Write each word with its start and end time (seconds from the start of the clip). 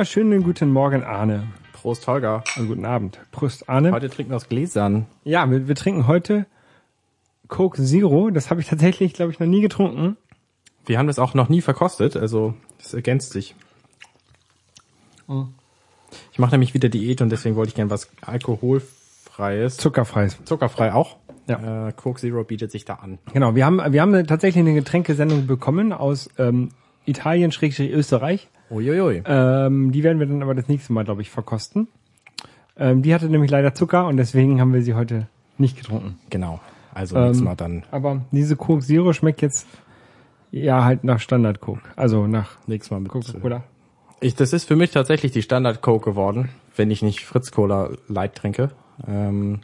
30 0.00 0.24
minutes 0.24 0.40
left. 0.40 0.40
Wunderschönen 0.40 0.42
guten 0.42 0.72
Morgen, 0.72 1.02
Arne. 1.04 1.48
Prost, 1.74 2.06
Holger. 2.06 2.42
Also 2.56 2.68
guten 2.68 2.86
Abend. 2.86 3.18
Prost, 3.32 3.68
Arne. 3.68 3.92
Heute 3.92 4.08
trinken 4.08 4.32
wir 4.32 4.36
aus 4.36 4.48
Gläsern. 4.48 5.06
Ja, 5.24 5.50
wir, 5.50 5.68
wir 5.68 5.74
trinken 5.74 6.06
heute 6.06 6.46
Coke 7.48 7.82
Zero. 7.82 8.30
Das 8.30 8.50
habe 8.50 8.62
ich 8.62 8.66
tatsächlich, 8.66 9.12
glaube 9.12 9.32
ich, 9.32 9.40
noch 9.40 9.46
nie 9.46 9.60
getrunken. 9.60 10.16
Wir 10.86 10.98
haben 10.98 11.06
das 11.06 11.18
auch 11.18 11.34
noch 11.34 11.50
nie 11.50 11.60
verkostet, 11.60 12.16
also 12.16 12.54
das 12.78 12.94
ergänzt 12.94 13.32
sich. 13.32 13.54
Ich 16.32 16.38
mache 16.38 16.52
nämlich 16.52 16.72
wieder 16.72 16.88
Diät 16.88 17.20
und 17.20 17.28
deswegen 17.28 17.54
wollte 17.56 17.68
ich 17.68 17.74
gern 17.74 17.90
was 17.90 18.08
alkoholfreies. 18.22 19.76
Zuckerfreies. 19.76 20.38
Zuckerfrei 20.46 20.94
auch. 20.94 21.18
Ja. 21.46 21.88
Äh, 21.88 21.92
Coke 21.92 22.20
Zero 22.20 22.42
bietet 22.44 22.70
sich 22.72 22.86
da 22.86 22.94
an. 22.94 23.18
Genau, 23.34 23.54
wir 23.54 23.66
haben, 23.66 23.80
wir 23.92 24.00
haben 24.00 24.26
tatsächlich 24.26 24.60
eine 24.60 24.72
Getränkesendung 24.72 25.46
bekommen 25.46 25.92
aus 25.92 26.30
ähm, 26.38 26.70
Italien, 27.04 27.52
Österreich. 27.52 28.48
Uiuiui. 28.70 29.22
Ähm, 29.26 29.92
die 29.92 30.02
werden 30.02 30.18
wir 30.20 30.26
dann 30.26 30.42
aber 30.42 30.54
das 30.54 30.68
nächste 30.68 30.92
Mal, 30.92 31.04
glaube 31.04 31.22
ich, 31.22 31.30
verkosten. 31.30 31.88
Ähm, 32.76 33.02
die 33.02 33.14
hatte 33.14 33.28
nämlich 33.28 33.50
leider 33.50 33.74
Zucker 33.74 34.06
und 34.06 34.16
deswegen 34.16 34.60
haben 34.60 34.72
wir 34.72 34.82
sie 34.82 34.94
heute 34.94 35.26
nicht 35.58 35.76
getrunken. 35.76 36.18
Genau. 36.30 36.60
Also 36.94 37.16
nächstes 37.18 37.38
Ähm, 37.38 37.44
Mal 37.44 37.56
dann. 37.56 37.82
Aber 37.90 38.22
diese 38.30 38.56
Coke 38.56 38.82
Zero 38.82 39.12
schmeckt 39.12 39.42
jetzt 39.42 39.66
ja 40.50 40.84
halt 40.84 41.04
nach 41.04 41.20
Standard 41.20 41.60
Coke. 41.60 41.82
Also 41.96 42.26
nach 42.26 42.56
Nächstes 42.66 42.90
Mal 42.90 43.00
mit. 43.00 43.10
Coca-Cola. 43.12 43.64
Ich, 44.20 44.34
das 44.34 44.52
ist 44.52 44.64
für 44.64 44.76
mich 44.76 44.90
tatsächlich 44.90 45.32
die 45.32 45.42
Standard 45.42 45.80
Coke 45.82 46.10
geworden, 46.10 46.50
wenn 46.76 46.90
ich 46.90 47.02
nicht 47.02 47.24
Fritz 47.24 47.50
Cola 47.52 47.90
Light 48.08 48.34
trinke. 48.34 48.70
Ähm, 49.06 49.60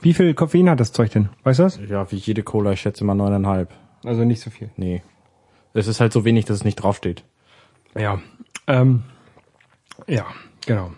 Wie 0.00 0.12
viel 0.14 0.34
Koffein 0.34 0.68
hat 0.68 0.80
das 0.80 0.92
Zeug 0.92 1.10
denn? 1.10 1.28
Weißt 1.44 1.58
du 1.58 1.62
das? 1.64 1.80
ja, 1.88 2.10
wie 2.10 2.16
jede 2.16 2.42
Cola, 2.42 2.72
ich 2.72 2.80
schätze 2.80 3.04
mal 3.04 3.14
neuneinhalb. 3.14 3.70
Also 4.04 4.24
nicht 4.24 4.40
so 4.40 4.50
viel. 4.50 4.70
Nee. 4.76 5.02
Es 5.72 5.86
ist 5.86 6.00
halt 6.00 6.12
so 6.12 6.24
wenig, 6.24 6.44
dass 6.46 6.56
es 6.58 6.64
nicht 6.64 6.76
draufsteht. 6.76 7.22
Ja. 7.98 8.20
Ähm, 8.66 9.02
ja, 10.06 10.26
genau. 10.66 10.92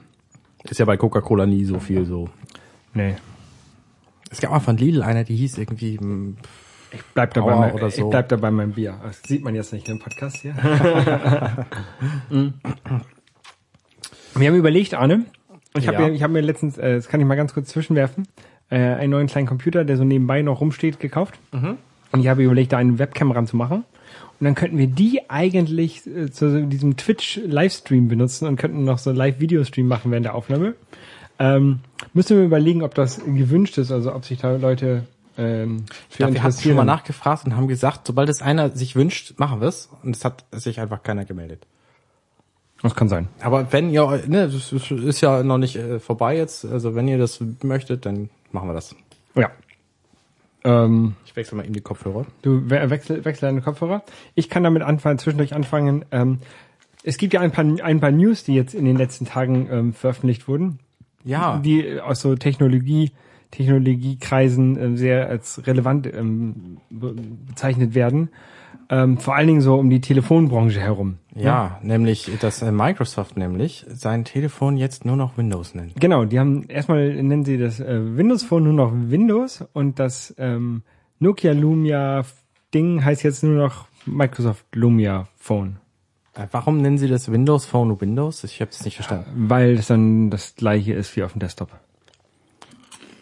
Ist 0.64 0.78
ja 0.78 0.84
bei 0.86 0.96
Coca-Cola 0.96 1.46
nie 1.46 1.64
so 1.64 1.78
viel 1.80 2.04
so. 2.04 2.28
Nee. 2.94 3.14
Es 4.30 4.40
gab 4.40 4.50
mal 4.50 4.60
von 4.60 4.76
Lidl 4.76 5.02
einer, 5.02 5.24
die 5.24 5.34
hieß 5.36 5.58
irgendwie, 5.58 5.98
mm, 5.98 6.36
Ich 6.92 7.02
bleib 7.14 7.34
dabei, 7.34 7.56
mein, 7.56 7.72
oder 7.72 7.88
ich 7.88 7.96
so. 7.96 8.08
bleib 8.10 8.28
dabei 8.28 8.50
meinem 8.50 8.72
Bier. 8.72 8.98
Das 9.02 9.22
sieht 9.22 9.42
man 9.44 9.54
jetzt 9.54 9.72
nicht 9.72 9.88
im 9.88 9.98
Podcast 9.98 10.36
hier. 10.36 10.54
Wir 14.34 14.48
haben 14.48 14.56
überlegt, 14.56 14.94
Arne, 14.94 15.26
ich 15.76 15.86
habe 15.88 16.00
Ja. 16.02 16.08
mir, 16.08 16.14
ich 16.14 16.22
hab 16.22 16.30
mir 16.30 16.40
letztens, 16.40 16.78
äh, 16.78 16.94
das 16.96 17.08
kann 17.08 17.20
ich 17.20 17.26
mal 17.26 17.34
ganz 17.36 17.52
kurz 17.54 17.68
zwischenwerfen, 17.68 18.26
äh, 18.70 18.76
einen 18.78 19.10
neuen 19.10 19.26
kleinen 19.26 19.46
Computer, 19.46 19.84
der 19.84 19.96
so 19.96 20.04
nebenbei 20.04 20.42
noch 20.42 20.60
rumsteht, 20.60 21.00
gekauft. 21.00 21.38
Mhm. 21.52 21.76
Und 22.12 22.20
ich 22.20 22.28
habe 22.28 22.42
überlegt, 22.42 22.72
da 22.72 22.78
eine 22.78 22.98
Webcam 22.98 23.30
ranzumachen. 23.30 23.84
Und 24.42 24.46
dann 24.46 24.54
könnten 24.56 24.76
wir 24.76 24.88
die 24.88 25.30
eigentlich 25.30 26.04
äh, 26.04 26.28
zu 26.28 26.66
diesem 26.66 26.96
Twitch-Livestream 26.96 28.08
benutzen 28.08 28.48
und 28.48 28.56
könnten 28.56 28.82
noch 28.82 28.98
so 28.98 29.10
einen 29.10 29.16
Live-Videostream 29.16 29.86
machen 29.86 30.10
während 30.10 30.26
der 30.26 30.34
Aufnahme. 30.34 30.74
Ähm, 31.38 31.78
müssen 32.12 32.36
wir 32.36 32.44
überlegen, 32.44 32.82
ob 32.82 32.92
das 32.96 33.20
gewünscht 33.24 33.78
ist, 33.78 33.92
also 33.92 34.12
ob 34.12 34.24
sich 34.24 34.38
da 34.40 34.56
Leute 34.56 35.04
ähm, 35.38 35.84
ich 36.10 36.16
glaube, 36.16 36.34
wir 36.34 36.42
hatten 36.42 36.60
schon 36.60 36.74
mal 36.74 36.82
nachgefragt 36.84 37.44
und 37.46 37.56
haben 37.56 37.68
gesagt, 37.68 38.04
sobald 38.04 38.28
es 38.28 38.42
einer 38.42 38.70
sich 38.70 38.96
wünscht, 38.96 39.34
machen 39.38 39.60
wir 39.60 39.68
es. 39.68 39.88
Und 40.02 40.16
es 40.16 40.24
hat 40.24 40.44
sich 40.50 40.80
einfach 40.80 41.04
keiner 41.04 41.24
gemeldet. 41.24 41.64
Das 42.82 42.96
kann 42.96 43.08
sein. 43.08 43.28
Aber 43.42 43.72
wenn 43.72 43.90
ihr, 43.90 44.24
ne, 44.26 44.50
das 44.50 44.72
ist- 44.72 44.90
ist 44.90 45.20
ja 45.20 45.44
noch 45.44 45.58
nicht 45.58 45.76
äh, 45.76 46.00
vorbei 46.00 46.36
jetzt. 46.36 46.64
Also 46.64 46.96
wenn 46.96 47.06
ihr 47.06 47.16
das 47.18 47.38
möchtet, 47.62 48.06
dann 48.06 48.28
machen 48.50 48.68
wir 48.68 48.74
das. 48.74 48.96
Ja. 49.36 49.52
Ähm, 50.64 51.14
Ich 51.24 51.34
wechsle 51.36 51.56
mal 51.56 51.64
eben 51.64 51.72
die 51.74 51.80
Kopfhörer. 51.80 52.26
du 52.42 52.70
we- 52.70 52.90
wechsel, 52.90 53.24
wechsel 53.24 53.48
deine 53.48 53.62
Kopfhörer. 53.62 54.02
Ich 54.34 54.48
kann 54.48 54.62
damit 54.64 54.82
anfangen, 54.82 55.18
zwischendurch 55.18 55.54
anfangen. 55.54 56.04
Ähm, 56.12 56.38
es 57.02 57.16
gibt 57.18 57.32
ja 57.32 57.40
ein 57.40 57.50
paar, 57.50 57.64
ein 57.64 58.00
paar 58.00 58.12
News, 58.12 58.44
die 58.44 58.54
jetzt 58.54 58.74
in 58.74 58.84
den 58.84 58.96
letzten 58.96 59.26
Tagen 59.26 59.68
ähm, 59.70 59.92
veröffentlicht 59.92 60.46
wurden, 60.46 60.78
Ja, 61.24 61.58
die 61.58 62.00
aus 62.00 62.20
so 62.20 62.36
Technologie, 62.36 63.10
Technologiekreisen 63.52 64.76
ähm, 64.82 64.96
sehr 64.96 65.28
als 65.28 65.64
relevant 65.66 66.12
ähm, 66.12 66.78
be 66.90 67.14
bezeichnet 67.46 67.94
werden. 67.94 68.30
Ähm, 68.88 69.18
vor 69.18 69.36
allen 69.36 69.46
Dingen 69.46 69.60
so 69.60 69.76
um 69.76 69.88
die 69.88 70.00
Telefonbranche 70.00 70.80
herum. 70.80 71.18
ja, 71.34 71.78
nämlich, 71.82 72.30
dass 72.40 72.62
äh, 72.62 72.72
Microsoft 72.72 73.36
nämlich 73.36 73.86
sein 73.88 74.24
Telefon 74.24 74.76
jetzt 74.76 75.04
nur 75.04 75.16
noch 75.16 75.38
Windows 75.38 75.74
nennt. 75.74 75.98
Genau, 76.00 76.24
die 76.24 76.40
haben 76.40 76.64
erstmal 76.68 77.14
nennen 77.14 77.44
sie 77.44 77.58
das 77.58 77.78
äh, 77.78 78.16
Windows 78.16 78.42
Phone 78.42 78.64
nur 78.64 78.72
noch 78.72 78.92
Windows 78.92 79.64
und 79.72 79.98
das 79.98 80.34
ähm, 80.38 80.82
Nokia 81.20 81.52
Lumia 81.52 82.24
Ding 82.74 83.04
heißt 83.04 83.22
jetzt 83.22 83.44
nur 83.44 83.54
noch 83.54 83.86
Microsoft 84.06 84.64
Lumia 84.74 85.28
Phone. 85.36 85.76
Äh, 86.34 86.46
warum 86.50 86.78
nennen 86.78 86.98
sie 86.98 87.08
das 87.08 87.30
Windows 87.30 87.66
Phone 87.66 88.00
Windows? 88.00 88.44
Ich 88.44 88.60
habe 88.60 88.70
es 88.70 88.84
nicht 88.84 88.96
verstanden. 88.96 89.26
Weil 89.36 89.74
es 89.74 89.86
dann 89.86 90.30
das 90.30 90.54
gleiche 90.54 90.94
ist 90.94 91.14
wie 91.16 91.22
auf 91.22 91.32
dem 91.32 91.40
Desktop. 91.40 91.68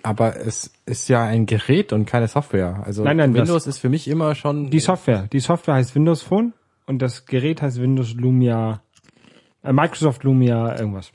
Aber 0.02 0.36
es 0.36 0.72
ist 0.86 1.08
ja 1.08 1.24
ein 1.24 1.46
Gerät 1.46 1.92
und 1.92 2.06
keine 2.06 2.28
Software. 2.28 2.82
Also 2.84 3.04
Nein, 3.04 3.18
nein, 3.18 3.34
Windows 3.34 3.66
ist 3.66 3.78
für 3.78 3.88
mich 3.88 4.08
immer 4.08 4.34
schon 4.34 4.70
Die 4.70 4.80
Software, 4.80 5.28
die 5.32 5.40
Software 5.40 5.74
heißt 5.74 5.94
Windows 5.94 6.22
Phone 6.22 6.54
und 6.86 7.00
das 7.00 7.26
Gerät 7.26 7.62
heißt 7.62 7.80
Windows 7.80 8.14
Lumia, 8.14 8.82
äh, 9.62 9.72
Microsoft 9.72 10.24
Lumia 10.24 10.78
irgendwas. 10.78 11.12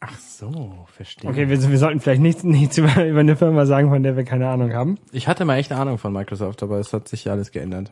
Ach 0.00 0.18
so, 0.18 0.86
verstehe. 0.86 1.30
Okay, 1.30 1.50
wir, 1.50 1.70
wir 1.70 1.78
sollten 1.78 2.00
vielleicht 2.00 2.22
nichts, 2.22 2.42
nichts 2.42 2.78
über, 2.78 3.04
über 3.06 3.20
eine 3.20 3.36
Firma 3.36 3.66
sagen, 3.66 3.90
von 3.90 4.02
der 4.02 4.16
wir 4.16 4.24
keine 4.24 4.48
Ahnung 4.48 4.72
haben. 4.72 4.98
Ich 5.12 5.28
hatte 5.28 5.44
mal 5.44 5.56
echt 5.56 5.70
eine 5.70 5.80
Ahnung 5.80 5.98
von 5.98 6.12
Microsoft, 6.12 6.62
aber 6.62 6.78
es 6.78 6.92
hat 6.92 7.06
sich 7.08 7.24
ja 7.24 7.32
alles 7.32 7.50
geändert. 7.50 7.90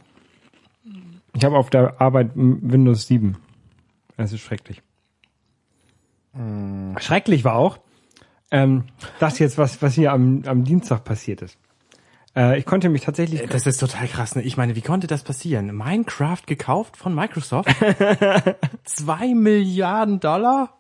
Ich 1.35 1.45
habe 1.45 1.57
auf 1.57 1.69
der 1.69 2.01
Arbeit 2.01 2.31
Windows 2.35 3.07
7. 3.07 3.37
Es 4.17 4.33
ist 4.33 4.41
schrecklich. 4.41 4.83
Schrecklich 6.99 7.45
war 7.45 7.55
auch, 7.55 7.79
ähm, 8.51 8.85
das 9.19 9.39
jetzt, 9.39 9.59
was, 9.59 9.81
was 9.83 9.95
hier 9.95 10.13
am, 10.13 10.43
am 10.47 10.65
Dienstag 10.65 11.05
passiert 11.05 11.43
ist. 11.43 11.59
Äh, 12.37 12.59
ich 12.59 12.67
konnte 12.67 12.89
mich 12.89 13.03
tatsächlich, 13.03 13.43
Das 13.49 13.67
ist 13.67 13.79
total 13.79 14.07
krass. 14.07 14.37
Ne? 14.37 14.43
Ich 14.43 14.57
meine, 14.57 14.77
wie 14.77 14.81
konnte 14.81 15.07
das 15.07 15.23
passieren? 15.23 15.75
Minecraft 15.75 16.43
gekauft 16.47 16.97
von 16.97 17.15
Microsoft? 17.15 17.69
Zwei 18.85 19.35
Milliarden 19.35 20.21
Dollar? 20.21 20.79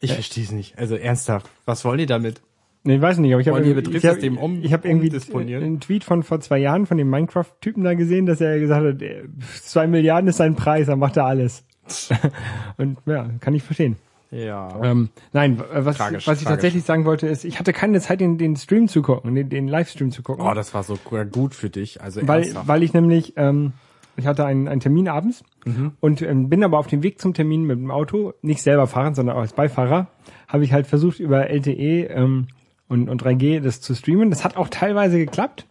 Ich 0.00 0.12
verstehe 0.14 0.44
es 0.44 0.52
nicht. 0.52 0.78
Also 0.78 0.96
ernsthaft, 0.96 1.48
was 1.64 1.84
wollen 1.84 1.98
die 1.98 2.06
damit? 2.06 2.40
nee, 2.84 2.96
ich 2.96 3.00
weiß 3.00 3.18
nicht, 3.18 3.32
aber 3.32 3.40
ich 3.40 3.48
habe 3.48 3.60
ich 3.62 4.06
hab, 4.06 4.42
um- 4.42 4.62
ich 4.62 4.72
hab 4.72 4.84
irgendwie 4.84 5.54
einen 5.54 5.80
Tweet 5.80 6.02
von 6.04 6.22
vor 6.22 6.40
zwei 6.40 6.58
Jahren 6.58 6.86
von 6.86 6.96
dem 6.98 7.08
Minecraft-Typen 7.10 7.84
da 7.84 7.94
gesehen, 7.94 8.26
dass 8.26 8.40
er 8.40 8.58
gesagt 8.58 8.84
hat, 8.84 9.02
äh, 9.02 9.22
zwei 9.62 9.86
Milliarden 9.86 10.28
ist 10.28 10.38
sein 10.38 10.56
Preis, 10.56 10.88
er 10.88 10.96
macht 10.96 11.16
er 11.16 11.26
alles. 11.26 11.64
Und 12.76 12.98
ja, 13.06 13.30
kann 13.40 13.54
ich 13.54 13.62
verstehen. 13.62 13.96
Ja. 14.32 14.82
Ähm, 14.82 15.10
nein, 15.32 15.58
w- 15.60 15.62
was, 15.84 15.98
Tragisch, 15.98 16.26
was 16.26 16.38
ich 16.38 16.44
tragisch. 16.44 16.44
tatsächlich 16.44 16.84
sagen 16.84 17.04
wollte, 17.04 17.26
ist, 17.28 17.44
ich 17.44 17.58
hatte 17.58 17.72
keine 17.72 18.00
Zeit, 18.00 18.20
den, 18.20 18.38
den 18.38 18.56
Stream 18.56 18.88
zu 18.88 19.02
gucken, 19.02 19.34
den, 19.34 19.48
den 19.50 19.68
Livestream 19.68 20.10
zu 20.10 20.22
gucken. 20.22 20.44
Oh, 20.44 20.54
das 20.54 20.72
war 20.72 20.82
so 20.82 20.96
gut 21.30 21.54
für 21.54 21.68
dich. 21.70 22.00
Also 22.02 22.26
weil, 22.26 22.42
ernsthaft. 22.42 22.66
weil 22.66 22.82
ich 22.82 22.94
nämlich, 22.94 23.34
ähm, 23.36 23.74
ich 24.16 24.26
hatte 24.26 24.44
einen, 24.46 24.68
einen 24.68 24.80
Termin 24.80 25.08
abends 25.08 25.44
Mhm. 25.64 25.92
und 26.00 26.22
ähm, 26.22 26.48
bin 26.48 26.64
aber 26.64 26.78
auf 26.78 26.88
dem 26.88 27.04
Weg 27.04 27.20
zum 27.20 27.34
Termin 27.34 27.62
mit 27.64 27.78
dem 27.78 27.90
Auto, 27.92 28.32
nicht 28.42 28.62
selber 28.62 28.88
fahren, 28.88 29.14
sondern 29.14 29.36
auch 29.36 29.42
als 29.42 29.52
Beifahrer, 29.52 30.08
habe 30.48 30.64
ich 30.64 30.72
halt 30.72 30.88
versucht 30.88 31.20
über 31.20 31.48
LTE 31.48 32.06
ähm, 32.08 32.48
und, 32.88 33.08
und 33.08 33.22
3G 33.22 33.60
das 33.60 33.80
zu 33.80 33.94
streamen. 33.94 34.30
Das 34.30 34.44
hat 34.44 34.56
auch 34.56 34.68
teilweise 34.68 35.18
geklappt, 35.18 35.66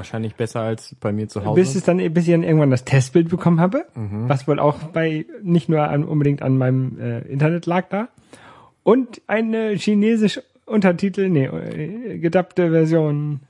Wahrscheinlich 0.00 0.34
besser 0.34 0.60
als 0.60 0.96
bei 1.00 1.12
mir 1.12 1.28
zu 1.28 1.44
Hause. 1.44 1.60
bis 1.60 1.74
es 1.74 1.82
dann, 1.84 1.98
bis 2.14 2.26
ich 2.26 2.32
dann 2.32 2.42
irgendwann 2.42 2.70
das 2.70 2.84
Testbild 2.84 3.28
bekommen 3.28 3.60
habe, 3.60 3.84
Mhm. 3.94 4.28
was 4.28 4.48
wohl 4.48 4.58
auch 4.58 4.78
bei 4.92 5.26
nicht 5.42 5.68
nur 5.68 5.82
an, 5.82 6.04
unbedingt 6.04 6.40
an 6.42 6.56
meinem 6.58 6.98
äh, 6.98 7.20
Internet 7.28 7.66
lag 7.66 7.88
da 7.90 8.08
und 8.82 9.20
eine 9.26 9.70
chinesisch 9.76 10.40
Untertitel, 10.66 11.28
nee, 11.28 11.46
äh, 11.46 12.18
gedappte 12.18 12.70
Version 12.70 13.40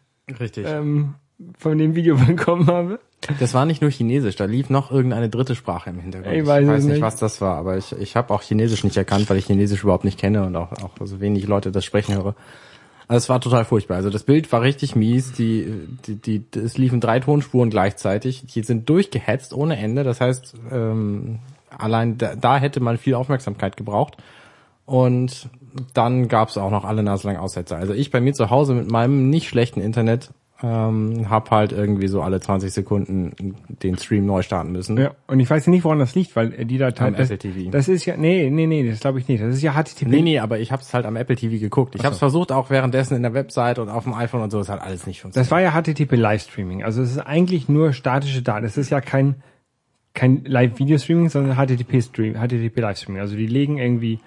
Richtig. 0.41 0.67
ähm, 0.69 1.15
von 1.59 1.79
dem 1.79 1.95
Video 1.95 2.17
bekommen 2.27 2.67
habe. 2.67 2.99
Das 3.39 3.53
war 3.53 3.67
nicht 3.67 3.83
nur 3.83 3.91
Chinesisch, 3.91 4.37
da 4.37 4.47
lief 4.47 4.71
noch 4.71 4.91
irgendeine 4.91 5.29
dritte 5.29 5.55
Sprache 5.55 5.91
im 5.91 6.01
Hintergrund. 6.01 6.35
Ich 6.35 6.47
weiß 6.47 6.67
es 6.67 6.85
nicht, 6.85 6.95
nicht. 6.95 7.03
was 7.03 7.17
das 7.17 7.43
war, 7.43 7.57
aber 7.59 7.77
ich, 7.77 7.93
ich 7.93 8.17
habe 8.17 8.33
auch 8.33 8.41
Chinesisch 8.43 8.83
nicht 8.83 8.97
erkannt, 8.97 9.29
weil 9.29 9.37
ich 9.37 9.45
Chinesisch 9.45 9.83
überhaupt 9.83 10.05
nicht 10.07 10.19
kenne 10.19 10.45
und 10.47 10.57
auch, 10.57 10.73
auch 10.83 10.93
so 11.05 11.21
wenig 11.21 11.47
Leute 11.47 11.71
das 11.71 11.85
sprechen 11.85 12.15
höre. 12.15 12.35
Also 13.11 13.25
es 13.25 13.29
war 13.29 13.41
total 13.41 13.65
furchtbar. 13.65 13.97
Also 13.97 14.09
das 14.09 14.23
Bild 14.23 14.53
war 14.53 14.63
richtig 14.63 14.95
mies. 14.95 15.33
Die, 15.33 15.89
die, 16.07 16.15
die, 16.15 16.45
es 16.57 16.79
liefen 16.79 17.01
drei 17.01 17.19
Tonspuren 17.19 17.69
gleichzeitig. 17.69 18.47
Die 18.47 18.63
sind 18.63 18.89
durchgehetzt 18.89 19.53
ohne 19.53 19.79
Ende. 19.79 20.05
Das 20.05 20.21
heißt, 20.21 20.55
ähm, 20.71 21.41
allein 21.77 22.19
da, 22.19 22.37
da 22.37 22.59
hätte 22.59 22.79
man 22.79 22.99
viel 22.99 23.15
Aufmerksamkeit 23.15 23.77
gebraucht. 23.77 24.17
Und 24.87 25.49
dann 25.93 26.29
gab 26.29 26.51
es 26.51 26.57
auch 26.57 26.71
noch 26.71 26.85
alle 26.85 27.03
naselang 27.03 27.37
Aussetzer. 27.37 27.79
Also 27.79 27.95
ich 27.95 28.13
bei 28.13 28.21
mir 28.21 28.33
zu 28.33 28.49
Hause 28.49 28.75
mit 28.75 28.89
meinem 28.89 29.29
nicht 29.29 29.49
schlechten 29.49 29.81
Internet 29.81 30.31
ähm, 30.63 31.31
hab 31.31 31.51
halt 31.51 31.73
irgendwie 31.73 32.09
so 32.09 32.23
alle 32.23 32.41
20 32.41 32.73
Sekunden 32.73 33.57
den 33.83 33.97
Stream 33.97 34.27
neu 34.27 34.43
starten 34.43 34.73
müssen. 34.73 34.99
Ja, 34.99 35.13
und 35.27 35.41
ich 35.41 35.49
weiß 35.49 35.67
nicht, 35.69 35.85
woran 35.85 35.99
das 35.99 36.15
liegt, 36.15 36.37
weil 36.37 36.53
äh, 36.53 36.65
die 36.67 36.79
Datei, 36.79 37.07
Am 37.07 37.15
das, 37.15 37.31
Apple 37.31 37.53
TV. 37.53 37.71
das 37.71 37.89
ist 37.89 38.05
ja, 38.05 38.17
nee, 38.17 38.51
nee, 38.51 38.67
nee, 38.67 38.89
das 38.89 39.01
glaube 39.01 39.19
ich 39.19 39.29
nicht. 39.29 39.43
Das 39.43 39.55
ist 39.55 39.63
ja 39.63 39.73
HTTP. 39.73 40.09
Nee, 40.09 40.23
nee, 40.23 40.39
aber 40.39 40.59
ich 40.59 40.73
habe 40.73 40.83
es 40.83 40.93
halt 40.93 41.07
am 41.07 41.17
Apple 41.17 41.37
TV 41.37 41.59
geguckt. 41.59 41.95
Ich 41.95 42.05
habe 42.05 42.13
es 42.13 42.19
versucht 42.19 42.53
auch 42.53 42.71
währenddessen 42.71 43.17
in 43.17 43.23
der 43.23 43.35
Website 43.35 43.79
und 43.79 43.89
auf 43.89 44.05
dem 44.05 44.15
iPhone 44.15 44.43
und 44.43 44.51
so. 44.51 44.61
Es 44.61 44.69
hat 44.69 44.83
alles 44.83 45.07
nicht 45.07 45.23
funktioniert. 45.23 45.47
Das 45.47 45.51
war 45.51 45.61
ja 45.61 45.73
HTTP 45.73 46.17
Livestreaming. 46.17 46.83
Also 46.83 47.03
es 47.03 47.13
ist 47.13 47.19
eigentlich 47.19 47.69
nur 47.69 47.93
statische 47.93 48.43
Daten. 48.43 48.67
Es 48.67 48.77
ist 48.77 48.91
ja 48.91 49.01
kein 49.01 49.37
kein 50.13 50.45
Live-Video-Streaming, 50.45 51.29
sondern 51.29 51.57
HTTP-Stream, 51.57 52.35
HTTP-Live-Streaming. 52.35 53.21
Also 53.21 53.37
die 53.37 53.47
legen 53.47 53.79
irgendwie 53.79 54.19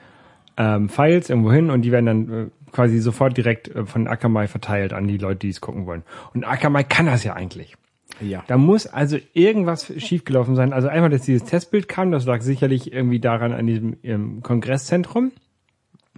ähm, 0.57 0.89
Files 0.89 1.29
irgendwo 1.29 1.51
hin 1.51 1.69
und 1.69 1.81
die 1.81 1.91
werden 1.91 2.05
dann 2.05 2.29
äh, 2.31 2.49
quasi 2.73 2.99
sofort 2.99 3.37
direkt 3.37 3.69
äh, 3.69 3.85
von 3.85 4.07
Akamai 4.07 4.47
verteilt 4.47 4.91
an 4.91 5.07
die 5.07 5.17
Leute, 5.17 5.39
die 5.39 5.49
es 5.49 5.61
gucken 5.61 5.85
wollen. 5.85 6.03
Und 6.33 6.43
Akamai 6.43 6.83
kann 6.83 7.05
das 7.05 7.23
ja 7.23 7.33
eigentlich. 7.33 7.77
Ja. 8.19 8.43
Da 8.47 8.57
muss 8.57 8.85
also 8.85 9.17
irgendwas 9.33 9.91
schiefgelaufen 9.97 10.55
sein. 10.55 10.73
Also 10.73 10.87
einmal, 10.87 11.09
dass 11.09 11.23
dieses 11.23 11.45
Testbild 11.45 11.87
kam, 11.87 12.11
das 12.11 12.25
lag 12.25 12.41
sicherlich 12.41 12.91
irgendwie 12.91 13.19
daran 13.19 13.53
an 13.53 13.65
diesem 13.65 13.97
ähm, 14.03 14.43
Kongresszentrum. 14.43 15.31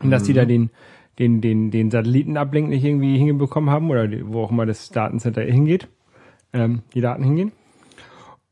Und 0.01 0.11
dass 0.11 0.23
die 0.23 0.33
da 0.33 0.43
den, 0.43 0.71
den, 1.19 1.39
den, 1.39 1.71
den 1.71 1.89
Satellitenablink 1.89 2.67
nicht 2.67 2.83
irgendwie 2.83 3.17
hingebekommen 3.17 3.69
haben 3.69 3.89
oder 3.89 4.09
wo 4.23 4.43
auch 4.43 4.51
immer 4.51 4.65
das 4.65 4.89
Datencenter 4.89 5.41
hingeht, 5.41 5.87
ähm, 6.51 6.81
die 6.93 7.01
Daten 7.01 7.23
hingehen. 7.23 7.53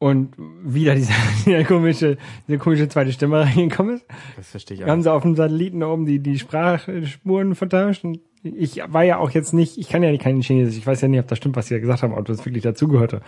Und 0.04 0.34
wieder 0.38 0.96
diese, 0.96 1.14
diese 1.46 1.64
komische, 1.64 2.18
diese 2.46 2.58
komische 2.58 2.90
zweite 2.90 3.14
Stimme 3.14 3.40
reingekommen 3.46 3.96
ist. 3.96 4.06
Das 4.36 4.50
verstehe 4.50 4.76
ich 4.76 4.86
Wir 4.86 4.92
haben 4.92 5.00
auch. 5.00 5.04
sie 5.04 5.12
auf 5.14 5.22
dem 5.22 5.36
Satelliten 5.36 5.80
da 5.80 5.88
oben 5.88 6.06
die, 6.06 6.20
die 6.20 6.38
Sprachspuren 6.38 7.56
vertauscht. 7.56 8.04
Und 8.04 8.20
ich 8.44 8.82
war 8.86 9.04
ja 9.04 9.20
auch 9.20 9.32
jetzt 9.32 9.54
nicht, 9.54 9.78
ich 9.78 9.88
kann 9.88 10.04
ja 10.04 10.12
nicht 10.12 10.22
kein 10.22 10.42
Chinesisch. 10.42 10.78
Ich 10.78 10.86
weiß 10.86 11.00
ja 11.00 11.08
nicht, 11.08 11.22
ob 11.22 11.30
das 11.30 11.38
stimmt, 11.38 11.56
was 11.56 11.68
sie 11.68 11.76
da 11.76 11.80
gesagt 11.80 12.04
haben, 12.04 12.14
ob 12.16 12.26
das 12.26 12.46
wirklich 12.46 12.64
dazugehörte. 12.64 13.22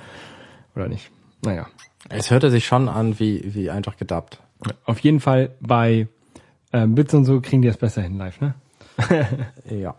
Oder 0.76 0.90
nicht. 0.90 1.12
Naja. 1.46 1.68
Es 2.10 2.30
hörte 2.30 2.52
sich 2.52 2.66
schon 2.66 2.90
an 2.90 3.20
wie, 3.22 3.56
wie 3.56 3.70
einfach 3.70 3.96
gedubbt. 3.96 4.42
Auf 4.84 5.00
jeden 5.00 5.22
Fall 5.22 5.52
bei 5.62 6.10
ähm, 6.74 6.94
Bits 6.94 7.14
und 7.14 7.24
so 7.24 7.40
kriegen 7.40 7.62
die 7.62 7.70
das 7.70 7.78
besser 7.78 8.02
hin 8.02 8.18
live, 8.18 8.42
ne? 8.42 8.54
Ja. 9.70 9.96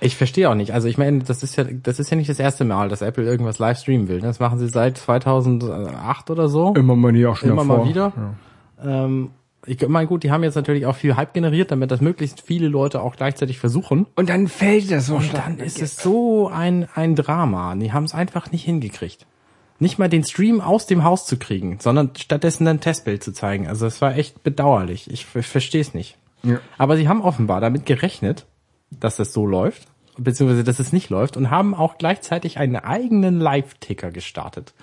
Ich 0.00 0.16
verstehe 0.16 0.50
auch 0.50 0.54
nicht. 0.54 0.72
Also 0.74 0.88
ich 0.88 0.98
meine, 0.98 1.20
das 1.20 1.42
ist 1.42 1.56
ja, 1.56 1.64
das 1.64 1.98
ist 1.98 2.10
ja 2.10 2.16
nicht 2.16 2.28
das 2.28 2.38
erste 2.38 2.64
Mal, 2.64 2.88
dass 2.88 3.00
Apple 3.02 3.24
irgendwas 3.24 3.58
live 3.58 3.78
streamen 3.78 4.08
will. 4.08 4.20
Das 4.20 4.38
machen 4.40 4.58
sie 4.58 4.68
seit 4.68 4.98
2008 4.98 6.30
oder 6.30 6.48
so. 6.48 6.74
Immer 6.74 6.96
mal 6.96 7.12
die 7.12 7.26
auch 7.26 7.36
schon 7.36 7.50
Immer 7.50 7.62
davor. 7.62 7.78
mal 7.78 7.88
wieder. 7.88 8.12
Ähm, 8.82 9.30
ich 9.66 9.86
meine, 9.88 10.06
gut, 10.06 10.24
die 10.24 10.30
haben 10.30 10.42
jetzt 10.44 10.56
natürlich 10.56 10.84
auch 10.84 10.94
viel 10.96 11.16
Hype 11.16 11.32
generiert, 11.32 11.70
damit 11.70 11.90
das 11.90 12.02
möglichst 12.02 12.42
viele 12.42 12.68
Leute 12.68 13.00
auch 13.00 13.16
gleichzeitig 13.16 13.58
versuchen. 13.58 14.06
Und 14.14 14.28
dann 14.28 14.46
fällt 14.48 14.90
das 14.90 15.06
so 15.06 15.16
Und 15.16 15.32
dann 15.32 15.58
ist 15.58 15.80
es 15.80 15.96
so 15.96 16.48
ein, 16.48 16.86
ein 16.94 17.14
Drama. 17.16 17.74
Die 17.76 17.92
haben 17.92 18.04
es 18.04 18.12
einfach 18.14 18.52
nicht 18.52 18.64
hingekriegt. 18.64 19.26
Nicht 19.78 19.98
mal 19.98 20.08
den 20.10 20.22
Stream 20.22 20.60
aus 20.60 20.86
dem 20.86 21.02
Haus 21.02 21.24
zu 21.26 21.38
kriegen, 21.38 21.78
sondern 21.80 22.10
stattdessen 22.16 22.66
ein 22.68 22.80
Testbild 22.80 23.24
zu 23.24 23.32
zeigen. 23.32 23.66
Also 23.66 23.86
es 23.86 24.00
war 24.02 24.16
echt 24.16 24.42
bedauerlich. 24.42 25.10
Ich, 25.10 25.24
ver- 25.24 25.42
verstehe 25.42 25.80
es 25.80 25.94
nicht. 25.94 26.16
Ja. 26.42 26.58
Aber 26.76 26.96
sie 26.98 27.08
haben 27.08 27.22
offenbar 27.22 27.60
damit 27.62 27.86
gerechnet, 27.86 28.44
dass 28.90 29.18
es 29.18 29.32
so 29.32 29.46
läuft, 29.46 29.88
beziehungsweise 30.18 30.64
dass 30.64 30.78
es 30.78 30.92
nicht 30.92 31.10
läuft 31.10 31.36
und 31.36 31.50
haben 31.50 31.74
auch 31.74 31.98
gleichzeitig 31.98 32.58
einen 32.58 32.76
eigenen 32.76 33.40
Live-Ticker 33.40 34.10
gestartet. 34.10 34.74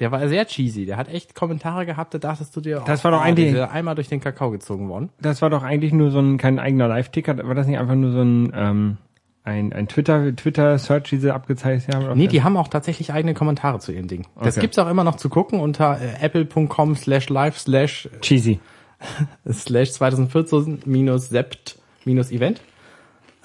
Der 0.00 0.10
war 0.10 0.26
sehr 0.28 0.44
cheesy. 0.46 0.86
Der 0.86 0.96
hat 0.96 1.08
echt 1.08 1.34
Kommentare 1.36 1.86
gehabt, 1.86 2.14
da 2.14 2.18
dachtest 2.18 2.54
du 2.56 2.60
dir, 2.60 2.82
Das 2.84 3.04
war 3.04 3.12
doch 3.12 3.20
ah, 3.20 3.24
eigentlich- 3.24 3.60
einmal 3.60 3.94
durch 3.94 4.08
den 4.08 4.20
Kakao 4.20 4.50
gezogen 4.50 4.88
worden. 4.88 5.10
Das 5.20 5.40
war 5.40 5.50
doch 5.50 5.62
eigentlich 5.62 5.92
nur 5.92 6.10
so 6.10 6.18
ein, 6.18 6.36
kein 6.36 6.58
eigener 6.58 6.88
Live-Ticker. 6.88 7.38
War 7.46 7.54
das 7.54 7.68
nicht 7.68 7.78
einfach 7.78 7.94
nur 7.94 8.10
so 8.10 8.20
ein, 8.22 8.52
ähm, 8.56 8.96
ein, 9.44 9.72
ein 9.72 9.86
Twitter, 9.86 10.34
Twitter-Search, 10.34 11.04
die 11.10 11.18
sie 11.18 11.32
abgezeichnet 11.32 11.94
haben? 11.94 12.18
Nee, 12.18 12.26
die 12.26 12.42
haben 12.42 12.56
auch 12.56 12.66
tatsächlich 12.68 13.12
eigene 13.12 13.34
Kommentare 13.34 13.78
zu 13.78 13.92
ihrem 13.92 14.08
Ding. 14.08 14.26
Das 14.42 14.56
Okay. 14.56 14.62
gibt's 14.62 14.78
auch 14.80 14.88
immer 14.88 15.04
noch 15.04 15.14
zu 15.16 15.28
gucken 15.28 15.60
unter 15.60 16.00
äh, 16.00 16.24
apple.com 16.24 16.96
slash 16.96 17.28
live 17.28 17.56
slash 17.58 18.08
Cheesy. 18.20 18.58
slash 19.52 19.92
2014 19.92 20.80
minus 20.86 21.28
sept 21.28 21.78
minus 22.04 22.32
event. 22.32 22.60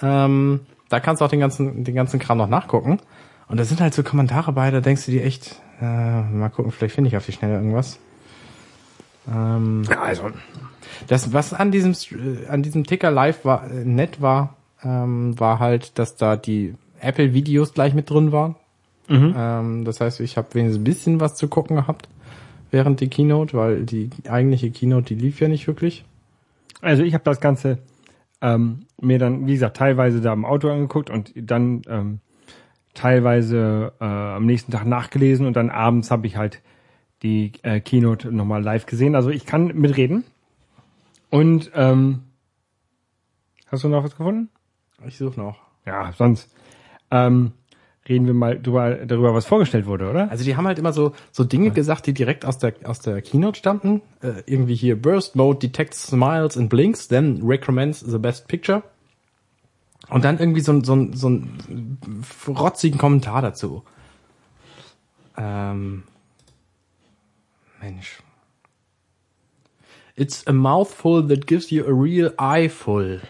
Ähm, 0.01 0.61
da 0.89 0.99
kannst 0.99 1.21
du 1.21 1.25
auch 1.25 1.29
den 1.29 1.39
ganzen, 1.39 1.83
den 1.83 1.95
ganzen 1.95 2.19
Kram 2.19 2.37
noch 2.37 2.47
nachgucken. 2.49 2.99
Und 3.47 3.57
da 3.59 3.63
sind 3.63 3.81
halt 3.81 3.93
so 3.93 4.03
Kommentare 4.03 4.51
bei, 4.53 4.69
da 4.71 4.79
denkst 4.81 5.05
du 5.05 5.11
dir 5.11 5.23
echt, 5.23 5.61
äh, 5.81 6.21
mal 6.21 6.49
gucken, 6.49 6.71
vielleicht 6.71 6.95
finde 6.95 7.09
ich 7.09 7.17
auf 7.17 7.25
die 7.25 7.31
Schnelle 7.31 7.55
irgendwas. 7.55 7.99
Ähm, 9.31 9.83
Also, 9.89 10.23
das, 11.07 11.33
was 11.33 11.53
an 11.53 11.71
diesem, 11.71 11.91
äh, 11.93 12.47
an 12.47 12.63
diesem 12.63 12.85
Ticker 12.85 13.11
live 13.11 13.45
war, 13.45 13.69
äh, 13.69 13.85
nett 13.85 14.21
war, 14.21 14.55
ähm, 14.83 15.39
war 15.39 15.59
halt, 15.59 15.97
dass 15.99 16.15
da 16.15 16.35
die 16.35 16.75
Apple-Videos 17.01 17.73
gleich 17.73 17.93
mit 17.93 18.09
drin 18.09 18.31
waren. 18.31 18.55
Ähm, 19.35 19.85
das 19.85 20.01
heißt, 20.01 20.19
ich 20.19 20.37
habe 20.37 20.53
wenigstens 20.53 20.81
ein 20.81 20.83
bisschen 20.83 21.19
was 21.19 21.35
zu 21.35 21.47
gucken 21.47 21.75
gehabt 21.77 22.07
während 22.71 22.99
die 22.99 23.07
Keynote, 23.07 23.57
weil 23.57 23.83
die 23.83 24.11
eigentliche 24.29 24.69
Keynote, 24.69 25.15
die 25.15 25.19
lief 25.19 25.39
ja 25.39 25.47
nicht 25.47 25.65
wirklich. 25.65 26.05
also 26.81 27.01
ich 27.01 27.15
habe 27.15 27.23
das 27.23 27.39
Ganze 27.41 27.79
ähm, 28.41 28.85
mir 29.01 29.19
dann, 29.19 29.47
wie 29.47 29.53
gesagt, 29.53 29.77
teilweise 29.77 30.21
da 30.21 30.33
im 30.33 30.45
Auto 30.45 30.69
angeguckt 30.69 31.09
und 31.09 31.33
dann 31.35 31.81
ähm, 31.87 32.19
teilweise 32.93 33.93
äh, 33.99 34.05
am 34.05 34.45
nächsten 34.45 34.71
Tag 34.71 34.85
nachgelesen 34.85 35.45
und 35.45 35.55
dann 35.55 35.69
abends 35.69 36.11
habe 36.11 36.27
ich 36.27 36.37
halt 36.37 36.61
die 37.21 37.53
äh, 37.63 37.79
Keynote 37.79 38.31
nochmal 38.31 38.63
live 38.63 38.85
gesehen. 38.85 39.15
Also 39.15 39.29
ich 39.29 39.45
kann 39.45 39.67
mitreden. 39.67 40.23
Und 41.29 41.71
ähm, 41.75 42.23
hast 43.67 43.83
du 43.83 43.89
noch 43.89 44.03
was 44.03 44.15
gefunden? 44.15 44.49
Ich 45.05 45.17
suche 45.17 45.39
noch. 45.39 45.59
Ja, 45.85 46.11
sonst 46.13 46.53
ähm, 47.11 47.53
reden 48.09 48.25
wir 48.25 48.33
mal 48.33 48.59
drüber, 48.59 49.05
darüber, 49.05 49.33
was 49.33 49.45
vorgestellt 49.45 49.85
wurde, 49.85 50.09
oder? 50.09 50.29
Also 50.31 50.43
die 50.43 50.57
haben 50.57 50.65
halt 50.65 50.79
immer 50.79 50.91
so 50.91 51.13
so 51.31 51.43
Dinge 51.43 51.71
gesagt, 51.71 52.07
die 52.07 52.13
direkt 52.13 52.43
aus 52.43 52.57
der 52.57 52.73
aus 52.83 52.99
der 52.99 53.21
Keynote 53.21 53.57
stammten. 53.57 54.01
Äh, 54.21 54.43
irgendwie 54.47 54.75
hier 54.75 54.99
Burst 54.99 55.35
Mode 55.35 55.59
detects 55.59 56.07
smiles 56.07 56.57
and 56.57 56.69
blinks, 56.69 57.07
then 57.07 57.41
recommends 57.43 57.99
the 57.99 58.17
best 58.17 58.47
picture. 58.47 58.83
Und 60.09 60.25
dann 60.25 60.39
irgendwie 60.39 60.61
so 60.61 60.73
ein 60.73 60.83
so 60.83 60.95
ein 60.95 61.13
so 61.13 61.29
ein 61.29 61.99
rotzigen 62.47 62.97
Kommentar 62.97 63.41
dazu. 63.41 63.83
Ähm, 65.37 66.03
Mensch. 67.81 68.21
It's 70.15 70.45
a 70.47 70.51
mouthful 70.51 71.25
that 71.27 71.47
gives 71.47 71.69
you 71.69 71.85
a 71.85 71.93
real 71.93 72.33
eyeful. 72.37 73.21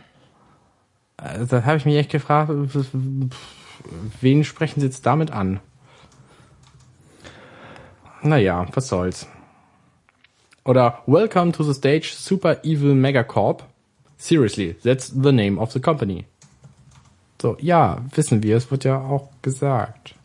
Also, 1.18 1.46
da 1.46 1.66
habe 1.66 1.78
ich 1.78 1.86
mich 1.86 1.98
echt 1.98 2.12
gefragt, 2.12 2.50
wen 4.22 4.44
sprechen 4.44 4.80
sie 4.80 4.88
jetzt 4.88 5.06
damit 5.06 5.32
an? 5.32 5.60
Naja, 8.22 8.68
was 8.74 8.88
soll's. 8.88 9.28
Oder 10.66 11.02
Welcome 11.08 11.52
to 11.54 11.64
the 11.64 11.74
stage 11.74 12.14
Super 12.14 12.58
Evil 12.64 12.94
Megacorp. 12.94 13.64
Seriously, 14.18 14.76
that's 14.84 15.08
the 15.08 15.32
name 15.32 15.58
of 15.58 15.72
the 15.72 15.80
company. 15.80 16.26
So, 17.42 17.56
ja, 17.62 18.00
wissen 18.14 18.44
wir, 18.44 18.58
es 18.58 18.70
wird 18.70 18.84
ja 18.84 19.00
auch 19.00 19.30
gesagt. 19.42 20.16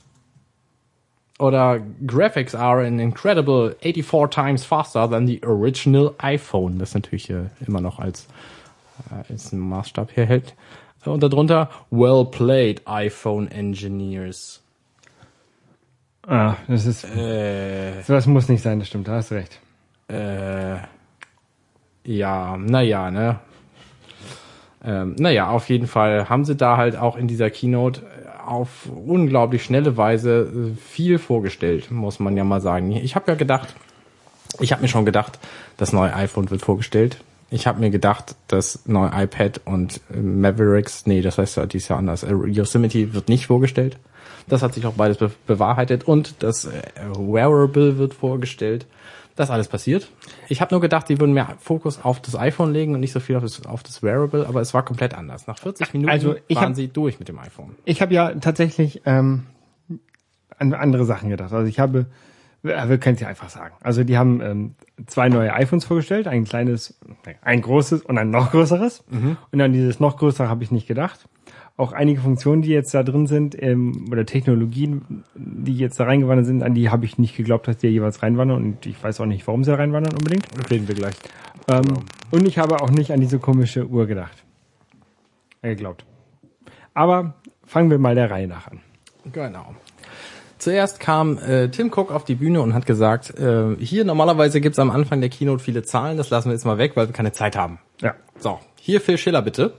Oder 1.38 1.80
Graphics 2.06 2.54
are 2.54 2.84
an 2.84 2.98
incredible 2.98 3.76
84 3.80 4.28
times 4.28 4.64
faster 4.64 5.08
than 5.08 5.26
the 5.26 5.40
original 5.44 6.14
iPhone. 6.18 6.78
Das 6.78 6.94
natürlich 6.94 7.30
äh, 7.30 7.50
immer 7.66 7.80
noch 7.80 7.98
als, 7.98 8.26
äh, 9.10 9.32
als 9.32 9.52
Maßstab 9.52 10.16
herhält. 10.16 10.54
Und 11.04 11.22
darunter, 11.22 11.70
well 11.90 12.24
played, 12.24 12.82
iPhone 12.86 13.50
Engineers. 13.50 14.62
Ah, 16.26 16.54
das 16.68 16.86
ist, 16.86 17.04
Äh, 17.04 18.02
das 18.06 18.26
muss 18.26 18.48
nicht 18.48 18.62
sein, 18.62 18.78
das 18.78 18.88
stimmt, 18.88 19.08
da 19.08 19.16
hast 19.16 19.30
du 19.30 19.34
recht. 19.34 19.60
Äh, 20.08 20.76
ja, 22.04 22.56
naja, 22.56 23.10
ne? 23.10 23.38
Ähm, 24.82 25.16
naja, 25.18 25.48
auf 25.48 25.68
jeden 25.68 25.86
Fall 25.86 26.28
haben 26.28 26.44
sie 26.44 26.56
da 26.56 26.76
halt 26.76 26.96
auch 26.96 27.16
in 27.16 27.26
dieser 27.26 27.50
Keynote 27.50 28.02
äh, 28.02 28.46
auf 28.46 28.86
unglaublich 28.86 29.64
schnelle 29.64 29.96
Weise 29.96 30.74
äh, 30.74 30.80
viel 30.80 31.18
vorgestellt, 31.18 31.90
muss 31.90 32.20
man 32.20 32.36
ja 32.36 32.44
mal 32.44 32.60
sagen. 32.60 32.92
Ich 32.92 33.14
habe 33.16 33.30
ja 33.30 33.34
gedacht, 33.36 33.74
ich 34.60 34.72
habe 34.72 34.82
mir 34.82 34.88
schon 34.88 35.06
gedacht, 35.06 35.38
das 35.76 35.92
neue 35.92 36.14
iPhone 36.14 36.50
wird 36.50 36.62
vorgestellt. 36.62 37.18
Ich 37.54 37.68
habe 37.68 37.78
mir 37.78 37.90
gedacht, 37.90 38.34
das 38.48 38.80
neue 38.86 39.10
iPad 39.14 39.60
und 39.64 40.00
äh, 40.12 40.16
Mavericks, 40.16 41.06
nee, 41.06 41.20
das 41.22 41.38
heißt 41.38 41.56
ja 41.56 41.66
dieses 41.66 41.88
Jahr 41.88 42.00
anders, 42.00 42.24
äh, 42.24 42.32
Yosemite 42.32 43.14
wird 43.14 43.28
nicht 43.28 43.46
vorgestellt. 43.46 43.96
Das 44.48 44.60
hat 44.62 44.74
sich 44.74 44.84
auch 44.86 44.94
beides 44.94 45.18
be 45.18 45.30
bewahrheitet 45.46 46.02
und 46.04 46.42
das 46.42 46.64
äh, 46.64 46.82
Wearable 47.16 47.96
wird 47.96 48.12
vorgestellt. 48.12 48.86
Das 49.36 49.50
alles 49.50 49.68
passiert. 49.68 50.08
Ich 50.48 50.60
habe 50.60 50.74
nur 50.74 50.80
gedacht, 50.80 51.08
die 51.08 51.18
würden 51.20 51.32
mehr 51.32 51.54
Fokus 51.60 52.02
auf 52.04 52.20
das 52.20 52.34
iPhone 52.36 52.72
legen 52.72 52.94
und 52.94 53.00
nicht 53.00 53.12
so 53.12 53.20
viel 53.20 53.36
auf 53.36 53.42
das, 53.42 53.64
auf 53.66 53.82
das 53.84 54.02
Wearable, 54.02 54.46
aber 54.48 54.60
es 54.60 54.74
war 54.74 54.84
komplett 54.84 55.14
anders. 55.14 55.46
Nach 55.46 55.58
40 55.58 55.92
Minuten 55.92 56.10
Also, 56.10 56.34
ich 56.48 56.56
waren 56.56 56.70
hab- 56.70 56.74
sie 56.76 56.88
durch 56.88 57.18
mit 57.20 57.28
dem 57.28 57.38
iPhone. 57.38 57.76
Ich 57.84 58.02
habe 58.02 58.12
ja 58.14 58.32
tatsächlich 58.34 59.02
ähm, 59.06 59.44
an 60.58 60.72
andere 60.74 61.04
Sachen 61.04 61.30
gedacht. 61.30 61.52
Also 61.52 61.68
ich 61.68 61.78
habe, 61.80 62.06
wir 62.64 62.98
können 62.98 63.14
es 63.14 63.20
ja 63.20 63.28
einfach 63.28 63.50
sagen. 63.50 63.74
Also 63.82 64.04
die 64.04 64.16
haben 64.16 64.40
ähm, 64.40 64.74
zwei 65.06 65.28
neue 65.28 65.52
iPhones 65.52 65.84
vorgestellt, 65.84 66.26
ein 66.26 66.44
kleines, 66.44 66.98
ein 67.42 67.60
großes 67.60 68.02
und 68.02 68.16
ein 68.16 68.30
noch 68.30 68.50
größeres. 68.52 69.04
Und 69.52 69.60
an 69.60 69.72
dieses 69.72 70.00
noch 70.00 70.16
größere 70.16 70.48
habe 70.48 70.64
ich 70.64 70.70
nicht 70.70 70.88
gedacht. 70.88 71.28
Auch 71.76 71.92
einige 71.92 72.20
Funktionen, 72.20 72.62
die 72.62 72.70
jetzt 72.70 72.94
da 72.94 73.02
drin 73.02 73.26
sind, 73.26 73.60
ähm, 73.60 74.06
oder 74.10 74.24
Technologien, 74.24 75.24
die 75.34 75.76
jetzt 75.76 75.98
da 75.98 76.04
reingewandert 76.04 76.46
sind, 76.46 76.62
an 76.62 76.74
die 76.74 76.88
habe 76.88 77.04
ich 77.04 77.18
nicht 77.18 77.36
geglaubt, 77.36 77.66
dass 77.68 77.76
die 77.78 77.88
jeweils 77.88 78.22
reinwandern. 78.22 78.62
Und 78.62 78.86
ich 78.86 79.02
weiß 79.02 79.20
auch 79.20 79.26
nicht, 79.26 79.46
warum 79.46 79.64
sie 79.64 79.72
da 79.72 79.76
reinwandern 79.76 80.14
unbedingt. 80.14 80.46
Reden 80.70 80.88
wir 80.88 80.94
gleich. 80.94 81.16
Ähm, 81.68 81.82
und 82.30 82.46
ich 82.46 82.58
habe 82.58 82.80
auch 82.80 82.90
nicht 82.90 83.12
an 83.12 83.20
diese 83.20 83.38
komische 83.40 83.86
Uhr 83.86 84.06
gedacht. 84.06 84.44
Äh, 85.62 85.70
geglaubt. 85.70 86.04
Aber 86.94 87.34
fangen 87.64 87.90
wir 87.90 87.98
mal 87.98 88.14
der 88.14 88.30
Reihe 88.30 88.46
nach 88.46 88.70
an. 88.70 88.80
Genau. 89.32 89.74
Zuerst 90.58 91.00
kam 91.00 91.38
äh, 91.38 91.68
Tim 91.68 91.88
Cook 91.92 92.10
auf 92.12 92.24
die 92.24 92.36
Bühne 92.36 92.60
und 92.62 92.74
hat 92.74 92.86
gesagt, 92.86 93.38
äh, 93.38 93.76
hier 93.76 94.04
normalerweise 94.04 94.60
gibt's 94.60 94.78
am 94.78 94.90
Anfang 94.90 95.20
der 95.20 95.30
Keynote 95.30 95.62
viele 95.62 95.82
Zahlen, 95.82 96.16
das 96.16 96.30
lassen 96.30 96.48
wir 96.48 96.52
jetzt 96.54 96.64
mal 96.64 96.78
weg, 96.78 96.92
weil 96.96 97.08
wir 97.08 97.12
keine 97.12 97.32
Zeit 97.32 97.56
haben. 97.56 97.78
Ja. 98.00 98.14
So, 98.38 98.58
hier 98.80 99.00
Phil 99.00 99.18
Schiller 99.18 99.42
bitte. 99.42 99.74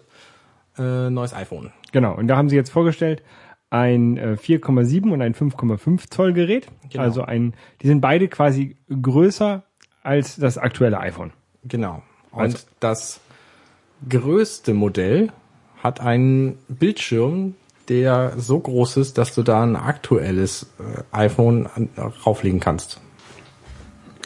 Äh, 0.77 1.09
neues 1.09 1.33
iPhone. 1.33 1.71
Genau. 1.93 2.13
Und 2.15 2.27
da 2.27 2.35
haben 2.37 2.49
sie 2.49 2.55
jetzt 2.57 2.69
vorgestellt 2.71 3.23
ein 3.69 4.17
äh, 4.17 4.37
4,7 4.39 5.11
und 5.11 5.21
ein 5.21 5.33
5,5 5.33 6.09
Zoll 6.09 6.33
Gerät. 6.33 6.67
Genau. 6.89 7.03
Also 7.03 7.23
ein, 7.23 7.53
die 7.81 7.87
sind 7.87 7.99
beide 8.01 8.27
quasi 8.27 8.77
größer 8.89 9.63
als 10.03 10.35
das 10.35 10.57
aktuelle 10.57 10.99
iPhone. 10.99 11.31
Genau. 11.63 12.03
Und 12.31 12.41
Also- 12.41 12.59
das 12.79 13.19
größte 14.07 14.73
Modell 14.73 15.31
hat 15.81 15.99
einen 15.99 16.57
Bildschirm, 16.67 17.55
der 17.89 18.33
so 18.37 18.59
groß 18.59 18.97
ist, 18.97 19.17
dass 19.17 19.33
du 19.35 19.43
da 19.43 19.63
ein 19.63 19.75
aktuelles 19.75 20.67
äh, 20.79 21.03
iPhone 21.15 21.67
an- 21.67 21.89
rauflegen 22.25 22.59
kannst. 22.59 22.99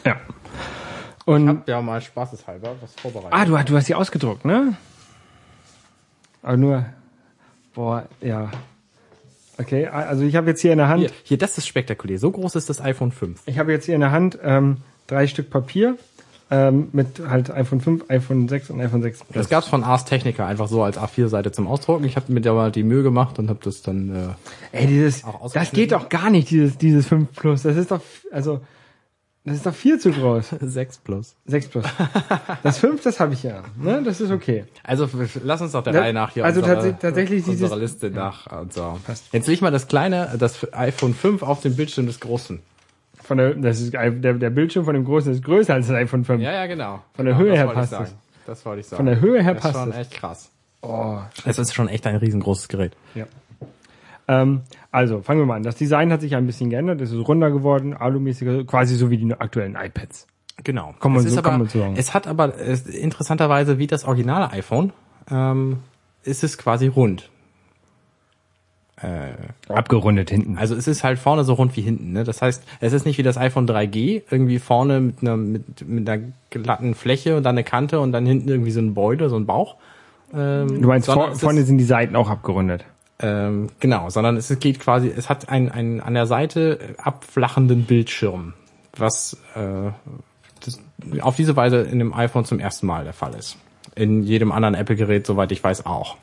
Ja. 0.04 0.16
Und 1.26 1.62
Ja, 1.66 1.80
mal 1.82 2.00
spaßeshalber 2.00 2.76
was 2.80 2.94
vorbereitet. 2.94 3.32
ah, 3.32 3.44
du, 3.44 3.70
du 3.70 3.76
hast 3.76 3.88
die 3.88 3.94
ausgedruckt, 3.94 4.44
ne? 4.44 4.74
Aber 6.42 6.56
nur, 6.56 6.86
boah, 7.74 8.06
ja. 8.20 8.50
Okay, 9.58 9.86
also 9.86 10.24
ich 10.24 10.36
habe 10.36 10.48
jetzt 10.48 10.62
hier 10.62 10.72
in 10.72 10.78
der 10.78 10.88
Hand, 10.88 11.00
Hier, 11.02 11.10
hier, 11.22 11.38
das 11.38 11.58
ist 11.58 11.66
spektakulär. 11.66 12.18
So 12.18 12.30
groß 12.30 12.54
ist 12.56 12.70
das 12.70 12.80
iPhone 12.80 13.12
5. 13.12 13.42
ich 13.44 13.58
habe 13.58 13.72
jetzt 13.72 13.84
hier 13.84 13.94
in 13.94 14.00
der 14.00 14.10
Hand 14.10 14.38
ähm, 14.42 14.78
drei 15.06 15.26
Stück 15.26 15.50
Papier 15.50 15.98
ähm, 16.50 16.88
mit 16.92 17.20
halt 17.28 17.50
iPhone 17.50 17.80
5, 17.80 18.04
iPhone 18.10 18.48
6 18.48 18.70
und 18.70 18.80
iPhone 18.80 19.02
6 19.02 19.18
Plus. 19.24 19.28
Das 19.34 19.48
gab's 19.48 19.68
von 19.68 19.84
Ars 19.84 20.04
Technica 20.04 20.46
einfach 20.46 20.68
so 20.68 20.82
als 20.82 20.98
A4-Seite 20.98 21.52
zum 21.52 21.66
Ausdrucken. 21.68 22.04
Ich 22.04 22.16
habe 22.16 22.32
mir 22.32 22.40
da 22.40 22.52
mal 22.52 22.72
die 22.72 22.82
Mühe 22.82 23.02
gemacht 23.02 23.38
und 23.38 23.48
habe 23.48 23.60
das 23.62 23.82
dann. 23.82 24.34
Äh, 24.72 24.76
Ey, 24.78 24.86
dieses, 24.86 25.22
das 25.54 25.70
geht 25.72 25.92
doch 25.92 26.08
gar 26.08 26.30
nicht, 26.30 26.50
dieses, 26.50 26.76
dieses 26.78 27.06
5 27.06 27.32
Plus. 27.34 27.62
Das 27.62 27.76
ist 27.76 27.90
doch, 27.90 28.00
also, 28.32 28.60
das 29.44 29.56
ist 29.56 29.64
doch 29.66 29.74
viel 29.74 29.98
zu 29.98 30.10
groß. 30.12 30.54
6 30.60 30.98
plus. 30.98 31.34
6 31.46 31.68
Plus. 31.68 31.84
Das 32.62 32.78
5, 32.78 33.02
das 33.02 33.20
habe 33.20 33.32
ich 33.32 33.42
ja. 33.42 33.62
Ne? 33.80 34.02
Das 34.04 34.20
ist 34.20 34.30
okay. 34.30 34.64
Also 34.84 35.08
lass 35.44 35.62
uns 35.62 35.72
doch 35.72 35.82
der 35.82 35.94
Ja, 35.94 36.00
Reihe 36.00 36.12
nach 36.12 36.32
hier 36.32 36.44
also 36.44 36.60
unsere, 36.60 36.90
tats- 36.90 36.98
tatsächlich 37.00 37.44
dieses- 37.44 37.62
unsere 37.62 37.80
Liste 37.80 38.10
nach. 38.10 38.46
Und 38.60 38.72
so. 38.74 38.98
Passt. 39.06 39.32
Jetzt 39.32 39.48
ich 39.48 39.62
mal 39.62 39.70
das 39.70 39.88
kleine, 39.88 40.34
das 40.38 40.70
iPhone 40.74 41.14
5 41.14 41.42
auf 41.42 41.60
dem 41.62 41.74
Bildschirm 41.74 42.06
des 42.06 42.20
großen. 42.20 42.60
Von 43.30 43.36
der, 43.38 43.54
das 43.54 43.80
ist, 43.80 43.92
der, 43.94 44.10
der 44.10 44.50
Bildschirm 44.50 44.84
von 44.84 44.94
dem 44.94 45.04
Großen 45.04 45.30
ist 45.32 45.44
größer 45.44 45.72
als 45.72 45.86
das 45.86 45.94
iPhone 45.94 46.24
5. 46.24 46.42
Ja, 46.42 46.50
ja, 46.52 46.66
genau. 46.66 46.98
Von 47.14 47.26
der 47.26 47.34
genau, 47.36 47.44
Höhe 47.46 47.50
das 47.50 47.58
her 47.60 47.66
passt 47.68 47.92
es. 47.92 48.16
Das 48.44 48.66
wollte 48.66 48.80
ich 48.80 48.86
sagen. 48.86 48.96
Von 48.96 49.06
der 49.06 49.20
Höhe 49.20 49.40
her 49.40 49.54
das 49.54 49.62
passt 49.62 49.76
ist 49.76 49.80
schon 49.82 49.90
es. 49.92 49.96
echt 49.98 50.10
krass. 50.10 50.50
Oh, 50.82 51.18
Es 51.44 51.56
ist 51.60 51.72
schon 51.72 51.86
echt 51.88 52.08
ein 52.08 52.16
riesengroßes 52.16 52.66
Gerät. 52.66 52.96
ja. 53.14 53.26
Ähm, 54.26 54.62
also, 54.90 55.22
fangen 55.22 55.38
wir 55.40 55.46
mal 55.46 55.54
an. 55.54 55.62
Das 55.62 55.76
Design 55.76 56.12
hat 56.12 56.22
sich 56.22 56.34
ein 56.34 56.44
bisschen 56.46 56.70
geändert. 56.70 57.00
Es 57.00 57.12
ist 57.12 57.28
runder 57.28 57.52
geworden, 57.52 57.94
alumäßiger, 57.94 58.64
quasi 58.64 58.96
so 58.96 59.10
wie 59.10 59.16
die 59.18 59.32
aktuellen 59.32 59.76
iPads. 59.80 60.26
Genau. 60.64 60.92
Kann 60.98 61.12
man 61.12 61.20
es, 61.20 61.26
ist 61.26 61.34
so- 61.34 61.38
aber, 61.38 61.50
kann 61.50 61.58
man 61.60 61.68
so 61.68 61.78
sagen. 61.78 61.94
es 61.96 62.12
hat 62.14 62.26
aber 62.26 62.58
es, 62.58 62.86
interessanterweise 62.86 63.78
wie 63.78 63.86
das 63.86 64.04
originale 64.04 64.50
iPhone 64.50 64.92
ähm, 65.30 65.78
ist 66.24 66.42
es 66.42 66.58
quasi 66.58 66.88
rund. 66.88 67.30
Abgerundet 69.68 70.30
hinten. 70.30 70.58
Also 70.58 70.74
es 70.74 70.86
ist 70.86 71.04
halt 71.04 71.18
vorne 71.18 71.44
so 71.44 71.54
rund 71.54 71.76
wie 71.76 71.80
hinten. 71.80 72.12
Ne? 72.12 72.24
Das 72.24 72.42
heißt, 72.42 72.62
es 72.80 72.92
ist 72.92 73.06
nicht 73.06 73.18
wie 73.18 73.22
das 73.22 73.38
iPhone 73.38 73.66
3G, 73.66 74.22
irgendwie 74.30 74.58
vorne 74.58 75.00
mit 75.00 75.22
einer, 75.22 75.36
mit, 75.36 75.88
mit 75.88 76.08
einer 76.08 76.22
glatten 76.50 76.94
Fläche 76.94 77.36
und 77.36 77.44
dann 77.44 77.54
eine 77.54 77.64
Kante 77.64 78.00
und 78.00 78.12
dann 78.12 78.26
hinten 78.26 78.48
irgendwie 78.48 78.72
so 78.72 78.80
ein 78.80 78.94
Beute, 78.94 79.30
so 79.30 79.36
ein 79.36 79.46
Bauch. 79.46 79.76
Ähm, 80.34 80.82
du 80.82 80.88
meinst, 80.88 81.10
vor, 81.10 81.34
vorne 81.34 81.62
sind 81.62 81.78
die 81.78 81.84
Seiten 81.84 82.14
auch 82.14 82.28
abgerundet. 82.28 82.84
ähm, 83.20 83.68
genau, 83.80 84.10
sondern 84.10 84.36
es 84.36 84.56
geht 84.60 84.80
quasi, 84.80 85.12
es 85.14 85.28
hat 85.28 85.48
einen, 85.48 85.70
einen 85.70 86.00
an 86.00 86.14
der 86.14 86.26
Seite 86.26 86.78
abflachenden 86.98 87.84
Bildschirm, 87.84 88.54
was 88.96 89.38
äh, 89.54 89.90
das 90.64 90.80
auf 91.20 91.36
diese 91.36 91.56
Weise 91.56 91.78
in 91.78 91.98
dem 91.98 92.12
iPhone 92.12 92.44
zum 92.44 92.58
ersten 92.58 92.86
Mal 92.86 93.04
der 93.04 93.14
Fall 93.14 93.34
ist. 93.34 93.56
In 93.94 94.22
jedem 94.22 94.52
anderen 94.52 94.74
Apple-Gerät, 94.74 95.26
soweit 95.26 95.50
ich 95.52 95.64
weiß, 95.64 95.86
auch. 95.86 96.16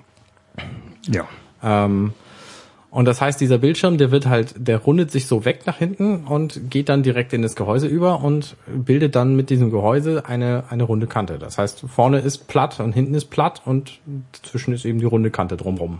Ja. 1.07 1.27
Ähm, 1.63 2.13
und 2.97 3.05
das 3.05 3.21
heißt, 3.21 3.39
dieser 3.39 3.59
Bildschirm, 3.59 3.99
der 3.99 4.09
wird 4.09 4.25
halt, 4.25 4.55
der 4.57 4.79
rundet 4.79 5.11
sich 5.11 5.27
so 5.27 5.45
weg 5.45 5.67
nach 5.67 5.77
hinten 5.77 6.25
und 6.25 6.71
geht 6.71 6.89
dann 6.89 7.03
direkt 7.03 7.31
in 7.31 7.43
das 7.43 7.55
Gehäuse 7.55 7.85
über 7.85 8.23
und 8.23 8.55
bildet 8.65 9.15
dann 9.15 9.35
mit 9.35 9.51
diesem 9.51 9.69
Gehäuse 9.69 10.25
eine, 10.25 10.63
eine 10.71 10.81
runde 10.81 11.05
Kante. 11.05 11.37
Das 11.37 11.59
heißt, 11.59 11.81
vorne 11.87 12.17
ist 12.17 12.47
platt 12.47 12.79
und 12.79 12.93
hinten 12.93 13.13
ist 13.13 13.25
platt 13.25 13.61
und 13.65 13.99
dazwischen 14.31 14.73
ist 14.73 14.83
eben 14.83 14.97
die 14.97 15.05
runde 15.05 15.29
Kante 15.29 15.57
drumrum. 15.57 15.99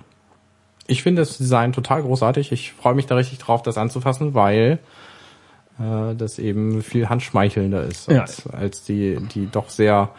Ich 0.87 1.03
finde 1.03 1.21
das 1.21 1.37
Design 1.37 1.71
total 1.71 2.01
großartig. 2.01 2.51
Ich 2.51 2.73
freue 2.73 2.95
mich 2.95 3.05
da 3.05 3.13
richtig 3.13 3.37
drauf, 3.37 3.61
das 3.61 3.77
anzufassen, 3.77 4.33
weil 4.33 4.79
äh, 5.79 6.15
das 6.15 6.39
eben 6.39 6.81
viel 6.81 7.09
handschmeichelnder 7.09 7.83
ist 7.83 8.09
Ja. 8.09 8.21
als, 8.21 8.47
als 8.47 8.83
die, 8.85 9.19
die 9.35 9.45
doch 9.45 9.69
sehr 9.69 10.09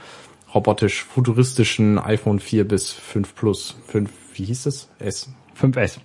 robotisch 0.54 1.02
futuristischen 1.02 1.99
iPhone 1.99 2.38
4 2.38 2.68
bis 2.68 2.92
5 2.92 3.35
Plus. 3.35 3.75
5, 3.88 4.12
wie 4.35 4.44
hieß 4.44 4.66
es? 4.66 4.88
S. 5.00 5.28
5S. 5.61 5.99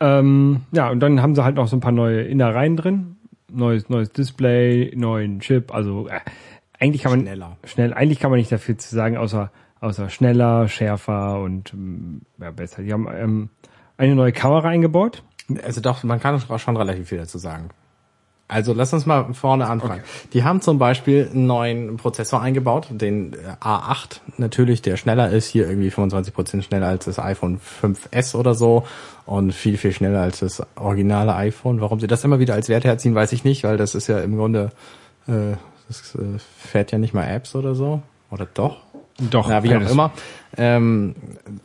Ähm, 0.00 0.62
ja, 0.72 0.90
und 0.90 1.00
dann 1.00 1.22
haben 1.22 1.34
sie 1.34 1.44
halt 1.44 1.56
noch 1.56 1.68
so 1.68 1.76
ein 1.76 1.80
paar 1.80 1.92
neue 1.92 2.22
Innereien 2.22 2.76
drin. 2.76 3.16
Neues, 3.50 3.88
neues 3.88 4.10
Display, 4.10 4.92
neuen 4.94 5.40
Chip, 5.40 5.74
also 5.74 6.06
äh, 6.08 6.20
eigentlich 6.78 7.02
kann 7.02 7.12
man 7.12 7.20
Schneller. 7.22 7.56
schnell, 7.64 7.94
eigentlich 7.94 8.20
kann 8.20 8.30
man 8.30 8.38
nicht 8.38 8.52
dafür 8.52 8.76
zu 8.76 8.94
sagen, 8.94 9.16
außer 9.16 9.50
außer 9.80 10.10
schneller, 10.10 10.68
schärfer 10.68 11.40
und 11.40 11.72
ähm, 11.72 12.22
ja, 12.40 12.50
besser. 12.50 12.82
Die 12.82 12.92
haben 12.92 13.08
ähm, 13.12 13.50
eine 13.96 14.14
neue 14.14 14.32
Kamera 14.32 14.68
eingebaut. 14.68 15.22
Also 15.64 15.80
doch, 15.80 16.02
man 16.04 16.20
kann 16.20 16.40
schon 16.40 16.76
relativ 16.76 17.08
viel 17.08 17.18
dazu 17.18 17.38
sagen. 17.38 17.70
Also 18.48 18.72
lass 18.72 18.94
uns 18.94 19.04
mal 19.04 19.34
vorne 19.34 19.66
anfangen. 19.66 20.02
Die 20.32 20.42
haben 20.42 20.62
zum 20.62 20.78
Beispiel 20.78 21.28
einen 21.30 21.46
neuen 21.46 21.98
Prozessor 21.98 22.40
eingebaut, 22.40 22.88
den 22.90 23.34
äh, 23.34 23.36
A8 23.60 24.20
natürlich, 24.38 24.80
der 24.80 24.96
schneller 24.96 25.28
ist, 25.30 25.48
hier 25.48 25.68
irgendwie 25.68 25.90
25% 25.90 26.62
schneller 26.62 26.86
als 26.88 27.04
das 27.04 27.18
iPhone 27.18 27.60
5S 27.82 28.34
oder 28.34 28.54
so 28.54 28.84
und 29.26 29.52
viel, 29.52 29.76
viel 29.76 29.92
schneller 29.92 30.22
als 30.22 30.40
das 30.40 30.62
originale 30.76 31.34
iPhone. 31.34 31.82
Warum 31.82 32.00
sie 32.00 32.06
das 32.06 32.24
immer 32.24 32.38
wieder 32.38 32.54
als 32.54 32.70
Wert 32.70 32.84
herziehen, 32.84 33.14
weiß 33.14 33.32
ich 33.32 33.44
nicht, 33.44 33.64
weil 33.64 33.76
das 33.76 33.94
ist 33.94 34.06
ja 34.06 34.18
im 34.20 34.36
Grunde, 34.36 34.70
äh, 35.26 35.56
das 35.86 36.14
äh, 36.14 36.38
fährt 36.56 36.90
ja 36.90 36.96
nicht 36.96 37.12
mal 37.12 37.24
Apps 37.28 37.54
oder 37.54 37.74
so. 37.74 38.00
Oder 38.30 38.46
doch? 38.46 38.78
Doch, 39.18 39.50
Ja, 39.50 39.62
wie 39.64 39.74
auch 39.74 39.90
immer. 39.90 40.12
Ähm, 40.56 41.14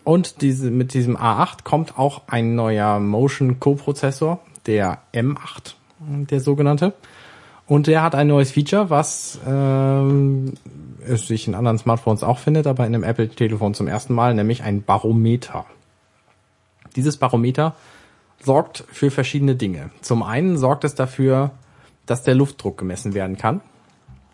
und 0.03 0.41
diese, 0.41 0.71
mit 0.71 0.93
diesem 0.93 1.15
A8 1.15 1.63
kommt 1.63 1.97
auch 1.97 2.23
ein 2.27 2.55
neuer 2.55 2.99
Motion 2.99 3.59
Co-Prozessor, 3.59 4.39
der 4.65 4.99
M8, 5.13 5.75
der 6.07 6.39
sogenannte. 6.39 6.93
Und 7.65 7.87
der 7.87 8.03
hat 8.03 8.13
ein 8.15 8.27
neues 8.27 8.51
Feature, 8.51 8.89
was 8.89 9.39
ähm, 9.47 10.53
es 11.07 11.27
sich 11.27 11.47
in 11.47 11.55
anderen 11.55 11.77
Smartphones 11.77 12.23
auch 12.23 12.39
findet, 12.39 12.67
aber 12.67 12.85
in 12.85 12.93
einem 12.93 13.03
Apple-Telefon 13.03 13.73
zum 13.73 13.87
ersten 13.87 14.13
Mal, 14.13 14.33
nämlich 14.33 14.63
ein 14.63 14.83
Barometer. 14.83 15.65
Dieses 16.95 17.17
Barometer 17.17 17.75
sorgt 18.43 18.83
für 18.91 19.09
verschiedene 19.11 19.55
Dinge. 19.55 19.91
Zum 20.01 20.23
einen 20.23 20.57
sorgt 20.57 20.83
es 20.83 20.95
dafür, 20.95 21.51
dass 22.05 22.23
der 22.23 22.35
Luftdruck 22.35 22.77
gemessen 22.77 23.13
werden 23.13 23.37
kann. 23.37 23.61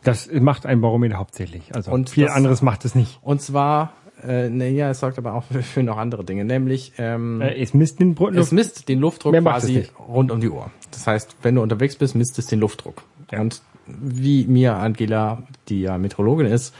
Das 0.03 0.29
macht 0.31 0.65
ein 0.65 0.81
Barometer 0.81 1.17
hauptsächlich. 1.17 1.75
Also 1.75 1.91
Und 1.91 2.09
viel 2.09 2.25
das- 2.25 2.35
anderes 2.35 2.61
macht 2.61 2.83
es 2.85 2.95
nicht. 2.95 3.19
Und 3.21 3.41
zwar, 3.41 3.93
äh, 4.27 4.49
naja, 4.49 4.89
es 4.89 4.99
sorgt 4.99 5.17
aber 5.17 5.33
auch 5.33 5.43
für, 5.43 5.61
für 5.63 5.83
noch 5.83 5.97
andere 5.97 6.23
Dinge, 6.23 6.45
nämlich 6.45 6.93
ähm, 6.97 7.41
Äh, 7.41 7.61
es 7.61 7.73
misst 7.73 7.99
den 7.99 8.15
Br- 8.15 8.33
es 8.35 8.51
misst 8.51 8.89
den 8.89 8.99
Luftdruck 8.99 9.35
quasi 9.35 9.85
rund 10.07 10.31
um 10.31 10.41
die 10.41 10.49
Uhr. 10.49 10.69
Das 10.91 11.07
heißt, 11.07 11.35
wenn 11.41 11.55
du 11.55 11.61
unterwegs 11.61 11.95
bist, 11.95 12.15
misst 12.15 12.39
es 12.39 12.47
den 12.47 12.59
Luftdruck. 12.59 13.03
Ja. 13.31 13.41
Und 13.41 13.61
wie 13.87 14.45
mir 14.45 14.75
Angela, 14.75 15.43
die 15.67 15.81
ja 15.81 15.97
Meteorologin 15.97 16.47
ist, 16.47 16.75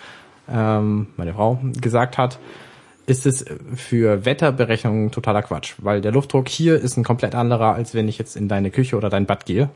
ähm, 0.51 1.07
meine 1.17 1.33
Frau, 1.33 1.59
gesagt 1.79 2.17
hat, 2.17 2.39
ist 3.05 3.25
es 3.25 3.43
für 3.75 4.25
Wetterberechnungen 4.25 5.09
totaler 5.11 5.41
Quatsch, 5.41 5.73
weil 5.79 6.01
der 6.01 6.11
Luftdruck 6.11 6.47
hier 6.47 6.79
ist 6.79 6.97
ein 6.97 7.03
komplett 7.03 7.33
anderer, 7.33 7.73
als 7.73 7.95
wenn 7.95 8.07
ich 8.07 8.19
jetzt 8.19 8.35
in 8.35 8.47
deine 8.47 8.69
Küche 8.69 8.95
oder 8.97 9.09
dein 9.09 9.25
Bad 9.25 9.45
gehe. 9.45 9.69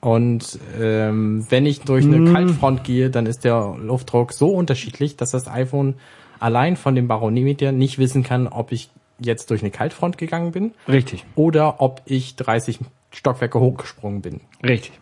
Und 0.00 0.58
ähm, 0.80 1.44
wenn 1.48 1.66
ich 1.66 1.80
durch 1.80 2.04
eine 2.04 2.32
Kaltfront 2.32 2.84
gehe, 2.84 3.10
dann 3.10 3.26
ist 3.26 3.44
der 3.44 3.76
Luftdruck 3.80 4.32
so 4.32 4.50
unterschiedlich, 4.50 5.16
dass 5.16 5.32
das 5.32 5.48
iPhone 5.48 5.94
allein 6.40 6.76
von 6.76 6.94
dem 6.94 7.08
Barometer 7.08 7.72
nicht 7.72 7.98
wissen 7.98 8.22
kann, 8.22 8.46
ob 8.46 8.72
ich 8.72 8.90
jetzt 9.18 9.50
durch 9.50 9.62
eine 9.62 9.70
Kaltfront 9.70 10.18
gegangen 10.18 10.52
bin 10.52 10.72
Richtig, 10.88 11.24
oder 11.34 11.80
ob 11.80 12.02
ich 12.04 12.36
30 12.36 12.80
Stockwerke 13.10 13.60
hochgesprungen 13.60 14.20
bin. 14.22 14.40
richtig. 14.62 14.92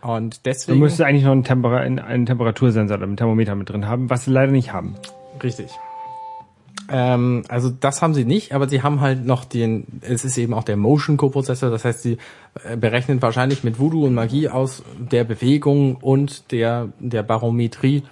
Und 0.00 0.38
Du 0.38 0.40
deswegen 0.46 0.80
müsstest 0.80 1.02
eigentlich 1.02 1.24
noch 1.24 1.30
einen, 1.32 1.44
Temper 1.44 1.76
einen 1.76 2.26
Temperatursensor 2.26 2.96
oder 2.96 3.06
einen 3.06 3.16
Thermometer 3.16 3.54
mit 3.54 3.70
drin 3.70 3.86
haben, 3.86 4.10
was 4.10 4.24
sie 4.24 4.32
leider 4.32 4.50
nicht 4.50 4.72
haben. 4.72 4.96
richtig. 5.42 5.70
Ähm, 6.88 7.44
also 7.48 7.70
das 7.70 8.02
haben 8.02 8.12
sie 8.12 8.24
nicht, 8.24 8.52
aber 8.52 8.68
sie 8.68 8.82
haben 8.82 9.00
halt 9.00 9.24
noch 9.24 9.44
den, 9.44 9.86
es 10.00 10.24
ist 10.24 10.36
eben 10.38 10.54
auch 10.54 10.64
der 10.64 10.76
Motion 10.76 11.16
Co-Prozessor, 11.16 11.70
das 11.70 11.84
heißt, 11.84 12.02
sie 12.02 12.18
äh, 12.64 12.76
berechnen 12.76 13.22
wahrscheinlich 13.22 13.62
mit 13.62 13.78
Voodoo 13.78 14.04
und 14.04 14.14
Magie 14.14 14.48
aus 14.48 14.82
der 14.98 15.22
Bewegung 15.24 15.96
und 15.96 16.50
der, 16.50 16.88
der 16.98 17.22
Barometrie 17.22 18.02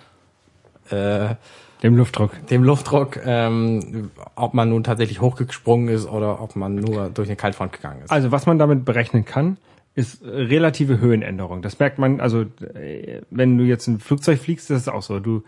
äh, 0.91 1.35
Dem 1.83 1.97
Luftdruck. 1.97 2.47
dem 2.49 2.63
Luftdruck, 2.63 3.19
ähm, 3.25 4.11
ob 4.35 4.55
man 4.55 4.69
nun 4.69 4.85
tatsächlich 4.85 5.21
hochgesprungen 5.21 5.89
ist 5.89 6.07
oder 6.07 6.43
ob 6.43 6.55
man 6.57 6.75
nur 6.75 7.09
durch 7.09 7.29
eine 7.29 7.37
Kaltfront 7.37 7.73
gegangen 7.73 8.03
ist. 8.03 8.11
Also 8.11 8.31
was 8.31 8.47
man 8.47 8.59
damit 8.59 8.85
berechnen 8.85 9.25
kann, 9.25 9.57
ist 9.95 10.23
äh, 10.23 10.29
relative 10.29 11.01
Höhenänderung. 11.01 11.63
Das 11.63 11.79
merkt 11.79 11.99
man, 11.99 12.21
also 12.21 12.43
äh, 12.75 13.23
wenn 13.31 13.57
du 13.57 13.65
jetzt 13.65 13.87
ein 13.87 13.99
Flugzeug 13.99 14.39
fliegst, 14.39 14.71
das 14.71 14.83
ist 14.83 14.89
auch 14.89 15.03
so. 15.03 15.21
Du, 15.21 15.43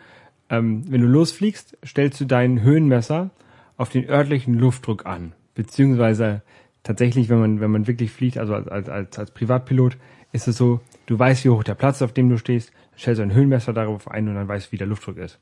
ähm, 0.49 0.85
wenn 0.89 1.01
du 1.01 1.07
losfliegst, 1.07 1.77
stellst 1.85 2.21
du 2.21 2.25
deinen 2.25 2.63
Höhenmesser 2.63 3.31
auf 3.77 3.91
den 3.91 4.09
örtlichen 4.09 4.55
Luftdruck 4.55 5.07
an. 5.07 5.33
Beziehungsweise 5.55 6.43
tatsächlich, 6.83 7.29
wenn 7.29 7.41
man, 7.41 7.61
wenn 7.61 7.71
man 7.71 7.87
wirklich 7.87 8.11
fliegt, 8.11 8.39
also 8.39 8.55
als, 8.55 8.69
als, 8.69 8.89
als, 8.89 9.19
als 9.19 9.31
Privatpilot, 9.31 9.97
ist 10.33 10.49
es 10.49 10.57
so, 10.57 10.81
du 11.07 11.19
weißt, 11.19 11.45
wie 11.45 11.51
hoch 11.51 11.63
der 11.63 11.75
Platz, 11.75 12.03
auf 12.03 12.13
dem 12.13 12.29
du 12.29 12.39
stehst, 12.39 12.73
stellst 12.99 13.19
du 13.19 13.23
ein 13.23 13.35
Höhenmesser 13.35 13.73
darauf 13.73 14.11
ein 14.11 14.29
und 14.29 14.35
dann 14.35 14.49
weißt, 14.49 14.73
wie 14.73 14.77
der 14.77 14.87
Luftdruck 14.87 15.17
ist. 15.17 15.39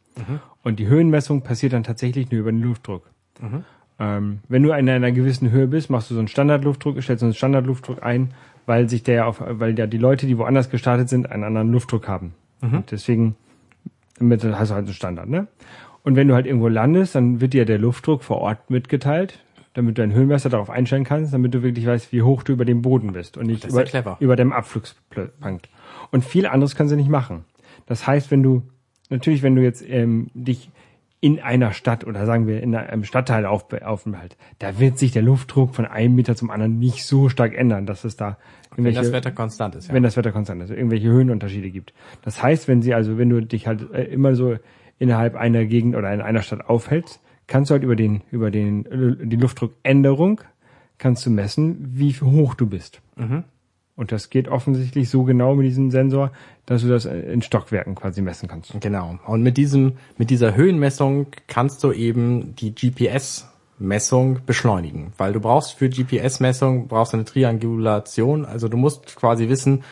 Und 0.63 0.79
die 0.79 0.87
Höhenmessung 0.87 1.43
passiert 1.43 1.73
dann 1.73 1.83
tatsächlich 1.83 2.31
nur 2.31 2.41
über 2.41 2.53
den 2.53 2.63
Luftdruck. 2.63 3.11
Ähm, 3.99 4.39
wenn 4.49 4.63
du 4.63 4.73
in 4.73 4.89
einer 4.89 5.13
gewissen 5.13 5.51
Höhe 5.51 5.67
bist, 5.67 5.91
machst 5.91 6.11
du 6.11 6.15
so 6.15 6.21
einen 6.21 6.29
Standardluftdruck, 6.29 7.03
stellst 7.03 7.21
so 7.21 7.27
einen 7.27 7.35
Standardluftdruck 7.35 8.03
ein, 8.03 8.33
weil 8.67 8.89
sich 8.89 9.03
der 9.03 9.27
auf, 9.27 9.43
weil 9.45 9.79
ja 9.79 9.87
die 9.87 9.99
Leute, 9.99 10.27
die 10.27 10.39
woanders 10.39 10.71
gestartet 10.71 11.09
sind, 11.09 11.31
einen 11.31 11.45
anderen 11.45 11.73
Luftdruck 11.73 12.09
haben. 12.09 12.35
Und 12.77 12.91
deswegen 12.91 13.37
damit 14.21 14.45
hast 14.45 14.71
du 14.71 14.75
halt 14.75 14.85
einen 14.85 14.95
Standard, 14.95 15.29
ne? 15.29 15.49
Und 16.03 16.17
wenn 16.17 16.29
du 16.29 16.35
halt 16.35 16.47
irgendwo 16.47 16.69
landest, 16.69 17.15
dann 17.15 17.41
wird 17.41 17.53
dir 17.53 17.65
der 17.65 17.79
Luftdruck 17.79 18.23
vor 18.23 18.39
Ort 18.39 18.71
mitgeteilt, 18.71 19.39
damit 19.75 19.99
du 19.99 20.03
deinen 20.03 20.13
Höhenmesser 20.13 20.49
darauf 20.49 20.71
einstellen 20.71 21.05
kannst, 21.05 21.35
damit 21.35 21.53
du 21.53 21.63
wirklich 21.63 21.87
weißt, 21.87 22.13
wie 22.13 22.23
hoch 22.23 22.43
du 22.43 22.53
über 22.53 22.65
dem 22.65 22.83
Boden 22.83 23.13
bist 23.13 23.37
und 23.37 23.47
nicht 23.47 23.65
ja 23.65 23.71
über, 23.71 23.85
clever. 23.85 24.17
über 24.21 24.37
dem 24.37 24.53
Abflugspunkt. 24.53 25.69
Und 26.11 26.25
viel 26.25 26.47
anderes 26.47 26.75
kannst 26.75 26.93
du 26.93 26.97
nicht 26.97 27.09
machen. 27.09 27.45
Das 27.87 28.07
heißt, 28.07 28.31
wenn 28.31 28.43
du, 28.43 28.63
natürlich, 29.09 29.43
wenn 29.43 29.55
du 29.55 29.63
jetzt 29.63 29.85
ähm, 29.89 30.31
dich 30.35 30.71
in 31.21 31.39
einer 31.39 31.73
Stadt 31.73 32.07
oder 32.07 32.25
sagen 32.25 32.47
wir 32.47 32.63
in 32.63 32.75
einem 32.75 33.05
Stadtteil 33.05 33.45
auf, 33.45 33.67
aufhalt, 33.83 34.37
da 34.59 34.79
wird 34.79 34.99
sich 34.99 35.13
der 35.13 35.23
Luftdruck 35.23 35.75
von 35.75 35.85
einem 35.85 36.15
Meter 36.15 36.35
zum 36.35 36.51
anderen 36.51 36.79
nicht 36.79 37.05
so 37.05 37.29
stark 37.29 37.55
ändern, 37.55 37.85
dass 37.85 38.05
es 38.05 38.17
da 38.17 38.39
wenn 38.71 38.87
irgendwelche, 38.87 39.01
das 39.03 39.13
Wetter 39.13 39.31
konstant 39.33 39.75
ist, 39.75 39.89
ja. 39.89 39.95
wenn 39.95 40.03
das 40.03 40.17
Wetter 40.17 40.33
konstant 40.33 40.63
ist, 40.63 40.71
irgendwelche 40.71 41.09
Höhenunterschiede 41.09 41.71
gibt. 41.71 41.93
Das 42.23 42.43
heißt, 42.43 42.69
wenn 42.69 42.81
sie 42.81 42.95
also, 42.95 43.19
wenn 43.19 43.29
du 43.29 43.43
dich 43.43 43.67
halt 43.67 43.93
äh, 43.93 44.05
immer 44.05 44.35
so 44.35 44.57
innerhalb 44.99 45.35
einer 45.35 45.67
Gegend 45.67 45.95
oder 45.95 46.13
in 46.13 46.23
einer 46.23 46.43
Stadt 46.43 46.67
aufhältst, 46.67 47.21
kannst 47.47 47.71
du 47.71 47.73
halt 47.73 47.83
über 47.83 47.97
den 47.97 48.23
über 48.31 48.51
den 48.51 49.29
die 49.29 49.37
Luftdruckänderung 49.37 50.41
kannst 50.97 51.27
du 51.27 51.31
messen, 51.31 51.79
wie 51.95 52.13
hoch 52.13 52.55
du 52.55 52.67
bist. 52.67 53.01
Und 54.01 54.13
das 54.13 54.31
geht 54.31 54.49
offensichtlich 54.49 55.11
so 55.11 55.25
genau 55.25 55.55
mit 55.55 55.67
diesem 55.67 55.91
Sensor, 55.91 56.33
dass 56.65 56.81
du 56.81 56.89
das 56.89 57.05
in 57.05 57.43
Stockwerken 57.43 57.95
quasi 57.95 58.23
messen 58.23 58.49
kannst. 58.49 58.73
Genau. 58.81 59.19
Und 59.27 59.43
mit 59.43 59.59
diesem, 59.59 59.99
mit 60.17 60.31
dieser 60.31 60.55
Höhenmessung 60.57 61.27
kannst 61.49 61.85
du 61.85 61.93
eben 61.93 62.57
die 62.57 62.75
GPS-Messung 62.75 64.39
beschleunigen, 64.47 65.13
weil 65.19 65.35
du 65.35 65.41
brauchst 65.41 65.75
für 65.75 65.91
GPS-Messung 65.91 66.89
brauchst 66.89 67.13
du 67.13 67.19
eine 67.19 67.25
Triangulation. 67.27 68.47
Also 68.47 68.69
du 68.69 68.79
musst 68.79 69.17
quasi 69.17 69.51
wissen, 69.51 69.83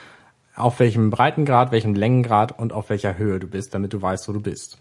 auf 0.57 0.81
welchem 0.81 1.11
Breitengrad, 1.11 1.71
welchem 1.71 1.95
Längengrad 1.95 2.59
und 2.59 2.73
auf 2.73 2.89
welcher 2.89 3.19
Höhe 3.19 3.39
du 3.39 3.47
bist, 3.47 3.75
damit 3.75 3.93
du 3.93 4.01
weißt, 4.01 4.27
wo 4.29 4.33
du 4.33 4.41
bist. 4.41 4.79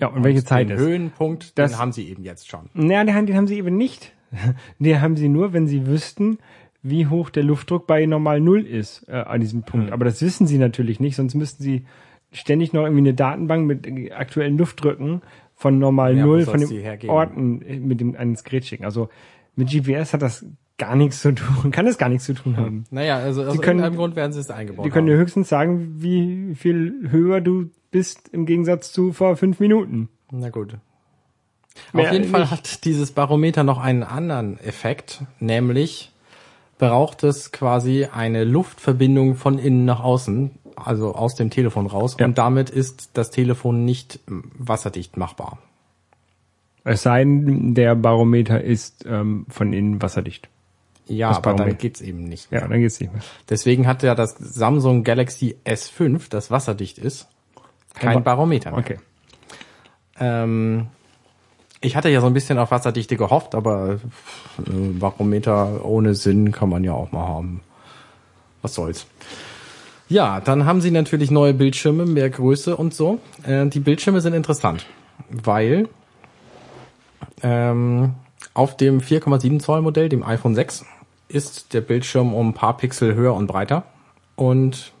Ja, 0.00 0.08
und 0.08 0.24
welche 0.24 0.44
Zeit 0.44 0.68
Den 0.68 0.76
ist? 0.78 0.82
Höhenpunkt, 0.82 1.56
Das- 1.58 1.70
den 1.70 1.78
haben 1.78 1.92
sie 1.92 2.08
eben 2.08 2.24
jetzt 2.24 2.48
schon. 2.50 2.68
Naja, 2.74 3.04
den, 3.04 3.26
den 3.26 3.36
haben 3.36 3.46
sie 3.46 3.56
eben 3.56 3.76
nicht. 3.76 4.12
Den 4.80 5.00
haben 5.00 5.16
sie 5.16 5.28
nur, 5.28 5.52
wenn 5.52 5.68
sie 5.68 5.86
wüssten, 5.86 6.38
wie 6.84 7.06
hoch 7.08 7.30
der 7.30 7.42
Luftdruck 7.42 7.86
bei 7.88 8.04
normal 8.06 8.40
Null 8.40 8.60
ist 8.60 9.08
äh, 9.08 9.12
an 9.12 9.40
diesem 9.40 9.62
Punkt. 9.64 9.90
Aber 9.90 10.04
das 10.04 10.20
wissen 10.22 10.46
sie 10.46 10.58
natürlich 10.58 11.00
nicht, 11.00 11.16
sonst 11.16 11.34
müssten 11.34 11.62
sie 11.62 11.86
ständig 12.30 12.72
noch 12.72 12.82
irgendwie 12.82 13.00
eine 13.00 13.14
Datenbank 13.14 13.66
mit 13.66 14.12
aktuellen 14.12 14.58
Luftdrücken 14.58 15.22
von 15.54 15.78
normal 15.78 16.16
Ja, 16.16 16.24
Null 16.26 16.42
von 16.42 16.60
den? 16.60 17.08
Orten 17.10 17.62
äh, 17.62 17.78
mit 17.80 18.00
dem 18.00 18.14
ans 18.14 18.44
Gerät 18.44 18.66
schicken. 18.66 18.84
Also 18.84 19.08
mit 19.56 19.70
GPS 19.70 20.12
hat 20.12 20.20
das 20.22 20.44
gar 20.76 20.94
nichts 20.96 21.20
zu 21.22 21.32
tun, 21.32 21.70
kann 21.72 21.86
es 21.86 21.96
gar 21.96 22.08
nichts 22.08 22.24
zu 22.26 22.34
tun 22.34 22.56
haben. 22.56 22.84
Naja, 22.90 23.16
also 23.16 23.42
aus 23.42 23.48
können- 23.60 23.78
irgendeinem 23.78 23.96
Grund 23.96 24.14
werden 24.16 24.32
sie 24.32 24.40
es 24.40 24.50
eingebaut 24.50 24.84
Die 24.84 24.90
können 24.90 25.06
dir 25.06 25.16
höchstens 25.16 25.48
sagen, 25.48 25.94
wie 26.02 26.54
viel 26.54 27.08
höher 27.10 27.40
du 27.40 27.70
bist 27.90 28.28
im 28.30 28.44
Gegensatz 28.44 28.92
zu 28.92 29.12
vor 29.12 29.36
fünf 29.36 29.58
Minuten. 29.60 30.08
Na 30.30 30.50
gut. 30.50 30.76
Mehr 31.92 32.06
Auf 32.06 32.12
jeden 32.12 32.26
Fall 32.26 32.50
hat 32.50 32.84
dieses 32.84 33.12
Barometer 33.12 33.64
noch 33.64 33.78
einen 33.78 34.02
anderen 34.02 34.58
Effekt, 34.60 35.22
nämlich 35.40 36.12
braucht 36.78 37.22
es 37.24 37.52
quasi 37.52 38.06
eine 38.12 38.44
Luftverbindung 38.44 39.36
von 39.36 39.58
innen 39.58 39.84
nach 39.84 40.00
außen, 40.00 40.50
also 40.76 41.14
aus 41.14 41.34
dem 41.34 41.50
Telefon 41.50 41.86
raus, 41.86 42.16
Ja. 42.18 42.26
und 42.26 42.36
damit 42.38 42.70
ist 42.70 43.10
das 43.14 43.30
Telefon 43.30 43.84
nicht 43.84 44.20
ähm, 44.28 44.50
wasserdicht 44.58 45.16
machbar. 45.16 45.58
Es 46.84 47.02
sei 47.02 47.24
denn, 47.24 47.74
der 47.74 47.94
Barometer 47.94 48.60
ist 48.62 49.06
ähm, 49.06 49.46
von 49.48 49.72
innen 49.72 50.02
wasserdicht. 50.02 50.48
Ja, 51.06 51.28
Das 51.28 51.38
aber 51.38 51.50
dann 51.50 51.56
Barometer. 51.58 51.78
geht's 51.78 52.00
eben 52.00 52.24
nicht. 52.24 52.50
Ja, 52.50 52.66
dann 52.66 52.80
geht's 52.80 52.98
nicht 53.00 53.12
mehr. 53.12 53.22
Deswegen 53.48 53.86
hat 53.86 54.02
ja 54.02 54.14
das 54.14 54.34
Samsung 54.38 55.04
Galaxy 55.04 55.56
S5, 55.64 56.28
das 56.30 56.50
wasserdicht 56.50 56.98
ist, 56.98 57.28
kein 57.94 58.14
Ba- 58.22 58.34
Barometer 58.34 58.70
mehr. 58.70 58.80
Okay. 58.80 58.98
Ähm, 60.18 60.86
ich 61.84 61.96
hatte 61.96 62.08
ja 62.08 62.20
so 62.20 62.26
ein 62.26 62.34
bisschen 62.34 62.58
auf 62.58 62.70
Wasserdichte 62.70 63.16
gehofft, 63.16 63.54
aber 63.54 63.98
äh, 64.58 64.70
Barometer 64.98 65.84
ohne 65.84 66.14
Sinn 66.14 66.50
kann 66.50 66.68
man 66.68 66.82
ja 66.82 66.92
auch 66.92 67.12
mal 67.12 67.26
haben. 67.26 67.60
Was 68.62 68.74
soll's. 68.74 69.06
Ja, 70.08 70.40
dann 70.40 70.64
haben 70.64 70.80
sie 70.80 70.90
natürlich 70.90 71.30
neue 71.30 71.54
Bildschirme, 71.54 72.06
mehr 72.06 72.30
Größe 72.30 72.76
und 72.76 72.94
so. 72.94 73.18
Äh, 73.44 73.66
die 73.66 73.80
Bildschirme 73.80 74.20
sind 74.20 74.34
interessant, 74.34 74.86
weil 75.28 75.88
ähm, 77.42 78.14
auf 78.54 78.76
dem 78.76 79.00
4,7 79.00 79.60
Zoll 79.60 79.82
Modell, 79.82 80.08
dem 80.08 80.22
iPhone 80.22 80.54
6, 80.54 80.84
ist 81.28 81.74
der 81.74 81.80
Bildschirm 81.80 82.32
um 82.32 82.50
ein 82.50 82.54
paar 82.54 82.76
Pixel 82.76 83.14
höher 83.14 83.34
und 83.34 83.46
breiter 83.46 83.84
und 84.36 84.92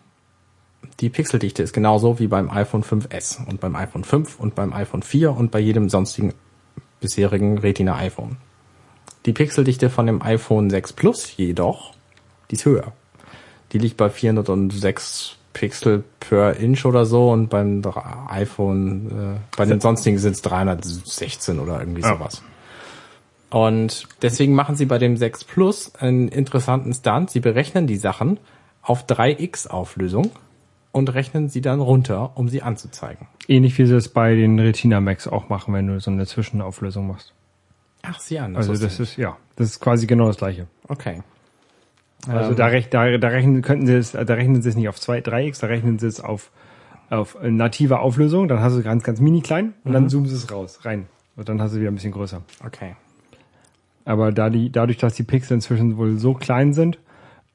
die 1.00 1.08
Pixeldichte 1.08 1.62
ist 1.62 1.72
genauso 1.72 2.18
wie 2.18 2.26
beim 2.26 2.50
iPhone 2.50 2.82
5S 2.82 3.46
und 3.46 3.60
beim 3.60 3.74
iPhone 3.74 4.04
5 4.04 4.38
und 4.38 4.54
beim 4.54 4.72
iPhone 4.72 5.02
4 5.02 5.32
und 5.32 5.50
bei 5.50 5.58
jedem 5.58 5.88
sonstigen 5.88 6.34
bisherigen 7.04 7.58
Retina 7.58 7.96
iPhone. 7.96 8.36
Die 9.26 9.34
Pixeldichte 9.34 9.90
von 9.90 10.06
dem 10.06 10.22
iPhone 10.22 10.70
6 10.70 10.94
Plus 10.94 11.36
jedoch, 11.36 11.92
die 12.50 12.54
ist 12.54 12.64
höher. 12.64 12.92
Die 13.72 13.78
liegt 13.78 13.98
bei 13.98 14.08
406 14.08 15.36
Pixel 15.52 16.02
per 16.18 16.56
Inch 16.56 16.86
oder 16.86 17.04
so 17.04 17.30
und 17.30 17.48
beim 17.50 17.82
iPhone, 18.28 19.36
äh, 19.36 19.56
bei 19.56 19.66
den 19.66 19.80
sonstigen 19.80 20.18
sind 20.18 20.32
es 20.32 20.42
316 20.42 21.60
oder 21.60 21.78
irgendwie 21.78 22.00
Ja. 22.02 22.16
sowas. 22.16 22.42
Und 23.50 24.08
deswegen 24.22 24.54
machen 24.54 24.74
sie 24.76 24.86
bei 24.86 24.98
dem 24.98 25.16
6 25.16 25.44
Plus 25.44 25.94
einen 25.96 26.28
interessanten 26.28 26.92
Stunt. 26.94 27.30
Sie 27.30 27.40
berechnen 27.40 27.86
die 27.86 27.96
Sachen 27.96 28.38
auf 28.82 29.04
3x 29.06 29.68
Auflösung 29.68 30.30
und 30.94 31.12
rechnen 31.12 31.48
sie 31.48 31.60
dann 31.60 31.80
runter, 31.80 32.32
um 32.36 32.48
sie 32.48 32.62
anzuzeigen. 32.62 33.26
Ähnlich 33.48 33.76
wie 33.78 33.86
sie 33.86 33.96
es 33.96 34.08
bei 34.08 34.34
den 34.34 34.58
Retina 34.58 35.00
Max 35.00 35.26
auch 35.26 35.48
machen, 35.48 35.74
wenn 35.74 35.86
du 35.88 35.98
so 36.00 36.10
eine 36.10 36.24
Zwischenauflösung 36.24 37.06
machst. 37.08 37.34
Ach, 38.02 38.20
sie 38.20 38.38
an. 38.38 38.54
Also 38.56 38.72
das 38.76 39.00
ist, 39.00 39.16
ja, 39.16 39.36
das 39.56 39.70
ist 39.70 39.80
quasi 39.80 40.06
genau 40.06 40.26
das 40.28 40.36
gleiche. 40.38 40.66
okay. 40.88 41.22
Also 42.26 42.50
Ähm. 42.52 42.56
da, 42.56 42.66
rech, 42.66 42.88
da, 42.88 43.18
da 43.18 43.28
rechnen 43.28 43.60
könnten 43.60 43.86
sie 43.86 43.94
es, 43.94 44.12
da 44.12 44.20
rechnen 44.22 44.62
sie 44.62 44.68
es 44.70 44.76
nicht 44.76 44.88
auf 44.88 44.98
2, 44.98 45.18
3x, 45.18 45.60
da 45.60 45.66
rechnen 45.66 45.98
sie 45.98 46.06
es 46.06 46.20
auf, 46.20 46.50
auf 47.10 47.36
native 47.42 47.98
Auflösung, 47.98 48.48
dann 48.48 48.60
hast 48.60 48.76
du 48.76 48.82
ganz, 48.82 49.02
ganz 49.04 49.20
mini 49.20 49.42
klein 49.42 49.74
und 49.84 49.90
Mhm. 49.90 49.94
dann 49.94 50.08
zoomen 50.08 50.26
sie 50.28 50.34
es 50.36 50.50
raus, 50.50 50.80
rein. 50.84 51.06
Und 51.36 51.48
dann 51.50 51.60
hast 51.60 51.74
du 51.74 51.80
wieder 51.80 51.90
ein 51.90 51.94
bisschen 51.96 52.12
größer. 52.12 52.40
Okay. 52.64 52.94
Aber 54.06 54.32
da 54.32 54.48
die, 54.48 54.70
dadurch, 54.70 54.96
dass 54.98 55.14
die 55.14 55.22
Pixel 55.22 55.54
inzwischen 55.54 55.96
wohl 55.96 56.16
so 56.18 56.32
klein 56.34 56.72
sind, 56.72 56.98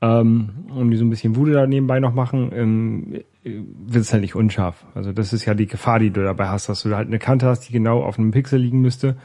ähm, 0.01 0.49
und 0.73 0.91
die 0.91 0.97
so 0.97 1.03
ein 1.05 1.09
bisschen 1.09 1.33
Bude 1.33 1.53
da 1.53 1.67
nebenbei 1.67 1.99
noch 1.99 2.13
machen, 2.13 2.51
ähm, 2.53 3.13
äh, 3.43 3.51
wird 3.87 4.03
es 4.03 4.11
halt 4.13 4.21
nicht 4.21 4.35
unscharf. 4.35 4.85
Also 4.95 5.11
das 5.11 5.33
ist 5.33 5.45
ja 5.45 5.53
die 5.53 5.67
Gefahr, 5.67 5.99
die 5.99 6.09
du 6.11 6.23
dabei 6.23 6.47
hast, 6.47 6.69
dass 6.69 6.83
du 6.83 6.95
halt 6.95 7.07
eine 7.07 7.19
Kante 7.19 7.47
hast, 7.47 7.67
die 7.67 7.73
genau 7.73 8.01
auf 8.03 8.17
einem 8.17 8.31
Pixel 8.31 8.59
liegen 8.59 8.81
müsste. 8.81 9.17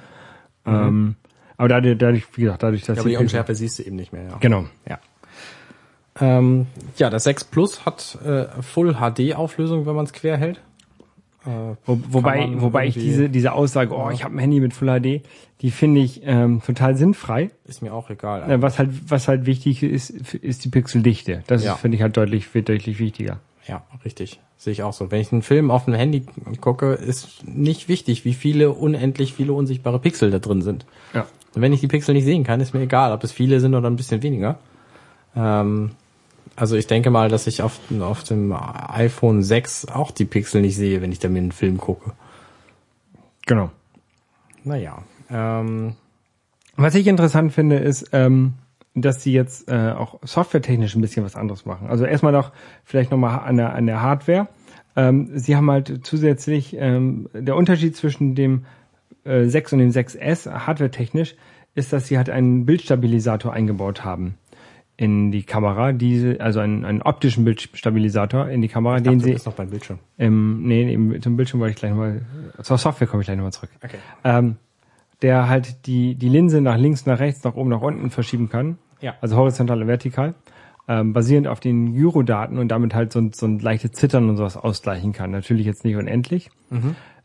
Ähm, 0.67 1.17
aber 1.57 1.69
dadurch, 1.69 1.99
dadurch, 1.99 2.25
wie 2.37 2.43
gesagt, 2.43 2.63
dadurch, 2.63 2.83
dass 2.83 2.99
Aber 2.99 3.09
die 3.09 3.15
Pixel- 3.15 3.23
Unschärfe 3.23 3.55
siehst 3.55 3.79
du 3.79 3.83
eben 3.85 3.97
nicht 3.97 4.13
mehr, 4.13 4.25
ja. 4.25 4.37
Genau. 4.41 4.65
Ja. 4.89 4.99
Ähm, 6.21 6.67
ja, 6.97 7.11
das 7.11 7.25
6 7.25 7.45
Plus 7.45 7.85
hat 7.87 8.19
äh, 8.25 8.47
Full 8.63 8.95
HD 8.95 9.35
Auflösung, 9.35 9.85
wenn 9.87 9.95
man 9.97 10.05
es 10.05 10.13
quer 10.13 10.37
hält. 10.37 10.61
Äh, 11.47 11.77
Wo, 11.85 11.99
wobei, 12.11 12.49
wobei 12.57 12.87
ich 12.87 12.95
diese, 12.95 13.29
diese 13.29 13.53
Aussage, 13.53 13.95
oh, 13.95 14.11
ich 14.11 14.25
habe 14.25 14.35
ein 14.35 14.39
Handy 14.39 14.61
mit 14.61 14.73
Full 14.73 14.89
HD, 15.01 15.23
die 15.61 15.71
finde 15.71 16.01
ich 16.01 16.23
ähm, 16.25 16.63
total 16.65 16.97
sinnfrei. 16.97 17.51
ist 17.67 17.83
mir 17.83 17.93
auch 17.93 18.09
egal. 18.11 18.51
Äh, 18.51 18.63
was 18.63 18.79
halt, 18.79 18.91
was 19.11 19.29
halt 19.29 19.47
wichtig 19.47 19.83
ist, 19.83 20.11
ist 20.11 20.65
die 20.65 20.69
Pixeldichte. 20.71 21.43
Das 21.47 21.63
Ja. 21.65 21.75
finde 21.77 21.97
ich 21.97 22.03
halt 22.03 22.17
deutlich, 22.17 22.53
wird 22.55 22.69
deutlich 22.69 22.99
wichtiger. 22.99 23.39
Ja, 23.67 23.83
richtig. 24.05 24.41
Sehe 24.57 24.73
ich 24.73 24.83
auch 24.83 24.93
so. 24.93 25.11
Wenn 25.11 25.21
ich 25.21 25.33
einen 25.33 25.43
Film 25.43 25.71
auf 25.71 25.85
dem 25.87 25.95
Handy 25.95 26.25
gucke, 26.61 26.93
ist 26.95 27.47
nicht 27.47 27.89
wichtig, 27.89 28.25
wie 28.25 28.35
viele 28.35 28.71
unendlich 28.73 29.35
viele 29.35 29.53
unsichtbare 29.53 29.99
Pixel 29.99 30.31
da 30.31 30.39
drin 30.39 30.63
sind. 30.63 30.87
Ja. 31.15 31.27
Und 31.55 31.63
wenn 31.63 31.73
ich 31.73 31.81
die 31.81 31.89
Pixel 31.89 32.15
nicht 32.15 32.25
sehen 32.25 32.45
kann, 32.45 32.61
ist 32.61 32.73
mir 32.75 32.81
egal, 32.81 33.13
ob 33.13 33.23
es 33.25 33.33
viele 33.33 33.61
sind 33.61 33.75
oder 33.75 33.89
ein 33.91 33.97
bisschen 33.97 34.23
weniger. 34.23 34.59
Ähm, 35.37 35.91
also 36.57 36.77
ich 36.77 36.87
denke 36.87 37.11
mal, 37.11 37.29
dass 37.29 37.47
ich 37.47 37.63
auf, 37.63 37.81
auf 38.01 38.23
dem 38.25 38.53
iPhone 38.53 39.43
6 39.43 39.89
auch 39.89 40.11
die 40.11 40.25
Pixel 40.25 40.61
nicht 40.61 40.77
sehe, 40.77 41.03
wenn 41.03 41.13
ich 41.13 41.19
da 41.19 41.29
mir 41.29 41.39
einen 41.39 41.53
Film 41.53 41.79
gucke. 41.79 42.13
Genau. 43.47 43.71
Naja. 44.63 45.03
Ähm, 45.31 45.95
Was 46.77 46.95
ich 46.95 47.07
interessant 47.07 47.53
finde, 47.53 47.77
ist, 47.77 48.11
ähm, 48.13 48.55
dass 48.95 49.23
sie 49.23 49.33
jetzt 49.33 49.69
äh, 49.69 49.93
auch 49.93 50.21
softwaretechnisch 50.23 50.95
ein 50.95 51.01
bisschen 51.01 51.25
was 51.25 51.37
anderes 51.37 51.67
machen. 51.67 51.89
Also 51.89 52.05
erstmal 52.05 52.33
noch 52.33 52.53
vielleicht 52.85 53.11
nochmal 53.11 53.41
an 53.41 53.57
der, 53.57 53.75
an 53.75 53.87
der 53.87 54.01
Hardware. 54.01 54.49
Ähm, 54.97 55.31
sie 55.35 55.57
haben 55.57 55.71
halt 55.71 56.07
zusätzlich 56.07 56.77
ähm, 56.79 57.29
der 57.35 57.57
Unterschied 57.57 57.97
zwischen 57.97 58.37
dem 58.37 58.65
äh, 59.25 59.47
6 59.47 59.73
und 59.73 59.81
dem 59.81 59.91
6S 59.91 60.51
hardwaretechnisch 60.51 61.35
ist, 61.75 61.93
dass 61.93 62.07
sie 62.07 62.17
halt 62.17 62.31
einen 62.31 62.67
Bildstabilisator 62.67 63.53
eingebaut 63.53 64.05
haben 64.05 64.37
in 64.97 65.33
die 65.33 65.43
Kamera, 65.43 65.93
diese, 65.93 66.41
also 66.41 66.61
einen, 66.61 66.85
einen 66.85 67.03
optischen 67.03 67.45
Bildstabilisator 67.45 68.49
in 68.49 68.63
die 68.63 68.69
Kamera, 68.69 69.01
den 69.01 69.19
du 69.19 69.25
sie 69.25 69.33
bist 69.33 69.47
noch 69.47 69.55
beim 69.55 69.69
Bildschirm. 69.71 69.99
im, 70.19 70.63
nee, 70.67 70.93
im, 70.93 71.21
zum 71.21 71.37
Bildschirm 71.37 71.61
wollte 71.61 71.71
ich 71.73 71.77
gleich 71.79 71.91
nochmal, 71.91 72.23
zur 72.63 72.79
Software 72.79 73.09
komme 73.09 73.23
ich 73.23 73.27
gleich 73.27 73.37
nochmal 73.37 73.53
zurück. 73.53 73.71
Okay. 73.83 73.97
Ähm, 74.23 74.57
der 75.23 75.49
halt 75.49 75.87
die, 75.87 76.15
die 76.15 76.29
Linse 76.29 76.61
nach 76.61 76.77
links, 76.77 77.07
nach 77.07 77.19
rechts, 77.19 77.43
nach 77.45 77.55
oben, 77.55 77.71
nach 77.71 77.81
unten 77.81 78.11
verschieben 78.11 78.49
kann. 78.49 78.79
Ja. 79.01 79.15
Also 79.21 79.37
horizontal 79.37 79.81
und 79.83 79.89
vertikal. 79.89 80.35
Ähm, 80.87 81.13
basierend 81.15 81.49
auf 81.49 81.61
den 81.61 81.95
Gyrodaten 81.95 82.59
und 82.59 82.69
damit 82.69 82.95
halt 82.95 83.11
so, 83.13 83.19
ein- 83.19 83.33
so 83.33 83.47
ein 83.47 83.59
leichtes 83.59 83.93
Zittern 83.93 84.29
und 84.29 84.37
sowas 84.37 84.57
ausgleichen 84.57 85.13
kann. 85.15 85.31
Natürlich 85.31 85.65
jetzt 85.67 85.85
nicht 85.85 85.97
unendlich. 85.97 86.51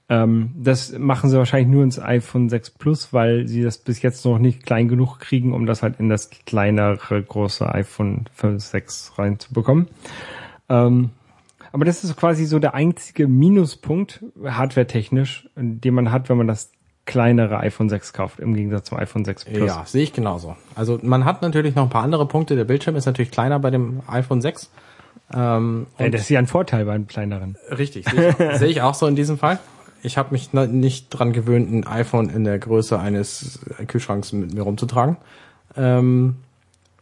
Ähm, 0.10 0.52
das 0.56 0.98
machen 0.98 1.30
sie 1.30 1.38
wahrscheinlich 1.38 1.70
nur 1.70 1.84
ins 1.84 2.00
iPhone 2.00 2.50
6 2.50 2.72
Plus, 2.72 3.14
weil 3.14 3.48
sie 3.48 3.62
das 3.62 3.78
bis 3.78 4.02
jetzt 4.02 4.26
noch 4.26 4.40
nicht 4.40 4.66
klein 4.66 4.88
genug 4.88 5.20
kriegen, 5.20 5.54
um 5.54 5.68
das 5.68 5.84
halt 5.84 6.00
in 6.00 6.10
das 6.10 6.32
kleinere, 6.46 7.22
große 7.22 7.72
iPhone 7.72 8.26
5, 8.34 8.64
6 8.64 9.14
reinzubekommen. 9.18 9.88
Ähm, 10.68 11.12
aber 11.72 11.86
das 11.86 12.04
ist 12.04 12.16
quasi 12.18 12.46
so 12.46 12.58
der 12.58 12.74
einzige 12.74 13.28
Minuspunkt, 13.28 14.24
hardware-technisch, 14.44 15.48
den 15.56 15.94
man 15.94 16.12
hat, 16.12 16.28
wenn 16.28 16.38
man 16.38 16.48
das 16.48 16.72
kleinere 17.06 17.58
iPhone 17.60 17.90
6 17.90 18.14
kauft, 18.14 18.40
im 18.40 18.56
Gegensatz 18.56 18.90
zum 18.90 18.98
iPhone 18.98 19.26
6 19.26 19.46
Plus. 19.46 19.68
Ja, 19.68 19.84
sehe 19.86 20.04
ich 20.04 20.14
genauso. 20.14 20.56
Also 20.76 21.00
man 21.04 21.26
hat 21.26 21.44
natürlich 21.44 21.76
noch 21.76 21.84
ein 21.84 21.90
paar 21.90 22.04
andere 22.04 22.28
Punkte. 22.28 22.56
Der 22.56 22.66
Bildschirm 22.66 22.96
ist 22.96 23.06
natürlich 23.06 23.32
kleiner 23.32 23.60
bei 23.60 23.70
dem 23.70 24.02
iPhone 24.08 24.42
6. 24.42 24.72
Ähm, 25.34 25.86
das 25.98 26.22
ist 26.22 26.30
ja 26.30 26.40
ein 26.40 26.48
Vorteil 26.48 26.86
beim 26.86 27.08
kleineren. 27.08 27.56
Richtig, 27.70 28.10
sehe 28.10 28.30
ich, 28.30 28.58
sehe 28.58 28.68
ich 28.68 28.82
auch 28.82 28.96
so 28.96 29.06
in 29.06 29.16
diesem 29.16 29.38
Fall. 29.38 29.60
Ich 30.04 30.18
habe 30.18 30.32
mich 30.32 30.54
nicht 30.54 31.10
dran 31.10 31.34
gewöhnt, 31.34 31.72
ein 31.72 31.86
iPhone 31.88 32.30
in 32.30 32.44
der 32.44 32.58
Größe 32.60 33.00
eines 33.00 33.60
Kühlschranks 33.88 34.32
mit 34.32 34.54
mir 34.54 34.62
rumzutragen. 34.62 35.18
Ähm, 35.76 36.36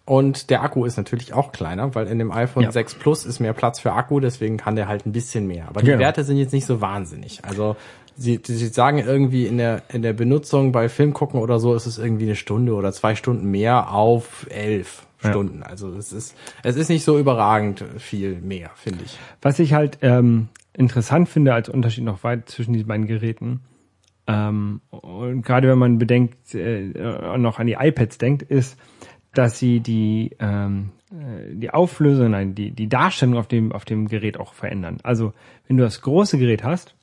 und 0.06 0.50
der 0.50 0.64
Akku 0.64 0.86
ist 0.86 0.96
natürlich 0.98 1.34
auch 1.34 1.52
kleiner, 1.52 1.94
weil 1.94 2.08
in 2.08 2.18
dem 2.18 2.32
iPhone 2.32 2.64
Ja. 2.64 2.72
6 2.72 2.96
Plus 2.96 3.26
ist 3.26 3.40
mehr 3.40 3.54
Platz 3.54 3.80
für 3.80 3.92
Akku, 3.94 4.20
deswegen 4.22 4.56
kann 4.58 4.76
der 4.78 4.88
halt 4.88 5.06
ein 5.06 5.12
bisschen 5.12 5.48
mehr. 5.48 5.68
Aber 5.68 5.82
die 5.82 5.88
Genau. 5.88 6.00
Werte 6.00 6.24
sind 6.24 6.38
jetzt 6.38 6.54
nicht 6.54 6.66
so 6.66 6.80
wahnsinnig. 6.80 7.44
Also 7.44 7.76
sie, 8.16 8.40
sie 8.44 8.68
sagen 8.70 9.00
irgendwie 9.00 9.46
in 9.46 9.58
der, 9.58 9.82
in 9.92 10.02
der 10.02 10.14
Benutzung 10.14 10.72
bei 10.72 10.88
Film 10.88 11.14
gucken 11.14 11.42
oder 11.42 11.60
so 11.60 11.76
ist 11.76 11.86
es 11.88 11.98
irgendwie 11.98 12.24
eine 12.26 12.36
Stunde 12.36 12.74
oder 12.74 12.94
zwei 12.94 13.16
Stunden 13.16 13.52
mehr 13.52 13.92
auf 13.92 14.48
elf 14.50 15.06
Ja. 15.22 15.32
Stunden. 15.32 15.62
Also 15.64 15.90
es 15.94 16.14
ist, 16.14 16.36
es 16.64 16.78
ist 16.78 16.88
nicht 16.90 17.04
so 17.04 17.20
überragend 17.20 17.84
viel 17.98 18.40
mehr, 18.40 18.70
finde 18.76 19.04
ich. 19.04 19.18
Was 19.42 19.60
ich 19.60 19.74
halt 19.74 19.98
ähm, 20.04 20.48
interessant 20.78 21.28
finde 21.28 21.54
als 21.54 21.68
Unterschied 21.68 22.06
noch 22.06 22.24
weit 22.24 22.48
zwischen 22.50 22.74
diesen 22.74 22.88
beiden 22.88 23.08
Geräten, 23.08 23.62
ähm, 24.28 24.82
und 24.90 25.42
gerade 25.42 25.70
wenn 25.70 25.80
man 25.80 25.98
bedenkt, 25.98 26.54
äh, 26.54 27.38
noch 27.38 27.60
an 27.60 27.68
die 27.68 27.78
iPads 27.80 28.18
denkt, 28.18 28.44
ist, 28.44 28.78
dass 29.34 29.58
sie 29.58 29.80
die 29.80 30.36
ähm, 30.40 30.92
äh, 31.12 31.56
die 31.56 31.70
Auflösung, 31.70 32.32
nein, 32.32 32.54
die 32.54 32.72
die 32.72 32.90
Darstellung 32.90 33.38
auf 33.38 33.48
dem 33.48 33.72
auf 33.72 33.86
dem 33.86 34.08
Gerät 34.08 34.38
auch 34.38 34.54
verändern. 34.54 34.98
Also 35.04 35.34
wenn 35.68 35.78
du 35.78 35.84
das 35.84 36.02
große 36.02 36.38
Gerät 36.38 36.64
hast, 36.64 36.96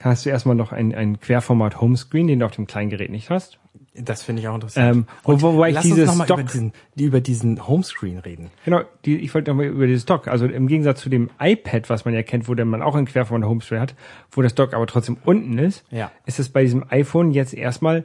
hast 0.00 0.24
du 0.24 0.30
erstmal 0.30 0.56
noch 0.56 0.72
ein, 0.72 0.94
ein 0.94 1.20
Querformat 1.20 1.80
Homescreen, 1.80 2.26
den 2.26 2.40
du 2.40 2.46
auf 2.46 2.52
dem 2.52 2.66
kleinen 2.66 2.90
Gerät 2.90 3.10
nicht 3.10 3.28
hast. 3.28 3.59
Das 3.94 4.22
finde 4.22 4.40
ich 4.40 4.48
auch 4.48 4.54
interessant. 4.54 4.96
Ähm, 4.96 5.06
wo, 5.24 5.40
wobei 5.42 5.70
ich 5.70 5.74
Lass 5.74 5.82
dieses 5.82 6.08
uns 6.08 6.08
noch 6.10 6.16
mal 6.16 6.24
über 6.24 6.34
Stock 6.36 6.46
diesen, 6.52 6.72
die, 6.94 7.04
über 7.04 7.20
diesen 7.20 7.66
Homescreen 7.66 8.18
reden. 8.18 8.50
Genau, 8.64 8.82
die, 9.04 9.16
ich 9.18 9.34
wollte 9.34 9.50
nochmal 9.50 9.66
über 9.66 9.86
dieses 9.86 10.06
Dock. 10.06 10.28
Also 10.28 10.46
im 10.46 10.68
Gegensatz 10.68 11.00
zu 11.00 11.08
dem 11.08 11.28
iPad, 11.40 11.90
was 11.90 12.04
man 12.04 12.14
ja 12.14 12.22
kennt, 12.22 12.48
wo 12.48 12.54
dann 12.54 12.68
man 12.68 12.82
auch 12.82 12.94
ein 12.94 13.04
Querformat 13.06 13.48
Homescreen 13.48 13.80
hat, 13.80 13.94
wo 14.30 14.42
das 14.42 14.54
Dock 14.54 14.74
aber 14.74 14.86
trotzdem 14.86 15.16
unten 15.24 15.58
ist, 15.58 15.84
Ja. 15.90 16.12
ist 16.24 16.38
es 16.38 16.50
bei 16.50 16.62
diesem 16.62 16.84
iPhone 16.90 17.32
jetzt 17.32 17.52
erstmal 17.52 18.04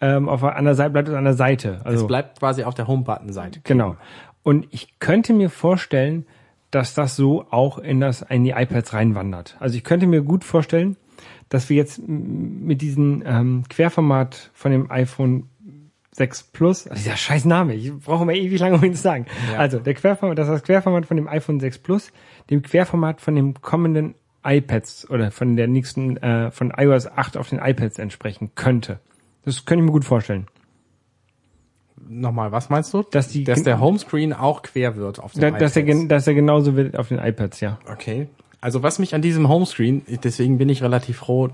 ähm, 0.00 0.28
auf 0.28 0.42
an 0.44 0.64
der 0.64 0.74
Seite, 0.74 0.90
bleibt 0.90 1.08
es 1.08 1.14
an 1.14 1.24
der 1.24 1.34
Seite. 1.34 1.80
Also 1.84 2.02
Es 2.04 2.06
bleibt 2.06 2.38
quasi 2.38 2.64
auf 2.64 2.74
der 2.74 2.86
Home-Button-Seite. 2.86 3.60
genau. 3.64 3.96
Und 4.44 4.66
ich 4.70 4.98
könnte 4.98 5.34
mir 5.34 5.50
vorstellen, 5.50 6.24
dass 6.70 6.94
das 6.94 7.16
so 7.16 7.44
auch 7.50 7.78
in 7.78 8.00
das 8.00 8.22
in 8.22 8.44
die 8.44 8.50
iPads 8.52 8.94
reinwandert. 8.94 9.56
Also 9.60 9.76
ich 9.76 9.84
könnte 9.84 10.06
mir 10.06 10.22
gut 10.22 10.42
vorstellen, 10.44 10.96
dass 11.48 11.68
wir 11.70 11.76
jetzt 11.76 12.00
mit 12.06 12.82
diesem 12.82 13.22
ähm, 13.26 13.64
Querformat 13.68 14.50
von 14.54 14.70
dem 14.72 14.90
iPhone 14.90 15.48
6 16.12 16.44
Plus, 16.52 16.86
also 16.88 17.00
dieser 17.02 17.16
scheiß 17.16 17.44
Name, 17.44 17.74
ich 17.74 17.92
brauche 17.92 18.24
mal 18.24 18.34
ewig 18.36 18.58
lange, 18.58 18.74
um 18.76 18.84
ihn 18.84 18.94
zu 18.94 19.02
sagen. 19.02 19.26
Ja. 19.52 19.58
Also 19.58 19.78
der 19.78 19.94
Querformat, 19.94 20.36
das 20.36 20.48
ist 20.48 20.52
das 20.54 20.62
Querformat 20.64 21.06
von 21.06 21.16
dem 21.16 21.28
iPhone 21.28 21.60
6 21.60 21.78
Plus, 21.78 22.10
dem 22.50 22.62
Querformat 22.62 23.20
von 23.20 23.36
dem 23.36 23.54
kommenden 23.60 24.14
iPads 24.44 25.08
oder 25.10 25.30
von 25.30 25.56
der 25.56 25.68
nächsten, 25.68 26.16
äh, 26.16 26.50
von 26.50 26.72
iOS 26.76 27.06
8 27.06 27.36
auf 27.36 27.48
den 27.50 27.58
iPads 27.60 27.98
entsprechen 27.98 28.50
könnte. 28.54 28.98
Das 29.44 29.64
könnte 29.64 29.82
ich 29.82 29.86
mir 29.86 29.92
gut 29.92 30.04
vorstellen. 30.04 30.46
Nochmal, 32.08 32.52
was 32.52 32.70
meinst 32.70 32.94
du? 32.94 33.02
Dass 33.02 33.28
die- 33.28 33.44
dass 33.44 33.62
der 33.64 33.80
Homescreen 33.80 34.32
auch 34.32 34.62
quer 34.62 34.96
wird 34.96 35.18
auf 35.20 35.32
dem 35.32 35.40
Da, 35.42 35.50
dass, 35.50 35.76
er, 35.76 35.82
iPads. 35.86 36.08
dass 36.08 36.26
er 36.26 36.34
genauso 36.34 36.76
wird 36.76 36.96
auf 36.96 37.08
den 37.08 37.18
iPads, 37.18 37.60
ja. 37.60 37.78
Okay. 37.90 38.28
Also 38.60 38.82
was 38.82 38.98
mich 38.98 39.14
an 39.14 39.22
diesem 39.22 39.48
Homescreen, 39.48 40.02
deswegen 40.24 40.58
bin 40.58 40.68
ich 40.68 40.82
relativ 40.82 41.18
froh, 41.18 41.50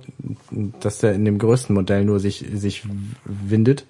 dass 0.80 0.98
der 0.98 1.12
in 1.12 1.24
dem 1.24 1.38
größten 1.38 1.74
Modell 1.74 2.04
nur 2.04 2.18
sich, 2.18 2.44
sich 2.54 2.84
windet. 3.24 3.86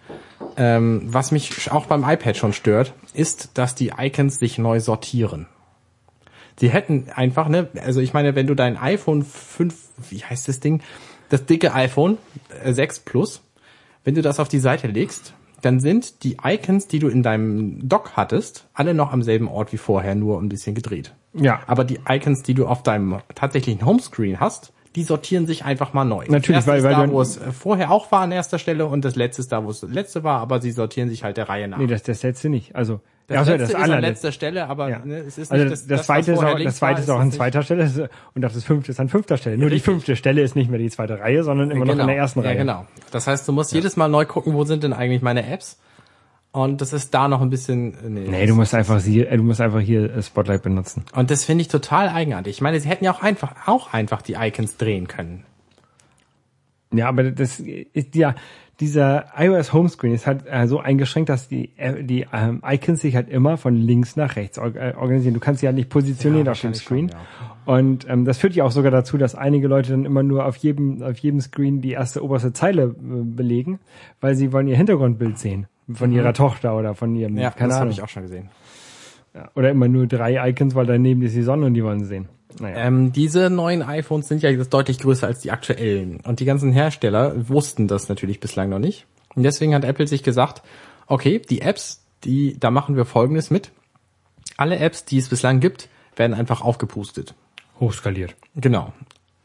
Ähm, 0.57 1.03
was 1.07 1.31
mich 1.31 1.71
auch 1.71 1.87
beim 1.87 2.03
iPad 2.03 2.37
schon 2.37 2.53
stört, 2.53 2.93
ist, 3.13 3.51
dass 3.55 3.75
die 3.75 3.93
Icons 3.97 4.39
sich 4.39 4.59
neu 4.59 4.81
sortieren. 4.81 5.47
Sie 6.59 6.71
hätten 6.71 7.09
einfach, 7.15 7.49
ne, 7.49 7.69
also 7.83 8.01
ich 8.01 8.15
meine, 8.15 8.35
wenn 8.35 8.47
du 8.47 8.55
dein 8.55 8.77
iPhone 8.77 9.23
5, 9.23 9.75
wie 10.11 10.25
heißt 10.25 10.49
das 10.49 10.61
Ding? 10.61 10.83
Das 11.29 11.47
dicke 11.47 11.73
iPhone 11.73 12.19
äh, 12.63 12.73
6 12.73 13.01
Plus, 13.01 13.43
wenn 14.05 14.15
du 14.15 14.23
das 14.23 14.41
auf 14.41 14.49
die 14.49 14.59
Seite 14.59 14.89
legst, 14.89 15.35
dann 15.63 15.81
sind 15.81 16.25
die 16.25 16.37
Icons, 16.45 16.89
die 16.89 16.99
du 16.99 17.09
in 17.09 17.23
deinem 17.23 17.89
Dock 17.89 18.13
hattest, 18.17 18.67
alle 18.75 18.93
noch 18.93 19.13
am 19.13 19.23
selben 19.23 19.49
Ort 19.49 19.73
wie 19.73 19.79
vorher, 19.79 20.15
nur 20.15 20.41
ein 20.41 20.49
bisschen 20.49 20.75
gedreht. 20.75 21.15
Ja. 21.35 21.61
Aber 21.67 21.85
die 21.85 22.01
Icons, 22.09 22.43
die 22.43 22.55
du 22.55 22.67
auf 22.67 22.83
deinem 22.83 23.19
tatsächlichen 23.35 23.85
Homescreen 23.85 24.41
hast, 24.41 24.73
die 24.95 25.03
sortieren 25.03 25.47
sich 25.47 25.65
einfach 25.65 25.93
mal 25.93 26.05
neu. 26.05 26.25
Natürlich, 26.29 26.61
das 26.65 26.67
weil- 26.69 26.83
weil 26.85 26.95
da, 26.95 27.11
wo 27.11 27.21
es 27.21 27.37
äh, 27.37 27.51
vorher 27.51 27.91
auch 27.91 28.13
war 28.13 28.21
an 28.21 28.31
erster 28.31 28.61
Stelle 28.61 28.87
und 28.87 29.05
das 29.05 29.17
letzte 29.17 29.43
ist 29.43 29.51
da, 29.51 29.65
wo 29.65 29.71
es 29.71 29.81
das 29.81 29.91
letzte 29.91 30.23
war, 30.23 30.41
aber 30.41 30.61
sie 30.61 30.71
sortieren 30.71 31.09
sich 31.09 31.25
halt 31.25 31.37
der 31.37 31.49
Reihe 31.49 31.67
nach. 31.67 31.79
Nee, 31.79 31.89
das, 31.89 32.05
das 32.05 32.23
letzte 32.23 32.49
nicht. 32.49 32.77
Also, 32.77 33.01
das 33.27 33.39
also 33.39 33.53
letzte 33.53 33.77
ist 33.77 33.91
an 33.91 34.01
letzter 34.01 34.31
Stelle, 34.31 34.69
aber 34.69 34.91
Ja. 34.91 34.99
ne, 35.05 35.17
es 35.17 35.37
ist 35.37 35.51
also 35.51 35.65
nicht 35.65 35.73
das, 35.73 35.87
das, 35.89 35.99
das, 35.99 36.07
zweite 36.07 36.33
ist 36.33 36.39
auch, 36.39 36.59
das 36.61 36.77
zweite 36.77 37.01
ist 37.01 37.11
auch 37.11 37.19
an 37.19 37.33
zweiter 37.33 37.63
Stelle 37.63 37.83
das 37.83 38.09
und 38.35 38.45
auch 38.45 38.53
das 38.53 38.63
fünfte 38.63 38.93
ist 38.93 39.01
an 39.01 39.09
fünfter 39.09 39.37
Stelle. 39.37 39.59
Nur 39.59 39.69
die 39.71 39.77
Richtig. 39.77 39.93
fünfte 39.93 40.15
Stelle 40.15 40.43
ist 40.43 40.55
nicht 40.55 40.71
mehr 40.71 40.79
die 40.79 40.91
zweite 40.91 41.19
Reihe, 41.19 41.43
sondern 41.43 41.73
immer 41.73 41.85
noch 41.87 41.99
in 41.99 42.07
der 42.07 42.17
ersten 42.17 42.43
ja, 42.43 42.51
Reihe. 42.51 42.59
genau. 42.59 42.87
Das 43.11 43.27
heißt, 43.27 43.49
du 43.49 43.53
musst 43.53 43.73
jedes 43.73 43.97
Mal 43.97 44.07
neu 44.09 44.27
gucken, 44.27 44.55
wo 44.55 44.63
sind 44.65 44.85
denn 44.85 44.93
eigentlich 44.93 45.23
meine 45.23 45.45
Apps? 45.51 45.79
Und 46.55 46.81
das 46.81 46.93
ist 46.93 47.13
da 47.13 47.27
noch 47.27 47.41
ein 47.41 47.51
bisschen. 47.51 47.95
äh, 47.95 48.09
Nee, 48.09 48.29
Nee, 48.29 48.47
du 48.47 48.55
musst 48.55 48.77
einfach 48.77 49.03
hier, 49.03 49.29
äh, 49.29 49.37
du 49.37 49.43
musst 49.43 49.61
einfach 49.61 49.81
hier 49.81 50.15
äh, 50.15 50.23
Spotlight 50.23 50.63
benutzen. 50.63 51.05
Und 51.13 51.33
das 51.33 51.43
finde 51.43 51.63
ich 51.63 51.69
total 51.69 52.09
eigenartig. 52.09 52.53
Ich 52.55 52.61
meine, 52.61 52.79
sie 52.79 52.89
hätten 52.89 53.05
ja 53.05 53.13
auch 53.13 53.23
einfach, 53.23 53.67
auch 53.67 53.93
einfach 53.93 54.23
die 54.23 54.35
Icons 54.35 54.77
drehen 54.77 55.09
können. 55.09 55.43
Ja, 56.93 57.09
aber 57.09 57.25
das 57.33 57.59
ist 57.59 58.15
ja 58.15 58.37
dieser 58.79 59.27
iOS 59.37 59.73
Homescreen 59.73 60.15
ist 60.15 60.29
halt 60.29 60.45
äh, 60.49 60.69
so 60.69 60.79
eingeschränkt, 60.79 61.29
dass 61.29 61.49
die 61.49 61.71
äh, 61.77 62.05
die 62.05 62.27
ähm, 62.33 62.63
Icons 62.65 63.01
sich 63.01 63.17
halt 63.17 63.29
immer 63.31 63.57
von 63.57 63.75
links 63.75 64.15
nach 64.15 64.37
rechts 64.37 64.57
or 64.57 64.77
äh, 64.77 64.95
organisieren. 64.97 65.35
Du 65.35 65.41
kannst 65.41 65.61
sie 65.61 65.67
halt 65.67 65.75
nicht 65.75 65.91
positionieren 65.91 66.47
Ja, 66.47 66.53
auf 66.53 66.61
dem 66.61 66.75
Screen. 66.75 67.11
schon, 67.11 67.75
Und 67.75 68.09
ähm, 68.09 68.25
das 68.25 68.39
führt 68.39 68.55
ja 68.55 68.63
auch 68.63 68.71
sogar 68.71 68.93
dazu, 68.93 69.19
dass 69.19 69.35
einige 69.35 69.67
Leute 69.67 69.91
dann 69.91 70.05
immer 70.05 70.23
nur 70.23 70.47
auf 70.47 70.57
jedem 70.59 71.03
auf 71.03 71.19
jedem 71.19 71.41
Screen 71.41 71.81
die 71.81 71.93
erste 71.93 72.23
oberste 72.23 72.53
Zeile 72.53 72.85
äh, 72.85 72.95
belegen, 72.97 73.81
weil 74.21 74.37
sie 74.37 74.53
wollen 74.53 74.69
ihr 74.69 74.77
Hintergrundbild 74.77 75.37
sehen 75.37 75.67
von 75.93 76.13
ihrer 76.13 76.33
Tochter 76.33 76.77
oder 76.77 76.95
von 76.95 77.15
ihrem 77.15 77.35
Mhm. 77.35 77.39
Ja, 77.39 77.51
keine 77.51 77.71
das 77.71 77.81
habe 77.81 77.91
ich 77.91 78.03
auch 78.03 78.09
schon 78.09 78.23
gesehen. 78.23 78.51
Ja, 79.35 79.51
oder 79.55 79.71
immer 79.71 79.89
nur 79.89 80.07
drei 80.07 80.49
Icons, 80.51 80.75
weil 80.75 80.87
daneben 80.87 81.23
ist 81.23 81.35
die 81.35 81.43
Sonne 81.43 81.67
und 81.67 81.75
die 81.75 81.83
wollen 81.83 82.01
sie 82.01 82.07
sehen. 82.07 82.29
Naja. 82.61 82.77
Ähm, 82.77 83.13
diese 83.13 83.51
neuen 83.51 83.83
iPhones 83.83 84.29
sind 84.29 84.43
ja 84.43 84.51
jetzt 84.51 84.73
deutlich 84.73 84.99
größer 85.01 85.27
als 85.27 85.41
die 85.41 85.51
aktuellen. 85.51 86.21
Und 86.21 86.39
die 86.39 86.45
ganzen 86.45 86.73
Hersteller 86.73 87.49
wussten 87.49 87.89
das 87.89 88.09
natürlich 88.09 88.39
bislang 88.39 88.69
noch 88.69 88.79
nicht. 88.79 89.07
Und 89.35 89.43
deswegen 89.43 89.75
hat 89.75 89.85
Apple 89.85 90.07
sich 90.07 90.23
gesagt, 90.23 90.63
okay, 91.09 91.41
die 91.41 91.63
Apps, 91.63 92.05
die, 92.23 92.57
da 92.59 92.71
machen 92.71 92.97
wir 92.97 93.05
Folgendes 93.05 93.51
mit. 93.51 93.73
Alle 94.57 94.79
Apps, 94.79 95.05
die 95.05 95.19
es 95.19 95.29
bislang 95.29 95.59
gibt, 95.59 95.89
werden 96.15 96.35
einfach 96.35 96.61
aufgepustet. 96.61 97.35
Hochskaliert. 97.81 98.37
Genau. 98.55 98.93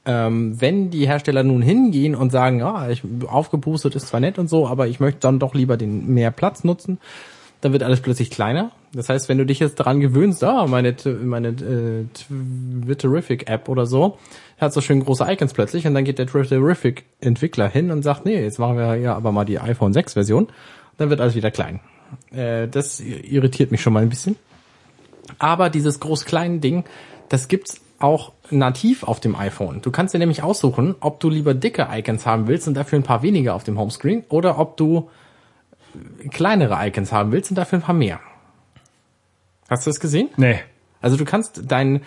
Ähm, 0.10 0.60
wenn 0.60 0.90
die 0.90 1.06
Hersteller 1.06 1.44
nun 1.44 1.62
hingehen 1.62 2.16
und 2.16 2.32
sagen, 2.32 2.58
ja, 2.58 2.90
ich, 2.90 3.04
aufgepustet 3.28 3.96
ist 3.96 4.08
zwar 4.08 4.20
nett 4.20 4.40
und 4.40 4.50
so, 4.50 4.68
aber 4.68 4.88
ich 4.88 5.00
möchte 5.00 5.20
dann 5.20 5.38
doch 5.38 5.54
lieber 5.54 5.78
den 5.78 6.08
mehr 6.08 6.32
Platz 6.32 6.64
nutzen, 6.64 6.98
dann 7.62 7.74
wird 7.74 7.84
alles 7.84 8.02
plötzlich 8.02 8.32
kleiner. 8.32 8.72
Das 8.92 9.08
heißt, 9.08 9.30
wenn 9.30 9.38
du 9.38 9.46
dich 9.46 9.60
jetzt 9.60 9.80
daran 9.80 10.00
gewöhnst, 10.00 10.44
ah, 10.44 10.66
meine, 10.66 10.96
meine 11.24 11.50
äh, 11.50 12.06
Twitterific-App 12.86 13.70
oder 13.70 13.86
so, 13.86 14.18
hat 14.60 14.74
so 14.74 14.82
schön 14.82 15.04
große 15.04 15.24
Icons 15.30 15.54
plötzlich 15.54 15.86
und 15.86 15.94
dann 15.94 16.06
geht 16.06 16.18
der 16.18 16.26
Twitterific-Entwickler 16.26 17.70
hin 17.70 17.92
und 17.92 18.02
sagt, 18.02 18.26
nee, 18.26 18.42
jetzt 18.42 18.58
machen 18.58 18.78
wir 18.78 18.96
ja 18.96 19.16
aber 19.16 19.32
mal 19.32 19.46
die 19.46 19.60
iPhone 19.60 19.94
6-Version. 19.94 20.48
Dann 20.98 21.12
wird 21.12 21.22
alles 21.22 21.36
wieder 21.36 21.52
klein. 21.52 21.82
Äh, 22.32 22.68
das 22.68 23.00
irritiert 23.00 23.70
mich 23.70 23.82
schon 23.82 23.94
mal 23.94 24.02
ein 24.02 24.10
bisschen. 24.10 24.38
Aber 25.38 25.70
dieses 25.70 26.00
groß-kleine 26.00 26.58
Ding, 26.58 26.86
das 27.30 27.48
gibt's 27.48 27.80
auch 28.00 28.32
nativ 28.50 29.04
auf 29.04 29.20
dem 29.20 29.36
iPhone. 29.36 29.82
Du 29.82 29.92
kannst 29.92 30.14
dir 30.14 30.20
nämlich 30.20 30.44
aussuchen, 30.44 30.96
ob 31.00 31.20
du 31.20 31.30
lieber 31.30 31.54
dicke 31.54 31.88
Icons 31.92 32.26
haben 32.26 32.48
willst 32.48 32.68
und 32.68 32.74
dafür 32.74 33.00
ein 33.00 33.04
paar 33.04 33.22
weniger 33.22 33.56
auf 33.56 33.64
dem 33.64 33.78
Homescreen 33.78 34.24
oder 34.30 34.58
ob 34.58 34.78
du 34.78 35.10
kleinere 36.32 36.78
Icons 36.88 37.12
haben 37.12 37.32
willst 37.32 37.52
und 37.52 37.56
dafür 37.56 37.80
ein 37.80 37.84
paar 37.84 37.96
mehr. 37.96 38.20
Hast 39.70 39.86
du 39.86 39.90
das 39.90 40.00
gesehen? 40.00 40.30
Nee. 40.38 40.60
Also 41.02 41.18
du 41.18 41.26
kannst 41.26 41.64
dein, 41.72 42.02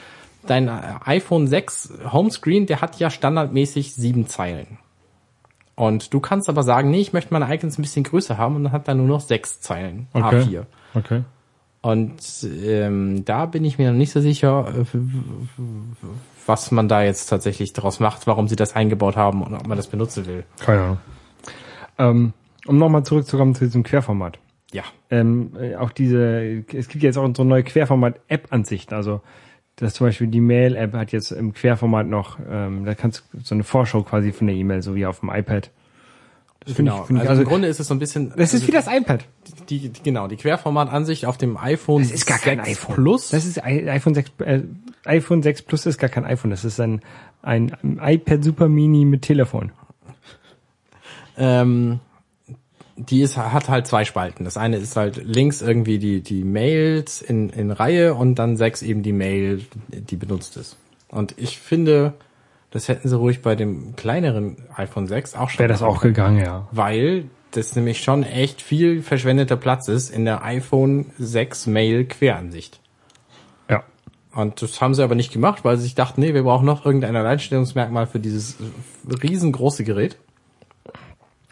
dein 0.47 0.69
iPhone 0.69 1.47
6 1.47 1.95
Homescreen, 2.13 2.67
der 2.67 2.81
hat 2.81 2.99
ja 2.99 3.11
standardmäßig 3.11 3.95
sieben 3.95 4.27
Zeilen. 4.27 4.79
Und 5.75 6.13
du 6.13 6.21
kannst 6.21 6.49
aber 6.49 6.63
sagen, 6.63 6.91
nee, 6.91 7.01
ich 7.01 7.13
möchte 7.13 7.33
meine 7.33 7.53
Icons 7.53 7.79
ein 7.79 7.83
bisschen 7.83 8.05
größer 8.05 8.37
haben 8.37 8.57
und 8.57 8.65
dann 8.65 8.73
hat 8.73 8.89
er 8.89 8.95
nur 8.95 9.07
noch 9.07 9.21
sechs 9.21 9.61
Zeilen. 9.61 10.07
Okay. 10.13 10.43
A4. 10.43 10.65
Okay. 10.95 11.23
Und 11.83 12.47
ähm, 12.65 13.25
da 13.25 13.47
bin 13.47 13.65
ich 13.65 13.77
mir 13.77 13.91
noch 13.91 13.99
nicht 13.99 14.13
so 14.13 14.21
sicher, 14.21 14.73
äh, 14.73 14.99
was 16.47 16.71
man 16.71 16.89
da 16.89 17.03
jetzt 17.03 17.27
tatsächlich 17.27 17.73
daraus 17.73 17.99
macht, 17.99 18.27
warum 18.29 18.47
sie 18.47 18.57
das 18.57 18.75
eingebaut 18.75 19.17
haben 19.17 19.43
und 19.43 19.55
ob 19.55 19.67
man 19.67 19.77
das 19.77 19.89
benutzen 19.89 20.27
will. 20.27 20.45
Keine 20.61 20.81
Ahnung. 20.81 20.99
Ähm, 21.99 22.33
um 22.67 22.79
nochmal 22.79 23.03
zurückzukommen 23.03 23.57
zu 23.57 23.65
diesem 23.65 23.83
Querformat. 23.83 24.39
Ja. 24.73 24.85
Ähm, 25.11 25.57
äh, 25.61 25.75
auch 25.75 25.91
diese, 25.91 26.65
es 26.73 26.89
gibt 26.89 27.03
jetzt 27.03 27.19
auch 27.19 27.29
so 27.37 27.45
neue 27.45 27.65
Querformat-App-Ansichten. 27.65 28.95
Also 28.95 29.21
das 29.77 29.95
zum 29.95 30.07
Beispiel 30.07 30.29
die 30.29 30.41
Mail-App 30.41 30.93
hat 30.95 31.13
jetzt 31.13 31.33
im 31.33 31.53
Querformat 31.53 32.07
noch, 32.07 32.39
ähm, 32.49 32.85
da 32.85 32.95
kannst 32.95 33.25
du 33.33 33.41
so 33.41 33.55
eine 33.55 33.65
Vorschau 33.65 34.03
quasi 34.03 34.33
von 34.33 34.47
der 34.47 34.57
E-Mail, 34.57 34.83
so 34.83 34.95
wie 34.95 35.07
auf 35.07 35.21
dem 35.21 35.31
iPad. 35.31 35.71
Das 36.65 36.77
Genau. 36.77 37.01
ich, 37.01 37.07
finde 37.07 37.21
also, 37.23 37.31
also 37.31 37.43
im 37.43 37.49
Grunde 37.49 37.69
ist 37.69 37.81
es 37.81 37.89
so 37.89 37.95
ein 37.95 37.99
bisschen. 37.99 38.33
das 38.37 38.55
ist 38.55 38.63
also 38.63 38.69
wie 38.69 38.73
das 38.73 38.87
iPad. 38.87 39.25
die, 39.69 39.89
die 39.89 40.03
genau 40.03 40.29
die 40.29 40.37
Querformatansicht 40.37 41.27
auf 41.27 41.37
dem 41.39 41.57
iPhone 41.57 42.03
Das 42.03 42.13
ist 42.13 42.27
gar 42.27 42.39
kein 42.39 42.59
6 42.59 42.71
iPhone. 42.71 42.95
Plus. 42.95 43.31
Das 43.31 43.45
ist 43.45 43.63
iPhone 43.63 44.15
6, 44.15 44.31
äh, 44.39 44.61
iPhone 45.05 45.43
6 45.43 45.63
Plus 45.63 45.87
ist 45.87 45.99
gar 45.99 46.11
kein 46.11 46.25
iPhone. 46.25 46.51
Das 46.51 46.65
ist 46.65 46.81
ein, 46.81 47.01
ein, 47.43 47.73
ein 47.83 48.01
iPad 48.03 48.45
Super 48.45 48.69
Mini 48.69 49.05
mit 49.05 49.23
Telefon. 49.23 49.73
ähm, 51.37 52.01
die 52.97 53.23
ist, 53.23 53.37
hat 53.37 53.69
halt 53.69 53.87
zwei 53.87 54.05
Spalten. 54.05 54.45
Das 54.45 54.57
eine 54.57 54.77
ist 54.77 54.97
halt 54.97 55.17
links 55.25 55.63
irgendwie 55.63 55.99
die, 55.99 56.21
die 56.21 56.45
Mails 56.45 57.23
in, 57.23 57.49
in 57.51 57.71
Reihe 57.71 58.15
und 58.15 58.37
dann 58.37 58.57
sechs 58.57 58.83
eben 58.83 59.03
die 59.03 59.13
Mail, 59.13 59.65
die 59.89 60.17
benutzt 60.17 60.57
ist. 60.57 60.77
Und 61.09 61.35
ich 61.39 61.59
finde, 61.59 62.15
das 62.73 62.89
hätten 62.89 63.09
sie 63.09 63.17
ruhig 63.17 63.43
bei 63.43 63.55
dem 63.55 63.95
kleineren 63.97 64.57
iPhone 64.75 65.07
6 65.07 65.35
auch 65.35 65.51
schon 65.51 65.61
Wäre 65.61 65.69
das 65.69 65.83
auch 65.83 66.01
gegangen, 66.01 66.41
ja. 66.41 66.67
weil 66.73 67.27
das 67.53 67.77
nämlich 67.77 68.03
schon 68.03 68.23
echt 68.23 68.63
viel 68.63 69.03
verschwendeter 69.03 69.57
Platz 69.57 69.89
ist 69.89 70.09
in 70.11 70.25
der 70.25 70.43
iPhone 70.43 71.07
6 71.19 71.67
Mail 71.67 72.07
Queransicht. 72.07 72.81
Ja. 73.69 73.85
Und 74.35 74.63
das 74.63 74.81
haben 74.81 74.95
sie 74.95 75.05
aber 75.05 75.15
nicht 75.15 75.33
gemacht, 75.35 75.65
weil 75.65 75.77
sie 75.77 75.85
sich 75.85 75.95
dachten, 75.95 76.23
nee, 76.23 76.33
wir 76.33 76.43
brauchen 76.45 76.65
noch 76.65 76.87
irgendein 76.87 77.15
Alleinstellungsmerkmal 77.15 78.07
für 78.07 78.19
dieses 78.19 78.57
riesengroße 79.23 79.85
Gerät. 79.85 80.17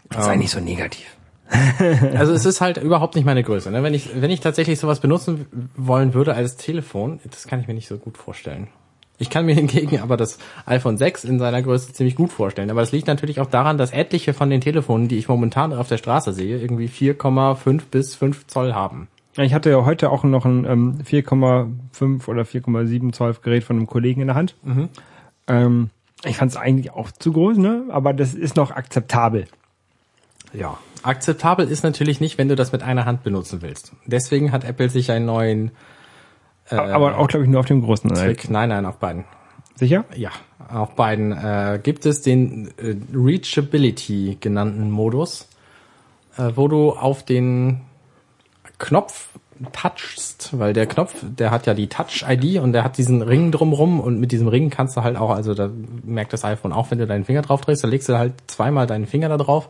Sei 0.09 0.35
nicht 0.35 0.51
so 0.51 0.59
negativ. 0.59 1.05
Also 2.17 2.33
es 2.33 2.45
ist 2.45 2.61
halt 2.61 2.77
überhaupt 2.77 3.15
nicht 3.15 3.25
meine 3.25 3.43
Größe. 3.43 3.69
Ne? 3.69 3.83
Wenn 3.83 3.93
ich 3.93 4.09
wenn 4.19 4.31
ich 4.31 4.39
tatsächlich 4.39 4.79
sowas 4.79 5.01
benutzen 5.01 5.69
wollen 5.75 6.13
würde 6.15 6.33
als 6.33 6.55
Telefon, 6.55 7.19
das 7.29 7.45
kann 7.45 7.59
ich 7.59 7.67
mir 7.67 7.73
nicht 7.73 7.87
so 7.87 7.97
gut 7.97 8.17
vorstellen. 8.17 8.69
Ich 9.21 9.29
kann 9.29 9.45
mir 9.45 9.53
hingegen 9.55 9.99
aber 9.99 10.17
das 10.17 10.39
iPhone 10.65 10.97
6 10.97 11.23
in 11.25 11.39
seiner 11.39 11.61
Größe 11.61 11.93
ziemlich 11.93 12.15
gut 12.15 12.31
vorstellen. 12.31 12.71
Aber 12.71 12.81
das 12.81 12.91
liegt 12.91 13.07
natürlich 13.07 13.39
auch 13.39 13.49
daran, 13.49 13.77
dass 13.77 13.91
etliche 13.91 14.33
von 14.33 14.49
den 14.49 14.61
Telefonen, 14.61 15.07
die 15.07 15.17
ich 15.17 15.27
momentan 15.27 15.73
auf 15.73 15.87
der 15.87 15.97
Straße 15.97 16.33
sehe, 16.33 16.59
irgendwie 16.59 16.87
4,5 16.87 17.83
bis 17.89 18.15
5 18.15 18.47
Zoll 18.47 18.73
haben. 18.73 19.07
Ich 19.37 19.53
hatte 19.53 19.69
ja 19.69 19.85
heute 19.85 20.09
auch 20.09 20.23
noch 20.23 20.43
ein 20.43 20.65
ähm, 20.65 20.99
4,5 21.05 22.27
oder 22.27 22.41
4,7 22.41 23.13
Zoll 23.13 23.35
Gerät 23.41 23.63
von 23.63 23.77
einem 23.77 23.87
Kollegen 23.87 24.21
in 24.21 24.27
der 24.27 24.35
Hand. 24.35 24.55
Ähm, 25.47 25.89
ich 26.25 26.37
fand 26.37 26.51
es 26.51 26.57
eigentlich 26.57 26.91
auch 26.91 27.11
zu 27.11 27.31
groß, 27.31 27.57
ne? 27.57 27.85
Aber 27.89 28.13
das 28.13 28.33
ist 28.33 28.55
noch 28.55 28.71
akzeptabel. 28.71 29.45
Ja. 30.53 30.77
Akzeptabel 31.03 31.67
ist 31.67 31.83
natürlich 31.83 32.19
nicht, 32.19 32.37
wenn 32.37 32.49
du 32.49 32.55
das 32.55 32.71
mit 32.73 32.83
einer 32.83 33.05
Hand 33.05 33.23
benutzen 33.23 33.61
willst. 33.61 33.93
Deswegen 34.05 34.51
hat 34.51 34.65
Apple 34.65 34.89
sich 34.89 35.11
einen 35.11 35.25
neuen 35.25 35.71
Aber 36.71 37.17
auch, 37.17 37.27
glaube 37.27 37.45
ich, 37.45 37.49
nur 37.49 37.59
auf 37.59 37.65
dem 37.65 37.81
großen. 37.81 38.11
Äh, 38.11 38.15
Trick, 38.15 38.49
nein, 38.49 38.69
nein, 38.69 38.85
auf 38.85 38.97
beiden. 38.97 39.25
Sicher? 39.75 40.05
Ja, 40.15 40.29
auf 40.69 40.95
beiden 40.95 41.31
äh, 41.31 41.79
gibt 41.81 42.05
es 42.05 42.21
den 42.21 42.67
äh, 42.77 42.95
Reachability 43.13 44.37
genannten 44.39 44.91
Modus, 44.91 45.47
äh, 46.37 46.51
wo 46.55 46.67
du 46.67 46.91
auf 46.91 47.23
den 47.23 47.81
Knopf 48.77 49.29
touchst, 49.73 50.57
weil 50.57 50.73
der 50.73 50.87
Knopf, 50.87 51.15
der 51.21 51.51
hat 51.51 51.67
ja 51.67 51.73
die 51.73 51.87
Touch-ID 51.87 52.59
und 52.59 52.73
der 52.73 52.83
hat 52.83 52.97
diesen 52.97 53.21
Ring 53.21 53.51
drumrum 53.51 53.99
und 53.99 54.19
mit 54.19 54.31
diesem 54.31 54.47
Ring 54.47 54.69
kannst 54.69 54.97
du 54.97 55.03
halt 55.03 55.17
auch, 55.17 55.29
also 55.29 55.53
da 55.53 55.69
merkt 56.03 56.33
das 56.33 56.43
iPhone 56.43 56.73
auch, 56.73 56.89
wenn 56.91 56.97
du 56.97 57.07
deinen 57.07 57.25
Finger 57.25 57.41
drauf 57.41 57.61
drehst, 57.61 57.83
dann 57.83 57.91
legst 57.91 58.09
du 58.09 58.17
halt 58.17 58.33
zweimal 58.47 58.87
deinen 58.87 59.05
Finger 59.05 59.29
da 59.29 59.37
drauf 59.37 59.69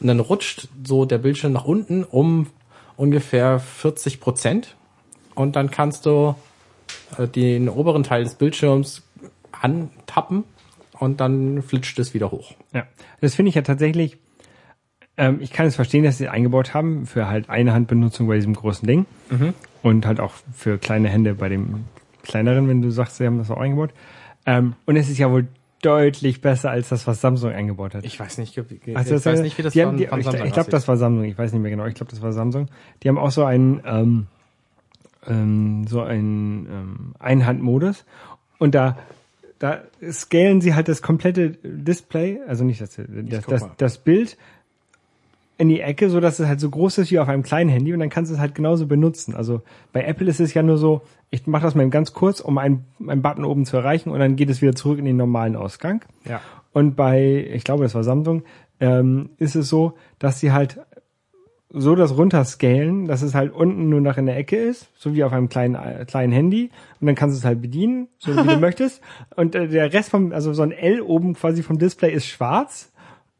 und 0.00 0.06
dann 0.06 0.20
rutscht 0.20 0.68
so 0.84 1.04
der 1.04 1.18
Bildschirm 1.18 1.52
nach 1.52 1.64
unten 1.64 2.04
um 2.04 2.46
ungefähr 2.96 3.58
40 3.58 4.20
Prozent 4.20 4.76
und 5.34 5.56
dann 5.56 5.70
kannst 5.70 6.06
du 6.06 6.34
äh, 7.18 7.26
den 7.28 7.68
oberen 7.68 8.02
Teil 8.02 8.24
des 8.24 8.34
Bildschirms 8.34 9.02
antappen 9.52 10.44
und 10.98 11.20
dann 11.20 11.62
flitscht 11.62 11.98
es 11.98 12.14
wieder 12.14 12.30
hoch. 12.30 12.54
Ja. 12.72 12.84
Das 13.20 13.34
finde 13.34 13.50
ich 13.50 13.54
ja 13.54 13.62
tatsächlich, 13.62 14.18
ähm, 15.16 15.38
ich 15.40 15.52
kann 15.52 15.66
es 15.66 15.76
verstehen, 15.76 16.04
dass 16.04 16.18
sie 16.18 16.24
es 16.24 16.30
eingebaut 16.30 16.74
haben 16.74 17.06
für 17.06 17.28
halt 17.28 17.50
eine 17.50 17.72
Handbenutzung 17.72 18.28
bei 18.28 18.36
diesem 18.36 18.54
großen 18.54 18.86
Ding 18.86 19.06
und 19.82 20.06
halt 20.06 20.20
auch 20.20 20.32
für 20.54 20.78
kleine 20.78 21.08
Hände 21.08 21.34
bei 21.34 21.48
dem 21.48 21.84
kleineren, 22.22 22.68
wenn 22.68 22.82
du 22.82 22.90
sagst, 22.90 23.16
sie 23.16 23.26
haben 23.26 23.38
das 23.38 23.50
auch 23.50 23.58
eingebaut. 23.58 23.90
Ähm, 24.46 24.74
und 24.86 24.96
es 24.96 25.08
ist 25.08 25.18
ja 25.18 25.30
wohl 25.30 25.48
deutlich 25.82 26.40
besser 26.40 26.70
als 26.70 26.88
das, 26.88 27.06
was 27.06 27.20
Samsung 27.20 27.50
eingebaut 27.50 27.94
hat. 27.94 28.04
Ich 28.04 28.18
weiß 28.18 28.38
nicht, 28.38 28.56
ich 28.56 28.96
Also 28.96 29.24
weiß 29.24 29.40
nicht, 29.40 29.58
wie 29.58 29.62
das 29.62 29.72
die 29.72 29.80
von, 29.80 29.88
haben, 29.88 29.96
die, 29.98 30.06
von 30.06 30.20
ich, 30.20 30.24
Samsung 30.24 30.46
ich 30.46 30.52
glaube, 30.52 30.60
aussieht. 30.60 30.72
das 30.72 30.88
war 30.88 30.96
Samsung. 30.96 31.24
Ich 31.24 31.36
weiß 31.36 31.52
nicht 31.52 31.62
mehr 31.62 31.70
genau. 31.70 31.86
Ich 31.86 31.94
glaube, 31.94 32.10
das 32.10 32.22
war 32.22 32.32
Samsung. 32.32 32.68
Die 33.02 33.08
haben 33.08 33.18
auch 33.18 33.32
so 33.32 33.44
einen 33.44 33.82
ähm, 33.84 34.26
ähm, 35.26 35.86
so 35.86 36.00
einen 36.00 36.66
ähm, 36.66 37.14
Einhandmodus 37.18 38.04
und 38.58 38.74
da 38.74 38.98
da 39.58 39.80
scalen 40.10 40.60
sie 40.60 40.74
halt 40.74 40.88
das 40.88 41.02
komplette 41.02 41.50
Display, 41.62 42.40
also 42.48 42.64
nicht 42.64 42.80
das 42.80 42.96
das, 42.96 43.46
das, 43.46 43.68
das 43.76 43.98
Bild 43.98 44.36
in 45.58 45.68
die 45.68 45.80
Ecke, 45.80 46.10
so 46.10 46.18
dass 46.18 46.40
es 46.40 46.48
halt 46.48 46.58
so 46.58 46.68
groß 46.68 46.98
ist 46.98 47.12
wie 47.12 47.20
auf 47.20 47.28
einem 47.28 47.44
kleinen 47.44 47.70
Handy 47.70 47.92
und 47.92 48.00
dann 48.00 48.08
kannst 48.08 48.32
du 48.32 48.34
es 48.34 48.40
halt 48.40 48.56
genauso 48.56 48.86
benutzen. 48.86 49.36
Also 49.36 49.62
bei 49.92 50.02
Apple 50.02 50.28
ist 50.28 50.40
es 50.40 50.54
ja 50.54 50.62
nur 50.62 50.78
so, 50.78 51.02
ich 51.30 51.46
mache 51.46 51.62
das 51.62 51.76
mal 51.76 51.88
ganz 51.90 52.12
kurz, 52.12 52.40
um 52.40 52.58
einen, 52.58 52.84
einen 53.06 53.22
Button 53.22 53.44
oben 53.44 53.64
zu 53.64 53.76
erreichen 53.76 54.10
und 54.10 54.18
dann 54.18 54.34
geht 54.34 54.50
es 54.50 54.60
wieder 54.60 54.74
zurück 54.74 54.98
in 54.98 55.04
den 55.04 55.16
normalen 55.16 55.54
Ausgang. 55.54 56.04
Ja. 56.28 56.40
Und 56.72 56.96
bei, 56.96 57.48
ich 57.52 57.62
glaube, 57.62 57.84
das 57.84 57.94
war 57.94 58.02
Samsung, 58.02 58.42
ähm, 58.80 59.30
ist 59.38 59.54
es 59.54 59.68
so, 59.68 59.92
dass 60.18 60.40
sie 60.40 60.50
halt 60.50 60.80
so 61.74 61.94
das 61.94 62.16
runterscalen, 62.16 63.06
dass 63.06 63.22
es 63.22 63.34
halt 63.34 63.52
unten 63.52 63.88
nur 63.88 64.00
noch 64.00 64.18
in 64.18 64.26
der 64.26 64.36
Ecke 64.36 64.56
ist, 64.56 64.88
so 64.94 65.14
wie 65.14 65.24
auf 65.24 65.32
einem 65.32 65.48
kleinen 65.48 65.74
äh, 65.74 66.04
kleinen 66.06 66.32
Handy 66.32 66.70
und 67.00 67.06
dann 67.06 67.14
kannst 67.14 67.36
du 67.36 67.38
es 67.38 67.44
halt 67.44 67.62
bedienen, 67.62 68.08
so 68.18 68.36
wie 68.36 68.46
du 68.46 68.56
möchtest 68.60 69.00
und 69.36 69.54
äh, 69.54 69.68
der 69.68 69.92
Rest 69.92 70.10
vom 70.10 70.32
also 70.32 70.52
so 70.52 70.62
ein 70.62 70.72
L 70.72 71.00
oben 71.00 71.34
quasi 71.34 71.62
vom 71.62 71.78
Display 71.78 72.12
ist 72.12 72.26
schwarz 72.26 72.92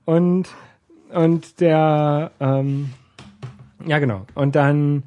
und 0.04 0.48
und 1.12 1.60
der 1.60 2.30
ähm, 2.40 2.90
ja 3.86 3.98
genau 3.98 4.22
und 4.34 4.54
dann 4.56 5.02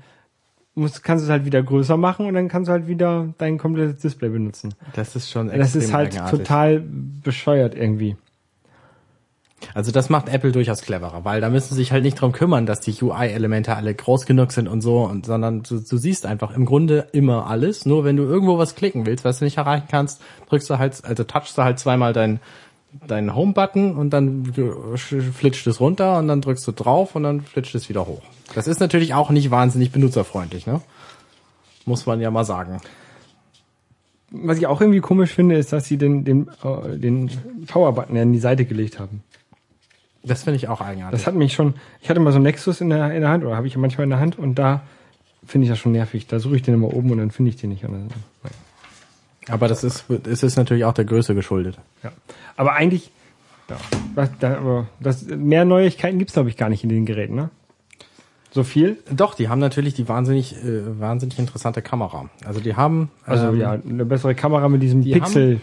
musst, 0.75 1.03
kannst 1.03 1.23
du 1.23 1.27
es 1.27 1.31
halt 1.31 1.45
wieder 1.45 1.63
größer 1.63 1.97
machen 1.97 2.27
und 2.27 2.33
dann 2.35 2.47
kannst 2.47 2.67
du 2.67 2.73
halt 2.73 2.87
wieder 2.87 3.33
dein 3.37 3.57
komplettes 3.57 4.01
Display 4.01 4.29
benutzen. 4.29 4.75
Das 4.93 5.15
ist 5.15 5.31
schon 5.31 5.47
Das 5.47 5.69
ist 5.69 5.75
extrem 5.75 5.95
halt 5.95 6.13
eigenartig. 6.13 6.39
total 6.39 6.83
bescheuert 7.23 7.75
irgendwie. 7.75 8.17
Also 9.73 9.91
das 9.91 10.09
macht 10.09 10.29
Apple 10.29 10.51
durchaus 10.51 10.81
cleverer, 10.81 11.25
weil 11.25 11.41
da 11.41 11.49
müssen 11.49 11.69
sie 11.69 11.75
sich 11.75 11.91
halt 11.91 12.03
nicht 12.03 12.19
drum 12.19 12.31
kümmern, 12.31 12.65
dass 12.65 12.79
die 12.79 12.95
UI-Elemente 13.01 13.75
alle 13.75 13.93
groß 13.93 14.25
genug 14.25 14.51
sind 14.51 14.67
und 14.67 14.81
so, 14.81 15.03
und, 15.03 15.25
sondern 15.25 15.63
du, 15.63 15.79
du 15.79 15.97
siehst 15.97 16.25
einfach 16.25 16.55
im 16.55 16.65
Grunde 16.65 17.07
immer 17.11 17.47
alles. 17.47 17.85
Nur 17.85 18.03
wenn 18.03 18.17
du 18.17 18.23
irgendwo 18.23 18.57
was 18.57 18.75
klicken 18.75 19.05
willst, 19.05 19.25
was 19.25 19.39
du 19.39 19.45
nicht 19.45 19.57
erreichen 19.57 19.87
kannst, 19.89 20.21
drückst 20.49 20.69
du 20.69 20.77
halt, 20.77 21.03
also 21.03 21.23
touchst 21.23 21.57
du 21.57 21.63
halt 21.63 21.79
zweimal 21.79 22.13
deinen 22.13 22.39
deinen 23.07 23.35
Home-Button 23.35 23.95
und 23.95 24.11
dann 24.11 24.45
flitscht 24.95 25.67
es 25.67 25.79
runter 25.79 26.17
und 26.17 26.27
dann 26.27 26.41
drückst 26.41 26.65
du 26.67 26.71
drauf 26.71 27.15
und 27.15 27.23
dann 27.23 27.41
flitscht 27.41 27.75
es 27.75 27.89
wieder 27.89 28.07
hoch. 28.07 28.21
Das 28.53 28.67
ist 28.67 28.79
natürlich 28.79 29.13
auch 29.13 29.29
nicht 29.29 29.51
wahnsinnig 29.51 29.91
benutzerfreundlich, 29.91 30.65
ne? 30.65 30.81
Muss 31.85 32.05
man 32.05 32.21
ja 32.21 32.31
mal 32.31 32.45
sagen. 32.45 32.81
Was 34.31 34.57
ich 34.57 34.67
auch 34.67 34.81
irgendwie 34.81 35.01
komisch 35.01 35.31
finde, 35.31 35.55
ist, 35.55 35.71
dass 35.71 35.85
sie 35.85 35.97
den, 35.97 36.25
den, 36.25 36.49
äh, 36.63 36.97
den 36.97 37.29
Power-Button 37.67 38.15
ja 38.15 38.23
in 38.23 38.33
die 38.33 38.39
Seite 38.39 38.65
gelegt 38.65 38.99
haben. 38.99 39.23
Das 40.25 40.43
finde 40.43 40.57
ich 40.57 40.67
auch 40.67 40.81
eigenartig. 40.81 41.19
Das 41.19 41.27
hat 41.27 41.35
mich 41.35 41.53
schon, 41.53 41.75
ich 42.01 42.09
hatte 42.09 42.19
mal 42.19 42.31
so 42.31 42.39
ein 42.39 42.43
Nexus 42.43 42.81
in 42.81 42.89
der, 42.89 43.13
in 43.13 43.21
der 43.21 43.29
Hand, 43.29 43.43
oder 43.43 43.55
habe 43.55 43.67
ich 43.67 43.73
ja 43.73 43.79
manchmal 43.79 44.05
in 44.05 44.09
der 44.09 44.19
Hand, 44.19 44.37
und 44.37 44.55
da 44.55 44.81
finde 45.45 45.65
ich 45.65 45.69
das 45.69 45.79
schon 45.79 45.91
nervig. 45.91 46.27
Da 46.27 46.39
suche 46.39 46.55
ich 46.55 46.61
den 46.63 46.73
immer 46.73 46.93
oben 46.93 47.11
und 47.11 47.19
dann 47.19 47.31
finde 47.31 47.49
ich 47.49 47.57
den 47.57 47.69
nicht. 47.69 47.85
Und 47.85 47.93
dann, 47.93 48.09
Aber 49.47 49.67
das 49.67 49.83
ist, 49.83 50.05
es 50.09 50.43
ist 50.43 50.57
natürlich 50.57 50.85
auch 50.85 50.93
der 50.93 51.05
Größe 51.05 51.35
geschuldet. 51.35 51.77
ja. 52.03 52.11
Aber 52.57 52.73
eigentlich, 52.73 53.11
ja, 53.69 53.77
was, 54.15 54.29
da, 54.39 54.57
aber 54.57 54.87
das, 54.99 55.25
mehr 55.25 55.65
Neuigkeiten 55.65 56.19
gibt's 56.19 56.33
glaube 56.33 56.49
ich, 56.49 56.57
gar 56.57 56.69
nicht 56.69 56.83
in 56.83 56.89
den 56.89 57.05
Geräten, 57.05 57.35
ne? 57.35 57.49
So 58.51 58.63
viel? 58.63 58.97
Doch, 59.11 59.35
die 59.35 59.49
haben 59.49 59.59
natürlich 59.59 59.95
die 59.95 60.07
wahnsinnig, 60.07 60.55
äh, 60.63 60.99
wahnsinnig 60.99 61.37
interessante 61.39 61.81
Kamera. 61.81 62.29
Also 62.45 62.61
die 62.61 62.75
haben, 62.75 63.11
Also 63.25 63.47
ähm, 63.47 63.59
ja, 63.59 63.71
eine 63.71 64.05
bessere 64.05 64.33
Kamera 64.33 64.69
mit 64.69 64.81
diesem 64.81 65.01
die 65.01 65.11
Pixel 65.11 65.59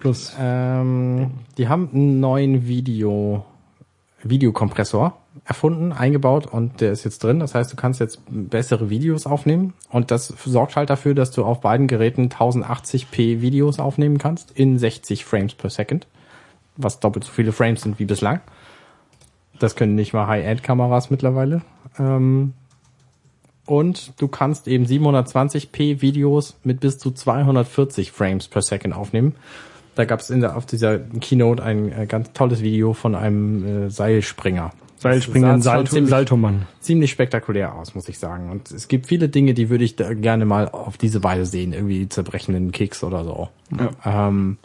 Plus. 0.00 0.34
Ähm, 0.38 1.30
die 1.56 1.68
haben 1.68 1.88
einen 1.92 2.20
neuen 2.20 2.66
Video, 2.66 3.44
Videokompressor 4.30 5.16
erfunden, 5.44 5.92
eingebaut 5.92 6.46
und 6.46 6.80
der 6.80 6.92
ist 6.92 7.04
jetzt 7.04 7.22
drin. 7.22 7.40
Das 7.40 7.54
heißt, 7.54 7.72
du 7.72 7.76
kannst 7.76 8.00
jetzt 8.00 8.20
bessere 8.28 8.90
Videos 8.90 9.26
aufnehmen 9.26 9.74
und 9.90 10.10
das 10.10 10.28
sorgt 10.44 10.76
halt 10.76 10.90
dafür, 10.90 11.14
dass 11.14 11.30
du 11.30 11.44
auf 11.44 11.60
beiden 11.60 11.86
Geräten 11.86 12.28
1080p 12.28 13.40
Videos 13.40 13.78
aufnehmen 13.78 14.18
kannst 14.18 14.50
in 14.52 14.78
60 14.78 15.24
Frames 15.24 15.54
per 15.54 15.70
Second, 15.70 16.06
was 16.76 17.00
doppelt 17.00 17.24
so 17.24 17.32
viele 17.32 17.52
Frames 17.52 17.82
sind 17.82 17.98
wie 17.98 18.04
bislang. 18.04 18.40
Das 19.58 19.76
können 19.76 19.94
nicht 19.94 20.12
mal 20.12 20.26
High-End-Kameras 20.26 21.10
mittlerweile. 21.10 21.62
Ähm, 21.98 22.52
und 23.66 24.12
du 24.20 24.28
kannst 24.28 24.68
eben 24.68 24.84
720p 24.84 26.00
Videos 26.00 26.56
mit 26.62 26.80
bis 26.80 26.98
zu 26.98 27.10
240 27.10 28.12
Frames 28.12 28.48
per 28.48 28.62
Second 28.62 28.94
aufnehmen. 28.94 29.34
Da 29.96 30.04
gab 30.04 30.20
es 30.20 30.30
auf 30.44 30.66
dieser 30.66 30.98
Keynote 30.98 31.62
ein 31.62 31.90
äh, 31.90 32.06
ganz 32.06 32.32
tolles 32.32 32.62
Video 32.62 32.92
von 32.92 33.14
einem 33.14 33.86
äh, 33.86 33.90
Seilspringer. 33.90 34.70
Seilspringen, 34.98 35.50
schon 35.50 35.62
Salto, 35.62 35.90
ziemlich, 35.90 36.10
Saltomann. 36.10 36.66
ziemlich 36.80 37.10
spektakulär 37.10 37.74
aus, 37.74 37.94
muss 37.94 38.08
ich 38.08 38.18
sagen. 38.18 38.50
Und 38.50 38.70
es 38.70 38.88
gibt 38.88 39.06
viele 39.06 39.28
Dinge, 39.28 39.52
die 39.52 39.68
würde 39.68 39.84
ich 39.84 39.96
da 39.96 40.14
gerne 40.14 40.46
mal 40.46 40.68
auf 40.68 40.96
diese 40.96 41.22
Weise 41.22 41.44
sehen, 41.44 41.72
irgendwie 41.72 42.08
zerbrechenden 42.08 42.72
Kicks 42.72 43.04
oder 43.04 43.24
so. 43.24 43.48
Ähm, 44.04 44.58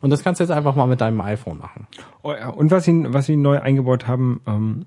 und 0.00 0.10
das 0.10 0.22
kannst 0.22 0.40
du 0.40 0.44
jetzt 0.44 0.50
einfach 0.50 0.76
mal 0.76 0.86
mit 0.86 1.00
deinem 1.00 1.20
iPhone 1.20 1.58
machen. 1.58 1.86
Oh 2.22 2.32
ja, 2.32 2.50
und 2.50 2.70
was 2.70 2.84
sie, 2.84 3.04
was 3.08 3.26
sie 3.26 3.36
neu 3.36 3.60
eingebaut 3.60 4.06
haben, 4.06 4.40
ähm, 4.46 4.86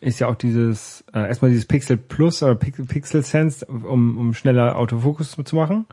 ist 0.00 0.18
ja 0.18 0.26
auch 0.26 0.34
dieses, 0.34 1.04
äh, 1.14 1.20
erstmal 1.28 1.50
dieses 1.50 1.66
Pixel 1.66 1.96
Plus 1.96 2.42
oder 2.42 2.56
Pixel, 2.56 2.84
Pixel 2.84 3.22
Sense, 3.22 3.64
um, 3.64 4.18
um 4.18 4.34
schneller 4.34 4.76
Autofokus 4.76 5.36
zu 5.42 5.56
machen 5.56 5.86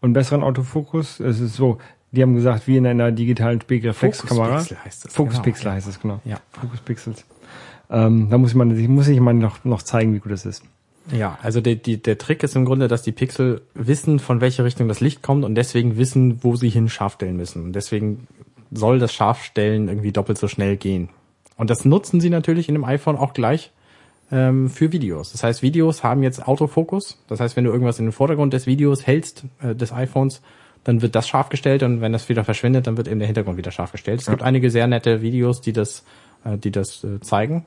und 0.00 0.12
besseren 0.12 0.42
Autofokus. 0.42 1.20
Es 1.20 1.40
ist 1.40 1.54
so, 1.54 1.78
die 2.12 2.22
haben 2.22 2.34
gesagt, 2.34 2.66
wie 2.66 2.76
in 2.76 2.86
einer 2.86 3.10
digitalen 3.10 3.60
Spiegelreflexkamera. 3.60 4.58
Fokuspixel 4.58 4.84
heißt 4.84 5.04
das, 5.04 5.14
Fokuspixel 5.14 5.64
genau. 5.64 5.74
heißt 5.74 5.88
es, 5.88 6.00
genau. 6.00 6.20
Ja. 6.24 6.36
Fokuspixels. 6.52 7.24
Ähm, 7.90 8.28
da 8.30 8.38
muss 8.38 8.54
man, 8.54 8.76
muss 8.88 9.08
ich 9.08 9.20
mal 9.20 9.34
noch, 9.34 9.64
noch 9.64 9.82
zeigen, 9.82 10.14
wie 10.14 10.18
gut 10.18 10.32
das 10.32 10.46
ist. 10.46 10.62
Ja, 11.10 11.38
also 11.42 11.60
der, 11.60 11.74
die, 11.74 12.00
der 12.00 12.16
Trick 12.16 12.42
ist 12.42 12.54
im 12.54 12.64
Grunde, 12.64 12.86
dass 12.86 13.02
die 13.02 13.12
Pixel 13.12 13.62
wissen, 13.74 14.18
von 14.18 14.40
welcher 14.40 14.64
Richtung 14.64 14.88
das 14.88 15.00
Licht 15.00 15.22
kommt 15.22 15.44
und 15.44 15.54
deswegen 15.56 15.96
wissen, 15.96 16.44
wo 16.44 16.54
sie 16.54 16.68
hin 16.68 16.88
scharf 16.88 17.14
stellen 17.14 17.36
müssen. 17.36 17.64
Und 17.64 17.72
deswegen 17.72 18.28
soll 18.70 18.98
das 18.98 19.12
Scharfstellen 19.12 19.88
irgendwie 19.88 20.12
doppelt 20.12 20.38
so 20.38 20.48
schnell 20.48 20.76
gehen. 20.76 21.08
Und 21.56 21.70
das 21.70 21.84
nutzen 21.84 22.20
sie 22.20 22.30
natürlich 22.30 22.68
in 22.68 22.74
dem 22.74 22.84
iPhone 22.84 23.16
auch 23.16 23.34
gleich 23.34 23.72
ähm, 24.30 24.70
für 24.70 24.92
Videos. 24.92 25.32
Das 25.32 25.42
heißt, 25.42 25.62
Videos 25.62 26.02
haben 26.02 26.22
jetzt 26.22 26.46
Autofokus. 26.46 27.18
Das 27.28 27.40
heißt, 27.40 27.56
wenn 27.56 27.64
du 27.64 27.70
irgendwas 27.70 27.98
in 27.98 28.06
den 28.06 28.12
Vordergrund 28.12 28.52
des 28.52 28.66
Videos 28.66 29.06
hältst, 29.06 29.44
äh, 29.60 29.74
des 29.74 29.92
iPhones, 29.92 30.40
dann 30.84 31.02
wird 31.02 31.14
das 31.14 31.28
scharf 31.28 31.48
gestellt 31.48 31.82
und 31.82 32.00
wenn 32.00 32.12
das 32.12 32.28
wieder 32.28 32.44
verschwindet, 32.44 32.86
dann 32.86 32.96
wird 32.96 33.08
eben 33.08 33.18
der 33.20 33.26
Hintergrund 33.26 33.56
wieder 33.56 33.70
scharf 33.70 33.92
gestellt. 33.92 34.20
Es 34.20 34.26
gibt 34.26 34.42
einige 34.42 34.70
sehr 34.70 34.86
nette 34.86 35.22
Videos, 35.22 35.60
die 35.60 35.72
das, 35.72 36.04
äh, 36.44 36.58
die 36.58 36.70
das 36.70 37.04
äh, 37.04 37.20
zeigen. 37.20 37.64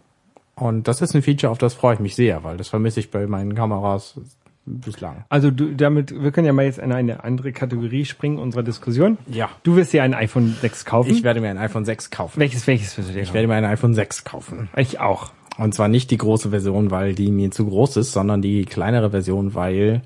Und 0.55 0.87
das 0.87 1.01
ist 1.01 1.13
ein 1.13 1.21
Feature, 1.21 1.51
auf 1.51 1.57
das 1.57 1.73
freue 1.73 1.95
ich 1.95 1.99
mich 1.99 2.15
sehr, 2.15 2.43
weil 2.43 2.57
das 2.57 2.69
vermisse 2.69 2.99
ich 2.99 3.11
bei 3.11 3.27
meinen 3.27 3.55
Kameras 3.55 4.19
bislang. 4.65 5.25
Also 5.29 5.51
du, 5.51 5.75
damit, 5.75 6.11
wir 6.23 6.31
können 6.31 6.47
ja 6.47 6.53
mal 6.53 6.65
jetzt 6.65 6.79
in 6.79 6.91
eine 6.91 7.23
andere 7.23 7.51
Kategorie 7.51 8.05
springen 8.05 8.37
unserer 8.39 8.63
Diskussion. 8.63 9.17
Ja. 9.27 9.49
Du 9.63 9.75
wirst 9.75 9.93
dir 9.93 10.01
ein 10.03 10.13
iPhone 10.13 10.55
6 10.59 10.85
kaufen. 10.85 11.11
Ich 11.11 11.23
werde 11.23 11.39
mir 11.41 11.49
ein 11.49 11.57
iPhone 11.57 11.85
6 11.85 12.09
kaufen. 12.09 12.39
welches, 12.39 12.65
welches 12.67 12.97
wirst 12.97 13.09
du 13.09 13.13
dir 13.13 13.19
Ich 13.19 13.27
kaufen? 13.27 13.35
werde 13.35 13.47
mir 13.47 13.55
ein 13.55 13.65
iPhone 13.65 13.93
6 13.93 14.23
kaufen. 14.23 14.69
Ich 14.75 14.99
auch. 14.99 15.31
Und 15.57 15.73
zwar 15.73 15.87
nicht 15.87 16.09
die 16.11 16.17
große 16.17 16.49
Version, 16.49 16.89
weil 16.91 17.13
die 17.15 17.31
mir 17.31 17.51
zu 17.51 17.65
groß 17.65 17.97
ist, 17.97 18.11
sondern 18.11 18.41
die 18.41 18.65
kleinere 18.65 19.11
Version, 19.11 19.53
weil 19.55 20.01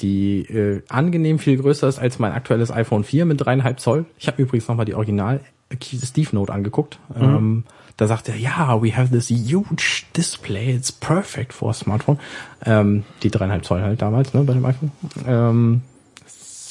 die 0.00 0.40
äh, 0.42 0.82
angenehm 0.88 1.38
viel 1.38 1.56
größer 1.56 1.88
ist 1.88 1.98
als 1.98 2.18
mein 2.18 2.32
aktuelles 2.32 2.70
iPhone 2.70 3.04
4 3.04 3.24
mit 3.24 3.40
dreieinhalb 3.44 3.80
Zoll. 3.80 4.04
Ich 4.18 4.26
habe 4.26 4.42
übrigens 4.42 4.68
nochmal 4.68 4.84
die 4.86 4.94
Original 4.94 5.40
Steve 5.82 6.28
Note 6.32 6.52
angeguckt. 6.52 6.98
Ähm, 7.18 7.64
da 7.96 8.06
sagt 8.06 8.28
er, 8.28 8.36
ja, 8.36 8.82
we 8.82 8.94
have 8.96 9.10
this 9.10 9.30
huge 9.30 10.04
display, 10.16 10.74
it's 10.74 10.92
perfect 10.92 11.52
for 11.52 11.70
a 11.70 11.72
smartphone. 11.72 12.18
Ähm, 12.64 13.04
die 13.22 13.30
dreieinhalb 13.30 13.64
Zoll 13.64 13.80
halt 13.80 14.02
damals, 14.02 14.34
ne, 14.34 14.42
bei 14.42 14.52
dem 14.52 14.64
iPhone. 14.64 14.92
Ähm, 15.26 15.80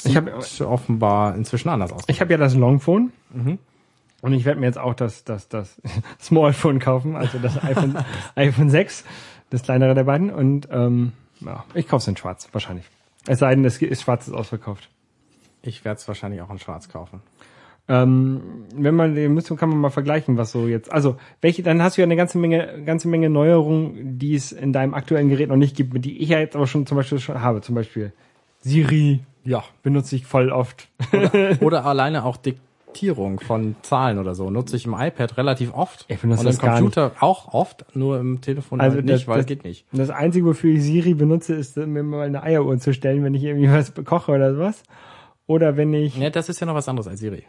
Ich 0.04 0.16
habe 0.16 0.32
sieht 0.40 0.60
offenbar 0.62 1.34
inzwischen 1.34 1.68
anders 1.68 1.92
aus. 1.92 2.04
ich 2.06 2.20
hab 2.20 2.30
ja 2.30 2.36
das 2.36 2.54
Longphone. 2.54 3.12
Mhm. 3.34 3.58
Und 4.22 4.32
ich 4.32 4.44
werde 4.44 4.60
mir 4.60 4.66
jetzt 4.66 4.78
auch 4.78 4.94
das, 4.94 5.24
das, 5.24 5.48
das 5.48 5.76
Smallphone 6.22 6.78
kaufen, 6.78 7.16
also 7.16 7.38
das 7.38 7.62
iPhone, 7.62 7.96
iPhone 8.36 8.70
6, 8.70 9.04
das 9.50 9.62
kleinere 9.62 9.94
der 9.94 10.04
beiden. 10.04 10.30
Und 10.30 10.68
ähm, 10.70 11.12
ja, 11.40 11.64
ich 11.74 11.86
kaufe 11.88 12.02
es 12.02 12.08
in 12.08 12.16
schwarz, 12.16 12.48
wahrscheinlich. 12.52 12.86
Es 13.26 13.40
sei 13.40 13.54
denn, 13.54 13.64
es 13.64 13.80
ist 13.80 14.02
schwarz 14.02 14.28
ist 14.28 14.34
ausverkauft. 14.34 14.88
Ich 15.62 15.84
werde 15.84 15.98
es 15.98 16.08
wahrscheinlich 16.08 16.40
auch 16.42 16.50
in 16.50 16.58
Schwarz 16.58 16.88
kaufen. 16.88 17.20
Ähm, 17.88 18.64
wenn 18.74 18.96
man 18.96 19.14
den 19.14 19.34
müsste, 19.34 19.54
kann 19.54 19.68
man 19.68 19.78
mal 19.78 19.90
vergleichen, 19.90 20.36
was 20.36 20.50
so 20.50 20.66
jetzt. 20.66 20.92
Also, 20.92 21.16
welche, 21.40 21.62
dann 21.62 21.82
hast 21.82 21.96
du 21.96 22.02
ja 22.02 22.06
eine 22.06 22.16
ganze 22.16 22.38
Menge, 22.38 22.82
ganze 22.84 23.06
Menge 23.08 23.30
Neuerungen, 23.30 24.18
die 24.18 24.34
es 24.34 24.50
in 24.50 24.72
deinem 24.72 24.94
aktuellen 24.94 25.28
Gerät 25.28 25.48
noch 25.48 25.56
nicht 25.56 25.76
gibt, 25.76 26.04
die 26.04 26.18
ich 26.18 26.30
ja 26.30 26.40
jetzt 26.40 26.56
aber 26.56 26.66
schon 26.66 26.86
zum 26.86 26.96
Beispiel 26.96 27.20
schon 27.20 27.40
habe. 27.40 27.60
Zum 27.60 27.74
Beispiel 27.74 28.12
Siri. 28.60 29.20
Ja, 29.44 29.62
benutze 29.84 30.16
ich 30.16 30.26
voll 30.26 30.50
oft. 30.50 30.88
Oder 31.60 31.84
alleine 31.86 32.24
auch 32.24 32.36
Diktierung 33.00 33.40
von 33.40 33.76
Zahlen 33.82 34.18
oder 34.18 34.34
so. 34.34 34.50
Nutze 34.50 34.76
ich 34.76 34.86
im 34.86 34.94
iPad 34.94 35.36
relativ 35.36 35.72
oft. 35.74 36.04
Ich 36.08 36.18
benutze 36.20 36.40
und 36.40 36.46
das 36.46 36.58
im 36.58 36.68
Computer 36.68 37.12
auch 37.20 37.52
oft, 37.52 37.84
nur 37.94 38.18
im 38.18 38.40
Telefon 38.40 38.80
Also 38.80 38.96
halt 38.96 39.08
das- 39.08 39.20
nicht, 39.20 39.28
weil 39.28 39.36
das- 39.38 39.46
geht 39.46 39.64
nicht. 39.64 39.84
Das 39.92 40.10
Einzige, 40.10 40.46
wofür 40.46 40.72
ich 40.74 40.82
Siri 40.82 41.14
benutze, 41.14 41.54
ist, 41.54 41.76
mir 41.76 42.02
mal 42.02 42.26
eine 42.26 42.42
Eieruhr 42.42 42.78
zu 42.78 42.92
stellen, 42.94 43.22
wenn 43.24 43.34
ich 43.34 43.44
irgendwie 43.44 43.68
was 43.72 43.92
koche 44.04 44.32
oder 44.32 44.54
sowas. 44.54 44.82
Oder 45.46 45.76
wenn 45.76 45.92
ich. 45.94 46.16
Ja, 46.16 46.30
das 46.30 46.48
ist 46.48 46.58
ja 46.60 46.66
noch 46.66 46.74
was 46.74 46.88
anderes 46.88 47.06
als 47.06 47.20
Siri. 47.20 47.44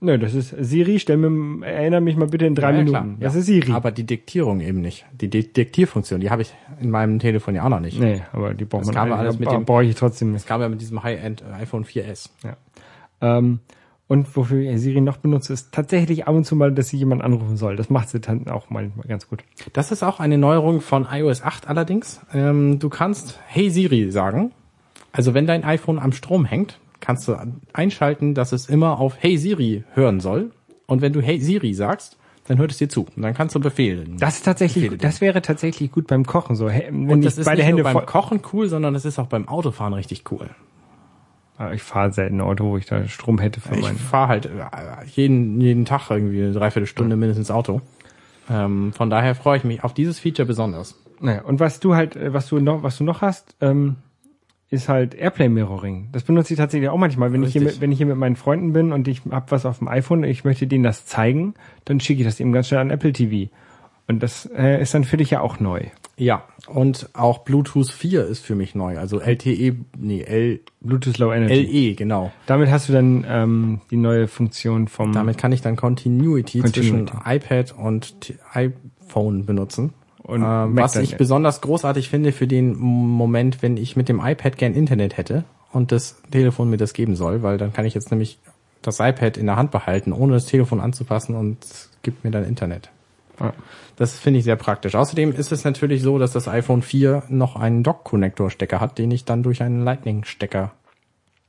Nö, 0.00 0.16
das 0.16 0.32
ist 0.34 0.54
Siri, 0.60 1.00
stell 1.00 1.16
mir, 1.16 1.66
erinnere 1.66 2.00
mich 2.00 2.14
mal 2.16 2.28
bitte 2.28 2.46
in 2.46 2.54
drei 2.54 2.70
Ja, 2.70 2.76
Minuten. 2.78 2.90
klar, 2.92 3.06
das 3.18 3.34
ja. 3.34 3.40
ist 3.40 3.46
Siri. 3.46 3.72
Aber 3.72 3.90
die 3.90 4.04
Diktierung 4.04 4.60
eben 4.60 4.80
nicht. 4.80 5.04
Die 5.20 5.28
Di 5.28 5.52
Diktierfunktion, 5.52 6.20
die 6.20 6.30
habe 6.30 6.42
ich 6.42 6.54
in 6.80 6.90
meinem 6.90 7.18
Telefon 7.18 7.54
ja 7.56 7.64
auch 7.64 7.68
noch 7.68 7.80
nicht. 7.80 7.98
nee, 7.98 8.22
aber 8.32 8.54
die 8.54 8.64
braucht 8.64 8.86
Das 8.86 8.94
man 8.94 9.12
alles 9.12 9.38
mit 9.40 9.50
dem- 9.50 9.64
brauche 9.64 9.82
ich 9.84 9.94
trotzdem 9.96 10.32
nicht. 10.32 10.42
Das 10.44 10.46
kam 10.46 10.60
ja 10.60 10.68
mit 10.68 10.80
diesem 10.80 11.02
High-End 11.02 11.42
äh, 11.42 11.62
iPhone 11.62 11.84
4S. 11.84 12.30
Ja. 12.44 12.56
Ähm, 13.20 13.58
und 14.08 14.34
wofür 14.36 14.62
ich 14.62 14.80
Siri 14.80 15.02
noch 15.02 15.18
benutze, 15.18 15.52
ist 15.52 15.70
tatsächlich 15.70 16.26
ab 16.26 16.34
und 16.34 16.44
zu 16.44 16.56
mal, 16.56 16.72
dass 16.72 16.88
sie 16.88 16.96
jemand 16.96 17.22
anrufen 17.22 17.58
soll. 17.58 17.76
Das 17.76 17.90
macht 17.90 18.08
sie 18.08 18.20
dann 18.20 18.48
auch 18.48 18.70
mal 18.70 18.90
ganz 19.06 19.28
gut. 19.28 19.44
Das 19.74 19.92
ist 19.92 20.02
auch 20.02 20.18
eine 20.18 20.38
Neuerung 20.38 20.80
von 20.80 21.06
iOS 21.10 21.42
8 21.42 21.68
allerdings. 21.68 22.20
Ähm, 22.32 22.78
du 22.78 22.88
kannst 22.88 23.38
Hey 23.46 23.68
Siri 23.68 24.10
sagen. 24.10 24.52
Also 25.12 25.34
wenn 25.34 25.46
dein 25.46 25.62
iPhone 25.62 25.98
am 25.98 26.12
Strom 26.12 26.46
hängt, 26.46 26.78
kannst 27.00 27.28
du 27.28 27.36
einschalten, 27.74 28.34
dass 28.34 28.52
es 28.52 28.68
immer 28.68 28.98
auf 28.98 29.16
Hey 29.18 29.36
Siri 29.36 29.84
hören 29.92 30.20
soll. 30.20 30.52
Und 30.86 31.02
wenn 31.02 31.12
du 31.12 31.20
Hey 31.20 31.38
Siri 31.38 31.74
sagst, 31.74 32.16
dann 32.46 32.56
hört 32.56 32.70
es 32.70 32.78
dir 32.78 32.88
zu. 32.88 33.06
Und 33.14 33.22
dann 33.22 33.34
kannst 33.34 33.54
du 33.54 33.60
befehlen. 33.60 34.16
Das 34.18 34.36
ist 34.36 34.44
tatsächlich, 34.44 34.84
Befehle 34.84 34.98
das 34.98 35.20
wäre 35.20 35.42
tatsächlich 35.42 35.92
gut 35.92 36.06
beim 36.06 36.24
Kochen 36.24 36.56
so. 36.56 36.68
Wenn 36.68 37.10
und 37.10 37.24
das 37.24 37.36
ist 37.36 37.44
beide 37.44 37.58
nicht 37.58 37.66
Hände 37.66 37.82
nur 37.82 37.92
beim 37.92 38.06
Kochen 38.06 38.40
cool, 38.54 38.70
sondern 38.70 38.94
es 38.94 39.04
ist 39.04 39.18
auch 39.18 39.26
beim 39.26 39.48
Autofahren 39.48 39.92
richtig 39.92 40.24
cool. 40.30 40.48
Ah, 41.58 41.72
ich 41.72 41.82
fahre 41.82 42.12
selten 42.12 42.40
Auto, 42.40 42.64
wo 42.70 42.76
ich 42.78 42.86
da 42.86 43.06
Strom 43.08 43.38
hätte 43.40 43.60
für 43.60 43.74
Ich 43.74 43.82
meinen. 43.82 43.98
fahre 43.98 44.28
halt 44.28 44.46
äh, 44.46 44.50
jeden, 45.06 45.60
jeden 45.60 45.84
Tag 45.84 46.08
irgendwie 46.08 46.42
eine 46.44 46.52
Dreiviertelstunde 46.52 47.16
mindestens 47.16 47.50
Auto. 47.50 47.80
Ähm, 48.48 48.92
von 48.92 49.10
daher 49.10 49.34
freue 49.34 49.58
ich 49.58 49.64
mich 49.64 49.82
auf 49.82 49.92
dieses 49.92 50.20
Feature 50.20 50.46
besonders. 50.46 50.94
Naja, 51.20 51.42
und 51.42 51.58
was 51.58 51.80
du 51.80 51.96
halt, 51.96 52.14
äh, 52.14 52.32
was 52.32 52.46
du 52.46 52.60
noch, 52.60 52.84
was 52.84 52.96
du 52.98 53.04
noch 53.04 53.22
hast, 53.22 53.56
ähm, 53.60 53.96
ist 54.70 54.88
halt 54.88 55.14
Airplay 55.14 55.48
Mirroring. 55.48 56.10
Das 56.12 56.22
benutze 56.22 56.52
ich 56.54 56.58
tatsächlich 56.58 56.90
auch 56.90 56.96
manchmal, 56.98 57.32
wenn 57.32 57.42
ich 57.42 57.52
hier 57.52 57.62
mit, 57.62 57.80
wenn 57.80 57.90
ich 57.90 57.98
hier 57.98 58.06
mit 58.06 58.18
meinen 58.18 58.36
Freunden 58.36 58.72
bin 58.72 58.92
und 58.92 59.08
ich 59.08 59.22
hab 59.30 59.50
was 59.50 59.66
auf 59.66 59.78
dem 59.78 59.88
iPhone, 59.88 60.22
ich 60.24 60.44
möchte 60.44 60.66
denen 60.66 60.84
das 60.84 61.06
zeigen, 61.06 61.54
dann 61.86 61.98
schicke 62.00 62.20
ich 62.20 62.26
das 62.26 62.38
eben 62.38 62.52
ganz 62.52 62.68
schnell 62.68 62.80
an 62.80 62.90
Apple 62.90 63.12
TV. 63.12 63.50
Und 64.06 64.22
das 64.22 64.46
äh, 64.54 64.80
ist 64.80 64.94
dann 64.94 65.04
für 65.04 65.16
dich 65.16 65.30
ja 65.30 65.40
auch 65.40 65.58
neu. 65.58 65.86
Ja, 66.18 66.44
und 66.66 67.08
auch 67.14 67.38
Bluetooth 67.38 67.90
4 67.90 68.26
ist 68.26 68.44
für 68.44 68.56
mich 68.56 68.74
neu. 68.74 68.98
Also 68.98 69.20
LTE, 69.20 69.76
nee, 69.96 70.22
L, 70.22 70.60
Bluetooth 70.80 71.16
Low 71.18 71.32
Energy. 71.32 71.88
LE, 71.90 71.94
genau. 71.94 72.32
Damit 72.46 72.70
hast 72.70 72.88
du 72.88 72.92
dann 72.92 73.24
ähm, 73.28 73.80
die 73.90 73.96
neue 73.96 74.26
Funktion 74.26 74.88
vom 74.88 75.12
Damit 75.12 75.38
kann 75.38 75.52
ich 75.52 75.62
dann 75.62 75.76
Continuity, 75.76 76.60
Continuity. 76.60 77.06
zwischen 77.06 77.10
iPad 77.24 77.74
und 77.78 78.34
iPhone 78.52 79.46
benutzen. 79.46 79.94
Und 80.22 80.42
ähm, 80.42 80.76
was 80.76 80.96
ich 80.96 81.16
besonders 81.16 81.60
großartig 81.62 82.10
finde 82.10 82.32
für 82.32 82.46
den 82.46 82.76
Moment, 82.76 83.62
wenn 83.62 83.76
ich 83.76 83.96
mit 83.96 84.08
dem 84.08 84.20
iPad 84.20 84.58
gern 84.58 84.74
Internet 84.74 85.16
hätte 85.16 85.44
und 85.72 85.92
das 85.92 86.20
Telefon 86.30 86.68
mir 86.68 86.76
das 86.76 86.92
geben 86.92 87.16
soll, 87.16 87.42
weil 87.42 87.56
dann 87.56 87.72
kann 87.72 87.86
ich 87.86 87.94
jetzt 87.94 88.10
nämlich 88.10 88.38
das 88.82 89.00
iPad 89.00 89.36
in 89.36 89.46
der 89.46 89.56
Hand 89.56 89.70
behalten, 89.70 90.12
ohne 90.12 90.34
das 90.34 90.46
Telefon 90.46 90.80
anzupassen 90.80 91.34
und 91.34 91.64
es 91.64 91.90
gibt 92.02 92.24
mir 92.24 92.30
dann 92.30 92.44
Internet. 92.44 92.90
Das 93.96 94.18
finde 94.18 94.38
ich 94.38 94.44
sehr 94.44 94.56
praktisch. 94.56 94.94
Außerdem 94.94 95.32
ist 95.32 95.52
es 95.52 95.64
natürlich 95.64 96.02
so, 96.02 96.18
dass 96.18 96.32
das 96.32 96.48
iPhone 96.48 96.82
4 96.82 97.24
noch 97.28 97.56
einen 97.56 97.82
Dock-Connector-Stecker 97.82 98.80
hat, 98.80 98.98
den 98.98 99.10
ich 99.10 99.24
dann 99.24 99.42
durch 99.42 99.62
einen 99.62 99.82
Lightning-Stecker 99.82 100.72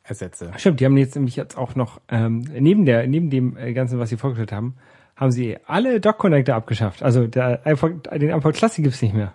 ersetze. 0.03 0.51
Stimmt, 0.57 0.79
die 0.79 0.85
haben 0.85 0.97
jetzt 0.97 1.15
nämlich 1.15 1.35
jetzt 1.35 1.57
auch 1.57 1.75
noch, 1.75 2.01
ähm, 2.09 2.45
neben 2.57 2.85
der, 2.85 3.07
neben 3.07 3.29
dem 3.29 3.57
äh, 3.57 3.73
Ganzen, 3.73 3.99
was 3.99 4.09
sie 4.09 4.17
vorgestellt 4.17 4.51
haben, 4.51 4.75
haben 5.15 5.31
sie 5.31 5.57
alle 5.65 5.99
Dock-Connector 5.99 6.55
abgeschafft. 6.55 7.03
Also 7.03 7.27
der 7.27 7.61
iPod, 7.65 8.07
den 8.11 8.29
iPod 8.29 8.55
Classic 8.55 8.83
gibt's 8.83 9.01
nicht 9.01 9.13
mehr. 9.13 9.33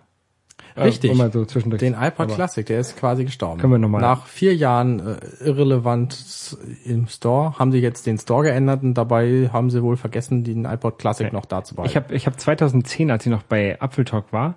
Richtig. 0.76 1.18
Äh, 1.18 1.30
so 1.30 1.44
zwischendurch. 1.44 1.80
Den 1.80 1.94
iPod 1.94 2.26
Aber- 2.26 2.34
Classic, 2.34 2.66
der 2.66 2.80
ist 2.80 2.96
quasi 2.96 3.24
gestorben. 3.24 3.60
Können 3.60 3.72
wir 3.74 3.78
noch 3.78 3.88
mal- 3.88 4.00
Nach 4.00 4.26
vier 4.26 4.54
Jahren 4.54 5.00
äh, 5.00 5.16
irrelevant 5.44 6.56
im 6.84 7.06
Store 7.06 7.58
haben 7.58 7.72
sie 7.72 7.78
jetzt 7.78 8.06
den 8.06 8.18
Store 8.18 8.44
geändert 8.44 8.82
und 8.82 8.94
dabei 8.94 9.50
haben 9.52 9.70
sie 9.70 9.82
wohl 9.82 9.96
vergessen, 9.96 10.44
den 10.44 10.64
iPod 10.64 10.98
Classic 10.98 11.32
noch 11.32 11.44
da 11.44 11.62
zu 11.64 11.74
behalten. 11.74 11.90
Ich 11.90 11.96
habe 11.96 12.14
ich 12.14 12.26
hab 12.26 12.38
2010, 12.38 13.10
als 13.10 13.24
ich 13.26 13.30
noch 13.30 13.42
bei 13.42 13.80
Apfeltalk 13.80 14.32
war, 14.32 14.54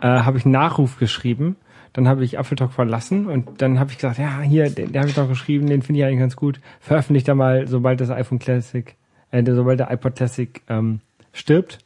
äh, 0.00 0.06
habe 0.08 0.38
ich 0.38 0.44
einen 0.44 0.52
Nachruf 0.52 0.98
geschrieben. 0.98 1.56
Dann 1.94 2.08
habe 2.08 2.24
ich 2.24 2.38
Apfeltalk 2.40 2.72
verlassen 2.72 3.26
und 3.28 3.62
dann 3.62 3.78
habe 3.78 3.90
ich 3.92 3.98
gesagt, 3.98 4.18
ja, 4.18 4.40
hier, 4.40 4.68
den, 4.68 4.90
den 4.92 5.00
habe 5.00 5.08
ich 5.08 5.16
noch 5.16 5.28
geschrieben, 5.28 5.68
den 5.68 5.80
finde 5.80 6.00
ich 6.00 6.04
eigentlich 6.06 6.18
ganz 6.18 6.34
gut. 6.36 6.60
Veröffentlicht 6.80 7.28
da 7.28 7.34
mal, 7.36 7.68
sobald 7.68 8.00
das 8.00 8.10
iPhone 8.10 8.40
Classic, 8.40 8.96
äh, 9.30 9.44
sobald 9.46 9.78
der 9.78 9.90
iPod 9.92 10.16
Classic 10.16 10.60
ähm, 10.68 11.00
stirbt. 11.32 11.78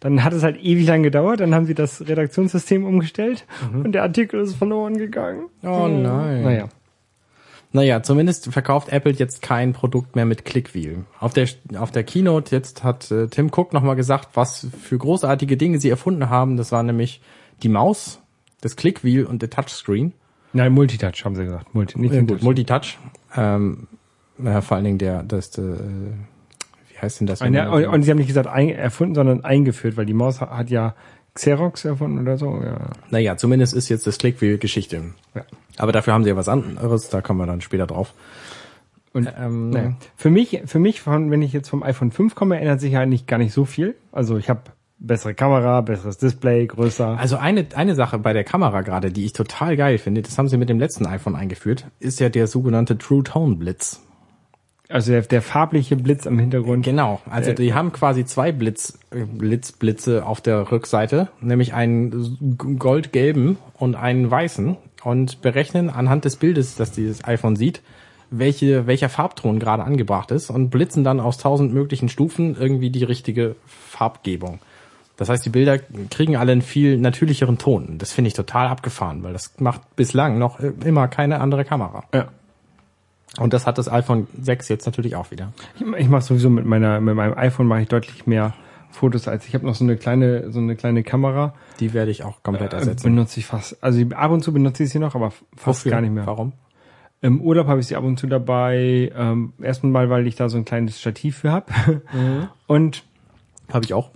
Dann 0.00 0.22
hat 0.22 0.32
es 0.32 0.42
halt 0.42 0.62
ewig 0.62 0.86
lang 0.86 1.02
gedauert, 1.02 1.40
dann 1.40 1.54
haben 1.54 1.66
sie 1.66 1.74
das 1.74 2.06
Redaktionssystem 2.06 2.84
umgestellt 2.84 3.46
und 3.72 3.92
der 3.92 4.02
Artikel 4.02 4.40
ist 4.40 4.56
verloren 4.56 4.98
gegangen. 4.98 5.46
Oh 5.62 5.88
nein. 5.88 6.42
Naja. 6.42 6.68
Naja, 7.72 8.02
zumindest 8.02 8.52
verkauft 8.52 8.88
Apple 8.88 9.12
jetzt 9.12 9.42
kein 9.42 9.72
Produkt 9.72 10.16
mehr 10.16 10.24
mit 10.24 10.44
Clickwheel. 10.44 11.04
Auf 11.20 11.34
der, 11.34 11.48
auf 11.78 11.90
der 11.90 12.04
Keynote 12.04 12.54
jetzt 12.54 12.84
hat 12.84 13.10
äh, 13.10 13.26
Tim 13.28 13.50
Cook 13.54 13.72
nochmal 13.72 13.96
gesagt, 13.96 14.30
was 14.34 14.68
für 14.82 14.96
großartige 14.96 15.56
Dinge 15.56 15.78
sie 15.78 15.90
erfunden 15.90 16.30
haben. 16.30 16.56
Das 16.56 16.72
war 16.72 16.82
nämlich 16.82 17.20
die 17.62 17.68
Maus, 17.68 18.20
das 18.60 18.76
Clickwheel 18.76 19.24
und 19.26 19.42
der 19.42 19.50
Touchscreen. 19.50 20.12
Nein, 20.52 20.72
Multitouch 20.72 21.24
haben 21.24 21.34
sie 21.34 21.44
gesagt. 21.44 21.74
Multi, 21.74 22.00
nicht 22.00 22.14
Ja, 22.14 22.20
gut, 22.20 22.28
Touch. 22.30 22.42
Multitouch. 22.42 22.98
Ähm, 23.36 23.88
naja, 24.38 24.60
vor 24.62 24.76
allen 24.76 24.84
Dingen 24.84 24.98
der, 24.98 25.22
das, 25.22 25.58
äh, 25.58 25.76
wie 26.96 27.02
heißt 27.02 27.20
denn 27.20 27.26
das? 27.26 27.40
wenn 27.40 27.54
Ja, 27.54 27.70
und, 27.70 27.84
und 27.86 28.02
sie 28.02 28.10
haben 28.10 28.18
nicht 28.18 28.28
gesagt 28.28 28.48
ein, 28.48 28.70
erfunden, 28.70 29.14
sondern 29.14 29.44
eingeführt, 29.44 29.96
weil 29.96 30.06
die 30.06 30.14
Maus 30.14 30.40
hat, 30.40 30.50
hat 30.50 30.70
ja 30.70 30.94
Xerox 31.34 31.84
erfunden 31.84 32.20
oder 32.20 32.38
so. 32.38 32.60
Ja. 32.62 32.90
Naja, 33.10 33.36
zumindest 33.36 33.74
ist 33.74 33.88
jetzt 33.88 34.06
das 34.06 34.18
Clickwheel 34.18 34.58
Geschichte. 34.58 35.02
Ja. 35.34 35.42
Aber 35.76 35.92
dafür 35.92 36.14
haben 36.14 36.24
sie 36.24 36.30
ja 36.30 36.36
was 36.36 36.48
anderes, 36.48 37.10
da 37.10 37.20
kommen 37.20 37.38
wir 37.38 37.46
dann 37.46 37.60
später 37.60 37.86
drauf. 37.86 38.14
Und 39.12 39.30
Ähm, 39.38 39.70
naja. 39.70 39.96
für 40.16 40.30
mich, 40.30 40.62
für 40.66 40.78
mich, 40.78 41.00
von, 41.00 41.30
wenn 41.30 41.42
ich 41.42 41.52
jetzt 41.52 41.68
vom 41.68 41.82
iPhone 41.82 42.10
5 42.10 42.34
komme, 42.34 42.58
ändert 42.58 42.80
sich 42.80 42.92
ja 42.92 43.00
eigentlich 43.00 43.26
gar 43.26 43.38
nicht 43.38 43.52
so 43.52 43.64
viel. 43.64 43.94
Also 44.12 44.36
ich 44.36 44.48
habe 44.50 44.62
bessere 44.98 45.34
Kamera, 45.34 45.80
besseres 45.82 46.18
Display, 46.18 46.66
größer. 46.66 47.18
Also 47.18 47.36
eine, 47.36 47.66
eine 47.74 47.94
Sache 47.94 48.18
bei 48.18 48.32
der 48.32 48.44
Kamera 48.44 48.80
gerade, 48.80 49.10
die 49.12 49.24
ich 49.24 49.32
total 49.32 49.76
geil 49.76 49.98
finde, 49.98 50.22
das 50.22 50.38
haben 50.38 50.48
sie 50.48 50.56
mit 50.56 50.68
dem 50.68 50.78
letzten 50.78 51.06
iPhone 51.06 51.36
eingeführt, 51.36 51.86
ist 51.98 52.20
ja 52.20 52.28
der 52.28 52.46
sogenannte 52.46 52.96
True 52.98 53.22
Tone 53.22 53.56
Blitz. 53.56 54.02
Also 54.88 55.12
der, 55.12 55.22
der 55.22 55.42
farbliche 55.42 55.96
Blitz 55.96 56.26
am 56.26 56.38
Hintergrund. 56.38 56.84
Genau, 56.84 57.20
also 57.28 57.50
Äh, 57.50 57.54
die 57.54 57.74
haben 57.74 57.92
quasi 57.92 58.24
zwei 58.24 58.52
Blitz, 58.52 58.98
äh, 59.10 59.24
Blitzblitze 59.24 60.24
auf 60.24 60.40
der 60.40 60.70
Rückseite, 60.70 61.28
nämlich 61.40 61.74
einen 61.74 62.78
goldgelben 62.78 63.58
und 63.74 63.96
einen 63.96 64.30
weißen 64.30 64.76
und 65.02 65.42
berechnen 65.42 65.90
anhand 65.90 66.24
des 66.24 66.36
Bildes, 66.36 66.76
das 66.76 66.92
dieses 66.92 67.24
iPhone 67.24 67.56
sieht, 67.56 67.82
welche, 68.30 68.86
welcher 68.86 69.08
Farbton 69.08 69.58
gerade 69.58 69.84
angebracht 69.84 70.30
ist 70.30 70.50
und 70.50 70.70
blitzen 70.70 71.04
dann 71.04 71.20
aus 71.20 71.38
tausend 71.38 71.72
möglichen 71.72 72.08
Stufen 72.08 72.56
irgendwie 72.58 72.90
die 72.90 73.04
richtige 73.04 73.56
Farbgebung. 73.66 74.60
Das 75.16 75.28
heißt, 75.28 75.44
die 75.46 75.50
Bilder 75.50 75.78
kriegen 76.10 76.36
alle 76.36 76.52
einen 76.52 76.62
viel 76.62 76.98
natürlicheren 76.98 77.56
Ton. 77.58 77.98
Das 77.98 78.12
finde 78.12 78.28
ich 78.28 78.34
total 78.34 78.68
abgefahren, 78.68 79.22
weil 79.22 79.32
das 79.32 79.54
macht 79.58 79.96
bislang 79.96 80.38
noch 80.38 80.60
äh, 80.60 80.72
immer 80.84 81.08
keine 81.08 81.40
andere 81.40 81.64
Kamera. 81.64 82.04
Ja. 82.12 82.28
Und 83.38 83.52
das 83.52 83.66
hat 83.66 83.76
das 83.78 83.90
iPhone 83.90 84.26
6 84.40 84.68
jetzt 84.68 84.86
natürlich 84.86 85.14
auch 85.16 85.30
wieder. 85.30 85.52
Ich, 85.78 85.82
ich 85.82 86.08
mache 86.08 86.22
sowieso 86.22 86.48
mit 86.50 86.64
meiner, 86.64 87.00
mit 87.00 87.14
meinem 87.14 87.36
iPhone 87.36 87.66
mache 87.66 87.82
ich 87.82 87.88
deutlich 87.88 88.26
mehr 88.26 88.54
Fotos 88.90 89.28
als 89.28 89.46
ich 89.46 89.54
habe 89.54 89.66
noch 89.66 89.74
so 89.74 89.84
eine 89.84 89.96
kleine, 89.96 90.50
so 90.52 90.58
eine 90.58 90.74
kleine 90.74 91.02
Kamera. 91.02 91.54
Die 91.80 91.92
werde 91.92 92.10
ich 92.10 92.24
auch 92.24 92.42
komplett 92.42 92.72
Äh, 92.72 92.76
ersetzen. 92.76 93.02
benutze 93.14 93.40
ich 93.40 93.46
fast. 93.46 93.82
Also 93.84 94.02
ab 94.14 94.30
und 94.30 94.42
zu 94.42 94.54
benutze 94.54 94.84
ich 94.84 94.90
sie 94.90 94.98
noch, 94.98 95.14
aber 95.14 95.32
fast 95.54 95.80
Wofür? 95.80 95.92
gar 95.92 96.00
nicht 96.00 96.12
mehr. 96.14 96.26
Warum? 96.26 96.54
Im 97.20 97.40
Urlaub 97.42 97.66
habe 97.66 97.80
ich 97.80 97.86
sie 97.88 97.96
ab 97.96 98.04
und 98.04 98.18
zu 98.18 98.26
dabei. 98.26 99.12
Ähm, 99.14 99.52
erstens 99.60 99.90
mal, 99.92 100.08
weil 100.08 100.26
ich 100.26 100.36
da 100.36 100.48
so 100.48 100.56
ein 100.56 100.64
kleines 100.64 100.98
Stativ 101.00 101.38
für 101.38 101.50
habe. 101.50 101.72
Und 102.66 103.04
Habe 103.72 103.84
ich 103.84 103.92
auch. 103.94 104.10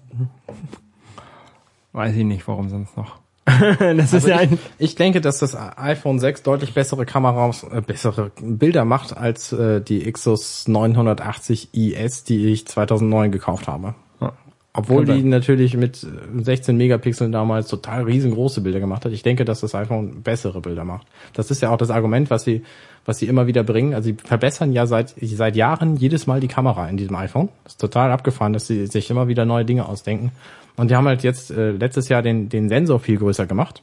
weiß 1.93 2.15
ich 2.17 2.25
nicht, 2.25 2.47
warum 2.47 2.69
sonst 2.69 2.97
noch. 2.97 3.19
das 3.97 4.13
ist 4.13 4.27
ja 4.27 4.37
ein. 4.37 4.59
Ich 4.79 4.95
denke, 4.95 5.21
dass 5.21 5.39
das 5.39 5.57
iPhone 5.57 6.19
6 6.19 6.43
deutlich 6.43 6.75
bessere 6.75 7.07
Kameras, 7.07 7.65
äh, 7.65 7.81
bessere 7.81 8.31
Bilder 8.41 8.85
macht 8.85 9.17
als 9.17 9.53
äh, 9.53 9.81
die 9.81 10.11
Xos 10.11 10.69
980 10.69 11.75
IS, 11.75 12.25
die 12.25 12.47
ich 12.47 12.67
2009 12.67 13.33
gekauft 13.33 13.69
habe. 13.69 13.95
Ja. 14.21 14.33
Obwohl 14.73 15.05
die 15.05 15.25
natürlich 15.25 15.77
mit 15.77 16.05
äh, 16.05 16.43
16 16.43 16.77
Megapixeln 16.77 17.33
damals 17.33 17.69
total 17.69 18.05
riesengroße 18.05 18.61
Bilder 18.61 18.81
gemacht 18.81 19.05
hat. 19.05 19.13
Ich 19.13 19.23
denke, 19.23 19.45
dass 19.45 19.61
das 19.61 19.75
iPhone 19.75 20.23
bessere 20.23 20.61
Bilder 20.61 20.85
macht. 20.85 21.07
Das 21.33 21.51
ist 21.51 21.61
ja 21.61 21.71
auch 21.71 21.79
das 21.79 21.91
Argument, 21.91 22.31
was 22.31 22.45
sie, 22.45 22.63
was 23.05 23.19
sie 23.19 23.27
immer 23.27 23.47
wieder 23.49 23.65
bringen. 23.65 23.95
Also 23.95 24.11
sie 24.11 24.17
verbessern 24.23 24.73
ja 24.73 24.87
seit, 24.87 25.15
seit 25.21 25.57
Jahren 25.57 25.97
jedes 25.97 26.27
Mal 26.27 26.41
die 26.41 26.49
Kamera 26.49 26.89
in 26.89 26.97
diesem 26.97 27.17
iPhone. 27.17 27.49
Das 27.65 27.73
ist 27.73 27.81
total 27.81 28.13
abgefahren, 28.13 28.53
dass 28.53 28.69
sie 28.69 28.87
sich 28.87 29.11
immer 29.11 29.27
wieder 29.27 29.45
neue 29.45 29.65
Dinge 29.65 29.89
ausdenken. 29.89 30.31
Und 30.77 30.91
die 30.91 30.97
haben 30.97 31.07
halt 31.07 31.23
jetzt 31.23 31.51
äh, 31.51 31.73
letztes 31.73 32.09
Jahr 32.09 32.23
den, 32.23 32.49
den 32.49 32.69
Sensor 32.69 33.01
viel 33.01 33.19
größer 33.19 33.47
gemacht. 33.47 33.83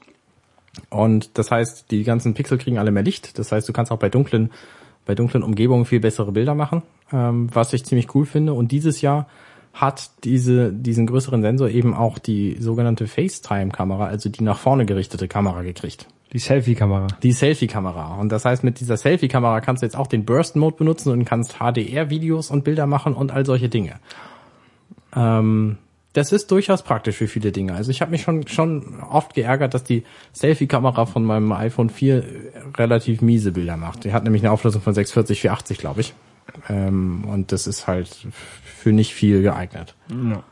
Und 0.89 1.37
das 1.37 1.51
heißt, 1.51 1.91
die 1.91 2.03
ganzen 2.03 2.33
Pixel 2.33 2.57
kriegen 2.57 2.77
alle 2.77 2.91
mehr 2.91 3.03
Licht. 3.03 3.37
Das 3.39 3.51
heißt, 3.51 3.67
du 3.67 3.73
kannst 3.73 3.91
auch 3.91 3.99
bei 3.99 4.09
dunklen, 4.09 4.51
bei 5.05 5.15
dunklen 5.15 5.43
Umgebungen 5.43 5.85
viel 5.85 5.99
bessere 5.99 6.31
Bilder 6.31 6.55
machen, 6.55 6.83
ähm, 7.11 7.49
was 7.53 7.73
ich 7.73 7.85
ziemlich 7.85 8.13
cool 8.15 8.25
finde. 8.25 8.53
Und 8.53 8.71
dieses 8.71 9.01
Jahr 9.01 9.27
hat 9.73 10.11
diese, 10.23 10.73
diesen 10.73 11.05
größeren 11.05 11.41
Sensor 11.41 11.69
eben 11.69 11.93
auch 11.93 12.17
die 12.17 12.57
sogenannte 12.59 13.07
FaceTime-Kamera, 13.07 14.07
also 14.07 14.29
die 14.29 14.43
nach 14.43 14.57
vorne 14.57 14.85
gerichtete 14.85 15.27
Kamera 15.27 15.61
gekriegt. 15.61 16.07
Die 16.33 16.39
Selfie-Kamera. 16.39 17.07
Die 17.23 17.31
Selfie-Kamera. 17.31 18.15
Und 18.15 18.31
das 18.31 18.43
heißt, 18.43 18.63
mit 18.63 18.79
dieser 18.79 18.97
Selfie-Kamera 18.97 19.61
kannst 19.61 19.81
du 19.81 19.85
jetzt 19.85 19.95
auch 19.95 20.07
den 20.07 20.25
Burst-Mode 20.25 20.75
benutzen 20.77 21.11
und 21.11 21.25
kannst 21.25 21.59
HDR-Videos 21.59 22.51
und 22.51 22.63
Bilder 22.63 22.85
machen 22.85 23.13
und 23.13 23.31
all 23.31 23.45
solche 23.45 23.69
Dinge. 23.69 23.99
Ähm, 25.15 25.77
das 26.17 26.31
ist 26.31 26.49
durchaus 26.49 26.81
praktisch 26.81 27.17
für 27.17 27.27
viele 27.27 27.51
Dinge. 27.51 27.75
Also 27.75 27.91
ich 27.91 28.01
habe 28.01 28.09
mich 28.09 28.23
schon 28.23 28.47
schon 28.47 29.01
oft 29.01 29.35
geärgert, 29.35 29.75
dass 29.75 29.83
die 29.83 30.03
Selfie-Kamera 30.33 31.05
von 31.05 31.23
meinem 31.23 31.51
iPhone 31.51 31.91
4 31.91 32.23
relativ 32.75 33.21
miese 33.21 33.51
Bilder 33.51 33.77
macht. 33.77 34.03
Die 34.03 34.13
hat 34.13 34.23
nämlich 34.23 34.41
eine 34.41 34.51
Auflösung 34.51 34.81
von 34.81 34.95
640 34.95 35.41
480, 35.41 35.77
glaube 35.77 36.01
ich. 36.01 36.15
Ähm, 36.69 37.23
und 37.25 37.51
das 37.51 37.67
ist 37.67 37.85
halt 37.85 38.09
für 38.63 38.91
nicht 38.91 39.13
viel 39.13 39.43
geeignet. 39.43 39.93
Ja. 40.09 40.43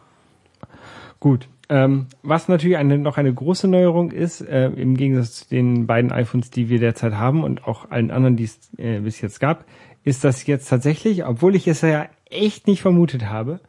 Gut. 1.20 1.47
Ähm, 1.68 2.05
was 2.22 2.47
natürlich 2.47 2.78
eine, 2.78 2.99
noch 2.99 3.18
eine 3.18 3.34
große 3.34 3.68
Neuerung 3.68 4.11
ist, 4.11 4.41
äh, 4.41 4.68
im 4.68 4.95
Gegensatz 4.95 5.39
zu 5.39 5.49
den 5.49 5.88
beiden 5.88 6.11
iPhones, 6.11 6.51
die 6.51 6.70
wir 6.70 6.78
derzeit 6.78 7.16
haben 7.16 7.43
und 7.43 7.68
auch 7.68 7.89
allen 7.89 8.11
anderen, 8.11 8.36
die 8.36 8.43
es 8.43 8.59
äh, 8.78 8.99
bis 8.99 9.20
jetzt 9.20 9.39
gab, 9.39 9.66
ist, 10.03 10.24
dass 10.24 10.45
jetzt 10.45 10.70
tatsächlich, 10.70 11.26
obwohl 11.26 11.55
ich 11.55 11.68
es 11.68 11.82
ja 11.82 12.05
echt 12.30 12.68
nicht 12.68 12.84
vermutet 12.84 13.26
habe, 13.26 13.61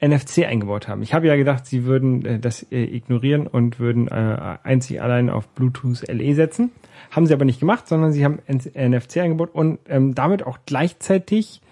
NFC 0.00 0.44
eingebaut 0.44 0.88
haben. 0.88 1.02
Ich 1.02 1.14
habe 1.14 1.26
ja 1.26 1.36
gedacht, 1.36 1.66
sie 1.66 1.84
würden 1.84 2.24
äh, 2.24 2.38
das 2.38 2.62
äh, 2.70 2.84
ignorieren 2.84 3.46
und 3.46 3.80
würden 3.80 4.08
äh, 4.08 4.58
einzig 4.62 5.00
allein 5.00 5.30
auf 5.30 5.48
Bluetooth 5.48 6.06
LE 6.08 6.34
setzen. 6.34 6.70
Haben 7.10 7.26
sie 7.26 7.32
aber 7.32 7.44
nicht 7.44 7.60
gemacht, 7.60 7.88
sondern 7.88 8.12
sie 8.12 8.24
haben 8.24 8.40
NFC 8.46 9.18
eingebaut 9.18 9.50
und 9.52 9.78
ähm, 9.88 10.14
damit 10.14 10.44
auch 10.44 10.58
gleichzeitig 10.66 11.62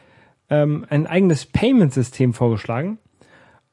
ähm, 0.49 0.87
ein 0.89 1.07
eigenes 1.07 1.45
Payment-System 1.45 2.33
vorgeschlagen. 2.33 2.99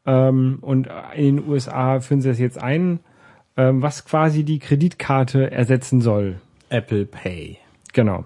Ähm, 0.05 0.57
und 0.61 0.89
in 1.15 1.37
den 1.37 1.47
USA 1.47 1.99
führen 1.99 2.21
sie 2.21 2.29
das 2.29 2.39
jetzt 2.39 2.61
ein, 2.61 2.99
ähm, 3.55 3.81
was 3.81 4.05
quasi 4.05 4.43
die 4.43 4.59
Kreditkarte 4.59 5.51
ersetzen 5.51 6.01
soll. 6.01 6.41
Apple 6.69 7.05
Pay. 7.05 7.57
Genau. 7.93 8.25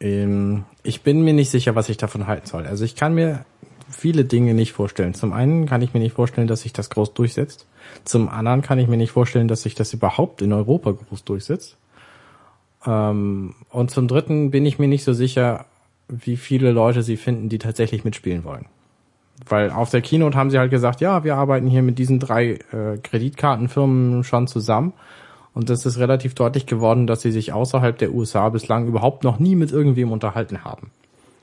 Ähm, 0.00 0.64
ich 0.82 1.02
bin 1.02 1.22
mir 1.22 1.34
nicht 1.34 1.50
sicher, 1.50 1.74
was 1.74 1.88
ich 1.88 1.96
davon 1.96 2.26
halten 2.26 2.46
soll. 2.46 2.66
Also 2.66 2.84
ich 2.84 2.96
kann 2.96 3.14
mir 3.14 3.44
viele 3.92 4.24
Dinge 4.24 4.54
nicht 4.54 4.72
vorstellen. 4.72 5.14
Zum 5.14 5.32
einen 5.32 5.66
kann 5.66 5.82
ich 5.82 5.94
mir 5.94 6.00
nicht 6.00 6.14
vorstellen, 6.14 6.48
dass 6.48 6.62
sich 6.62 6.72
das 6.72 6.90
groß 6.90 7.14
durchsetzt. 7.14 7.66
Zum 8.04 8.28
anderen 8.28 8.62
kann 8.62 8.78
ich 8.78 8.88
mir 8.88 8.96
nicht 8.96 9.12
vorstellen, 9.12 9.48
dass 9.48 9.62
sich 9.62 9.74
das 9.74 9.92
überhaupt 9.92 10.42
in 10.42 10.52
Europa 10.52 10.92
groß 10.92 11.24
durchsetzt. 11.24 11.76
Ähm, 12.86 13.54
und 13.70 13.90
zum 13.90 14.08
dritten 14.08 14.50
bin 14.50 14.66
ich 14.66 14.78
mir 14.78 14.88
nicht 14.88 15.04
so 15.04 15.12
sicher, 15.12 15.66
wie 16.08 16.36
viele 16.36 16.72
Leute 16.72 17.02
sie 17.02 17.16
finden, 17.16 17.48
die 17.48 17.58
tatsächlich 17.58 18.04
mitspielen 18.04 18.44
wollen. 18.44 18.66
Weil 19.48 19.70
auf 19.70 19.90
der 19.90 20.02
Keynote 20.02 20.36
haben 20.36 20.50
sie 20.50 20.58
halt 20.58 20.70
gesagt, 20.70 21.00
ja, 21.00 21.24
wir 21.24 21.36
arbeiten 21.36 21.66
hier 21.66 21.82
mit 21.82 21.98
diesen 21.98 22.20
drei 22.20 22.58
äh, 22.72 22.98
Kreditkartenfirmen 23.02 24.24
schon 24.24 24.46
zusammen. 24.46 24.92
Und 25.54 25.68
das 25.68 25.84
ist 25.84 25.98
relativ 25.98 26.34
deutlich 26.34 26.66
geworden, 26.66 27.06
dass 27.06 27.20
sie 27.20 27.32
sich 27.32 27.52
außerhalb 27.52 27.98
der 27.98 28.12
USA 28.12 28.48
bislang 28.48 28.86
überhaupt 28.86 29.24
noch 29.24 29.38
nie 29.38 29.54
mit 29.54 29.70
irgendwem 29.70 30.12
unterhalten 30.12 30.64
haben. 30.64 30.90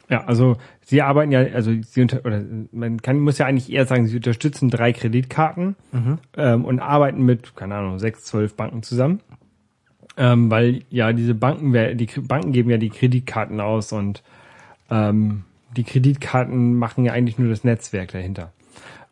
Ja, 0.09 0.25
also 0.25 0.57
sie 0.81 1.03
arbeiten 1.03 1.31
ja, 1.31 1.39
also 1.39 1.71
sie 1.81 2.01
unter, 2.01 2.25
oder 2.25 2.41
man 2.71 3.01
kann 3.01 3.19
muss 3.19 3.37
ja 3.37 3.45
eigentlich 3.45 3.71
eher 3.71 3.85
sagen, 3.85 4.07
sie 4.07 4.15
unterstützen 4.15 4.69
drei 4.69 4.91
Kreditkarten 4.91 5.75
ähm, 6.35 6.65
und 6.65 6.79
arbeiten 6.79 7.23
mit, 7.23 7.55
keine 7.55 7.75
Ahnung, 7.75 7.99
sechs, 7.99 8.25
zwölf 8.25 8.55
Banken 8.55 8.81
zusammen. 8.81 9.21
Ähm, 10.17 10.49
weil 10.51 10.81
ja 10.89 11.13
diese 11.13 11.35
Banken, 11.35 11.97
die 11.97 12.07
Banken 12.21 12.51
geben 12.51 12.69
ja 12.71 12.77
die 12.77 12.89
Kreditkarten 12.89 13.61
aus 13.61 13.93
und 13.93 14.23
ähm, 14.89 15.43
die 15.77 15.83
Kreditkarten 15.83 16.75
machen 16.75 17.05
ja 17.05 17.13
eigentlich 17.13 17.37
nur 17.37 17.49
das 17.49 17.63
Netzwerk 17.63 18.11
dahinter. 18.11 18.51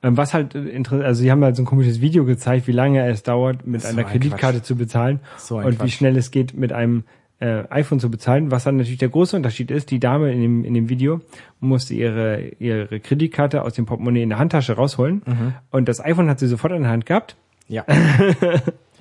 Ähm, 0.03 0.17
was 0.17 0.33
halt 0.33 0.53
interessant, 0.53 1.05
also 1.05 1.21
sie 1.21 1.31
haben 1.31 1.43
halt 1.43 1.55
so 1.55 1.63
ein 1.63 1.65
komisches 1.65 2.01
Video 2.01 2.25
gezeigt, 2.25 2.67
wie 2.67 2.71
lange 2.71 3.07
es 3.07 3.23
dauert, 3.23 3.65
mit 3.65 3.81
So 3.81 3.87
einer 3.87 3.99
ein 3.99 4.07
Kreditkarte 4.07 4.61
zu 4.61 4.75
bezahlen 4.75 5.19
So 5.37 5.57
und 5.57 5.73
wie 5.73 5.75
Quatsch. 5.75 5.91
schnell 5.91 6.17
es 6.17 6.31
geht, 6.31 6.55
mit 6.55 6.73
einem 6.73 7.03
äh, 7.39 7.63
iPhone 7.69 7.99
zu 7.99 8.09
bezahlen. 8.09 8.51
Was 8.51 8.63
dann 8.63 8.77
natürlich 8.77 8.97
der 8.99 9.09
große 9.09 9.35
Unterschied 9.35 9.69
ist, 9.71 9.91
die 9.91 9.99
Dame 9.99 10.31
in 10.33 10.41
dem, 10.41 10.63
in 10.65 10.73
dem 10.73 10.89
Video 10.89 11.21
musste 11.59 11.93
ihre, 11.93 12.41
ihre 12.59 12.99
Kreditkarte 12.99 13.61
aus 13.63 13.73
dem 13.73 13.85
Portemonnaie 13.85 14.23
in 14.23 14.29
der 14.29 14.39
Handtasche 14.39 14.73
rausholen 14.73 15.21
Mhm. 15.25 15.53
und 15.71 15.87
das 15.87 16.03
iPhone 16.03 16.29
hat 16.29 16.39
sie 16.39 16.47
sofort 16.47 16.73
in 16.73 16.81
der 16.83 16.91
Hand 16.91 17.05
gehabt. 17.05 17.35
Ja. 17.67 17.85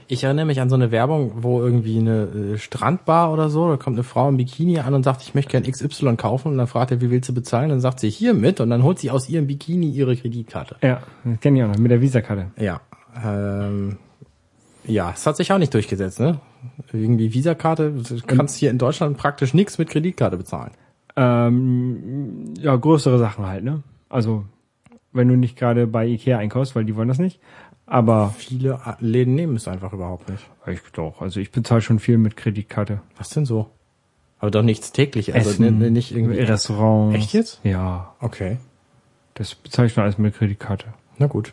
Ich 0.09 0.23
erinnere 0.23 0.45
mich 0.47 0.61
an 0.61 0.69
so 0.69 0.77
eine 0.77 0.93
Werbung, 0.93 1.33
wo 1.43 1.61
irgendwie 1.61 1.99
eine 1.99 2.53
äh, 2.55 2.59
Strandbar 2.59 3.33
oder 3.33 3.49
so, 3.49 3.69
da 3.71 3.77
kommt 3.77 3.97
eine 3.97 4.05
Frau 4.05 4.29
im 4.29 4.37
Bikini 4.37 4.79
an 4.79 4.95
und 4.95 5.03
sagt, 5.03 5.23
ich 5.23 5.35
möchte 5.35 5.51
gern 5.51 5.65
XY 5.69 6.15
kaufen 6.15 6.53
und 6.53 6.59
dann 6.59 6.69
fragt 6.69 6.93
er, 6.93 7.01
wie 7.01 7.11
willst 7.11 7.29
du 7.29 7.35
bezahlen? 7.35 7.71
Dann 7.71 7.81
sagt 7.81 7.99
sie 7.99 8.09
hier 8.09 8.33
mit 8.33 8.61
und 8.61 8.71
dann 8.71 8.85
holt 8.85 9.01
sie 9.01 9.11
aus 9.11 9.29
ihrem 9.29 9.49
Bikini 9.49 9.91
ihre 9.91 10.15
Kreditkarte. 10.17 10.77
Ja, 10.81 11.03
das 11.25 11.41
kenne 11.41 11.59
ich 11.59 11.65
auch 11.65 11.69
noch, 11.71 11.79
mit 11.79 11.91
der 11.91 12.01
Visa-Karte. 12.01 12.53
Ja. 12.57 12.81
Ähm, 13.25 13.97
ja, 14.85 15.11
es 15.13 15.27
hat 15.27 15.37
sich 15.39 15.51
auch 15.51 15.59
nicht 15.59 15.75
durchgesetzt, 15.75 16.21
ne? 16.21 16.39
Irgendwie 16.93 17.33
Visakarte, 17.33 17.93
du 17.93 18.21
kannst 18.27 18.57
hier 18.57 18.71
in 18.71 18.79
Deutschland 18.79 19.17
praktisch 19.19 19.55
nichts 19.55 19.79
mit 19.79 19.89
Kreditkarte 19.91 20.37
bezahlen. 20.37 20.73
Ähm, 21.17 22.55
ja, 22.61 22.77
größere 22.77 23.19
Sachen 23.19 23.47
halt, 23.47 23.65
ne? 23.65 23.83
Also, 24.09 24.45
wenn 25.13 25.29
du 25.29 25.37
nicht 25.37 25.57
gerade 25.57 25.87
bei 25.87 26.07
Ikea 26.07 26.39
einkaufst, 26.39 26.77
weil 26.77 26.85
die 26.85 26.95
wollen 26.97 27.09
das 27.09 27.19
nicht. 27.19 27.41
Aber 27.87 28.35
Viele 28.37 28.81
Läden 28.99 29.35
nehmen 29.37 29.57
es 29.57 29.69
einfach 29.69 29.93
überhaupt 29.93 30.29
nicht. 30.29 30.45
ich 30.67 30.81
doch, 30.93 31.23
also 31.23 31.39
ich 31.41 31.53
bezahle 31.53 31.81
schon 31.81 32.01
viel 32.01 32.19
mit 32.19 32.37
Kreditkarte. 32.37 33.01
Was 33.17 33.29
denn 33.31 33.45
so? 33.47 33.71
Aber 34.39 34.51
doch 34.51 34.63
nichts 34.63 34.93
täglich, 34.93 35.35
also 35.35 35.51
Essen, 35.51 35.93
nicht 35.93 36.15
irgendwie. 36.15 36.41
Restaurants. 36.41 37.17
Echt 37.17 37.33
jetzt? 37.33 37.61
Ja, 37.65 38.15
Okay. 38.21 38.59
das 39.35 39.55
bezahle 39.55 39.87
ich 39.87 39.95
schon 39.95 40.03
alles 40.03 40.19
mit 40.19 40.35
Kreditkarte. 40.35 40.87
Na 41.19 41.27
gut. 41.27 41.53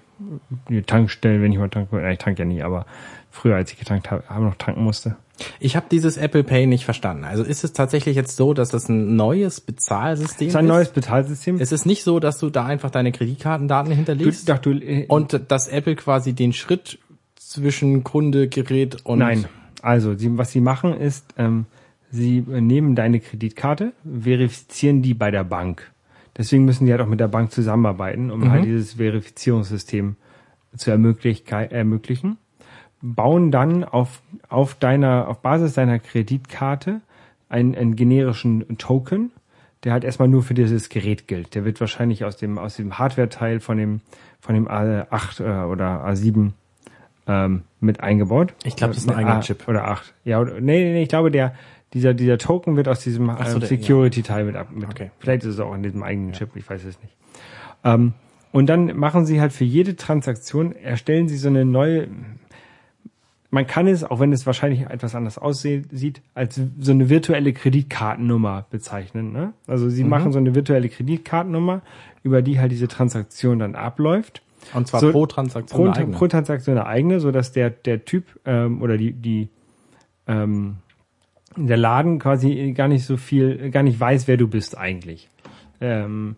Die 0.70 0.82
Tankstellen, 0.82 1.42
wenn 1.42 1.52
ich 1.52 1.58
mal 1.58 1.70
tanken 1.70 1.96
will. 1.96 2.04
Ja, 2.04 2.12
ich 2.12 2.20
tanke 2.20 2.40
ja 2.44 2.46
nie, 2.46 2.62
aber 2.64 2.86
früher, 3.32 3.56
als 3.56 3.72
ich 3.72 3.80
getankt 3.80 4.12
habe, 4.12 4.24
habe 4.30 4.46
noch 4.46 4.56
tanken 4.56 4.84
musste. 4.84 5.16
Ich 5.60 5.76
habe 5.76 5.88
dieses 5.90 6.18
Apple 6.18 6.44
Pay 6.44 6.68
nicht 6.68 6.86
verstanden. 6.86 7.24
Also 7.24 7.44
ist 7.44 7.64
es 7.64 7.74
tatsächlich 7.74 8.16
jetzt 8.16 8.36
so, 8.36 8.54
dass 8.54 8.70
das 8.70 8.88
ein 8.88 9.16
neues 9.16 9.62
Bezahlsystem 9.62 10.48
Das 10.48 10.54
ist 10.54 10.56
ein 10.56 10.68
neues 10.68 10.90
Bezahlsystem. 10.90 11.60
Es 11.60 11.72
ist 11.72 11.86
nicht 11.86 12.04
so, 12.04 12.20
dass 12.20 12.38
du 12.38 12.50
da 12.50 12.66
einfach 12.66 12.92
deine 12.92 13.12
Kreditkartendaten 13.12 13.90
du, 13.90 13.96
hinterlegst 13.96 14.48
doch, 14.48 14.60
du, 14.60 14.72
äh, 14.72 15.06
und 15.08 15.42
dass 15.48 15.68
Apple 15.68 15.96
quasi 15.96 16.34
den 16.34 16.54
Schritt 16.54 17.00
zwischen 17.36 18.04
Kunde, 18.04 18.48
Gerät 18.48 19.06
und 19.06 19.20
Nein. 19.20 19.46
Also, 19.82 20.16
sie, 20.16 20.38
was 20.38 20.52
sie 20.52 20.62
machen 20.62 20.94
ist, 20.94 21.34
ähm, 21.38 21.66
sie 22.10 22.42
nehmen 22.42 22.96
deine 22.96 23.20
Kreditkarte, 23.20 23.94
verifizieren 24.04 25.02
die 25.02 25.14
bei 25.14 25.30
der 25.30 25.44
Bank. 25.44 25.92
Deswegen 26.38 26.66
müssen 26.66 26.86
die 26.86 26.92
halt 26.92 27.02
auch 27.02 27.08
mit 27.08 27.20
der 27.20 27.28
Bank 27.28 27.52
zusammenarbeiten, 27.52 28.32
um 28.32 28.50
halt 28.50 28.66
dieses 28.66 28.94
Verifizierungssystem 28.94 30.16
zu 30.76 30.92
ermöglich 30.92 31.44
ermöglichen. 31.52 32.38
Bauen 33.02 33.52
dann 33.52 33.84
auf, 33.84 34.22
auf 34.50 34.76
deiner, 34.76 35.28
auf 35.28 35.40
Basis 35.40 35.74
deiner 35.74 36.00
Kreditkarte 36.00 37.02
einen, 37.50 37.76
einen 37.76 37.96
generischen 37.96 38.78
Token, 38.78 39.32
der 39.84 39.92
halt 39.92 40.04
erstmal 40.04 40.28
nur 40.28 40.42
für 40.42 40.54
dieses 40.54 40.90
Gerät 40.90 41.28
gilt. 41.28 41.54
Der 41.56 41.66
wird 41.66 41.80
wahrscheinlich 41.80 42.24
aus 42.26 42.38
dem, 42.38 42.58
aus 42.58 42.78
dem 42.78 42.98
Hardware-Teil 42.98 43.60
von 43.60 43.78
dem, 43.78 44.02
von 44.40 44.56
dem 44.56 44.68
A8 44.68 45.44
äh, 45.44 45.66
oder 45.66 46.06
A7 46.06 46.52
ähm, 47.28 47.64
mit 47.80 48.00
eingebaut. 48.00 48.54
Ich 48.64 48.76
glaub, 48.76 48.92
das 48.92 49.00
ist 49.00 49.10
ein 49.10 49.16
eigener 49.16 49.42
Chip. 49.42 49.68
Oder 49.68 49.88
8. 49.88 50.14
Ja, 50.24 50.40
oder, 50.40 50.54
nee, 50.54 50.84
nee, 50.84 50.94
nee, 50.94 51.04
ich 51.04 51.10
glaube, 51.10 51.32
der, 51.32 51.54
dieser, 51.94 52.14
dieser 52.14 52.38
Token 52.38 52.76
wird 52.76 52.88
aus 52.88 53.02
diesem 53.02 53.28
so, 53.28 53.32
ähm, 53.34 53.60
der- 53.60 53.70
Security-Teil 53.70 54.46
mit 54.46 54.56
ab. 54.56 54.70
Mit, 54.74 54.90
Okay. 54.90 55.12
Vielleicht 55.20 55.44
ist 55.44 55.54
es 55.56 55.60
auch 55.60 55.74
in 55.76 55.84
diesem 55.84 56.04
eigenen 56.04 56.34
Chip, 56.34 56.50
ich 56.56 56.68
weiß 56.70 56.84
es 56.84 57.00
nicht. 57.02 57.16
Ähm, 57.84 58.14
und 58.52 58.68
dann 58.68 58.96
machen 58.98 59.26
sie 59.26 59.40
halt 59.42 59.52
für 59.54 59.64
jede 59.66 59.96
Transaktion, 59.96 60.74
erstellen 60.76 61.28
sie 61.28 61.38
so 61.38 61.48
eine 61.50 61.66
neue, 61.66 62.08
man 63.50 63.68
kann 63.68 63.88
es, 63.88 64.04
auch 64.04 64.20
wenn 64.20 64.32
es 64.34 64.46
wahrscheinlich 64.48 64.82
etwas 64.82 65.14
anders 65.16 65.38
aussieht, 65.38 66.22
als 66.34 66.60
so 66.80 66.92
eine 66.92 67.10
virtuelle 67.10 67.54
Kreditkartennummer 67.54 68.66
bezeichnen. 68.72 69.32
Ne? 69.32 69.54
Also 69.68 69.86
Mhm. 69.86 69.90
sie 69.92 70.04
machen 70.04 70.32
so 70.32 70.40
eine 70.40 70.56
virtuelle 70.56 70.90
Kreditkartennummer, 70.90 71.82
über 72.24 72.42
die 72.42 72.60
halt 72.60 72.72
diese 72.72 72.88
Transaktion 72.88 73.60
dann 73.60 73.76
abläuft. 73.76 74.42
und 74.74 74.88
zwar 74.88 75.02
So- 75.02 75.12
pro 75.12 75.26
Transaktion 75.26 75.78
Pro, 75.78 75.86
eine 75.92 75.98
eigene. 75.98 76.16
pro 76.18 76.26
Transaktion 76.28 76.78
eine 76.78 76.88
eigene, 76.88 77.20
so 77.20 77.32
dass 77.32 77.52
der 77.52 77.70
der 77.70 78.06
Typ 78.06 78.24
ähm, 78.46 78.82
oder 78.82 78.96
die 78.98 79.12
die 79.12 79.50
ähm, 80.26 80.78
der 81.56 81.78
Laden 81.78 82.20
quasi 82.20 82.74
gar 82.76 82.88
nicht 82.88 83.06
so 83.06 83.18
viel, 83.18 83.70
gar 83.72 83.84
nicht 83.84 84.00
weiß, 84.00 84.28
wer 84.28 84.38
du 84.38 84.48
bist 84.48 84.78
eigentlich. 84.78 85.30
Ähm, 85.82 86.36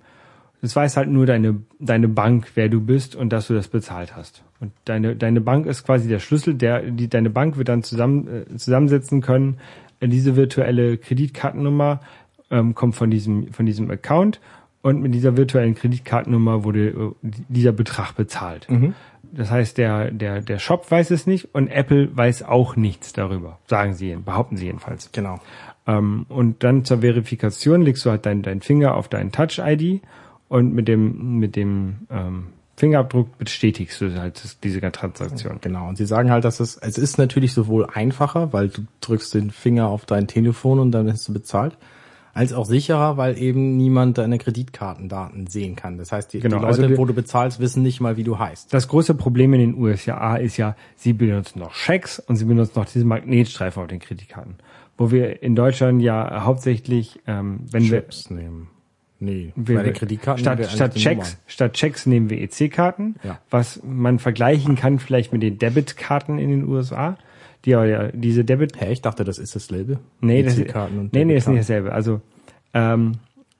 das 0.61 0.76
weiß 0.76 0.97
halt 0.97 1.09
nur 1.09 1.26
deine 1.26 1.61
deine 1.80 2.07
Bank, 2.07 2.51
wer 2.55 2.70
du 2.70 2.82
bist 2.82 3.16
und 3.16 3.32
dass 3.32 3.47
du 3.47 3.53
das 3.53 3.68
bezahlt 3.68 4.16
hast. 4.16 4.43
Und 4.59 4.72
deine 4.86 5.16
deine 5.16 5.41
Bank 5.41 5.66
ist 5.68 5.86
quasi 5.86 6.07
der 6.07 6.20
Schlüssel, 6.20 6.55
der 6.55 6.82
die 6.82 7.07
deine 7.07 7.30
Bank 7.30 7.57
wird 7.57 7.70
dann 7.70 7.84
zusammen 7.84 8.28
äh, 8.28 8.57
zusammensetzen 8.57 9.22
können. 9.22 9.57
Diese 10.01 10.36
virtuelle 10.36 10.97
Kreditkartennummer 10.97 11.99
ähm, 12.51 12.74
kommt 12.74 12.95
von 12.95 13.11
diesem 13.11 13.51
von 13.53 13.66
diesem 13.66 13.91
Account 13.91 14.39
und 14.82 15.01
mit 15.01 15.13
dieser 15.13 15.38
virtuellen 15.38 15.76
Kreditkartennummer 15.76 16.63
wurde 16.63 16.88
äh, 16.89 17.11
dieser 17.22 17.72
Betrag 17.72 18.13
bezahlt. 18.13 18.68
Das 19.34 19.51
heißt, 19.51 19.78
der, 19.78 20.11
der, 20.11 20.41
der 20.41 20.59
Shop 20.59 20.89
weiß 20.89 21.11
es 21.11 21.28
nicht 21.28 21.53
und 21.53 21.67
Apple 21.67 22.15
weiß 22.15 22.43
auch 22.43 22.76
nichts 22.76 23.13
darüber, 23.13 23.59
sagen 23.67 23.93
sie, 23.93 24.15
behaupten 24.15 24.57
sie 24.57 24.65
jedenfalls. 24.65 25.11
Genau. 25.11 25.39
Ähm, 25.88 26.26
und 26.30 26.63
dann 26.63 26.86
zur 26.86 27.01
Verifikation 27.01 27.82
legst 27.82 28.05
du 28.05 28.09
halt 28.09 28.26
deinen 28.26 28.41
deinen 28.41 28.61
Finger 28.61 28.95
auf 28.95 29.07
deinen 29.07 29.32
Touch-ID 29.32 30.01
und 30.47 30.73
mit 30.73 30.88
dem, 30.88 31.39
mit 31.39 31.55
dem 31.55 32.07
ähm, 32.09 32.47
Fingerabdruck 32.78 33.38
bestätigst 33.38 34.01
du 34.01 34.13
halt 34.19 34.57
diese 34.63 34.82
Transaktion. 34.91 35.59
Genau. 35.61 35.88
Und 35.88 35.97
sie 35.97 36.05
sagen 36.05 36.30
halt, 36.30 36.43
dass 36.43 36.59
es, 36.59 36.78
es 36.78 36.97
ist 36.97 37.17
natürlich 37.17 37.53
sowohl 37.53 37.86
einfacher, 37.86 38.51
weil 38.51 38.67
du 38.67 38.82
drückst 39.01 39.34
den 39.34 39.51
Finger 39.51 39.88
auf 39.88 40.05
dein 40.05 40.28
Telefon 40.28 40.80
und 40.80 40.91
dann 40.91 41.09
hast 41.09 41.28
du 41.28 41.34
bezahlt, 41.34 41.78
als 42.36 42.53
auch 42.53 42.65
sicherer, 42.65 43.17
weil 43.17 43.38
eben 43.41 43.77
niemand 43.77 44.17
deine 44.19 44.38
Kreditkartendaten 44.38 45.47
sehen 45.47 45.75
kann. 45.75 45.97
Das 45.97 46.11
heißt, 46.11 46.33
die, 46.33 46.41
Genau, 46.41 46.57
die 46.57 46.61
Leute, 46.63 46.67
also 46.83 46.89
wir- 46.89 46.97
wo 46.97 47.05
du 47.05 47.13
bezahlst, 47.13 47.59
wissen 47.59 47.81
nicht 47.81 48.01
mal, 48.01 48.17
wie 48.17 48.23
du 48.23 48.38
heißt. 48.38 48.73
Das 48.73 48.88
große 48.88 49.15
Problem 49.15 49.53
in 49.53 49.61
den 49.61 49.75
USA 49.75 50.36
ist 50.36 50.57
ja, 50.57 50.75
sie 50.97 51.13
benutzen 51.13 51.59
noch 51.59 51.73
Schecks 51.73 52.19
und 52.19 52.36
sie 52.36 52.45
benutzen 52.45 52.73
noch 52.75 52.86
diese 52.86 53.05
Magnetstreifen 53.05 53.81
auf 53.81 53.88
den 53.88 53.99
Kreditkarten. 53.99 54.55
Wo 54.97 55.11
wir 55.11 55.41
in 55.43 55.55
Deutschland 55.55 56.01
ja 56.01 56.43
hauptsächlich, 56.45 57.19
ähm, 57.25 57.61
wenn 57.71 57.83
wir, 57.83 58.01
Chips 58.01 58.29
nehmen. 58.29 58.67
Nee, 59.19 59.53
wir 59.55 59.77
bei 59.77 59.83
den 59.83 59.93
Kreditkarten 59.93 60.41
statt, 60.43 60.59
nehmen 60.59 60.69
wir 60.69 60.75
statt 60.75 60.95
Checks, 60.95 61.38
statt 61.47 61.73
Checks 61.73 62.05
nehmen 62.05 62.29
wir 62.29 62.38
EC-Karten, 62.41 63.15
Ja. 63.23 63.39
was 63.49 63.81
man 63.83 64.19
vergleichen 64.19 64.75
kann 64.75 64.99
vielleicht 64.99 65.31
mit 65.31 65.41
den 65.41 65.57
Debitkarten 65.57 66.38
in 66.38 66.49
den 66.49 66.67
USA. 66.67 67.17
Aber 67.74 67.86
ja, 67.86 68.07
diese 68.11 68.45
Debit. 68.45 68.80
Hä, 68.80 68.91
ich 68.91 69.01
dachte, 69.01 69.24
das 69.24 69.39
ist 69.39 69.55
dasselbe. 69.55 69.99
Nee, 70.22 70.43
das, 70.43 70.57
EC-Karten 70.57 70.99
und 70.99 71.13
nee, 71.13 71.26
nee, 71.26 71.36
ist 71.36 71.47
nicht 71.47 71.61
dasselbe. 71.61 71.93
Also 71.93 72.22
ähm, 72.74 73.13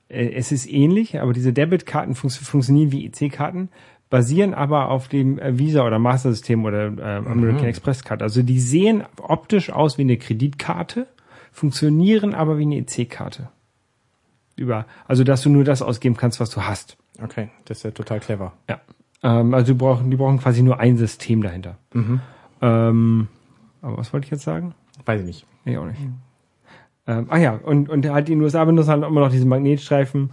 äh, 0.08 0.28
es 0.32 0.52
ist 0.52 0.70
ähnlich, 0.70 1.20
aber 1.20 1.32
diese 1.32 1.52
Debitkarten 1.52 2.14
fun 2.14 2.30
funktionieren 2.30 2.92
wie 2.92 3.06
EC-Karten, 3.06 3.70
basieren 4.10 4.54
aber 4.54 4.90
auf 4.90 5.08
dem 5.08 5.38
äh, 5.38 5.58
Visa 5.58 5.84
oder 5.84 5.98
Master-System 5.98 6.64
oder 6.64 6.86
äh, 6.86 7.16
American 7.26 7.62
Mhm. 7.62 7.68
Express-Karte. 7.68 8.22
Also 8.22 8.42
die 8.42 8.60
sehen 8.60 9.02
optisch 9.20 9.70
aus 9.70 9.98
wie 9.98 10.02
eine 10.02 10.16
Kreditkarte, 10.16 11.06
funktionieren 11.50 12.34
aber 12.34 12.58
wie 12.58 12.62
eine 12.62 12.76
EC-Karte. 12.76 13.48
Über, 14.54 14.86
also 15.06 15.24
dass 15.24 15.42
du 15.42 15.50
nur 15.50 15.64
das 15.64 15.82
ausgeben 15.82 16.16
kannst, 16.16 16.40
was 16.40 16.50
du 16.50 16.62
hast. 16.62 16.96
Okay, 17.22 17.48
das 17.64 17.78
ist 17.78 17.82
ja 17.82 17.90
total 17.90 18.20
clever. 18.20 18.52
Ja. 18.68 18.80
Ähm, 19.22 19.54
also 19.54 19.72
die 19.72 19.78
brauchen, 19.78 20.10
die 20.10 20.16
brauchen 20.16 20.38
quasi 20.38 20.62
nur 20.62 20.78
ein 20.78 20.96
System 20.96 21.42
dahinter. 21.42 21.76
Mhm. 21.92 22.20
Ähm, 22.62 23.28
aber 23.86 23.98
was 23.98 24.12
wollte 24.12 24.24
ich 24.24 24.32
jetzt 24.32 24.42
sagen? 24.42 24.74
Weiß 25.04 25.20
ich 25.20 25.26
nicht. 25.26 25.46
Nee, 25.64 25.78
auch 25.78 25.86
nicht. 25.86 26.00
Ähm, 27.06 27.26
ach 27.28 27.38
ja, 27.38 27.54
und, 27.54 27.88
und 27.88 28.04
halt 28.08 28.26
die 28.26 28.34
USA 28.34 28.64
benutzen 28.64 28.90
halt 28.90 29.04
immer 29.04 29.20
noch 29.20 29.30
diese 29.30 29.46
Magnetstreifen 29.46 30.32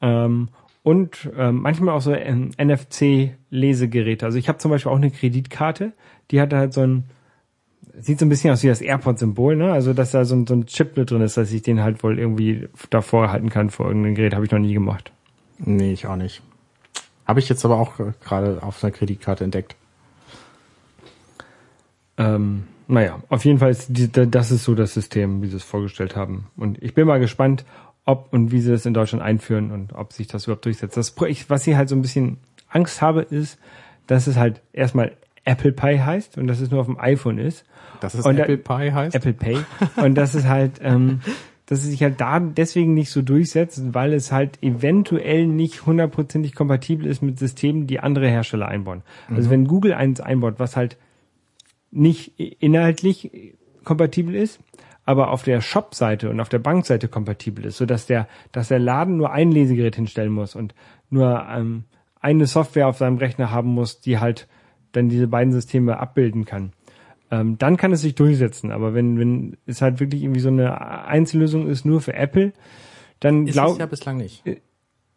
ähm, 0.00 0.48
und 0.84 1.28
ähm, 1.36 1.62
manchmal 1.62 1.96
auch 1.96 2.00
so 2.00 2.14
ähm, 2.14 2.52
NFC-Lesegeräte. 2.56 4.24
Also 4.24 4.38
ich 4.38 4.48
habe 4.48 4.58
zum 4.58 4.70
Beispiel 4.70 4.92
auch 4.92 4.96
eine 4.96 5.10
Kreditkarte, 5.10 5.94
die 6.30 6.40
hat 6.40 6.52
halt 6.52 6.72
so 6.74 6.82
ein, 6.82 7.04
sieht 7.98 8.20
so 8.20 8.24
ein 8.24 8.28
bisschen 8.28 8.52
aus 8.52 8.62
wie 8.62 8.68
das 8.68 8.80
AirPod-Symbol, 8.80 9.56
ne? 9.56 9.72
Also 9.72 9.94
dass 9.94 10.12
da 10.12 10.24
so 10.24 10.36
ein, 10.36 10.46
so 10.46 10.54
ein 10.54 10.66
Chip 10.66 10.96
mit 10.96 11.10
drin 11.10 11.22
ist, 11.22 11.36
dass 11.36 11.50
ich 11.50 11.62
den 11.62 11.82
halt 11.82 12.04
wohl 12.04 12.20
irgendwie 12.20 12.68
davor 12.90 13.32
halten 13.32 13.50
kann 13.50 13.70
vor 13.70 13.86
irgendeinem 13.86 14.14
Gerät, 14.14 14.34
habe 14.34 14.44
ich 14.44 14.52
noch 14.52 14.60
nie 14.60 14.74
gemacht. 14.74 15.10
Nee, 15.58 15.92
ich 15.92 16.06
auch 16.06 16.16
nicht. 16.16 16.40
Habe 17.26 17.40
ich 17.40 17.48
jetzt 17.48 17.64
aber 17.64 17.78
auch 17.78 17.94
gerade 18.24 18.62
auf 18.62 18.82
einer 18.82 18.92
Kreditkarte 18.92 19.42
entdeckt. 19.42 19.74
Ähm, 22.16 22.64
naja, 22.88 23.20
auf 23.28 23.44
jeden 23.44 23.58
Fall 23.58 23.70
ist 23.70 23.86
die, 23.90 24.10
da- 24.10 24.26
das 24.26 24.50
ist 24.50 24.64
so 24.64 24.74
das 24.74 24.94
System, 24.94 25.42
wie 25.42 25.46
sie 25.48 25.56
es 25.56 25.62
vorgestellt 25.64 26.16
haben. 26.16 26.46
Und 26.56 26.82
ich 26.82 26.94
bin 26.94 27.06
mal 27.06 27.20
gespannt, 27.20 27.64
ob 28.04 28.32
und 28.32 28.50
wie 28.52 28.60
sie 28.60 28.70
das 28.70 28.84
in 28.86 28.94
Deutschland 28.94 29.22
einführen 29.24 29.70
und 29.70 29.92
ob 29.94 30.12
sich 30.12 30.26
das 30.26 30.44
überhaupt 30.44 30.64
durchsetzt. 30.64 30.96
Das, 30.96 31.14
was 31.48 31.66
ich 31.66 31.76
halt 31.76 31.88
so 31.88 31.94
ein 31.94 32.02
bisschen 32.02 32.38
Angst 32.68 33.00
habe, 33.00 33.22
ist, 33.22 33.58
dass 34.06 34.26
es 34.26 34.36
halt 34.36 34.60
erstmal 34.72 35.12
Apple 35.44 35.72
Pie 35.72 36.00
heißt 36.00 36.38
und 36.38 36.46
dass 36.46 36.60
es 36.60 36.70
nur 36.70 36.80
auf 36.80 36.86
dem 36.86 36.98
iPhone 36.98 37.38
ist. 37.38 37.64
Dass 38.00 38.14
es 38.14 38.24
Und 38.26 38.36
da- 38.36 38.42
Apple 38.44 38.58
Pie 38.58 38.92
heißt? 38.92 39.14
Apple 39.14 39.32
Pay. 39.32 39.58
und 39.96 40.14
dass 40.16 40.34
es 40.34 40.46
halt, 40.46 40.80
ähm, 40.82 41.20
dass 41.66 41.78
es 41.84 41.86
sich 41.90 42.02
halt 42.02 42.20
da 42.20 42.40
deswegen 42.40 42.92
nicht 42.94 43.10
so 43.10 43.22
durchsetzt, 43.22 43.94
weil 43.94 44.12
es 44.12 44.32
halt 44.32 44.58
eventuell 44.62 45.46
nicht 45.46 45.86
hundertprozentig 45.86 46.54
kompatibel 46.54 47.06
ist 47.06 47.22
mit 47.22 47.38
Systemen, 47.38 47.86
die 47.86 48.00
andere 48.00 48.28
Hersteller 48.28 48.66
einbauen. 48.68 49.02
Also 49.30 49.48
wenn 49.50 49.66
Google 49.68 49.94
eins 49.94 50.20
einbaut, 50.20 50.54
was 50.58 50.76
halt 50.76 50.96
nicht 51.92 52.38
inhaltlich 52.38 53.30
kompatibel 53.84 54.34
ist, 54.34 54.60
aber 55.04 55.30
auf 55.30 55.42
der 55.42 55.60
Shop-Seite 55.60 56.30
und 56.30 56.40
auf 56.40 56.48
der 56.48 56.58
Bankseite 56.58 57.08
kompatibel 57.08 57.64
ist, 57.64 57.76
sodass 57.76 58.06
der, 58.06 58.28
dass 58.52 58.68
der 58.68 58.78
Laden 58.78 59.16
nur 59.16 59.32
ein 59.32 59.50
Lesegerät 59.50 59.96
hinstellen 59.96 60.32
muss 60.32 60.54
und 60.54 60.74
nur 61.10 61.46
ähm, 61.50 61.84
eine 62.20 62.46
Software 62.46 62.88
auf 62.88 62.98
seinem 62.98 63.18
Rechner 63.18 63.50
haben 63.50 63.70
muss, 63.70 64.00
die 64.00 64.18
halt 64.18 64.48
dann 64.92 65.08
diese 65.08 65.26
beiden 65.26 65.52
Systeme 65.52 65.98
abbilden 65.98 66.44
kann. 66.44 66.72
Ähm, 67.30 67.58
dann 67.58 67.76
kann 67.76 67.92
es 67.92 68.02
sich 68.02 68.14
durchsetzen. 68.14 68.70
Aber 68.70 68.94
wenn, 68.94 69.18
wenn 69.18 69.56
es 69.66 69.82
halt 69.82 70.00
wirklich 70.00 70.22
irgendwie 70.22 70.40
so 70.40 70.48
eine 70.48 70.80
Einzellösung 71.06 71.66
ist, 71.66 71.84
nur 71.84 72.00
für 72.00 72.14
Apple, 72.14 72.52
dann 73.20 73.44
Ist 73.44 73.50
es 73.50 73.54
glaube 73.54 73.80
ja 73.80 73.86
bislang 73.86 74.18
nicht. 74.18 74.44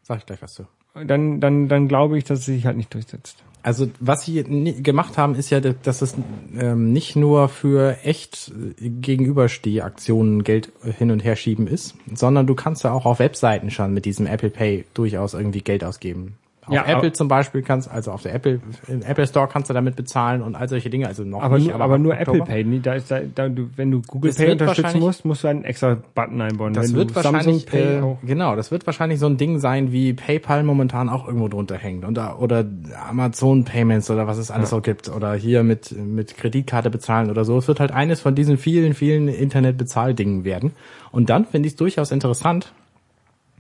Sag 0.02 0.20
ich 0.20 0.26
gleich 0.26 0.42
was 0.42 0.54
zu. 0.54 0.66
Dann, 1.04 1.40
dann, 1.40 1.68
dann 1.68 1.88
glaube 1.88 2.18
ich, 2.18 2.24
dass 2.24 2.40
es 2.40 2.46
sich 2.46 2.66
halt 2.66 2.78
nicht 2.78 2.94
durchsetzt. 2.94 3.38
Also 3.64 3.90
was 4.00 4.24
sie 4.24 4.44
gemacht 4.84 5.18
haben, 5.18 5.34
ist 5.34 5.50
ja, 5.50 5.60
dass 5.60 6.04
es 6.04 6.16
ähm, 6.56 6.94
nicht 6.94 7.16
nur 7.16 7.50
für 7.50 7.98
echt 8.04 8.52
äh, 8.80 8.90
Gegenüberstehaktionen 8.90 10.44
Geld 10.44 10.72
hin 10.84 11.10
und 11.10 11.24
her 11.24 11.36
schieben 11.36 11.66
ist, 11.66 11.96
sondern 12.14 12.46
du 12.46 12.54
kannst 12.54 12.84
ja 12.84 12.92
auch 12.92 13.08
auf 13.08 13.18
Webseiten 13.18 13.72
schon 13.72 13.92
mit 13.92 14.06
diesem 14.06 14.28
Apple 14.28 14.52
Pay 14.52 14.86
durchaus 14.94 15.34
irgendwie 15.34 15.62
Geld 15.62 15.84
ausgeben. 15.84 16.38
Auf 16.68 16.74
Ja, 16.74 16.82
Apple 16.84 16.96
aber- 16.98 17.14
zum 17.14 17.28
Beispiel 17.28 17.62
kannst, 17.62 17.92
also 17.92 18.12
auf 18.12 18.24
der 18.24 18.34
Apple, 18.34 18.60
im 18.88 19.02
Apple 19.04 19.28
Store 19.28 19.48
kannst 19.48 19.70
du 19.70 19.74
damit 19.76 19.96
bezahlen 19.96 20.42
und 20.42 20.56
all 20.56 20.68
solche 20.68 20.90
Dinge, 20.90 21.08
also 21.08 21.24
noch 21.24 21.44
Aber 21.44 21.58
nicht, 21.58 21.68
nur, 21.72 21.80
aber 21.80 21.98
nur 22.00 22.14
ab 22.14 22.22
Apple. 22.22 22.42
Pay. 22.44 22.64
nie- 22.64 22.80
Da 22.80 22.94
ist 22.96 23.12
da, 23.12 23.20
da 23.34 23.50
du, 23.50 23.70
wenn 23.76 23.92
du 23.92 24.02
Google 24.02 24.30
Das 24.32 24.38
Pay 24.38 24.52
unterstützen 24.54 25.00
musst, 25.00 25.26
musst 25.26 25.44
du 25.44 25.48
einen 25.48 25.64
extra 25.64 25.96
Button 26.16 26.42
einbauen. 26.42 26.74
Das 26.74 26.90
wenn 26.90 26.96
wird 26.96 27.12
du 27.12 27.16
wahrscheinlich, 27.16 27.72
äh, 27.74 28.02
genau, 28.24 28.56
das 28.56 28.72
wird 28.72 28.86
wahrscheinlich 28.88 29.20
so 29.20 29.28
ein 29.28 29.38
Ding 29.38 29.60
sein, 29.60 29.92
wie 29.92 30.14
PayPal 30.14 30.64
momentan 30.64 31.10
auch 31.10 31.28
irgendwo 31.28 31.48
drunter 31.48 31.76
hängt 31.78 32.04
und 32.04 32.16
da, 32.16 32.36
oder 32.36 32.66
Amazon 33.10 33.64
Payments 33.64 34.10
oder 34.10 34.26
was 34.28 34.38
es 34.38 34.50
alles 34.52 34.72
so 34.72 34.82
gibt 34.82 35.10
oder 35.10 35.34
hier 35.36 35.64
mit 35.64 35.92
mit 35.96 36.36
Kreditkarte 36.38 36.90
bezahlen 36.90 37.30
oder 37.30 37.46
so. 37.46 37.58
Es 37.58 37.68
wird 37.68 37.80
halt 37.80 37.92
eines 37.92 38.22
von 38.22 38.34
diesen 38.36 38.58
vielen 38.58 38.94
vielen 38.96 39.28
Internetbezahldingen 39.28 40.44
werden. 40.46 40.72
Und 41.12 41.30
dann 41.30 41.46
finde 41.46 41.68
ich 41.68 41.74
es 41.74 41.78
durchaus 41.78 42.12
interessant, 42.12 42.74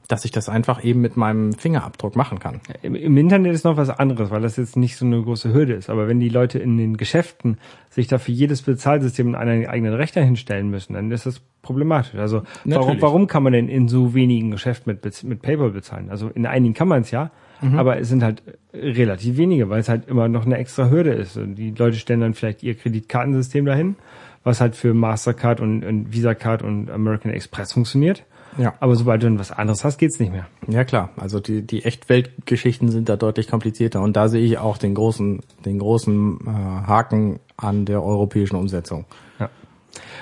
dass 0.08 0.26
ich 0.26 0.32
das 0.32 0.49
einfach 0.49 0.84
eben 0.84 1.01
mit 1.01 1.18
meinem 1.18 1.53
Fingerabdruck 1.53 2.16
machen 2.16 2.39
kann. 2.39 2.62
Im, 2.82 2.95
Im 2.95 3.18
Internet 3.18 3.53
ist 3.53 3.64
noch 3.64 3.78
was 3.78 3.89
anderes, 3.89 4.30
weil 4.30 4.41
das 4.41 4.58
jetzt 4.58 4.78
nicht 4.78 4.97
so 4.97 5.06
eine 5.06 5.22
große 5.22 5.53
Hürde 5.53 5.74
ist. 5.74 5.89
Aber 5.89 6.08
wenn 6.08 6.20
die 6.20 6.30
Leute 6.30 6.60
in 6.60 6.78
den 6.78 6.97
Geschäften 6.97 7.58
sich 7.89 8.08
da 8.08 8.18
für 8.18 8.32
jedes 8.32 8.62
Bezahlsystem 8.62 9.34
einen 9.36 9.66
eigenen 9.66 9.93
Rechner 9.93 10.24
hinstellen 10.24 10.70
müssen, 10.70 10.93
dann 10.93 11.12
ist 11.12 11.26
das 11.26 11.41
problematisch. 11.62 12.16
Also 12.16 12.43
warum, 12.66 13.01
warum 13.01 13.28
kann 13.28 13.43
man 13.43 13.53
denn 13.53 13.68
in 13.68 13.88
so 13.88 14.14
wenigen 14.14 14.51
Geschäften 14.51 14.91
mit, 15.01 15.24
mit 15.24 15.41
PayPal 15.41 15.72
bezahlen? 15.72 16.10
Also 16.10 16.30
in 16.30 16.45
einigen 16.45 16.74
kann 16.74 16.88
man 16.88 17.01
es 17.01 17.12
ja, 17.12 17.32
aber 17.74 17.97
es 17.99 18.10
sind 18.10 18.22
halt 18.22 18.43
relativ 18.74 19.38
wenige, 19.38 19.70
weil 19.70 19.80
es 19.80 19.89
halt 19.89 20.08
immer 20.08 20.28
noch 20.28 20.45
eine 20.45 20.58
extra 20.58 20.89
Hürde 20.89 21.14
ist. 21.14 21.38
Und 21.38 21.56
die 21.56 21.72
Leute 21.72 21.97
stellen 21.97 22.20
dann 22.20 22.34
vielleicht 22.34 22.62
ihr 22.64 22.76
Kreditkartensystem 22.76 23.66
dahin, 23.66 23.95
was 24.43 24.62
halt 24.62 24.76
für 24.76 24.93
Mastercard 24.93 25.62
und, 25.62 25.84
und 25.84 26.14
Visa 26.14 26.36
Card 26.36 26.62
und 26.62 26.91
American 26.91 27.32
Express 27.32 27.74
funktioniert. 27.74 28.24
Ja. 28.58 28.74
Aber 28.80 28.95
sobald 28.95 29.22
du 29.22 29.28
dann 29.28 29.39
was 29.39 29.51
anderes 29.51 29.84
hast, 29.84 29.97
geht's 29.97 30.20
nicht 30.20 30.32
mehr. 30.32 30.47
Ja 30.68 30.84
klar, 30.84 31.10
also 31.18 31.39
die, 31.39 31.66
die 31.66 31.84
Echtweltgeschichten 31.84 32.89
sind 32.89 33.10
da 33.10 33.16
deutlich 33.16 33.49
komplizierter 33.49 34.01
und 34.01 34.16
da 34.16 34.28
sehe 34.28 34.43
ich 34.43 34.58
auch 34.58 34.78
den 34.78 34.93
großen, 34.93 35.41
den 35.66 35.80
großen 35.80 36.39
äh, 36.45 36.49
Haken 36.49 37.39
an 37.58 37.86
der 37.86 38.03
europäischen 38.03 38.56
Umsetzung. 38.56 39.06
Ja. 39.39 39.49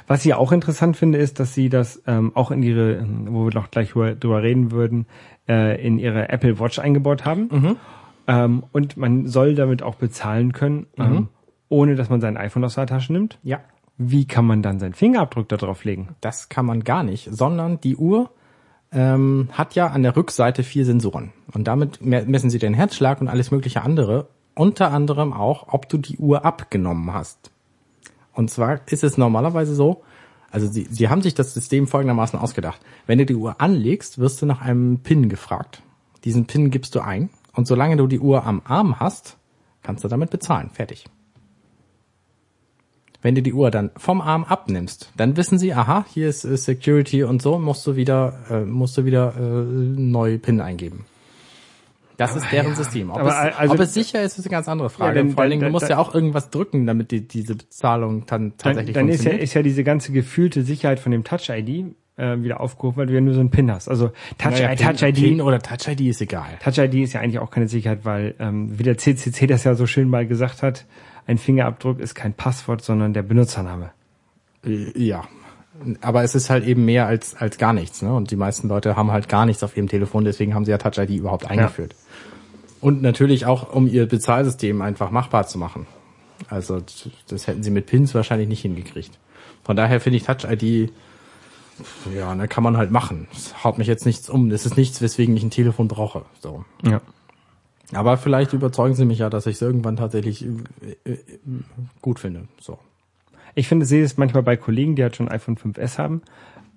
Was 0.08 0.26
ich 0.26 0.34
auch 0.34 0.52
interessant 0.52 0.98
finde, 0.98 1.18
ist, 1.18 1.40
dass 1.40 1.54
sie 1.54 1.70
das 1.70 2.02
ähm, 2.08 2.32
auch 2.36 2.52
in 2.52 2.64
ihre, 2.64 2.94
ähm, 2.94 3.28
wo 3.30 3.46
wir 3.46 3.54
noch 3.54 3.72
gleich 3.72 3.92
drüber, 3.92 4.44
reden 4.44 4.72
würden, 4.72 5.06
äh, 5.48 5.86
in 5.86 6.00
ihre 6.00 6.30
Apple 6.30 6.60
Watch 6.60 6.80
eingebaut 6.80 7.26
haben. 7.26 7.78
Ähm, 8.28 8.64
und 8.72 8.98
man 8.98 9.28
soll 9.28 9.56
damit 9.56 9.84
auch 9.84 9.96
bezahlen 9.96 10.54
können, 10.54 10.88
ähm, 10.98 11.28
ohne 11.70 11.96
dass 11.96 12.10
man 12.10 12.22
sein 12.22 12.38
iPhone 12.38 12.64
aus 12.64 12.76
der 12.76 12.88
Tasche 12.88 13.12
nimmt. 13.14 13.40
Ja. 13.44 13.60
Wie 13.98 14.26
kann 14.26 14.46
man 14.46 14.62
dann 14.64 14.80
seinen 14.80 14.94
Fingerabdruck 14.94 15.48
da 15.50 15.58
drauf 15.58 15.84
legen? 15.84 16.16
Das 16.22 16.50
kann 16.50 16.66
man 16.66 16.84
gar 16.84 17.04
nicht, 17.04 17.30
sondern 17.32 17.80
die 17.82 17.96
Uhr 17.96 18.32
ähm, 18.92 19.50
hat 19.52 19.76
ja 19.76 19.88
an 19.88 20.04
der 20.04 20.16
Rückseite 20.16 20.64
vier 20.64 20.86
Sensoren. 20.86 21.32
Und 21.54 21.68
damit 21.68 22.04
me- 22.04 22.26
messen 22.26 22.50
sie 22.50 22.60
den 22.60 22.74
Herzschlag 22.74 23.22
und 23.22 23.28
alles 23.28 23.52
mögliche 23.52 23.82
andere. 23.82 24.28
Unter 24.56 24.92
anderem 24.92 25.34
auch, 25.34 25.74
ob 25.74 25.90
du 25.90 25.98
die 25.98 26.18
Uhr 26.18 26.46
abgenommen 26.46 27.14
hast. 27.14 27.52
Und 28.34 28.50
zwar 28.50 28.82
ist 28.88 29.04
es 29.04 29.18
normalerweise 29.18 29.76
so, 29.76 30.04
also 30.52 30.68
sie, 30.68 30.88
sie 30.90 31.10
haben 31.10 31.24
sich 31.24 31.34
das 31.34 31.54
System 31.54 31.88
folgendermaßen 31.88 32.38
ausgedacht. 32.38 32.80
Wenn 33.08 33.18
du 33.18 33.26
die 33.26 33.36
Uhr 33.36 33.60
anlegst, 33.60 34.20
wirst 34.20 34.42
du 34.42 34.46
nach 34.46 34.62
einem 34.62 35.00
PIN 35.00 35.30
gefragt. 35.30 35.82
Diesen 36.24 36.46
PIN 36.46 36.70
gibst 36.70 36.94
du 36.94 37.00
ein. 37.00 37.30
Und 37.54 37.68
solange 37.68 37.98
du 37.98 38.06
die 38.08 38.20
Uhr 38.20 38.46
am 38.46 38.62
Arm 38.66 39.00
hast, 39.00 39.38
kannst 39.82 40.04
du 40.04 40.08
damit 40.08 40.30
bezahlen. 40.30 40.70
Fertig. 40.72 41.06
Wenn 43.24 43.34
du 43.36 43.42
die 43.42 43.54
Uhr 43.54 43.72
dann 43.72 43.90
vom 43.98 44.22
Arm 44.22 44.44
abnimmst, 44.44 45.10
dann 45.18 45.36
wissen 45.38 45.58
sie, 45.58 45.74
aha, 45.74 46.06
hier 46.14 46.28
ist 46.30 46.44
äh, 46.46 46.56
Security 46.58 47.24
und 47.24 47.42
so, 47.42 47.58
musst 47.58 47.88
du 47.88 47.96
wieder, 47.96 48.38
äh, 48.52 48.60
musst 48.66 48.96
du 48.98 49.06
wieder 49.06 49.34
äh, 49.40 49.42
neu 49.42 50.38
PIN 50.38 50.62
eingeben. 50.62 51.06
Das 52.18 52.36
ist 52.36 52.46
deren 52.52 52.76
System. 52.76 53.10
Ob, 53.10 53.18
Aber 53.20 53.30
es, 53.50 53.56
also- 53.58 53.74
ob 53.74 53.80
es 53.80 53.94
sicher 53.94 54.22
ist, 54.22 54.38
ist 54.38 54.46
eine 54.46 54.52
ganz 54.52 54.68
andere 54.68 54.90
Frage. 54.92 55.18
Ja, 55.18 55.24
denn- 55.24 55.32
Vor 55.34 55.42
allen 55.42 55.50
Dingen, 55.50 55.62
du 55.62 55.66
dann- 55.66 55.72
musst 55.72 55.84
dann- 55.84 55.92
ja 55.92 55.98
auch 55.98 56.14
irgendwas 56.14 56.52
drücken, 56.52 56.86
damit 56.86 57.10
die, 57.12 57.28
diese 57.28 57.56
Bezahlung 57.56 58.26
dann 58.28 58.50
Dann, 58.50 58.58
tatsächlich 58.58 58.94
dann 58.94 59.08
ist 59.10 59.14
ja, 59.16 59.32
funktioniert. 59.32 59.44
ist 59.44 59.54
ja 59.56 59.64
diese 59.64 59.84
ganze 59.84 60.12
gefühlte 60.12 60.62
Sicherheit 60.62 61.00
von 61.00 61.12
dem 61.12 61.24
Touch-ID 61.24 61.96
äh, 62.16 62.38
wieder 62.44 62.60
aufgerufen, 62.62 62.98
weil 62.98 63.08
du 63.08 63.14
ja 63.14 63.22
nur 63.22 63.34
so 63.34 63.40
einen 63.40 63.50
PIN 63.50 63.72
hast. 63.72 63.90
Also 63.90 64.10
Touch, 64.38 64.52
Naja, 64.52 64.76
Touch 64.76 65.00
PIN, 65.00 65.10
ID 65.10 65.16
PIN 65.16 65.42
oder 65.42 65.58
Touch 65.60 65.88
ID 65.88 66.02
ist 66.02 66.22
egal. 66.22 66.46
Touch 66.64 66.78
ID 66.78 66.94
ist 67.04 67.14
ja 67.14 67.22
eigentlich 67.22 67.40
auch 67.40 67.50
keine 67.50 67.68
Sicherheit, 67.68 68.02
weil 68.04 68.36
ähm, 68.40 68.78
wie 68.78 68.84
der 68.84 68.98
CCC 69.00 69.48
das 69.48 69.64
ja 69.64 69.74
so 69.74 69.88
schön 69.88 70.08
mal 70.10 70.28
gesagt 70.28 70.62
hat, 70.62 70.86
ein 71.28 71.38
Fingerabdruck 71.38 72.00
ist 72.00 72.16
kein 72.16 72.34
Passwort, 72.34 72.84
sondern 72.84 73.14
der 73.14 73.24
Benutzername. 73.24 73.92
Äh, 74.66 74.92
Ja. 74.96 75.24
Aber 76.02 76.24
es 76.24 76.36
ist 76.36 76.52
halt 76.52 76.66
eben 76.66 76.86
mehr 76.86 77.08
als, 77.08 77.36
als 77.36 77.58
gar 77.58 77.74
nichts, 77.74 78.04
ne? 78.04 78.14
Und 78.14 78.30
die 78.30 78.36
meisten 78.36 78.70
Leute 78.70 78.96
haben 78.96 79.12
halt 79.12 79.28
gar 79.28 79.46
nichts 79.46 79.64
auf 79.64 79.76
ihrem 79.76 79.90
Telefon, 79.90 80.24
deswegen 80.24 80.54
haben 80.54 80.66
sie 80.66 80.72
ja 80.72 80.78
Touch 80.78 81.00
ID 81.00 81.10
überhaupt 81.18 81.50
eingeführt. 81.50 81.96
Und 82.80 83.02
natürlich 83.02 83.48
auch, 83.48 83.74
um 83.74 83.88
ihr 83.88 84.08
Bezahlsystem 84.08 84.82
einfach 84.82 85.10
machbar 85.10 85.48
zu 85.48 85.58
machen. 85.58 85.88
Also 86.48 86.82
das 87.28 87.48
hätten 87.48 87.64
sie 87.64 87.72
mit 87.72 87.88
Pins 87.88 88.14
wahrscheinlich 88.14 88.48
nicht 88.48 88.62
hingekriegt. 88.62 89.18
Von 89.64 89.76
daher 89.76 90.00
finde 90.00 90.18
ich 90.18 90.24
Touch 90.24 90.46
ID, 90.48 90.92
ja, 92.16 92.36
ne, 92.36 92.48
kann 92.48 92.64
man 92.64 92.78
halt 92.78 92.92
machen. 92.92 93.28
Das 93.34 93.64
haut 93.64 93.78
mich 93.78 93.88
jetzt 93.88 94.06
nichts 94.06 94.30
um. 94.30 94.50
Das 94.50 94.66
ist 94.66 94.78
nichts, 94.78 95.02
weswegen 95.02 95.36
ich 95.36 95.44
ein 95.44 95.50
Telefon 95.50 95.88
brauche. 95.88 96.24
So. 96.42 96.66
Ja. 96.84 97.02
Aber 97.96 98.18
vielleicht 98.18 98.54
überzeugen 98.54 98.96
sie 98.96 99.06
mich 99.06 99.20
ja, 99.20 99.30
dass 99.30 99.46
ich 99.46 99.56
es 99.56 99.62
irgendwann 99.62 99.96
tatsächlich 99.96 100.46
äh, 100.46 101.12
äh, 101.12 101.18
gut 102.02 102.20
finde. 102.20 102.48
So. 102.60 102.80
Ich 103.56 103.68
finde, 103.68 103.86
sehe 103.86 104.04
es 104.04 104.18
manchmal 104.18 104.44
bei 104.44 104.58
Kollegen, 104.58 104.96
die 104.96 105.04
halt 105.04 105.16
schon 105.16 105.28
ein 105.28 105.36
iPhone 105.36 105.58
5S 105.58 105.98
haben. 105.98 106.22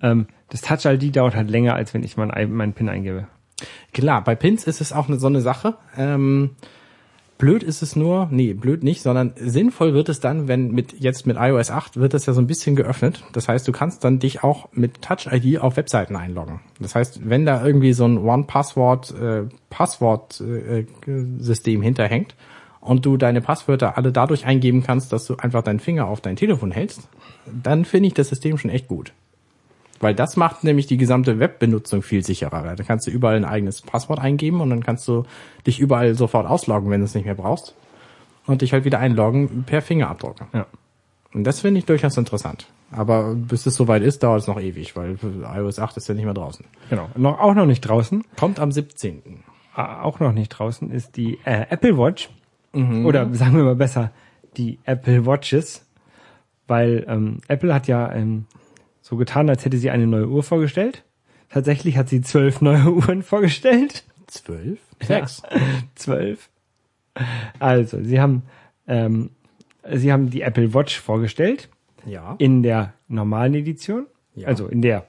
Ähm, 0.01 0.27
das 0.49 0.61
Touch 0.61 0.85
ID 0.85 1.15
dauert 1.15 1.35
halt 1.35 1.49
länger, 1.49 1.73
als 1.75 1.93
wenn 1.93 2.03
ich 2.03 2.17
mein, 2.17 2.29
meinen 2.51 2.73
PIN 2.73 2.89
eingebe. 2.89 3.27
Klar, 3.93 4.23
bei 4.23 4.35
Pins 4.35 4.65
ist 4.65 4.81
es 4.81 4.93
auch 4.93 5.07
eine, 5.07 5.17
so 5.17 5.27
eine 5.27 5.41
Sache. 5.41 5.75
Ähm, 5.97 6.51
blöd 7.37 7.63
ist 7.63 7.81
es 7.81 7.95
nur, 7.95 8.27
nee, 8.31 8.53
blöd 8.53 8.83
nicht, 8.83 9.01
sondern 9.01 9.33
sinnvoll 9.35 9.93
wird 9.93 10.09
es 10.09 10.19
dann, 10.19 10.47
wenn 10.47 10.71
mit 10.71 10.99
jetzt 10.99 11.27
mit 11.27 11.37
iOS 11.39 11.71
8 11.71 11.97
wird 11.97 12.13
das 12.13 12.25
ja 12.25 12.33
so 12.33 12.41
ein 12.41 12.47
bisschen 12.47 12.75
geöffnet. 12.75 13.23
Das 13.33 13.47
heißt, 13.47 13.67
du 13.67 13.71
kannst 13.71 14.03
dann 14.03 14.19
dich 14.19 14.43
auch 14.43 14.69
mit 14.71 15.01
Touch 15.01 15.27
ID 15.31 15.59
auf 15.59 15.77
Webseiten 15.77 16.15
einloggen. 16.15 16.59
Das 16.79 16.95
heißt, 16.95 17.29
wenn 17.29 17.45
da 17.45 17.65
irgendwie 17.65 17.93
so 17.93 18.05
ein 18.05 18.17
One 18.17 18.43
Passwort 18.43 19.13
äh, 19.19 19.43
Passwort 19.69 20.41
äh, 20.41 20.85
System 21.39 21.81
hinterhängt 21.81 22.35
und 22.81 23.05
du 23.05 23.17
deine 23.17 23.41
Passwörter 23.41 23.97
alle 23.97 24.11
dadurch 24.11 24.45
eingeben 24.45 24.83
kannst, 24.83 25.13
dass 25.13 25.25
du 25.25 25.35
einfach 25.35 25.63
deinen 25.63 25.79
Finger 25.79 26.07
auf 26.07 26.21
dein 26.21 26.35
Telefon 26.35 26.71
hältst, 26.71 27.07
dann 27.45 27.85
finde 27.85 28.07
ich 28.07 28.13
das 28.13 28.29
System 28.29 28.57
schon 28.57 28.71
echt 28.71 28.87
gut. 28.87 29.13
Weil 29.99 30.13
das 30.13 30.37
macht 30.37 30.63
nämlich 30.63 30.87
die 30.87 30.97
gesamte 30.97 31.39
Webbenutzung 31.39 32.01
viel 32.01 32.23
sicherer. 32.23 32.75
Da 32.75 32.83
kannst 32.83 33.07
du 33.07 33.11
überall 33.11 33.35
ein 33.35 33.45
eigenes 33.45 33.81
Passwort 33.81 34.19
eingeben 34.19 34.61
und 34.61 34.69
dann 34.69 34.83
kannst 34.83 35.07
du 35.07 35.23
dich 35.65 35.79
überall 35.79 36.13
sofort 36.15 36.45
ausloggen, 36.47 36.89
wenn 36.89 37.01
du 37.01 37.05
es 37.05 37.15
nicht 37.15 37.25
mehr 37.25 37.35
brauchst. 37.35 37.75
Und 38.45 38.61
dich 38.61 38.71
halt 38.71 38.85
wieder 38.85 38.99
einloggen 38.99 39.63
per 39.65 39.81
Fingerabdruck. 39.81 40.37
Ja. 40.53 40.67
Und 41.33 41.43
das 41.43 41.59
finde 41.59 41.79
ich 41.79 41.85
durchaus 41.85 42.15
interessant. 42.15 42.67
Aber 42.91 43.35
bis 43.35 43.65
es 43.65 43.75
soweit 43.75 44.01
ist, 44.01 44.23
dauert 44.23 44.41
es 44.41 44.47
noch 44.47 44.59
ewig, 44.59 44.95
weil 44.95 45.17
iOS 45.55 45.79
8 45.79 45.97
ist 45.97 46.07
ja 46.07 46.15
nicht 46.15 46.23
mehr 46.23 46.33
draußen. 46.33 46.65
Genau. 46.89 47.09
Noch, 47.15 47.39
auch 47.39 47.53
noch 47.53 47.65
nicht 47.65 47.81
draußen, 47.81 48.23
Kommt 48.39 48.59
am 48.59 48.71
17. 48.71 49.21
äh, 49.75 49.81
auch 49.81 50.21
noch 50.21 50.31
nicht 50.31 50.49
draußen, 50.49 50.89
ist 50.91 51.17
die 51.17 51.39
äh, 51.43 51.65
Apple 51.69 51.97
Watch. 51.97 52.29
Oder 52.73 53.33
sagen 53.33 53.57
wir 53.57 53.63
mal 53.63 53.75
besser, 53.75 54.11
die 54.55 54.77
Apple 54.85 55.25
Watches. 55.25 55.83
Weil 56.67 57.05
ähm, 57.07 57.39
Apple 57.47 57.73
hat 57.73 57.87
ja 57.87 58.11
ähm, 58.13 58.45
so 59.07 59.15
getan, 59.15 59.49
als 59.49 59.63
hätte 59.63 59.77
sie 59.77 59.89
eine 59.89 60.05
neue 60.05 60.27
Uhr 60.27 60.43
vorgestellt. 60.43 61.03
Tatsächlich 61.49 61.95
hat 61.97 62.09
sie 62.09 62.19
zwölf 62.21 62.59
neue 62.61 62.91
Uhren 62.91 63.23
vorgestellt. 63.23 64.03
Zwölf? 64.27 64.79
Sechs. 65.01 65.41
Zwölf. 65.95 66.49
Also, 67.59 68.03
sie 68.03 68.19
haben, 68.19 68.43
ähm, 68.87 69.29
sie 69.93 70.11
haben 70.11 70.29
die 70.29 70.41
Apple 70.41 70.73
Watch 70.73 70.99
vorgestellt 70.99 71.69
Ja. 72.05 72.35
in 72.37 72.63
der 72.63 72.93
normalen 73.07 73.53
Edition, 73.55 74.07
Ja. 74.35 74.47
also 74.49 74.67
in 74.67 74.81
der, 74.81 75.07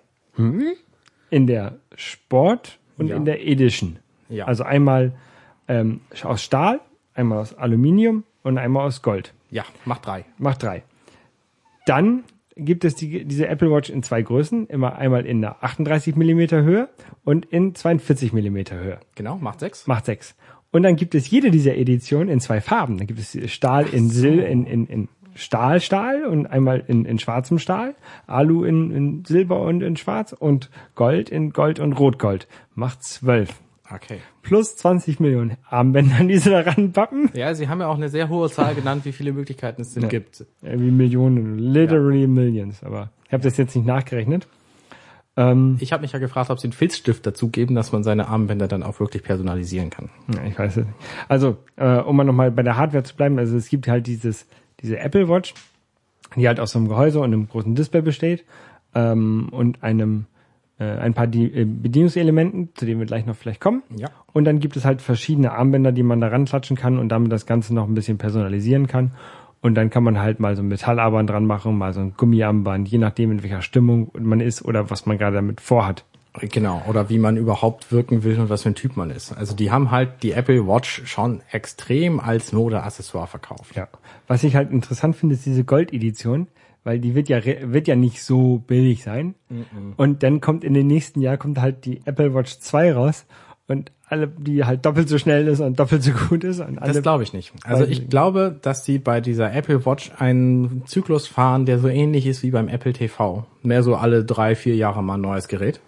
in 1.31 1.47
der 1.49 1.79
Sport 1.97 2.79
und 2.99 3.09
Ja. 3.09 3.17
in 3.17 3.25
der 3.25 3.45
Edition. 3.45 3.99
Ja. 4.29 4.45
Also 4.47 4.63
einmal 4.63 5.13
ähm, 5.67 6.01
aus 6.23 6.43
Stahl, 6.45 6.81
einmal 7.15 7.41
aus 7.41 7.53
Aluminium 7.55 8.23
und 8.45 8.59
einmal 8.59 8.87
aus 8.87 9.03
Gold. 9.03 9.35
Ja, 9.51 9.65
mach 9.85 9.99
drei. 9.99 10.25
Macht 10.39 10.63
drei. 10.63 10.85
Dann 11.87 12.23
gibt 12.59 12.85
es 12.85 12.95
die, 12.95 13.25
diese 13.25 13.49
Apple 13.49 13.71
Watch 13.71 13.91
in 13.91 14.03
zwei 14.03 14.23
Größen, 14.23 14.67
immer 14.67 14.97
einmal 14.97 15.25
in 15.25 15.41
der 15.41 15.63
38 15.63 16.17
Millimeter 16.17 16.63
Höhe 16.63 16.89
und 17.25 17.47
in 17.47 17.75
42 17.75 18.33
Millimeter 18.33 18.79
Höhe. 18.79 18.99
Genau, 19.15 19.39
macht 19.39 19.61
sechs. 19.61 19.87
Macht 19.87 20.07
sechs. 20.07 20.35
Und 20.71 20.83
dann 20.83 20.97
gibt 20.97 21.15
es 21.15 21.31
jede 21.31 21.51
dieser 21.51 21.77
Editionen 21.77 22.29
in 22.29 22.41
zwei 22.41 22.61
Farben. 22.61 22.99
Dann 22.99 23.07
gibt 23.07 23.21
es 23.21 23.51
Stahl 23.51 23.87
in 23.87 24.11
Sil 24.13 24.41
in, 24.41 24.67
in, 24.67 24.87
in 24.87 25.09
Stahl, 25.35 25.81
Stahl 25.81 26.25
und 26.25 26.47
einmal 26.47 26.83
in, 26.87 27.05
in 27.05 27.19
schwarzem 27.19 27.59
Stahl, 27.59 27.95
Alu 28.27 28.65
in, 28.65 28.91
in 28.91 29.25
Silber 29.25 29.63
und 29.63 29.83
in 29.83 29.97
Schwarz 29.97 30.33
und 30.33 30.69
Gold 30.95 31.31
in 31.31 31.51
Gold 31.51 31.79
und 31.79 31.93
Rotgold. 31.93 32.49
Macht 32.75 33.05
zwölf. 33.05 33.55
Okay. 33.95 34.19
Plus 34.43 34.77
20 34.77 35.19
Millionen 35.21 35.57
Armbänder, 35.69 36.23
die 36.25 36.37
sie 36.39 36.51
da 36.51 36.61
ranpappen. 36.61 37.31
Ja, 37.35 37.55
Sie 37.55 37.69
haben 37.69 37.81
ja 37.81 37.87
auch 37.89 37.97
eine 37.97 38.09
sehr 38.09 38.29
hohe 38.29 38.51
Zahl 38.51 38.75
genannt, 38.75 39.05
wie 39.05 39.13
viele 39.13 39.33
Möglichkeiten 39.33 39.83
es 39.83 39.95
denn 39.95 40.03
Ja. 40.05 40.09
gibt. 40.09 40.45
Irgendwie 40.63 40.91
Millionen, 40.91 41.59
literally 41.59 42.27
millions. 42.27 42.83
Aber 42.83 43.11
ich 43.27 43.33
habe 43.33 43.43
das 43.43 43.57
jetzt 43.57 43.75
nicht 43.75 43.87
nachgerechnet. 43.87 44.47
Ich 45.79 45.93
habe 45.93 46.01
mich 46.03 46.11
ja 46.11 46.19
gefragt, 46.19 46.51
ob 46.51 46.59
Sie 46.59 46.67
einen 46.67 46.73
Filzstift 46.73 47.25
dazugeben, 47.25 47.77
dass 47.77 47.93
man 47.93 48.03
seine 48.03 48.27
Armbänder 48.27 48.67
dann 48.67 48.83
auch 48.83 48.99
wirklich 48.99 49.23
personalisieren 49.23 49.89
kann. 49.89 50.11
Ja, 50.35 50.43
ich 50.45 50.59
weiß 50.59 50.79
es 50.79 50.85
nicht. 50.85 50.97
Also, 51.29 51.59
äh, 51.77 51.99
um 51.99 52.17
mal 52.17 52.25
nochmal 52.25 52.51
bei 52.51 52.65
der 52.65 52.77
Hardware 52.77 53.05
zu 53.05 53.15
bleiben, 53.15 53.39
also 53.39 53.57
es 53.57 53.69
gibt 53.69 53.87
halt 53.87 54.09
dieses, 54.09 54.47
diese 54.83 54.99
Apple 54.99 55.29
Watch, 55.29 55.55
die 56.35 56.49
halt 56.49 56.59
aus 56.59 56.73
so 56.73 56.81
einem 56.81 56.89
Gehäuse 56.89 57.21
und 57.21 57.27
einem 57.27 57.49
großen 57.49 57.77
Display 57.77 58.01
besteht 58.03 58.45
ähm, 58.97 59.49
und 59.53 59.85
einem 59.85 60.27
ein 60.85 61.15
paar 61.15 61.27
die, 61.27 61.47
äh, 61.47 61.65
Bedienungselementen, 61.65 62.71
zu 62.75 62.87
denen 62.87 63.01
wir 63.01 63.07
gleich 63.07 63.27
noch 63.27 63.37
vielleicht 63.37 63.61
kommen. 63.61 63.83
Ja. 63.97 64.09
Und 64.33 64.45
dann 64.45 64.61
gibt 64.61 64.77
es 64.77 64.85
halt 64.85 65.03
verschiedene 65.03 65.53
Armbänder, 65.53 65.93
die 65.93 66.03
man 66.03 66.21
da 66.21 66.29
ranklatschen 66.29 66.77
kann 66.77 66.99
und 66.99 67.09
damit 67.09 67.33
das 67.33 67.47
Ganze 67.47 67.75
noch 67.75 67.89
ein 67.89 67.95
bisschen 67.95 68.19
personalisieren 68.19 68.87
kann. 68.87 69.13
Und 69.61 69.75
dann 69.75 69.91
kann 69.91 70.05
man 70.05 70.21
halt 70.21 70.39
mal 70.39 70.55
so 70.55 70.63
ein 70.63 70.69
Metallarmband 70.69 71.31
dran 71.31 71.45
machen, 71.45 71.77
mal 71.77 71.93
so 71.93 72.01
ein 72.01 72.15
Gummiarmband, 72.17 72.89
je 72.89 72.99
nachdem 72.99 73.33
in 73.33 73.43
welcher 73.43 73.63
Stimmung 73.63 74.13
man 74.17 74.41
ist 74.41 74.65
oder 74.65 74.89
was 74.89 75.05
man 75.05 75.19
gerade 75.19 75.37
damit 75.37 75.61
vorhat. 75.61 76.05
Genau, 76.41 76.83
oder 76.87 77.09
wie 77.09 77.19
man 77.19 77.37
überhaupt 77.37 77.91
wirken 77.91 78.23
will 78.23 78.39
und 78.39 78.49
was 78.49 78.63
für 78.63 78.69
ein 78.69 78.75
Typ 78.77 78.97
man 78.97 79.11
ist. 79.11 79.33
Also 79.33 79.57
die 79.57 79.73
haben 79.73 79.91
halt 79.91 80.23
die 80.23 80.33
Apple 80.33 80.69
Watch 80.69 81.03
schon 81.07 81.41
extrem 81.51 82.21
als 82.21 82.53
Modeaccessoire 82.53 83.27
verkauft. 83.27 83.75
Ja. 83.75 83.89
Was 84.29 84.45
ich 84.45 84.55
halt 84.55 84.71
interessant 84.71 85.17
finde, 85.17 85.35
ist 85.35 85.47
diese 85.47 85.65
Gold-Edition, 85.65 86.47
weil 86.85 86.99
die 86.99 87.15
wird 87.15 87.29
ja 87.29 87.41
wird 87.45 87.89
ja 87.89 87.97
nicht 87.97 88.23
so 88.23 88.59
billig 88.67 89.03
sein. 89.03 89.35
Und 89.97 90.23
dann 90.23 90.41
kommt 90.41 90.65
in 90.65 90.75
den 90.75 90.87
nächsten 90.87 91.21
Jahr 91.21 91.37
kommt 91.37 91.61
halt 91.61 91.85
die 91.85 92.01
Apple 92.05 92.35
Watch 92.35 92.59
2 92.59 92.93
raus 92.93 93.27
und 93.67 93.93
alle, 94.07 94.29
die 94.29 94.65
halt 94.65 94.87
doppelt 94.87 95.09
so 95.09 95.19
schnell 95.19 95.47
ist 95.47 95.61
und 95.61 95.79
doppelt 95.79 96.03
so 96.03 96.13
gut 96.13 96.43
ist 96.43 96.61
und 96.61 96.79
alle. 96.79 96.95
Das 96.95 97.03
glaube 97.03 97.23
ich 97.23 97.35
nicht. 97.35 97.53
Also 97.65 97.85
ich 97.85 98.09
glaube, 98.09 98.59
dass 98.63 98.85
sie 98.85 98.99
bei 98.99 99.21
dieser 99.21 99.53
Apple 99.53 99.85
Watch 99.85 100.13
einen 100.17 100.83
Zyklus 100.87 101.27
fahren, 101.27 101.67
der 101.67 101.79
so 101.79 101.89
ähnlich 101.89 102.27
ist 102.27 102.43
wie 102.43 102.51
beim 102.51 102.69
Apple 102.69 102.95
TV. 102.95 103.45
Mehr 103.63 103.83
so 103.83 103.97
alle 103.97 104.25
drei, 104.25 104.55
vier 104.55 104.77
Jahre 104.77 105.03
mal 105.03 105.15
ein 105.15 105.21
neues 105.21 105.49
Gerät. 105.49 105.81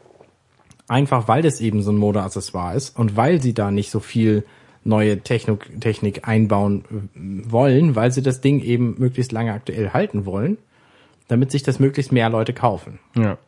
Einfach 0.86 1.28
weil 1.28 1.40
das 1.40 1.60
eben 1.60 1.82
so 1.82 1.92
ein 1.92 1.96
Modeaccessoire 1.96 2.74
ist 2.74 2.98
und 2.98 3.16
weil 3.16 3.40
sie 3.40 3.54
da 3.54 3.70
nicht 3.70 3.90
so 3.90 4.00
viel 4.00 4.44
neue 4.84 5.20
Technik, 5.20 5.80
Technik 5.80 6.26
einbauen 6.26 6.84
wollen, 7.14 7.96
weil 7.96 8.10
sie 8.12 8.22
das 8.22 8.40
Ding 8.40 8.60
eben 8.60 8.96
möglichst 8.98 9.32
lange 9.32 9.52
aktuell 9.52 9.90
halten 9.90 10.26
wollen, 10.26 10.58
damit 11.30 11.50
sich 11.50 11.62
das 11.62 11.78
möglichst 11.78 12.12
mehr 12.12 12.28
Leute 12.30 12.52
kaufen. 12.52 12.98
ja. 13.16 13.38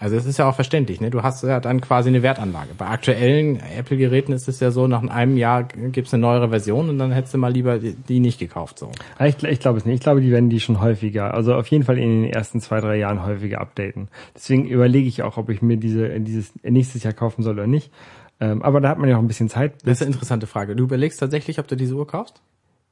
Also 0.00 0.16
es 0.16 0.24
ist 0.24 0.38
ja 0.38 0.48
auch 0.48 0.54
verständlich, 0.54 1.02
ne? 1.02 1.10
Du 1.10 1.22
hast 1.22 1.44
ja 1.44 1.60
dann 1.60 1.82
quasi 1.82 2.08
eine 2.08 2.22
Wertanlage. 2.22 2.70
Bei 2.78 2.86
aktuellen 2.86 3.60
Apple-Geräten 3.60 4.32
ist 4.32 4.48
es 4.48 4.58
ja 4.58 4.70
so, 4.70 4.86
nach 4.86 5.02
einem 5.02 5.36
Jahr 5.36 5.64
gibt's 5.64 6.14
eine 6.14 6.22
neuere 6.22 6.48
Version 6.48 6.88
und 6.88 6.98
dann 6.98 7.12
hättest 7.12 7.34
du 7.34 7.38
mal 7.38 7.52
lieber 7.52 7.78
die, 7.78 8.20
nicht 8.20 8.38
gekauft. 8.38 8.78
So. 8.78 8.90
Aber 9.18 9.28
Ich, 9.28 9.42
ich 9.42 9.60
glaube 9.60 9.78
es 9.78 9.84
nicht. 9.84 9.96
Ich 9.96 10.00
glaube, 10.00 10.22
die 10.22 10.30
werden 10.30 10.48
die 10.48 10.60
schon 10.60 10.80
häufiger, 10.80 11.34
also 11.34 11.54
auf 11.54 11.66
jeden 11.68 11.84
Fall 11.84 11.98
in 11.98 12.22
den 12.22 12.32
ersten 12.32 12.60
zwei, 12.62 12.80
drei 12.80 12.96
Jahren 12.96 13.24
häufiger 13.24 13.60
updaten. 13.60 14.08
Deswegen 14.34 14.66
überlege 14.66 15.06
ich 15.06 15.22
auch, 15.22 15.36
ob 15.36 15.50
ich 15.50 15.60
mir 15.60 15.76
diese 15.76 16.18
dieses 16.20 16.52
nächstes 16.62 17.02
Jahr 17.02 17.12
kaufen 17.12 17.42
soll 17.42 17.54
oder 17.54 17.66
nicht. 17.66 17.92
Ähm, 18.40 18.62
aber 18.62 18.80
da 18.80 18.88
hat 18.88 18.98
man 18.98 19.10
ja 19.10 19.16
auch 19.16 19.22
ein 19.22 19.28
bisschen 19.28 19.50
Zeit. 19.50 19.74
Das 19.84 19.98
ist 19.98 20.02
eine 20.02 20.12
interessante 20.12 20.46
Frage. 20.46 20.74
Du 20.74 20.84
überlegst 20.84 21.20
tatsächlich, 21.20 21.58
ob 21.58 21.68
du 21.68 21.76
diese 21.76 21.94
Uhr 21.94 22.06
kaufst? 22.06 22.40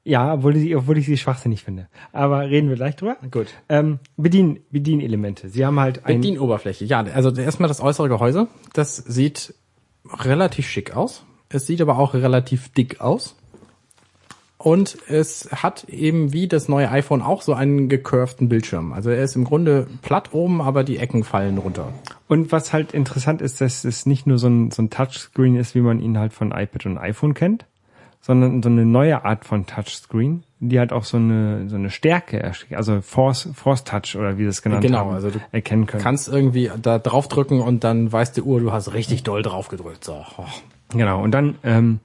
Ja, 0.03 0.34
obwohl 0.34 0.57
ich, 0.57 0.74
obwohl 0.74 0.96
ich 0.98 1.07
sie 1.07 1.18
schwachsinnig 1.18 1.62
finde. 1.62 1.88
Aber 2.12 2.48
reden 2.48 2.68
wir 2.68 2.76
gleich 2.76 2.96
drüber. 2.96 3.16
Gut. 3.30 3.48
Ähm, 3.68 3.98
Bedien, 4.16 4.61
Bedienelemente. 4.70 5.51
Sie 5.51 5.64
haben 5.64 5.78
halt 5.78 6.07
ein, 6.07 6.20
Bedienoberfläche. 6.20 6.84
Ja, 6.86 7.03
also 7.03 7.30
erstmal 7.30 7.68
das 7.68 7.80
äußere 7.80 8.09
Gehäuse. 8.09 8.48
Das 8.72 8.96
sieht 8.96 9.55
relativ 10.07 10.66
schick 10.68 10.96
aus. 10.96 11.24
Es 11.51 11.66
sieht 11.66 11.80
aber 11.80 11.98
auch 11.98 12.14
relativ 12.14 12.70
dick 12.70 13.01
aus. 13.01 13.36
Und 14.57 14.98
es 15.09 15.48
hat 15.53 15.84
eben 15.84 16.34
wie 16.34 16.46
das 16.46 16.68
neue 16.68 16.90
iPhone 16.90 17.22
auch 17.22 17.40
so 17.40 17.55
einen 17.55 17.88
gecurvten 17.88 18.51
Bildschirm. 18.51 18.92
Also 18.92 19.09
er 19.09 19.24
ist 19.24 19.34
im 19.34 19.44
Grunde 19.44 19.86
platt 20.03 20.34
oben, 20.34 20.61
aber 20.61 20.84
die 20.84 20.98
Ecken 20.98 21.24
fallen 21.24 21.57
runter. 21.57 21.94
Und 22.28 22.53
was 22.53 22.72
halt 22.74 22.92
interessant 22.92 23.40
ist, 23.40 23.62
dass 23.62 23.84
es 23.84 24.05
nicht 24.05 24.26
nur 24.26 24.36
so 24.36 24.48
ein, 24.48 24.70
so 24.70 24.82
ein 24.82 24.90
Touchscreen 24.90 25.57
ist, 25.57 25.74
wie 25.74 25.80
man 25.80 25.98
ihn 25.98 26.18
halt 26.18 26.34
von 26.34 26.53
iPad 26.53 26.84
und 26.86 26.98
iPhone 26.98 27.32
kennt, 27.32 27.64
sondern 28.21 28.62
so 28.62 28.68
eine 28.68 28.85
neue 28.85 29.25
Art 29.25 29.45
von 29.45 29.66
Touchscreen, 29.66 30.45
die 30.61 30.79
halt 30.79 30.93
auch 30.93 31.05
so 31.05 31.16
eine, 31.16 31.68
so 31.68 31.77
eine 31.77 31.91
Stärke, 31.91 32.53
also 32.71 33.01
Force, 33.01 33.49
Force 33.55 33.85
Touch 33.85 34.16
oder 34.16 34.37
wie 34.37 34.45
es 34.45 34.62
genannt 34.62 34.83
Genau, 34.83 34.99
haben, 34.99 35.11
also 35.11 35.31
du 35.31 35.41
erkennen 35.53 35.87
können. 35.87 36.03
Kannst 36.03 36.29
irgendwie 36.29 36.71
da 36.81 36.99
draufdrücken 36.99 37.61
und 37.61 37.83
dann 37.83 38.12
weiß 38.12 38.33
die 38.33 38.43
Uhr, 38.43 38.61
du 38.61 38.73
hast 38.73 38.93
richtig 38.93 39.23
doll 39.23 39.43
drauf 39.43 39.68
gedrückt. 39.68 40.05
So. 40.05 40.25
Oh. 40.37 40.45
Genau. 40.91 41.23
Und 41.23 41.31
dann, 41.33 41.57
ähm, 41.64 42.01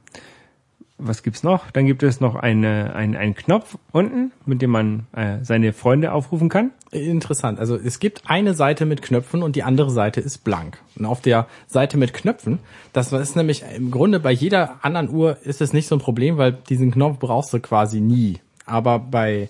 was 0.97 1.23
gibt's 1.23 1.43
noch? 1.43 1.71
Dann 1.71 1.85
gibt 1.85 2.03
es 2.03 2.21
noch 2.21 2.35
eine, 2.35 2.95
ein, 2.95 3.15
einen 3.15 3.35
Knopf 3.35 3.77
unten, 3.91 4.31
mit 4.45 4.61
dem 4.61 4.69
man 4.69 5.07
äh, 5.13 5.43
seine 5.43 5.73
Freunde 5.73 6.13
aufrufen 6.13 6.47
kann. 6.47 6.71
Interessant. 6.91 7.59
Also 7.59 7.75
es 7.75 7.99
gibt 7.99 8.21
eine 8.27 8.53
Seite 8.53 8.85
mit 8.85 9.01
Knöpfen 9.01 9.43
und 9.43 9.55
die 9.55 9.63
andere 9.63 9.91
Seite 9.91 10.21
ist 10.21 10.43
blank. 10.43 10.77
Und 10.95 11.05
auf 11.05 11.21
der 11.21 11.47
Seite 11.67 11.97
mit 11.97 12.13
Knöpfen, 12.13 12.59
das 12.93 13.11
ist 13.11 13.35
nämlich 13.35 13.63
im 13.75 13.91
Grunde 13.91 14.19
bei 14.19 14.31
jeder 14.31 14.83
anderen 14.83 15.09
Uhr 15.09 15.37
ist 15.43 15.61
es 15.61 15.73
nicht 15.73 15.87
so 15.87 15.95
ein 15.95 15.99
Problem, 15.99 16.37
weil 16.37 16.53
diesen 16.53 16.91
Knopf 16.91 17.19
brauchst 17.19 17.53
du 17.53 17.59
quasi 17.59 17.99
nie. 17.99 18.39
Aber 18.65 18.99
bei, 18.99 19.49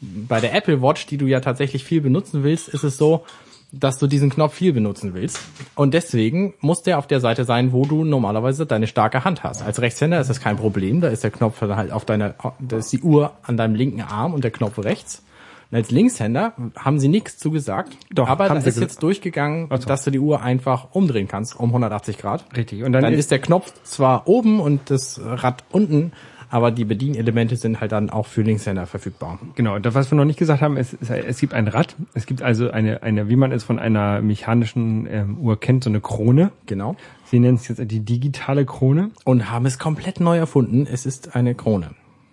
bei 0.00 0.40
der 0.40 0.54
Apple 0.54 0.80
Watch, 0.80 1.06
die 1.06 1.18
du 1.18 1.26
ja 1.26 1.40
tatsächlich 1.40 1.84
viel 1.84 2.00
benutzen 2.00 2.42
willst, 2.42 2.68
ist 2.68 2.84
es 2.84 2.96
so, 2.96 3.24
dass 3.72 3.98
du 3.98 4.06
diesen 4.06 4.30
Knopf 4.30 4.54
viel 4.54 4.72
benutzen 4.72 5.14
willst. 5.14 5.40
Und 5.74 5.94
deswegen 5.94 6.54
muss 6.60 6.82
der 6.82 6.98
auf 6.98 7.06
der 7.06 7.20
Seite 7.20 7.44
sein, 7.44 7.72
wo 7.72 7.84
du 7.84 8.04
normalerweise 8.04 8.66
deine 8.66 8.86
starke 8.86 9.24
Hand 9.24 9.42
hast. 9.42 9.62
Als 9.62 9.80
Rechtshänder 9.80 10.20
ist 10.20 10.30
das 10.30 10.40
kein 10.40 10.56
Problem. 10.56 11.00
Da 11.00 11.08
ist 11.08 11.24
der 11.24 11.30
Knopf 11.30 11.60
halt 11.60 11.92
auf 11.92 12.04
deiner, 12.04 12.34
da 12.58 12.76
ist 12.76 12.92
die 12.92 13.00
Uhr 13.00 13.32
an 13.42 13.56
deinem 13.56 13.74
linken 13.74 14.00
Arm 14.02 14.34
und 14.34 14.44
der 14.44 14.50
Knopf 14.50 14.78
rechts. 14.78 15.22
Und 15.70 15.78
als 15.78 15.90
Linkshänder 15.90 16.52
haben 16.76 17.00
sie 17.00 17.08
nichts 17.08 17.38
zugesagt. 17.38 17.96
Doch, 18.10 18.28
aber 18.28 18.48
da 18.48 18.54
ist 18.54 18.78
jetzt 18.78 19.02
durchgegangen, 19.02 19.66
Ach 19.68 19.80
so. 19.80 19.88
dass 19.88 20.04
du 20.04 20.12
die 20.12 20.20
Uhr 20.20 20.40
einfach 20.40 20.88
umdrehen 20.92 21.26
kannst 21.26 21.58
um 21.58 21.70
180 21.70 22.18
Grad. 22.18 22.44
Richtig. 22.56 22.84
Und 22.84 22.92
dann, 22.92 23.02
Dann 23.02 23.14
ist 23.14 23.32
der 23.32 23.40
Knopf 23.40 23.72
zwar 23.82 24.28
oben 24.28 24.60
und 24.60 24.90
das 24.90 25.20
Rad 25.22 25.64
unten, 25.72 26.12
aber 26.50 26.70
die 26.70 26.84
Bedienelemente 26.84 27.56
sind 27.56 27.80
halt 27.80 27.92
dann 27.92 28.10
auch 28.10 28.26
für 28.26 28.42
Linkshänder 28.42 28.86
verfügbar. 28.86 29.38
Genau, 29.54 29.78
das, 29.78 29.94
was 29.94 30.10
wir 30.10 30.16
noch 30.16 30.24
nicht 30.24 30.38
gesagt 30.38 30.62
haben, 30.62 30.76
ist, 30.76 30.94
ist, 30.94 31.10
es 31.10 31.38
gibt 31.38 31.54
ein 31.54 31.68
Rad, 31.68 31.96
es 32.14 32.26
gibt 32.26 32.42
also 32.42 32.70
eine, 32.70 33.02
eine, 33.02 33.28
wie 33.28 33.36
man 33.36 33.52
es 33.52 33.64
von 33.64 33.78
einer 33.78 34.20
mechanischen 34.22 35.06
ähm, 35.10 35.38
Uhr 35.38 35.58
kennt, 35.58 35.84
so 35.84 35.90
eine 35.90 36.00
Krone. 36.00 36.52
Genau. 36.66 36.96
Sie 37.24 37.40
nennen 37.40 37.56
es 37.56 37.68
jetzt 37.68 37.80
die 37.90 38.00
digitale 38.00 38.64
Krone. 38.64 39.10
Und 39.24 39.50
haben 39.50 39.66
es 39.66 39.78
komplett 39.78 40.20
neu 40.20 40.38
erfunden. 40.38 40.86
Es 40.90 41.06
ist 41.06 41.34
eine 41.34 41.54
Krone. 41.54 41.90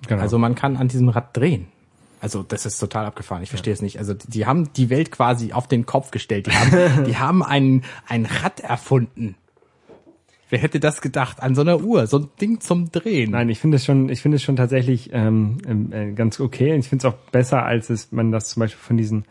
Genau. 0.07 0.21
Also 0.21 0.37
man 0.37 0.55
kann 0.55 0.77
an 0.77 0.87
diesem 0.87 1.09
Rad 1.09 1.35
drehen. 1.35 1.67
Also 2.23 2.41
das 2.41 2.65
ist 2.65 2.77
total 2.77 3.05
abgefahren. 3.05 3.43
Ich 3.43 3.49
verstehe 3.49 3.73
es 3.73 3.81
nicht. 3.81 3.99
Also 3.99 4.13
die, 4.13 4.27
die 4.29 4.45
haben 4.45 4.71
die 4.73 4.89
Welt 4.89 5.11
quasi 5.11 5.51
auf 5.51 5.67
den 5.67 5.85
Kopf 5.85 6.11
gestellt. 6.11 6.47
Die 6.47 6.51
haben, 6.51 7.03
die 7.05 7.17
haben 7.17 7.43
ein, 7.43 7.83
ein 8.07 8.25
Rad 8.25 8.61
erfunden. 8.61 9.35
Wer 10.53 10.59
hätte 10.59 10.79
das 10.79 11.01
gedacht? 11.01 11.41
An 11.41 11.55
so 11.55 11.61
einer 11.61 11.81
Uhr, 11.81 12.05
so 12.05 12.19
ein 12.19 12.27
Ding 12.39 12.59
zum 12.59 12.91
Drehen. 12.91 13.31
Nein, 13.31 13.49
ich 13.49 13.57
finde 13.57 13.77
es 13.77 13.85
schon, 13.85 14.07
ich 14.09 14.21
finde 14.21 14.35
es 14.35 14.43
schon 14.43 14.55
tatsächlich 14.55 15.09
ähm, 15.11 15.57
ähm, 15.67 15.91
äh, 15.91 16.11
ganz 16.11 16.39
okay. 16.39 16.75
Ich 16.75 16.89
finde 16.89 17.07
es 17.07 17.11
auch 17.11 17.17
besser, 17.31 17.65
als 17.65 17.89
es 17.89 18.11
man 18.11 18.31
das 18.31 18.49
zum 18.49 18.59
Beispiel 18.59 18.79
von 18.79 18.95
diesen 18.95 19.25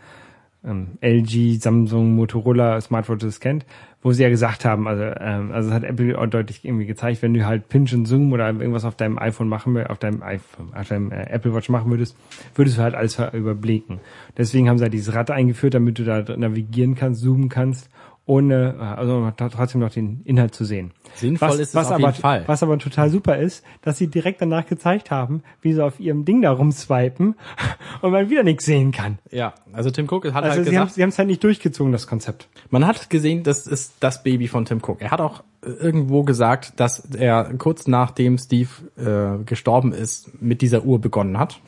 ähm, 0.65 0.99
LG, 1.01 1.61
Samsung, 1.61 2.17
Motorola 2.17 2.81
Smartwatches 2.81 3.39
kennt, 3.39 3.67
wo 4.03 4.11
sie 4.11 4.25
ja 4.25 4.31
gesagt 4.31 4.65
haben, 4.65 4.89
also 4.89 5.05
ähm, 5.05 5.53
also 5.53 5.69
es 5.69 5.75
hat 5.77 5.85
Apple 5.85 6.19
auch 6.19 6.27
deutlich 6.27 6.65
irgendwie 6.65 6.87
gezeigt, 6.87 7.23
wenn 7.23 7.35
du 7.35 7.47
halt 7.47 7.69
Pinch 7.69 7.95
und 7.95 8.07
Zoom 8.07 8.33
oder 8.33 8.49
irgendwas 8.49 8.85
auf 8.85 8.97
deinem 8.97 9.17
iPhone 9.17 9.49
machen 9.49 9.81
auf 9.87 10.01
deinem 10.01 10.25
iPhone, 10.25 10.75
auf 10.75 10.89
deinem 10.89 11.13
äh, 11.13 11.31
Apple 11.31 11.55
Watch 11.55 11.69
machen 11.69 11.89
würdest, 11.89 12.17
würdest 12.57 12.79
du 12.79 12.83
halt 12.83 12.97
alles 12.97 13.17
überblicken. 13.33 14.01
Deswegen 14.37 14.69
haben 14.69 14.79
sie 14.79 14.83
halt 14.83 14.93
dieses 14.93 15.15
Rad 15.15 15.31
eingeführt, 15.31 15.75
damit 15.75 16.01
du 16.01 16.05
da 16.05 16.25
navigieren 16.37 16.97
kannst, 16.97 17.23
zoomen 17.23 17.49
kannst 17.49 17.91
ohne, 18.25 18.77
also 18.79 19.19
man 19.19 19.35
hat 19.39 19.53
trotzdem 19.53 19.81
noch 19.81 19.91
den 19.91 20.23
Inhalt 20.25 20.55
zu 20.55 20.65
sehen. 20.65 20.93
Sinnvoll 21.15 21.49
was, 21.49 21.59
ist 21.59 21.69
es 21.71 21.75
was 21.75 21.87
auf 21.87 21.93
aber, 21.95 22.09
jeden 22.09 22.21
Fall. 22.21 22.45
Was 22.47 22.63
aber 22.63 22.79
total 22.79 23.11
super 23.11 23.37
ist, 23.39 23.65
dass 23.83 23.99
sie 23.99 24.07
direkt 24.07 24.41
danach 24.41 24.67
gezeigt 24.67 25.11
haben, 25.11 25.43
wie 25.61 25.73
sie 25.73 25.85
auf 25.85 25.99
ihrem 25.99 26.25
Ding 26.25 26.41
da 26.41 26.53
rumswipen 26.53 27.35
und 28.01 28.13
man 28.13 28.31
wieder 28.31 28.45
nichts 28.45 28.65
sehen 28.65 28.93
kann. 28.93 29.19
Ja, 29.31 29.55
also 29.73 29.91
Tim 29.91 30.07
Cook 30.07 30.33
hat 30.33 30.45
Also 30.45 30.59
halt 30.59 30.69
sie 30.69 30.77
haben 30.77 30.85
gesagt, 30.85 30.95
sie 30.95 31.03
haben 31.03 31.09
es 31.09 31.19
halt 31.19 31.29
nicht 31.29 31.43
durchgezogen, 31.43 31.93
das 31.93 32.07
Konzept. 32.07 32.49
man 32.71 32.87
hat 32.87 33.11
gesehen, 33.11 33.43
das 33.43 33.67
ist 33.67 33.95
das 33.99 34.23
Baby 34.23 34.47
von 34.47 34.67
Tim 34.67 34.79
Cook. 34.79 35.01
Er 35.01 35.11
hat 35.11 35.21
auch 35.21 35.43
äh, 35.63 35.71
irgendwo 35.71 36.23
gesagt, 36.23 36.79
dass 36.79 37.01
er 37.15 37.53
kurz 37.59 37.89
nachdem 37.89 38.39
Steve 38.39 38.69
äh, 38.97 39.43
gestorben 39.45 39.93
ist, 39.93 40.41
mit 40.41 40.63
dieser 40.63 40.85
Uhr 40.85 41.01
begonnen 41.01 41.39
hat. 41.39 41.59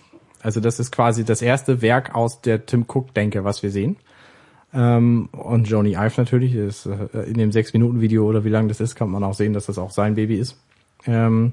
Also 0.40 0.60
das 0.60 0.78
ist 0.78 0.92
quasi 0.92 1.24
das 1.24 1.42
erste 1.42 1.82
Werk 1.82 2.14
aus 2.14 2.42
der 2.42 2.66
Tim 2.66 2.84
Cook-Denke, 2.86 3.44
was 3.44 3.62
wir 3.62 3.70
sehen. 3.70 3.96
Ähm, 4.74 5.28
und 5.32 5.68
Joni 5.68 5.92
Ive 5.92 6.14
natürlich 6.16 6.54
ist 6.54 6.86
äh, 6.86 7.20
in 7.26 7.34
dem 7.34 7.52
sechs 7.52 7.72
Minuten 7.72 8.00
Video 8.00 8.26
oder 8.26 8.44
wie 8.44 8.48
lang 8.48 8.68
das 8.68 8.80
ist, 8.80 8.96
kann 8.96 9.08
man 9.08 9.22
auch 9.22 9.34
sehen, 9.34 9.52
dass 9.52 9.66
das 9.66 9.78
auch 9.78 9.90
sein 9.90 10.16
Baby 10.16 10.36
ist. 10.36 10.58
Ähm, 11.06 11.52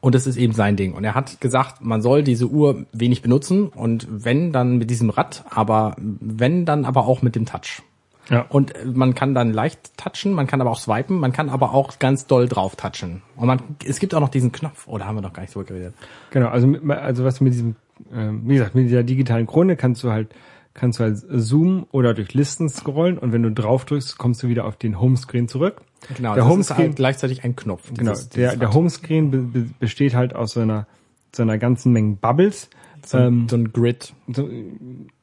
und 0.00 0.14
das 0.14 0.26
ist 0.26 0.36
eben 0.36 0.52
sein 0.52 0.76
Ding. 0.76 0.94
Und 0.94 1.04
er 1.04 1.14
hat 1.14 1.40
gesagt, 1.40 1.82
man 1.82 2.02
soll 2.02 2.22
diese 2.22 2.46
Uhr 2.46 2.86
wenig 2.92 3.22
benutzen 3.22 3.68
und 3.68 4.06
wenn 4.10 4.52
dann 4.52 4.78
mit 4.78 4.90
diesem 4.90 5.10
Rad, 5.10 5.44
aber 5.50 5.96
wenn 5.98 6.64
dann 6.64 6.84
aber 6.84 7.06
auch 7.06 7.22
mit 7.22 7.34
dem 7.34 7.46
Touch. 7.46 7.82
Ja. 8.28 8.46
Und 8.48 8.74
äh, 8.76 8.84
man 8.84 9.14
kann 9.14 9.34
dann 9.34 9.52
leicht 9.52 9.96
touchen, 9.96 10.34
man 10.34 10.46
kann 10.46 10.60
aber 10.60 10.70
auch 10.70 10.78
swipen, 10.78 11.18
man 11.18 11.32
kann 11.32 11.48
aber 11.48 11.72
auch 11.72 11.98
ganz 11.98 12.26
doll 12.26 12.46
drauf 12.46 12.76
touchen. 12.76 13.22
Und 13.36 13.46
man, 13.46 13.60
es 13.84 13.98
gibt 13.98 14.14
auch 14.14 14.20
noch 14.20 14.28
diesen 14.28 14.52
Knopf, 14.52 14.86
oder 14.86 15.06
haben 15.06 15.16
wir 15.16 15.22
noch 15.22 15.32
gar 15.32 15.42
nicht 15.42 15.52
so 15.52 15.64
geredet? 15.64 15.94
Genau, 16.30 16.48
also 16.48 16.72
also 16.88 17.24
was 17.24 17.40
mit 17.40 17.54
diesem, 17.54 17.76
ähm, 18.14 18.42
wie 18.44 18.54
gesagt, 18.54 18.74
mit 18.74 18.84
dieser 18.84 19.02
digitalen 19.02 19.46
Krone 19.46 19.76
kannst 19.76 20.02
du 20.04 20.10
halt 20.10 20.28
kannst 20.74 20.98
du 21.00 21.04
halt 21.04 21.18
zoomen 21.42 21.84
oder 21.90 22.14
durch 22.14 22.32
Listen 22.34 22.68
scrollen 22.68 23.18
und 23.18 23.32
wenn 23.32 23.42
du 23.42 23.50
drauf 23.50 23.84
drückst, 23.84 24.18
kommst 24.18 24.42
du 24.42 24.48
wieder 24.48 24.64
auf 24.64 24.76
den 24.76 25.00
Homescreen 25.00 25.48
zurück. 25.48 25.82
Genau, 26.16 26.34
der 26.34 26.36
das 26.36 26.44
ist 26.46 26.50
Homescreen, 26.50 26.86
halt 26.88 26.96
gleichzeitig 26.96 27.44
ein 27.44 27.56
Knopf. 27.56 27.90
genau, 27.94 28.12
dieses- 28.12 28.28
der, 28.30 28.48
dieses 28.48 28.58
der 28.58 28.68
Rad. 28.68 28.74
Homescreen 28.74 29.30
be, 29.30 29.38
be, 29.38 29.66
besteht 29.78 30.14
halt 30.14 30.34
aus 30.34 30.52
so 30.52 30.60
einer 30.60 30.86
so 31.34 31.42
einer 31.42 31.58
ganzen 31.58 31.92
Menge 31.92 32.16
Bubbles. 32.20 32.68
so, 33.06 33.18
ähm, 33.18 33.46
so 33.48 33.56
ein 33.56 33.72
Grid, 33.72 34.12
so, 34.32 34.48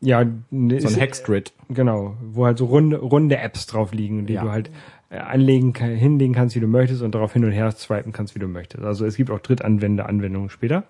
ja, 0.01 0.23
ne, 0.23 0.79
so 0.81 0.87
ein 0.87 0.93
ist- 0.93 0.99
Hexgrid. 0.99 1.53
Genau, 1.69 2.15
wo 2.31 2.45
halt 2.45 2.57
so 2.57 2.65
runde, 2.65 2.97
runde 2.97 3.37
Apps 3.37 3.65
drauf 3.67 3.93
liegen, 3.93 4.25
die 4.25 4.33
Ja. 4.33 4.43
du 4.43 4.51
halt 4.51 4.71
äh, 5.09 5.17
anlegen, 5.19 5.73
hinlegen 5.75 6.33
kannst, 6.33 6.55
wie 6.55 6.59
du 6.59 6.67
möchtest 6.67 7.01
und 7.01 7.15
darauf 7.15 7.31
hin 7.33 7.45
und 7.45 7.51
her 7.51 7.71
swipen 7.71 8.11
kannst, 8.13 8.35
wie 8.35 8.39
du 8.39 8.47
möchtest. 8.47 8.83
Also 8.83 9.05
es 9.05 9.15
gibt 9.15 9.29
auch 9.31 9.39
Drittanwender-Anwendungen 9.39 10.49
später. 10.49 10.83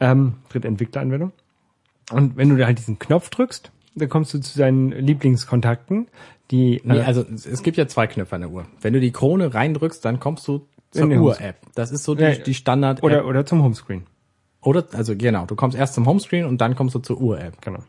Ähm, 0.00 0.34
Drittentwickler-Anwendung. 0.50 1.32
Und 2.12 2.36
wenn 2.36 2.48
du 2.50 2.56
da 2.56 2.66
halt 2.66 2.78
diesen 2.78 2.98
Knopf 2.98 3.30
drückst, 3.30 3.70
dann 3.94 4.08
kommst 4.08 4.34
du 4.34 4.40
zu 4.40 4.58
deinen 4.58 4.90
Lieblingskontakten, 4.90 6.08
die 6.50 6.80
Nee, 6.84 6.98
äh, 6.98 7.02
also 7.02 7.24
es 7.30 7.62
gibt 7.62 7.76
ja 7.76 7.86
zwei 7.86 8.06
Knöpfe 8.06 8.34
an 8.34 8.42
der 8.42 8.50
Uhr. 8.50 8.66
Wenn 8.80 8.92
du 8.92 9.00
die 9.00 9.12
Krone 9.12 9.52
reindrückst, 9.54 10.04
dann 10.04 10.20
kommst 10.20 10.46
du 10.48 10.66
zur 10.90 11.08
Uhr-App. 11.08 11.56
Das 11.74 11.90
ist 11.92 12.04
so 12.04 12.14
die, 12.14 12.22
Ja, 12.22 12.34
die 12.34 12.54
Standard-App. 12.54 13.04
oder, 13.04 13.26
oder 13.26 13.44
zum 13.44 13.62
Homescreen. 13.62 14.04
Oder, 14.62 14.86
also 14.92 15.14
genau, 15.16 15.46
du 15.46 15.54
kommst 15.54 15.76
erst 15.76 15.94
zum 15.94 16.06
Homescreen 16.06 16.44
und 16.46 16.60
dann 16.60 16.74
kommst 16.74 16.94
du 16.94 16.98
zur 17.00 17.20
Uhr-App. 17.20 17.60
Genau. 17.60 17.80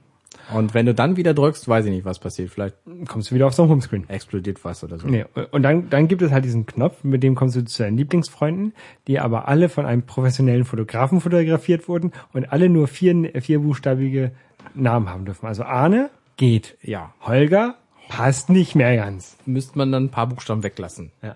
Und 0.53 0.73
wenn 0.73 0.85
du 0.87 0.95
dann 0.95 1.15
wieder 1.15 1.33
drückst, 1.35 1.67
weiß 1.67 1.85
ich 1.85 1.91
nicht, 1.91 2.05
was 2.05 2.17
passiert. 2.19 2.49
Vielleicht 2.49 2.75
Kommst 3.07 3.29
du 3.29 3.35
wieder 3.35 3.45
auf 3.47 3.53
so 3.53 3.63
ein 3.63 3.69
Homescreen. 3.69 4.09
explodiert 4.09 4.63
was 4.65 4.83
oder 4.83 4.97
so. 4.97 5.07
Nee, 5.07 5.25
und 5.51 5.61
dann, 5.61 5.89
dann 5.91 6.07
gibt 6.07 6.21
es 6.23 6.31
halt 6.31 6.43
diesen 6.43 6.65
Knopf, 6.65 7.03
mit 7.03 7.21
dem 7.21 7.35
kommst 7.35 7.55
du 7.55 7.63
zu 7.63 7.83
deinen 7.83 7.97
Lieblingsfreunden, 7.97 8.73
die 9.07 9.19
aber 9.19 9.47
alle 9.47 9.69
von 9.69 9.85
einem 9.85 10.01
professionellen 10.03 10.65
Fotografen 10.65 11.21
fotografiert 11.21 11.87
wurden 11.87 12.11
und 12.33 12.51
alle 12.51 12.67
nur 12.67 12.87
vier, 12.87 13.31
vierbuchstabige 13.41 14.31
Namen 14.75 15.09
haben 15.09 15.25
dürfen. 15.25 15.45
Also 15.47 15.63
Arne 15.63 16.09
geht. 16.37 16.77
Ja. 16.81 17.13
Holger 17.21 17.75
passt 18.07 18.49
nicht 18.49 18.75
mehr 18.75 18.95
ganz. 18.95 19.37
Müsste 19.45 19.77
man 19.77 19.91
dann 19.91 20.05
ein 20.05 20.09
paar 20.09 20.27
Buchstaben 20.27 20.63
weglassen. 20.63 21.11
Ja. 21.21 21.35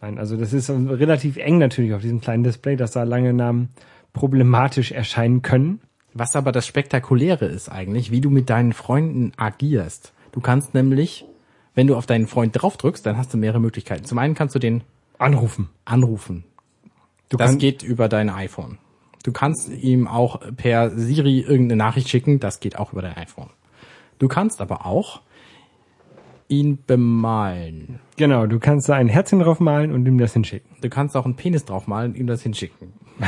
Nein, 0.00 0.18
also 0.18 0.36
das 0.36 0.52
ist 0.52 0.68
relativ 0.70 1.36
eng 1.36 1.58
natürlich 1.58 1.94
auf 1.94 2.02
diesem 2.02 2.20
kleinen 2.20 2.44
Display, 2.44 2.76
dass 2.76 2.92
da 2.92 3.04
lange 3.04 3.32
Namen 3.32 3.70
problematisch 4.12 4.92
erscheinen 4.92 5.42
können. 5.42 5.80
Was 6.12 6.36
aber 6.36 6.52
das 6.52 6.66
Spektakuläre 6.66 7.46
ist 7.46 7.68
eigentlich, 7.68 8.10
wie 8.10 8.20
du 8.20 8.30
mit 8.30 8.48
deinen 8.48 8.72
Freunden 8.72 9.32
agierst. 9.36 10.12
Du 10.32 10.40
kannst 10.40 10.74
nämlich, 10.74 11.24
wenn 11.74 11.86
du 11.86 11.96
auf 11.96 12.06
deinen 12.06 12.26
Freund 12.26 12.52
draufdrückst, 12.54 13.04
dann 13.04 13.16
hast 13.16 13.34
du 13.34 13.38
mehrere 13.38 13.60
Möglichkeiten. 13.60 14.04
Zum 14.04 14.18
einen 14.18 14.34
kannst 14.34 14.54
du 14.54 14.58
den 14.58 14.82
Anrufen. 15.18 15.70
anrufen. 15.84 16.44
Du 17.28 17.36
Das 17.36 17.58
geht 17.58 17.82
über 17.82 18.08
dein 18.08 18.30
iPhone. 18.30 18.78
Du 19.24 19.32
kannst 19.32 19.70
ihm 19.70 20.06
auch 20.06 20.40
per 20.56 20.90
Siri 20.90 21.40
irgendeine 21.40 21.76
Nachricht 21.76 22.08
schicken, 22.08 22.38
das 22.38 22.60
geht 22.60 22.78
auch 22.78 22.92
über 22.92 23.02
dein 23.02 23.16
iPhone. 23.16 23.48
Du 24.18 24.28
kannst 24.28 24.60
aber 24.60 24.86
auch 24.86 25.22
ihn 26.46 26.78
bemalen. 26.86 28.00
genau, 28.16 28.46
du 28.46 28.60
kannst 28.60 28.88
da 28.88 28.94
ein 28.94 29.08
Herzchen 29.08 29.40
draufmalen 29.40 29.92
und 29.92 30.06
ihm 30.06 30.18
das 30.18 30.34
hinschicken. 30.34 30.76
Du 30.82 30.90
kannst 30.90 31.16
auch 31.16 31.24
einen 31.24 31.36
Penis 31.36 31.64
draufmalen 31.64 32.12
und 32.12 32.18
ihm 32.18 32.26
das 32.26 32.42
hinschicken. 32.42 32.92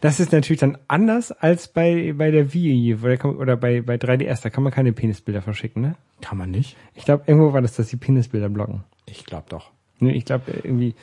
Das 0.00 0.20
ist 0.20 0.32
natürlich 0.32 0.60
dann 0.60 0.78
anders 0.86 1.32
als 1.32 1.68
bei, 1.68 2.14
bei 2.16 2.30
der 2.30 2.54
Wii 2.54 2.94
oder, 2.94 3.56
bei, 3.56 3.82
bei 3.82 3.96
3DS. 3.96 4.42
Da 4.42 4.50
kann 4.50 4.62
man 4.62 4.72
keine 4.72 4.92
Penisbilder 4.92 5.42
verschicken, 5.42 5.82
ne? 5.82 5.96
Kann 6.20 6.38
man 6.38 6.50
nicht? 6.50 6.76
Ich 6.94 7.04
glaube, 7.04 7.24
irgendwo 7.26 7.52
war 7.52 7.60
das, 7.60 7.74
dass 7.74 7.88
die 7.88 7.96
Penisbilder 7.96 8.48
blocken. 8.48 8.84
Ich 9.06 9.24
glaube 9.24 9.46
doch. 9.48 9.72
Ne, 9.98 10.14
ich 10.14 10.24
glaube, 10.24 10.52
irgendwie, 10.62 10.94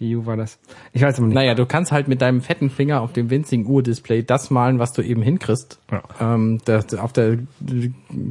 Wii 0.00 0.16
U 0.16 0.26
war 0.26 0.36
das. 0.36 0.58
Ich 0.92 1.02
weiß 1.02 1.18
aber 1.18 1.28
nicht. 1.28 1.34
Naja, 1.34 1.54
du 1.54 1.66
kannst 1.66 1.92
halt 1.92 2.08
mit 2.08 2.20
deinem 2.22 2.40
fetten 2.40 2.70
Finger 2.70 3.02
auf 3.02 3.12
dem 3.12 3.30
winzigen 3.30 3.66
Urdisplay 3.66 4.22
das 4.22 4.50
malen, 4.50 4.78
was 4.78 4.92
du 4.92 5.02
eben 5.02 5.22
hinkriegst. 5.22 5.78
Ja. 5.92 6.02
Ähm, 6.20 6.58
das, 6.64 6.94
auf 6.94 7.12
der 7.12 7.38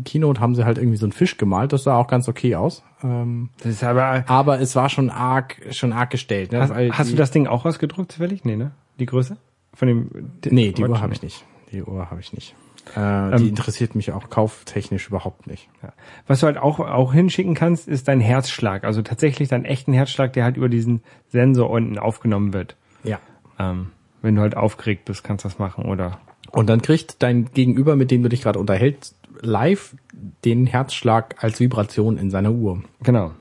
Keynote 0.04 0.42
haben 0.42 0.56
sie 0.56 0.66
halt 0.66 0.78
irgendwie 0.78 0.98
so 0.98 1.06
einen 1.06 1.14
Fisch 1.14 1.38
gemalt, 1.38 1.72
das 1.72 1.84
sah 1.84 1.96
auch 1.96 2.08
ganz 2.08 2.28
okay 2.28 2.56
aus. 2.56 2.84
Ähm, 3.04 3.50
Das 3.60 3.72
ist 3.72 3.84
aber, 3.84 4.24
aber 4.28 4.60
es 4.60 4.76
war 4.76 4.90
schon 4.90 5.10
arg, 5.10 5.62
schon 5.72 5.94
arg 5.94 6.10
gestellt. 6.10 6.52
Ne? 6.52 6.60
hast, 6.60 6.72
Weil 6.72 6.92
hast 6.92 7.12
du 7.12 7.16
das 7.16 7.32
Ding 7.32 7.48
auch 7.48 7.66
ausgedruckt 7.66 8.12
zufällig? 8.12 8.44
Nee, 8.44 8.56
ne? 8.58 8.72
Die 9.00 9.06
Größe? 9.06 9.38
Von 9.74 9.88
dem, 9.88 10.10
Nee, 10.50 10.72
die 10.72 10.84
Uhr 10.84 11.00
habe 11.00 11.14
ich 11.14 11.22
nicht. 11.22 11.46
Die 11.72 11.84
Uhr 11.84 12.10
habe 12.10 12.20
ich 12.20 12.34
nicht. 12.34 12.56
Äh, 12.96 13.38
die 13.38 13.50
interessiert 13.50 13.96
mich 13.96 14.12
auch 14.12 14.30
kauftechnisch 14.30 15.08
überhaupt 15.08 15.48
nicht. 15.48 15.70
Ja. 15.84 15.94
Was 16.28 16.40
du 16.40 16.48
halt 16.48 16.58
auch, 16.58 16.80
auch 16.80 17.14
hinschicken 17.14 17.54
kannst, 17.54 17.88
ist 17.88 18.08
dein 18.08 18.20
Herzschlag. 18.20 18.84
Also 18.84 19.02
tatsächlich 19.02 19.50
deinen 19.50 19.66
echten 19.66 19.94
Herzschlag, 19.94 20.34
der 20.34 20.44
halt 20.44 20.58
über 20.58 20.70
diesen 20.70 21.02
Sensor 21.30 21.70
unten 21.70 21.98
aufgenommen 21.98 22.54
wird. 22.54 22.76
Ja. 23.04 23.20
Ähm, 23.60 23.92
wenn 24.22 24.36
du 24.36 24.42
halt 24.42 24.58
aufgeregt 24.58 25.06
bist, 25.06 25.24
kannst 25.24 25.46
du 25.46 25.50
das 25.50 25.60
machen 25.60 25.86
oder 25.86 26.20
Und 26.52 26.70
dann 26.70 26.82
kriegt 26.82 27.22
dein 27.22 27.52
Gegenüber, 27.54 27.96
mit 27.96 28.12
dem 28.12 28.24
du 28.24 28.30
dich 28.30 28.42
gerade 28.42 28.60
unterhältst, 28.60 29.16
live 29.42 29.96
den 30.44 30.66
Herzschlag 30.66 31.36
als 31.44 31.60
Vibration 31.60 32.18
in 32.18 32.30
seiner 32.30 32.52
Uhr. 32.52 32.84
genau. 33.02 33.32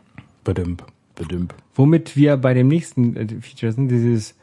Bedümp, 0.44 0.82
bedümp. 1.14 1.53
Womit 1.74 2.16
wir 2.16 2.38
bei 2.38 2.55
dem 2.55 2.68
nächsten 2.68 3.16
äh, 3.16 3.26
Feature 3.40 3.72
sind, 3.72 3.88
dieses 3.88 4.38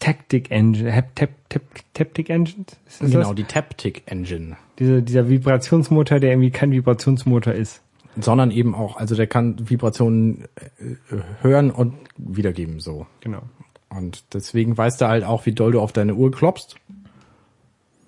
Tactic 0.00 0.50
Engine, 0.50 0.92
Hap, 0.94 1.14
Tap, 1.16 1.30
Tap, 1.48 1.62
Taptic 1.94 2.30
Engine? 2.30 2.64
Ist 2.86 3.02
das 3.02 3.10
Genau, 3.10 3.28
das? 3.28 3.34
die 3.34 3.44
Taptic 3.44 4.02
Engine. 4.06 4.56
Diese, 4.78 5.02
dieser 5.02 5.28
Vibrationsmotor, 5.28 6.20
der 6.20 6.30
irgendwie 6.30 6.50
kein 6.50 6.70
Vibrationsmotor 6.70 7.52
ist. 7.52 7.82
Sondern 8.20 8.50
eben 8.50 8.74
auch, 8.74 8.96
also 8.96 9.14
der 9.14 9.26
kann 9.26 9.68
Vibrationen 9.70 10.44
äh, 10.80 11.16
hören 11.42 11.70
und 11.70 11.94
wiedergeben 12.16 12.80
so. 12.80 13.06
Genau. 13.20 13.42
Und 13.90 14.22
deswegen 14.34 14.76
weißt 14.76 15.00
du 15.00 15.08
halt 15.08 15.24
auch, 15.24 15.46
wie 15.46 15.52
doll 15.52 15.72
du 15.72 15.80
auf 15.80 15.92
deine 15.92 16.14
Uhr 16.14 16.30
klopfst. 16.30 16.76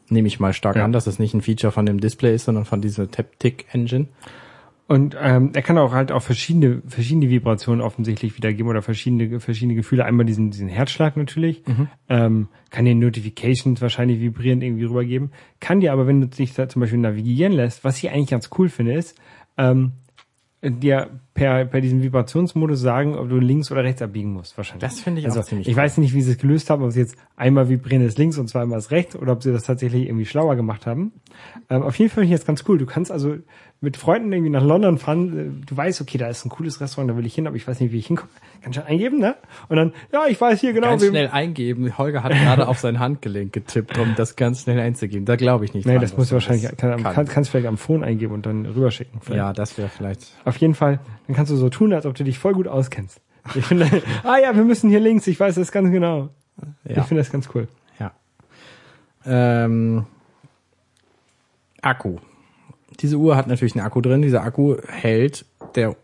Nehme 0.09 0.27
ich 0.29 0.41
mal 0.41 0.53
stark 0.53 0.77
Ja. 0.77 0.85
an, 0.85 0.93
dass 0.93 1.07
es 1.07 1.19
nicht 1.19 1.35
ein 1.35 1.41
Feature 1.43 1.73
von 1.73 1.87
dem 1.87 2.01
Display 2.01 2.35
ist, 2.35 2.45
sondern 2.45 2.65
von 2.65 2.81
dieser 2.81 3.11
Taptic 3.11 3.67
Engine. 3.73 4.09
Und 4.91 5.17
ähm, 5.23 5.53
er 5.55 5.63
kann 5.63 5.79
auch 5.79 5.93
halt 5.93 6.11
auch 6.11 6.21
verschiedene 6.21 6.83
verschiedene 6.85 7.31
Vibrationen 7.31 7.81
offensichtlich 7.81 8.37
wiedergeben 8.37 8.69
oder 8.69 8.83
verschiedene 8.83 9.39
verschiedene 9.39 9.77
Gefühle. 9.77 10.05
Einmal 10.05 10.27
diesen 10.27 10.51
diesen 10.51 10.67
Herzschlag 10.67 11.17
natürlich, 11.17 11.63
ähm, 12.09 12.49
kann 12.71 12.87
dir 12.87 12.97
Notifications 12.97 13.81
wahrscheinlich 13.81 14.19
vibrierend 14.21 14.65
irgendwie 14.65 14.87
rübergeben. 14.87 15.31
Kann 15.61 15.79
dir 15.79 15.93
aber, 15.93 16.09
wenn 16.09 16.21
du 16.21 16.27
dich 16.27 16.55
da 16.55 16.69
zum 16.69 16.81
Beispiel 16.81 16.99
navigieren 16.99 17.53
lässt, 17.53 17.85
was 17.85 17.99
ich 17.99 18.11
eigentlich 18.11 18.31
ganz 18.31 18.51
cool 18.59 18.69
finde, 18.69 18.95
ist 18.95 19.17
ähm, 19.59 19.93
dir 20.61 21.21
per 21.35 21.65
per 21.65 21.81
diesem 21.81 22.03
Vibrationsmodus 22.03 22.81
sagen, 22.81 23.17
ob 23.17 23.29
du 23.29 23.37
links 23.39 23.71
oder 23.71 23.85
rechts 23.85 24.03
abbiegen 24.03 24.33
musst. 24.33 24.57
Wahrscheinlich. 24.57 24.83
Das 24.83 25.01
finde 25.01 25.21
ich 25.21 25.27
auch 25.27 25.31
also, 25.31 25.43
ziemlich 25.43 25.69
Ich 25.69 25.75
cool. 25.77 25.83
weiß 25.83 25.99
nicht, 25.99 26.15
wie 26.15 26.23
sie 26.23 26.33
es 26.33 26.39
gelöst 26.39 26.71
haben, 26.71 26.83
ob 26.83 26.91
sie 26.93 27.01
jetzt 27.01 27.17
einmal 27.37 27.69
vibrierendes 27.69 28.19
links 28.19 28.37
und 28.39 28.49
zweimal 28.49 28.79
das 28.79 28.91
rechts 28.91 29.17
oder 29.17 29.33
ob 29.33 29.43
sie 29.43 29.53
das 29.53 29.65
tatsächlich 29.65 30.07
irgendwie 30.07 30.27
schlauer 30.27 30.57
gemacht 30.57 30.87
haben. 30.87 31.13
Ähm, 31.69 31.83
auf 31.83 31.97
jeden 31.99 32.11
Fall 32.11 32.23
finde 32.25 32.35
ich 32.35 32.41
das 32.41 32.47
ganz 32.47 32.65
cool. 32.69 32.79
Du 32.79 32.87
kannst 32.87 33.11
also 33.13 33.37
mit 33.83 33.97
Freunden 33.97 34.31
irgendwie 34.33 34.51
nach 34.51 34.63
London 34.65 34.99
fahren. 34.99 35.39
äh, 35.63 35.67
Du 35.67 35.77
weißt, 35.77 36.01
okay, 36.03 36.19
da 36.19 36.29
ist 36.29 36.45
ein 36.45 36.51
cooles 36.51 36.81
Restaurant, 36.81 37.11
da 37.11 37.17
will 37.17 37.25
ich 37.25 37.35
hin, 37.35 37.47
aber 37.47 37.57
ich 37.57 37.67
weiß 37.67 37.81
nicht, 37.81 37.93
wie 37.93 37.99
ich 37.99 38.09
hinkomme. 38.09 38.29
Kannst 38.61 38.79
du 38.79 38.85
eingeben, 38.85 39.19
ne? 39.21 39.37
Und 39.71 39.77
dann, 39.77 39.93
ja, 40.13 40.27
ich 40.29 40.39
weiß 40.39 40.61
hier 40.61 40.75
genau, 40.75 40.89
Ganz 40.89 41.07
schnell 41.07 41.29
eingeben. 41.29 41.97
Holger 41.97 42.23
hat 42.23 42.33
gerade 42.33 42.69
auf 42.69 42.79
sein 42.79 42.99
Handgelenk 42.99 43.55
getippt, 43.55 43.97
um 43.99 44.15
das 44.17 44.37
ganz 44.37 44.63
schnell 44.63 44.79
einzugeben. 44.81 45.25
Da 45.25 45.37
glaube 45.37 45.65
ich 45.65 45.73
nicht. 45.73 45.87
Nee, 45.87 45.93
dran, 45.93 46.03
das 46.03 46.13
er 46.13 46.33
wahrscheinlich, 46.33 46.77
kann, 46.77 47.03
kann. 47.03 47.15
kann, 47.15 47.27
kannst 47.27 47.51
vielleicht 47.51 47.67
am 47.67 47.79
Phone 47.79 48.05
eingeben 48.05 48.35
und 48.35 48.45
dann 48.45 48.67
rüberschicken. 48.67 49.21
vielleicht. 49.23 49.39
Ja, 49.39 49.53
das 49.55 49.79
wäre 49.79 49.89
vielleicht. 49.89 50.27
Auf 50.45 50.59
jeden 50.59 50.75
Fall, 50.75 51.01
dann 51.31 51.37
kannst 51.37 51.53
du 51.53 51.57
so 51.57 51.69
tun, 51.69 51.93
als 51.93 52.07
ob 52.07 52.17
du 52.17 52.25
dich 52.25 52.41
voll 52.41 52.55
gut 52.55 52.67
auskennst. 52.67 53.21
Ich 53.55 53.65
finde, 53.65 53.89
ah 54.25 54.39
ja, 54.39 54.57
wir 54.57 54.65
müssen 54.65 54.91
hier 54.91 54.99
links, 54.99 55.29
ich 55.29 55.39
weiß 55.39 55.55
das 55.55 55.71
ganz 55.71 55.93
genau. 55.93 56.31
Ja. 56.85 56.99
Ich 56.99 57.05
finde 57.05 57.23
das 57.23 57.31
ganz 57.31 57.49
cool. 57.55 57.69
Ja. 58.01 58.11
Ähm, 59.25 60.07
Akku. 61.83 62.17
Diese 62.99 63.17
Uhr 63.17 63.37
hat 63.37 63.47
natürlich 63.47 63.77
einen 63.77 63.87
Akku 63.87 64.01
drin. 64.01 64.23
Dieser 64.23 64.43
Akku 64.43 64.77
hält 64.89 65.45
der 65.77 65.95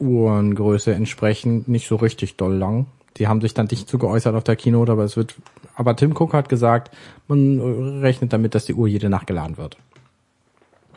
Uhrengröße 0.00 0.92
entsprechend 0.92 1.68
nicht 1.68 1.86
so 1.86 1.94
richtig 1.94 2.36
doll 2.36 2.56
lang. 2.56 2.86
Die 3.18 3.28
haben 3.28 3.40
sich 3.40 3.54
dann 3.54 3.68
nicht 3.70 3.88
zu 3.88 3.98
geäußert 3.98 4.34
auf 4.34 4.42
der 4.42 4.56
Keynote, 4.56 4.90
aber 4.90 5.04
es 5.04 5.16
wird, 5.16 5.36
aber 5.76 5.94
Tim 5.94 6.10
Cook 6.10 6.34
hat 6.34 6.48
gesagt, 6.48 6.94
man 7.28 8.00
rechnet 8.00 8.32
damit, 8.32 8.56
dass 8.56 8.64
die 8.64 8.74
Uhr 8.74 8.88
jede 8.88 9.08
Nacht 9.08 9.28
geladen 9.28 9.58
wird. 9.58 9.78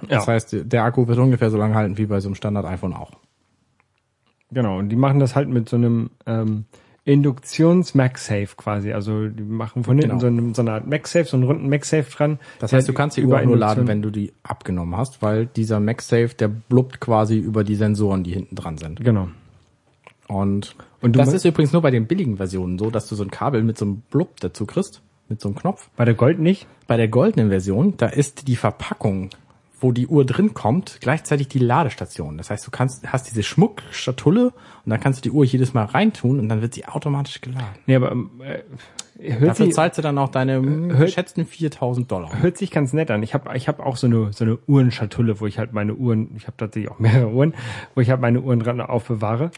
Ja. 0.02 0.18
Das 0.18 0.28
heißt, 0.28 0.56
der 0.64 0.84
Akku 0.84 1.08
wird 1.08 1.20
ungefähr 1.20 1.52
so 1.52 1.58
lange 1.58 1.76
halten 1.76 2.00
wie 2.00 2.08
bei 2.08 2.20
so 2.20 2.30
einem 2.30 2.36
Standard 2.36 2.66
iPhone 2.66 2.94
auch. 2.94 3.12
Genau, 4.52 4.78
und 4.80 4.90
die 4.90 4.96
machen 4.96 5.20
das 5.20 5.36
halt 5.36 5.50
mit 5.50 5.70
so 5.70 5.78
einem 5.78 6.10
ähm, 6.26 6.66
Induktions-MagSafe 7.06 8.56
quasi. 8.56 8.94
Also 8.94 9.28
die 9.28 9.44
machen 9.44 9.84
von 9.84 9.98
hinten 9.98 10.20
Genau. 10.20 10.22
so, 10.22 10.28
einem, 10.28 10.54
so 10.54 10.62
eine 10.62 10.72
Art 10.74 10.88
MagSafe, 10.88 11.26
so 11.26 11.38
einen 11.38 11.46
runden 11.46 11.70
MagSafe 11.70 12.10
dran. 12.12 12.40
Das 12.60 12.74
heißt, 12.74 12.88
du 12.88 12.94
kannst 12.94 13.18
die 13.18 13.22
Uhr 13.22 13.28
über 13.28 13.40
auch 13.40 13.46
nur 13.46 13.58
laden, 13.58 13.88
wenn 13.88 14.02
du 14.02 14.10
die 14.10 14.32
abgenommen 14.44 14.96
hast, 14.98 15.22
weil 15.22 15.46
dieser 15.46 15.80
MagSafe, 15.80 16.30
der 16.38 16.48
blubbt 16.48 17.00
quasi 17.00 17.38
über 17.38 17.64
die 17.64 17.76
Sensoren, 17.76 18.24
die 18.24 18.32
hinten 18.32 18.56
dran 18.56 18.78
sind. 18.78 19.04
Genau. 19.04 19.30
Und, 20.28 20.76
Und 21.02 21.16
du 21.16 21.20
das 21.20 21.34
ist 21.34 21.46
übrigens 21.46 21.74
nur 21.74 21.82
bei 21.82 21.90
den 21.92 22.06
billigen 22.06 22.38
Versionen 22.38 22.78
so, 22.78 22.92
dass 22.92 23.08
du 23.08 23.16
so 23.16 23.24
ein 23.24 23.32
Kabel 23.32 23.64
mit 23.64 23.78
so 23.78 23.86
einem 23.86 24.02
Blub 24.12 24.40
dazu 24.40 24.68
kriegst, 24.68 25.02
mit 25.28 25.42
so 25.42 25.50
einem 25.50 25.56
Knopf. 25.58 25.90
Bei 25.96 26.06
der 26.06 26.14
Gold 26.14 26.40
nicht? 26.40 26.68
Bei 26.86 26.98
der 26.98 27.08
goldenen 27.08 27.50
Version, 27.50 27.96
da 27.98 28.06
ist 28.08 28.48
die 28.48 28.56
Verpackung, 28.56 29.32
wo 29.82 29.92
die 29.92 30.08
Uhr 30.08 30.26
drin 30.26 30.54
kommt, 30.54 30.98
gleichzeitig 31.02 31.48
die 31.48 31.60
Ladestation. 31.60 32.38
Das 32.38 32.50
heißt, 32.50 32.66
du 32.68 32.72
kannst, 32.72 33.12
hast 33.12 33.30
diese 33.30 33.44
Schmuckschatulle 33.44 34.46
und 34.48 34.90
dann 34.90 35.00
kannst 35.00 35.20
du 35.20 35.30
die 35.30 35.32
Uhr 35.32 35.46
jedes 35.46 35.74
Mal 35.74 35.86
reintun 35.86 36.40
und 36.40 36.50
dann 36.50 36.62
wird 36.62 36.74
sie 36.74 36.86
automatisch 36.86 37.42
geladen. 37.42 37.66
Nee, 37.86 37.96
aber 37.96 38.12
ähm, 38.12 38.30
äh, 38.42 39.30
hört, 39.32 39.50
Dafür 39.52 39.66
sich, 39.66 39.76
zahlst 39.76 39.98
du 39.98 40.02
dann 40.02 40.18
auch 40.18 40.30
deine 40.30 40.60
mm, 40.62 40.92
hört- 40.92 41.06
geschätzten 41.08 41.46
4000 41.46 42.12
Dollar. 42.12 42.42
hört 42.42 42.58
sich 42.58 42.72
ganz 42.72 42.94
nett 42.94 43.12
an. 43.12 43.24
Ich 43.24 43.34
habe 43.34 43.56
ich 43.58 43.68
hab 43.68 43.80
auch 43.80 43.98
so 43.98 44.08
eine, 44.08 44.32
so 44.34 44.44
eine 44.44 44.58
Uhrenschatulle, 44.68 45.40
wo 45.40 45.48
ich 45.48 45.58
halt 45.60 45.74
meine 45.74 45.94
Uhren, 45.96 46.30
ich 46.36 46.48
habe 46.48 46.58
tatsächlich 46.58 46.92
auch 46.92 47.00
mehrere 47.00 47.30
Uhren, 47.30 47.54
wo 47.96 48.02
ich 48.02 48.10
halt 48.10 48.22
meine 48.22 48.42
Uhren 48.42 48.60
dran 48.60 48.82
aufbewahre. 48.82 49.52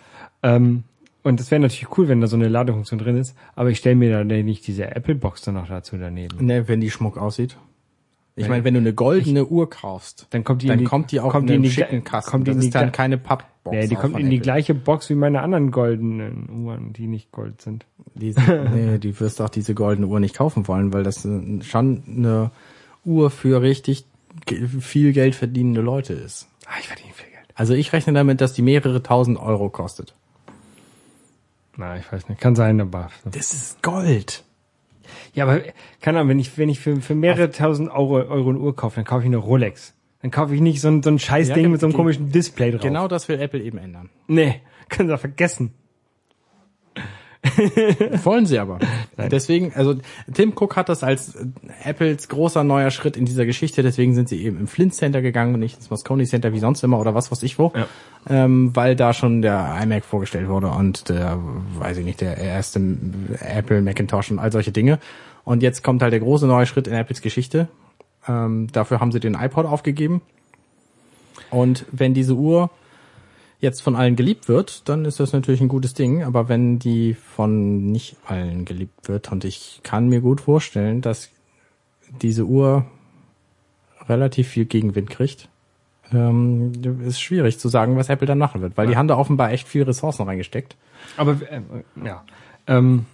Ähm, 0.43 0.83
und 1.23 1.39
das 1.39 1.51
wäre 1.51 1.61
natürlich 1.61 1.97
cool, 1.99 2.07
wenn 2.07 2.19
da 2.19 2.25
so 2.25 2.35
eine 2.35 2.47
Ladefunktion 2.47 2.99
drin 2.99 3.15
ist, 3.17 3.35
aber 3.55 3.69
ich 3.69 3.77
stelle 3.77 3.95
mir 3.95 4.11
da 4.11 4.23
nicht 4.23 4.65
diese 4.65 4.95
Apple-Box 4.95 5.43
dann 5.43 5.53
noch 5.53 5.67
dazu 5.67 5.95
daneben. 5.97 6.43
Ne, 6.43 6.67
wenn 6.67 6.81
die 6.81 6.89
Schmuck 6.89 7.17
aussieht. 7.19 7.57
Ich 8.41 8.49
meine, 8.49 8.63
wenn 8.63 8.73
du 8.73 8.79
eine 8.79 8.93
goldene 8.93 9.45
Uhr 9.45 9.69
kaufst, 9.69 10.27
Dann 10.31 10.43
kommt 10.43 10.61
die 10.61 10.67
dann 10.67 10.79
in 10.79 10.85
die, 10.85 10.89
kommt 10.89 11.11
die 11.11 11.19
auch 11.19 11.31
kommt 11.31 11.49
in 11.49 11.57
in 11.57 11.63
die, 11.63 11.71
schicken 11.71 12.03
Kasten. 12.03 12.31
Kommt 12.31 12.47
die 12.47 12.53
das 12.53 12.63
ist 12.65 12.75
dann 12.75 12.91
keine 12.91 13.17
Pappbox. 13.17 13.75
nee, 13.75 13.87
die 13.87 13.95
kommt 13.95 14.17
in 14.19 14.29
die 14.29 14.37
Apple. 14.37 14.43
gleiche 14.43 14.73
Box 14.75 15.09
wie 15.09 15.15
meine 15.15 15.41
anderen 15.41 15.71
goldenen 15.71 16.65
Uhren, 16.65 16.93
die 16.93 17.07
nicht 17.07 17.31
gold 17.31 17.61
sind. 17.61 17.85
Die, 18.15 18.33
nee, 18.73 18.97
die 18.97 19.19
wirst 19.19 19.41
auch 19.41 19.49
diese 19.49 19.73
goldene 19.73 20.07
Uhr 20.07 20.19
nicht 20.19 20.35
kaufen 20.35 20.67
wollen, 20.67 20.93
weil 20.93 21.03
das 21.03 21.25
äh, 21.25 21.61
schon 21.61 22.03
eine 22.07 22.51
Uhr 23.05 23.29
für 23.29 23.61
richtig 23.61 24.05
viel 24.79 25.13
Geld 25.13 25.35
verdienende 25.35 25.81
Leute 25.81 26.13
ist. 26.13 26.47
Ah, 26.65 26.71
ich 26.79 26.87
verdiene 26.87 27.13
viel 27.13 27.29
Geld. 27.29 27.47
Also 27.55 27.73
ich 27.73 27.91
rechne 27.93 28.13
damit, 28.13 28.41
dass 28.41 28.53
die 28.53 28.61
mehrere 28.61 29.03
tausend 29.03 29.37
Euro 29.39 29.69
kostet. 29.69 30.13
Na, 31.77 31.97
ich 31.97 32.11
weiß 32.11 32.27
nicht. 32.29 32.39
Kann 32.41 32.55
sein, 32.55 32.79
aber. 32.81 33.09
Das 33.25 33.53
ist 33.53 33.81
Gold. 33.81 34.43
Ja, 35.33 35.45
aber 35.45 35.61
keine 36.01 36.19
Ahnung, 36.19 36.29
wenn 36.29 36.39
ich, 36.39 36.57
wenn 36.57 36.69
ich 36.69 36.79
für, 36.79 36.97
für 37.01 37.15
mehrere 37.15 37.49
tausend 37.51 37.89
Euro, 37.89 38.15
Euro 38.15 38.49
eine 38.49 38.59
Uhr 38.59 38.75
kaufe, 38.75 38.95
dann 38.95 39.05
kaufe 39.05 39.21
ich 39.21 39.27
eine 39.27 39.37
Rolex. 39.37 39.95
Dann 40.21 40.31
kaufe 40.31 40.53
ich 40.53 40.61
nicht 40.61 40.81
so 40.81 40.89
ein, 40.89 41.01
so 41.01 41.09
ein 41.09 41.19
scheiß 41.19 41.49
Ja, 41.49 41.57
mit 41.67 41.79
so 41.79 41.87
einem 41.87 41.95
komischen 41.95 42.31
Display 42.31 42.71
drauf. 42.71 42.81
Genau 42.81 43.07
das 43.07 43.27
will 43.27 43.39
Apple 43.39 43.61
eben 43.61 43.77
ändern. 43.77 44.09
Nee, 44.27 44.61
können 44.89 45.09
Sie 45.09 45.13
doch 45.13 45.19
vergessen. 45.19 45.73
Wollen 48.23 48.45
sie 48.45 48.59
aber. 48.59 48.77
Deswegen, 49.17 49.73
also 49.73 49.95
Tim 50.31 50.53
Cook 50.55 50.75
hat 50.75 50.89
das 50.89 51.03
als 51.03 51.35
äh, 51.35 51.45
Apples 51.83 52.29
großer 52.29 52.63
neuer 52.63 52.91
Schritt 52.91 53.17
in 53.17 53.25
dieser 53.25 53.45
Geschichte, 53.47 53.81
deswegen 53.81 54.13
sind 54.13 54.29
sie 54.29 54.43
eben 54.43 54.59
im 54.59 54.67
Flint 54.67 54.93
Center 54.93 55.21
gegangen 55.23 55.55
und 55.55 55.59
nicht 55.59 55.75
ins 55.77 55.89
Moscone 55.89 56.25
Center 56.25 56.53
wie 56.53 56.59
sonst 56.59 56.83
immer 56.83 56.99
oder 56.99 57.15
was 57.15 57.31
weiß 57.31 57.41
ich 57.43 57.57
wo, 57.57 57.73
Ja. 57.75 57.87
ähm, 58.29 58.75
weil 58.75 58.95
da 58.95 59.13
schon 59.13 59.41
der 59.41 59.75
iMac 59.81 60.05
vorgestellt 60.05 60.49
wurde 60.49 60.67
und 60.69 61.09
der, 61.09 61.39
weiß 61.79 61.97
ich 61.97 62.05
nicht, 62.05 62.21
der 62.21 62.37
erste 62.37 62.79
Apple 63.39 63.81
Macintosh 63.81 64.29
und 64.31 64.37
all 64.39 64.51
solche 64.51 64.71
Dinge. 64.71 64.99
Und 65.43 65.63
jetzt 65.63 65.83
kommt 65.83 66.03
halt 66.03 66.13
der 66.13 66.19
große 66.19 66.45
neue 66.45 66.67
Schritt 66.67 66.87
in 66.87 66.93
Apples 66.93 67.21
Geschichte. 67.21 67.67
Ähm, 68.27 68.67
dafür 68.71 68.99
haben 68.99 69.11
sie 69.11 69.19
den 69.19 69.33
iPod 69.33 69.65
aufgegeben. 69.65 70.21
Und 71.49 71.85
wenn 71.91 72.13
diese 72.13 72.35
Uhr 72.35 72.69
jetzt 73.61 73.81
von 73.81 73.95
allen 73.95 74.15
geliebt 74.15 74.49
wird, 74.49 74.89
dann 74.89 75.05
ist 75.05 75.19
das 75.19 75.33
natürlich 75.33 75.61
ein 75.61 75.67
gutes 75.67 75.93
Ding. 75.93 76.23
Aber 76.23 76.49
wenn 76.49 76.79
die 76.79 77.13
von 77.13 77.91
nicht 77.91 78.17
allen 78.25 78.65
geliebt 78.65 79.07
wird, 79.07 79.31
und 79.31 79.45
ich 79.45 79.79
kann 79.83 80.09
mir 80.09 80.19
gut 80.19 80.41
vorstellen, 80.41 81.01
dass 81.01 81.29
diese 82.21 82.45
Uhr 82.45 82.85
relativ 84.09 84.49
viel 84.49 84.65
Gegenwind 84.65 85.09
kriegt, 85.09 85.47
ähm, 86.11 86.73
ist 87.05 87.21
schwierig 87.21 87.59
zu 87.59 87.69
sagen, 87.69 87.95
was 87.95 88.09
Apple 88.09 88.27
dann 88.27 88.39
machen 88.39 88.61
wird, 88.61 88.75
weil 88.75 88.87
die 88.87 88.97
haben 88.97 89.07
da 89.07 89.15
offenbar 89.15 89.51
echt 89.51 89.67
viel 89.67 89.83
Ressourcen 89.83 90.23
reingesteckt. 90.23 90.75
Aber, 91.15 91.33
äh, 91.49 91.61
ja. 92.03 92.25
Ähm, 92.67 93.05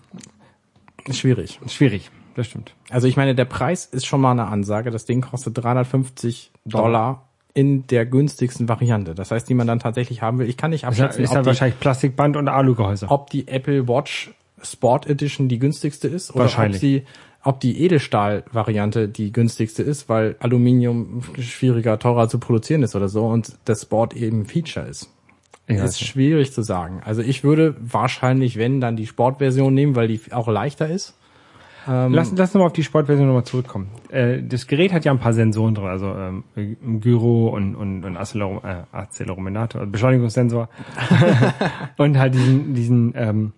schwierig. 1.11 1.59
schwierig. 1.67 2.09
Das 2.35 2.47
stimmt. 2.47 2.75
Also 2.89 3.07
ich 3.07 3.17
meine, 3.17 3.33
der 3.33 3.45
Preis 3.45 3.85
ist 3.85 4.05
schon 4.05 4.21
mal 4.21 4.31
eine 4.31 4.45
Ansage. 4.45 4.91
Das 4.91 5.05
Ding 5.05 5.21
kostet 5.21 5.57
350 5.57 6.51
Dollar 6.65 7.26
in 7.57 7.87
der 7.87 8.05
günstigsten 8.05 8.69
Variante. 8.69 9.15
Das 9.15 9.31
heißt, 9.31 9.49
die 9.49 9.55
man 9.55 9.65
dann 9.65 9.79
tatsächlich 9.79 10.21
haben 10.21 10.37
will. 10.37 10.47
Ich 10.47 10.57
kann 10.57 10.69
nicht 10.69 10.83
Ist 10.83 10.99
ja, 10.99 11.05
abschätzen, 11.05 11.23
ist 11.23 11.31
ob 11.31 11.37
ja 11.37 11.41
die 11.41 11.47
wahrscheinlich 11.47 11.79
Plastikband 11.79 12.37
und 12.37 12.47
Alugehäuse. 12.49 13.07
ob 13.09 13.31
die 13.31 13.47
Apple 13.47 13.87
Watch 13.87 14.31
Sport 14.61 15.07
Edition 15.07 15.49
die 15.49 15.57
günstigste 15.57 16.07
ist 16.07 16.35
oder 16.35 16.45
ob 16.45 16.73
sie 16.75 17.03
ob 17.43 17.59
die 17.59 17.83
Edelstahl-Variante 17.83 19.07
die 19.07 19.31
günstigste 19.31 19.81
ist, 19.81 20.07
weil 20.07 20.35
Aluminium 20.39 21.23
schwieriger, 21.39 21.97
teurer 21.97 22.29
zu 22.29 22.37
produzieren 22.37 22.83
ist 22.83 22.95
oder 22.95 23.09
so 23.09 23.25
und 23.25 23.57
das 23.65 23.81
Sport 23.81 24.15
eben 24.15 24.45
Feature 24.45 24.85
ist. 24.85 25.09
Ja, 25.67 25.83
ist 25.83 25.99
schwierig 25.99 26.53
zu 26.53 26.61
sagen. 26.61 27.01
Also 27.03 27.23
ich 27.23 27.43
würde 27.43 27.75
wahrscheinlich, 27.79 28.57
wenn, 28.57 28.81
dann 28.81 28.97
die 28.97 29.07
Sportversion 29.07 29.73
nehmen, 29.73 29.95
weil 29.95 30.07
die 30.07 30.21
auch 30.31 30.47
leichter 30.47 30.87
ist. 30.87 31.16
Lass, 31.87 32.31
lass 32.35 32.49
uns 32.49 32.53
mal 32.55 32.65
auf 32.65 32.73
die 32.73 32.83
Sportversion 32.83 33.27
nochmal 33.27 33.45
zurückkommen. 33.45 33.87
Äh, 34.09 34.43
das 34.43 34.67
Gerät 34.67 34.91
hat 34.93 35.05
ja 35.05 35.11
ein 35.11 35.19
paar 35.19 35.33
Sensoren 35.33 35.73
drin, 35.75 35.85
also 35.87 36.13
ähm, 36.13 36.43
Gyro 37.01 37.49
und, 37.49 37.75
und, 37.75 38.03
und 38.03 38.17
Accelerom, 38.17 38.59
äh, 38.63 38.83
Accelerometer, 38.91 39.79
also 39.79 39.91
Beschleunigungssensor 39.91 40.69
und 41.97 42.17
halt 42.17 42.33
diesen, 42.35 42.73
diesen 42.73 43.13
ähm, 43.15 43.53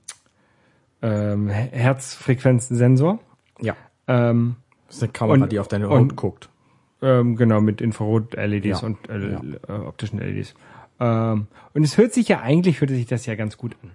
ähm, 1.02 1.50
Herzfrequenzsensor. 1.50 3.20
Ja. 3.62 3.76
Ähm, 4.08 4.56
Das 4.88 4.98
ist 4.98 5.04
eine 5.04 5.12
Kamera, 5.12 5.44
Und- 5.44 5.52
die 5.52 5.60
auf 5.60 5.68
deine 5.68 5.90
Haut 5.90 6.16
guckt. 6.16 6.50
ähm, 7.02 7.36
genau, 7.36 7.62
mit 7.62 7.82
Infrarot-LEDs 7.82 8.82
Ja. 8.82 8.88
und 8.88 9.10
äh, 9.10 9.18
äh, 9.68 9.72
optischen 9.88 10.20
LEDs. 10.20 10.54
Ähm, 11.00 11.48
und 11.74 11.84
es 11.84 11.98
hört 11.98 12.14
sich 12.14 12.28
ja 12.28 12.42
eigentlich, 12.42 12.82
hört 12.82 12.90
sich 12.92 13.06
das 13.06 13.26
ja 13.26 13.36
ganz 13.36 13.58
gut 13.58 13.76
an. 13.84 13.92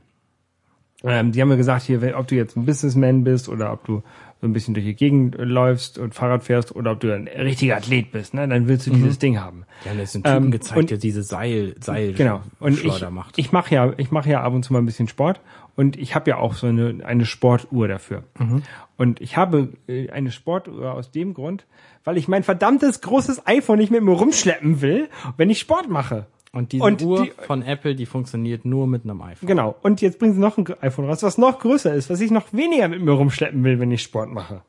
Ähm, 1.04 1.32
die 1.32 1.40
haben 1.42 1.50
ja 1.50 1.56
gesagt, 1.56 1.82
hier, 1.82 2.16
ob 2.18 2.26
du 2.26 2.34
jetzt 2.34 2.56
ein 2.56 2.64
Businessman 2.66 3.24
bist 3.24 3.48
oder 3.48 3.72
ob 3.72 3.84
du 3.84 4.02
so 4.40 4.46
ein 4.48 4.52
bisschen 4.52 4.74
durch 4.74 4.84
die 4.86 4.94
Gegend 4.94 5.38
äh, 5.38 5.44
läufst 5.44 5.98
und 5.98 6.14
Fahrrad 6.14 6.44
fährst 6.44 6.74
oder 6.74 6.92
ob 6.92 7.00
du 7.00 7.14
ein 7.14 7.28
richtiger 7.28 7.76
Athlet 7.76 8.10
bist, 8.12 8.34
ne, 8.34 8.46
dann 8.48 8.68
willst 8.68 8.86
du 8.86 8.90
dieses 8.90 9.18
Ding 9.18 9.38
haben. 9.38 9.64
Haben 9.88 9.98
jetzt 9.98 10.14
einen 10.16 10.24
Typen 10.24 10.44
Ähm, 10.46 10.50
gezeigt, 10.50 10.78
und- 10.80 10.90
der 10.90 10.98
diese 10.98 11.22
Seil, 11.22 11.74
Seil 11.80 12.12
Genau. 12.14 12.40
Und 12.60 12.82
ich, 12.84 13.10
macht. 13.10 13.38
ich 13.38 13.52
mache 13.52 13.74
ja, 13.74 13.92
ich 13.96 14.10
mache 14.10 14.30
ja 14.30 14.42
ab 14.42 14.52
und 14.54 14.62
zu 14.64 14.72
mal 14.72 14.80
ein 14.80 14.86
bisschen 14.86 15.08
Sport 15.08 15.40
und 15.76 15.96
ich 15.98 16.14
habe 16.14 16.30
ja 16.30 16.36
auch 16.38 16.54
so 16.54 16.66
eine 16.66 17.04
eine 17.04 17.26
Sportuhr 17.26 17.86
dafür. 17.88 18.24
Mhm. 18.38 18.62
Und 18.96 19.20
ich 19.20 19.36
habe 19.36 19.70
äh, 19.88 20.08
eine 20.10 20.30
Sportuhr 20.30 20.92
aus 20.92 21.10
dem 21.10 21.34
Grund, 21.34 21.66
weil 22.04 22.16
ich 22.16 22.28
mein 22.28 22.42
verdammtes 22.44 23.00
großes 23.00 23.46
iPhone 23.46 23.78
nicht 23.78 23.90
mit 23.90 24.02
mir 24.02 24.12
rumschleppen 24.12 24.80
will, 24.80 25.08
wenn 25.36 25.50
ich 25.50 25.58
Sport 25.60 25.88
mache. 25.90 26.26
Und 26.54 26.72
diese 26.72 26.84
und 26.84 27.02
Uhr 27.02 27.24
die- 27.24 27.30
von 27.46 27.62
Apple, 27.62 27.94
die 27.94 28.06
funktioniert 28.06 28.64
nur 28.64 28.86
mit 28.86 29.04
einem 29.04 29.20
iPhone. 29.22 29.46
Genau. 29.48 29.74
Und 29.82 30.00
jetzt 30.00 30.18
bringen 30.18 30.34
sie 30.34 30.40
noch 30.40 30.56
ein 30.58 30.66
iPhone 30.80 31.06
raus, 31.06 31.22
was 31.22 31.36
noch 31.38 31.58
größer 31.58 31.92
ist, 31.94 32.10
was 32.10 32.20
ich 32.20 32.30
noch 32.30 32.52
weniger 32.52 32.88
mit 32.88 33.02
mir 33.02 33.12
rumschleppen 33.12 33.62
will, 33.64 33.78
wenn 33.80 33.90
ich 33.90 34.02
Sport 34.02 34.30
mache. 34.30 34.62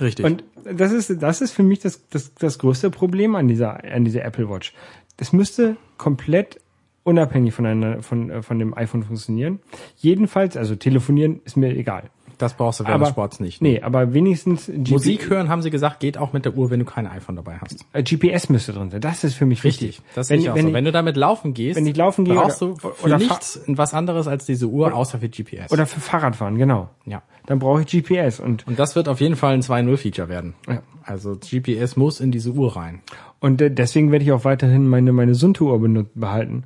Richtig. 0.00 0.24
Und 0.24 0.44
das 0.64 0.92
ist, 0.92 1.22
das 1.22 1.40
ist 1.40 1.52
für 1.52 1.62
mich 1.62 1.80
das, 1.80 2.08
das, 2.08 2.34
das 2.34 2.58
größte 2.58 2.90
Problem 2.90 3.34
an 3.34 3.48
dieser, 3.48 3.84
an 3.84 4.04
dieser 4.04 4.24
Apple 4.24 4.48
Watch. 4.48 4.72
Das 5.18 5.32
müsste 5.32 5.76
komplett 5.98 6.58
unabhängig 7.02 7.52
von, 7.54 7.82
äh, 7.82 8.02
von 8.42 8.58
dem 8.58 8.74
iPhone 8.76 9.02
funktionieren. 9.02 9.58
Jedenfalls, 9.96 10.56
also 10.56 10.76
telefonieren 10.76 11.40
ist 11.44 11.56
mir 11.56 11.76
egal. 11.76 12.04
Das 12.40 12.54
brauchst 12.54 12.80
du 12.80 12.84
während 12.84 12.94
Aber, 12.96 13.04
des 13.04 13.12
Sports 13.12 13.40
nicht. 13.40 13.60
Nee, 13.62 13.80
aber 13.82 14.14
wenigstens 14.14 14.66
GP 14.66 14.90
Musik 14.90 15.30
hören, 15.30 15.48
haben 15.48 15.62
sie 15.62 15.70
gesagt, 15.70 16.00
geht 16.00 16.18
auch 16.18 16.32
mit 16.32 16.44
der 16.44 16.56
Uhr, 16.56 16.70
wenn 16.70 16.78
du 16.80 16.84
kein 16.84 17.06
iPhone 17.06 17.36
dabei 17.36 17.58
hast. 17.60 17.84
äh, 17.92 18.02
GPS 18.02 18.48
müsste 18.48 18.72
drin 18.72 18.90
sein. 18.90 19.00
Das 19.00 19.24
ist 19.24 19.34
für 19.34 19.46
mich 19.46 19.62
wichtig. 19.64 20.00
Das 20.14 20.30
wenn, 20.30 20.40
ich 20.40 20.50
auch 20.50 20.54
wenn, 20.54 20.68
so. 20.68 20.72
Wenn 20.72 20.84
du 20.84 20.92
damit 20.92 21.16
laufen 21.16 21.54
gehst, 21.54 21.76
wenn 21.76 21.86
ich 21.86 21.96
laufen 21.96 22.24
gehe 22.24 22.34
brauchst 22.34 22.62
oder- 22.62 22.74
du 22.74 22.78
für 22.78 23.04
oder 23.04 23.18
nichts 23.18 23.60
was 23.66 23.94
anderes 23.94 24.26
als 24.28 24.46
diese 24.46 24.66
Uhr, 24.66 24.94
außer 24.94 25.18
für 25.18 25.28
GPS. 25.28 25.70
oder 25.70 25.86
für 25.86 26.00
Fahrradfahren, 26.00 26.56
genau. 26.58 26.88
ja. 27.06 27.22
Dann 27.46 27.58
brauche 27.58 27.82
ich 27.82 27.86
GPS 27.88 28.38
und 28.38 28.66
Und 28.66 28.78
das 28.78 28.94
wird 28.96 29.08
auf 29.08 29.20
jeden 29.20 29.34
Fall 29.36 29.54
ein 29.54 29.62
2.0-Feature 29.62 30.28
werden. 30.28 30.54
Ja. 30.68 30.82
Also 31.02 31.36
GPS 31.36 31.96
muss 31.96 32.20
in 32.20 32.30
diese 32.30 32.50
Uhr 32.52 32.76
rein. 32.76 33.00
Und 33.40 33.60
deswegen 33.60 34.12
werde 34.12 34.24
ich 34.24 34.32
auch 34.32 34.44
weiterhin 34.44 34.86
meine, 34.86 35.12
meine 35.12 35.34
Sunto-Uhr 35.34 36.06
behalten 36.14 36.64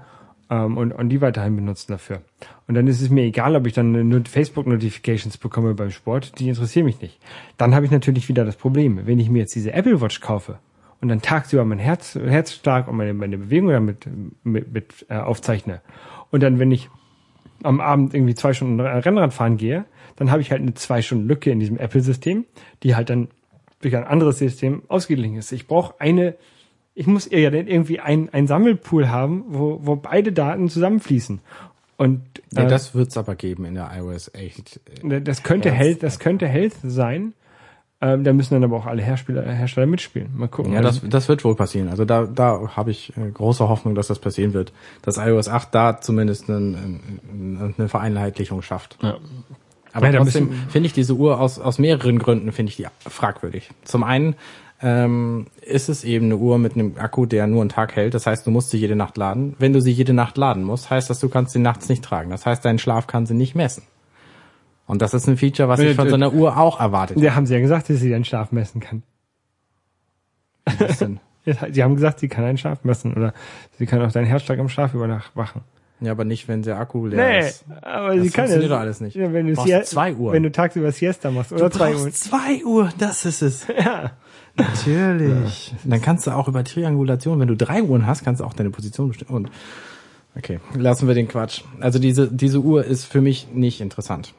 ähm, 0.54 0.76
und, 0.76 0.92
und 0.92 1.08
die 1.08 1.20
weiterhin 1.20 1.56
benutzen 1.56 1.92
dafür. 1.92 2.22
Und 2.66 2.74
dann 2.74 2.86
ist 2.86 3.00
es 3.00 3.10
mir 3.10 3.24
egal, 3.24 3.56
ob 3.56 3.66
ich 3.66 3.72
dann 3.72 4.08
Not- 4.08 4.28
Facebook-Notifications 4.28 5.38
bekomme 5.38 5.74
beim 5.74 5.90
Sport, 5.90 6.38
die 6.38 6.48
interessieren 6.48 6.86
mich 6.86 7.00
nicht. 7.00 7.18
Dann 7.56 7.74
habe 7.74 7.84
ich 7.86 7.90
natürlich 7.90 8.28
wieder 8.28 8.44
das 8.44 8.56
Problem, 8.56 9.06
wenn 9.06 9.18
ich 9.18 9.30
mir 9.30 9.40
jetzt 9.40 9.54
diese 9.54 9.72
Apple 9.72 10.00
Watch 10.00 10.20
kaufe 10.20 10.58
und 11.00 11.08
dann 11.08 11.20
tagsüber 11.20 11.64
mein 11.64 11.78
Herz, 11.78 12.14
Herzschlag 12.14 12.88
und 12.88 12.96
meine, 12.96 13.14
meine 13.14 13.38
Bewegung 13.38 13.70
damit 13.70 14.06
mit, 14.44 14.72
mit 14.72 15.06
äh, 15.08 15.16
aufzeichne. 15.16 15.80
Und 16.30 16.42
dann, 16.42 16.58
wenn 16.58 16.72
ich 16.72 16.88
am 17.62 17.80
Abend 17.80 18.14
irgendwie 18.14 18.34
zwei 18.34 18.52
Stunden 18.52 18.80
Rennrad 18.80 19.32
fahren 19.32 19.56
gehe, 19.56 19.84
dann 20.16 20.30
habe 20.30 20.42
ich 20.42 20.50
halt 20.50 20.62
eine 20.62 20.74
zwei 20.74 21.02
Stunden 21.02 21.26
Lücke 21.26 21.50
in 21.50 21.60
diesem 21.60 21.78
Apple-System, 21.78 22.44
die 22.82 22.94
halt 22.94 23.10
dann 23.10 23.28
durch 23.80 23.96
ein 23.96 24.04
anderes 24.04 24.38
System 24.38 24.82
ausgeglichen 24.88 25.36
ist. 25.36 25.52
Ich 25.52 25.66
brauche 25.66 26.00
eine, 26.00 26.36
ich 26.94 27.06
muss 27.06 27.28
ja 27.30 27.50
dann 27.50 27.66
irgendwie 27.66 28.00
ein, 28.00 28.28
ein 28.32 28.46
Sammelpool 28.46 29.08
haben, 29.08 29.44
wo, 29.48 29.80
wo 29.82 29.96
beide 29.96 30.32
Daten 30.32 30.68
zusammenfließen. 30.68 31.40
Und 31.96 32.22
Ja, 32.52 32.62
äh, 32.64 32.66
das 32.66 32.94
wird's 32.94 33.16
aber 33.16 33.34
geben 33.34 33.64
in 33.64 33.74
der 33.74 33.90
iOS 33.96 34.30
8. 34.34 34.80
das 35.24 35.42
könnte 35.42 35.70
Health. 35.70 35.86
Health, 35.88 36.02
das 36.02 36.18
könnte 36.18 36.46
Health 36.48 36.74
sein. 36.82 37.34
Ähm, 38.00 38.22
da 38.24 38.32
müssen 38.32 38.54
dann 38.54 38.64
aber 38.64 38.76
auch 38.76 38.86
alle 38.86 39.02
Hersteller, 39.02 39.42
Hersteller 39.50 39.86
mitspielen. 39.86 40.28
Mal 40.36 40.48
gucken. 40.48 40.72
Ja, 40.72 40.82
das, 40.82 41.00
das 41.08 41.28
wird 41.28 41.44
wohl 41.44 41.54
passieren. 41.54 41.88
Also 41.88 42.04
da, 42.04 42.24
da 42.26 42.76
habe 42.76 42.90
ich 42.90 43.16
äh, 43.16 43.30
große 43.30 43.68
Hoffnung, 43.68 43.94
dass 43.94 44.08
das 44.08 44.18
passieren 44.18 44.52
wird. 44.52 44.72
Dass 45.02 45.16
iOS 45.16 45.48
8 45.48 45.74
da 45.74 46.00
zumindest 46.00 46.50
einen, 46.50 47.70
eine 47.78 47.88
Vereinheitlichung 47.88 48.62
schafft. 48.62 48.98
ja. 49.02 49.16
Aber 49.92 50.06
Ja, 50.06 50.12
da 50.12 50.18
trotzdem 50.18 50.48
müssen- 50.48 50.68
finde 50.70 50.86
ich 50.88 50.92
diese 50.92 51.14
Uhr 51.14 51.40
aus, 51.40 51.60
aus 51.60 51.78
mehreren 51.78 52.18
Gründen 52.18 52.50
finde 52.50 52.70
ich 52.70 52.76
die 52.76 52.86
fragwürdig. 53.08 53.70
Zum 53.84 54.02
einen 54.02 54.34
ähm, 54.84 55.46
ist 55.62 55.88
es 55.88 56.04
eben 56.04 56.26
eine 56.26 56.36
Uhr 56.36 56.58
mit 56.58 56.74
einem 56.74 56.94
Akku, 56.98 57.24
der 57.24 57.46
nur 57.46 57.62
einen 57.62 57.70
Tag 57.70 57.96
hält. 57.96 58.12
Das 58.12 58.26
heißt, 58.26 58.46
du 58.46 58.50
musst 58.50 58.68
sie 58.70 58.76
jede 58.78 58.94
Nacht 58.96 59.16
laden. 59.16 59.56
Wenn 59.58 59.72
du 59.72 59.80
sie 59.80 59.90
jede 59.90 60.12
Nacht 60.12 60.36
laden 60.36 60.62
musst, 60.62 60.90
heißt 60.90 61.08
das, 61.08 61.20
du 61.20 61.28
kannst 61.30 61.52
sie 61.54 61.58
nachts 61.58 61.88
nicht 61.88 62.04
tragen. 62.04 62.30
Das 62.30 62.44
heißt, 62.44 62.62
dein 62.64 62.78
Schlaf 62.78 63.06
kann 63.06 63.24
sie 63.24 63.32
nicht 63.34 63.54
messen. 63.54 63.82
Und 64.86 65.00
das 65.00 65.14
ist 65.14 65.26
ein 65.26 65.38
Feature, 65.38 65.68
was 65.70 65.80
ich 65.80 65.96
von 65.96 66.10
so 66.10 66.14
einer 66.14 66.34
Uhr 66.34 66.58
auch 66.58 66.78
erwartet 66.78 67.16
Ja, 67.18 67.34
haben 67.34 67.46
sie 67.46 67.54
ja 67.54 67.60
gesagt, 67.60 67.88
dass 67.88 67.98
sie 68.00 68.10
den 68.10 68.24
Schlaf 68.26 68.52
messen 68.52 68.80
kann. 68.82 69.02
habe. 70.68 70.88
Was 70.90 70.98
denn? 70.98 71.20
Sie 71.72 71.82
haben 71.82 71.94
gesagt, 71.94 72.20
sie 72.20 72.28
kann 72.28 72.44
einen 72.44 72.58
Schlaf 72.58 72.84
messen 72.84 73.12
oder 73.14 73.32
sie 73.78 73.86
kann 73.86 74.00
auch 74.02 74.12
deinen 74.12 74.26
Herzschlag 74.26 74.58
im 74.58 74.68
Schlaf 74.68 74.94
überwachen. 74.94 75.62
Ja, 76.00 76.12
aber 76.12 76.24
nicht, 76.24 76.48
wenn 76.48 76.62
der 76.62 76.78
Akku 76.78 77.06
leer 77.06 77.24
Nee, 77.40 77.48
ist. 77.48 77.64
aber 77.82 78.14
Das 78.16 78.24
sie 78.24 78.30
kann 78.30 78.44
funktioniert 78.46 78.62
es. 78.64 78.68
doch 78.70 78.78
alles 78.80 79.00
nicht. 79.00 79.14
Ja, 79.16 79.32
wenn 79.32 79.46
du, 79.46 79.54
Brauchst 79.54 79.68
Sie 79.68 79.82
zwei 79.84 80.14
Uhren. 80.14 80.34
Wenn 80.34 80.42
du 80.42 80.50
tagsüber 80.52 80.90
Siesta 80.92 81.30
machst 81.30 81.52
oder 81.52 81.70
zwei 81.70 81.94
Uhr. 81.94 82.10
zwei 82.12 82.64
Uhr, 82.64 82.90
das 82.98 83.24
ist 83.24 83.42
es. 83.42 83.66
Ja. 83.78 84.12
Natürlich. 84.56 85.74
Dann 85.84 86.00
kannst 86.00 86.26
du 86.26 86.30
auch 86.30 86.48
über 86.48 86.62
Triangulation, 86.64 87.40
wenn 87.40 87.48
du 87.48 87.56
drei 87.56 87.82
Uhren 87.82 88.06
hast, 88.06 88.24
kannst 88.24 88.40
du 88.40 88.44
auch 88.44 88.52
deine 88.52 88.70
Position 88.70 89.08
bestimmen. 89.08 89.30
Und 89.30 89.50
okay, 90.36 90.60
lassen 90.74 91.08
wir 91.08 91.14
den 91.14 91.28
Quatsch. 91.28 91.62
Also 91.80 91.98
diese 91.98 92.30
diese 92.30 92.60
Uhr 92.60 92.84
ist 92.84 93.04
für 93.04 93.20
mich 93.20 93.48
nicht 93.52 93.80
interessant. 93.80 94.32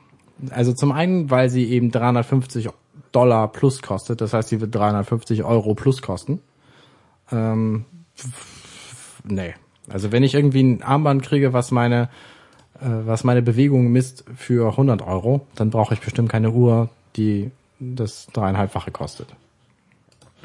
Also 0.49 0.74
zum 0.74 0.91
einen, 0.91 1.30
weil 1.30 1.49
sie 1.49 1.66
eben 1.66 1.91
350 1.91 2.70
Dollar 3.11 3.51
plus 3.51 3.82
kostet, 3.82 4.22
das 4.22 4.34
heißt, 4.34 4.49
sie 4.49 4.61
wird 4.61 4.76
350 4.76 5.43
Euro 5.43 5.74
plus 5.76 6.01
kosten. 6.01 6.41
Ähm, 7.32 7.86
nee. 9.24 9.53
Also 9.89 10.11
wenn 10.11 10.24
ich 10.24 10.34
irgendwie 10.34 10.63
ein 10.63 10.82
Armband 10.82 11.24
kriege, 11.24 11.53
was 11.53 11.72
meine 11.72 12.09
äh, 12.80 12.88
was 13.05 13.24
meine 13.24 13.41
Bewegung 13.41 13.91
misst 13.91 14.26
für 14.36 14.70
100 14.72 15.01
Euro, 15.01 15.45
dann 15.55 15.70
brauche 15.70 15.93
ich 15.93 16.01
bestimmt 16.01 16.30
keine 16.30 16.51
Uhr, 16.51 16.89
die 17.16 17.51
das 17.80 18.28
dreieinhalbfache 18.34 18.91
kostet. 18.91 19.36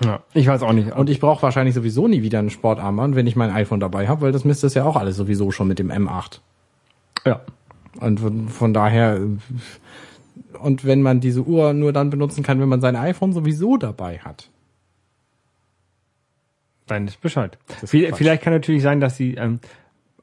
Ja, 0.03 0.23
ich 0.33 0.47
weiß 0.47 0.63
auch 0.63 0.73
nicht. 0.73 0.93
Und 0.93 1.11
ich 1.11 1.21
brauche 1.21 1.43
wahrscheinlich 1.43 1.75
sowieso 1.75 2.09
nie 2.09 2.23
wieder 2.23 2.39
einen 2.39 2.51
Sportarmband, 2.51 3.17
wenn 3.17 3.27
ich 3.27 3.37
mein 3.37 3.51
iPhone 3.51 3.81
dabei 3.81 4.09
habe, 4.09 4.23
weil 4.23 4.33
das 4.33 4.45
misst 4.45 4.65
es 4.65 4.75
ja 4.75 4.85
auch 4.85 4.97
alles 4.97 5.17
sowieso 5.17 5.51
schon 5.51 5.69
mit 5.69 5.79
dem 5.79 5.91
M8. 5.91 6.41
ja. 7.27 7.41
Und 7.99 8.21
von, 8.51 8.73
daher, 8.73 9.21
und 10.61 10.85
wenn 10.85 11.03
man 11.03 11.21
diese 11.21 11.43
Uhr 11.43 11.73
nur 11.73 11.93
dann 11.93 12.09
benutzen 12.09 12.45
kann, 12.45 12.61
wenn 12.61 12.69
man 12.69 12.81
sein 12.81 12.95
iPhone 12.95 13.33
sowieso 13.33 13.77
dabei 13.77 14.19
hat. 14.19 14.49
Dann 16.87 17.09
ist 17.09 17.21
Bescheid. 17.21 17.59
ist. 17.83 17.91
Vielleicht 17.91 18.43
kann 18.43 18.53
natürlich 18.53 18.83
sein, 18.83 19.01
dass 19.01 19.17
sie, 19.17 19.35
ähm, 19.35 19.59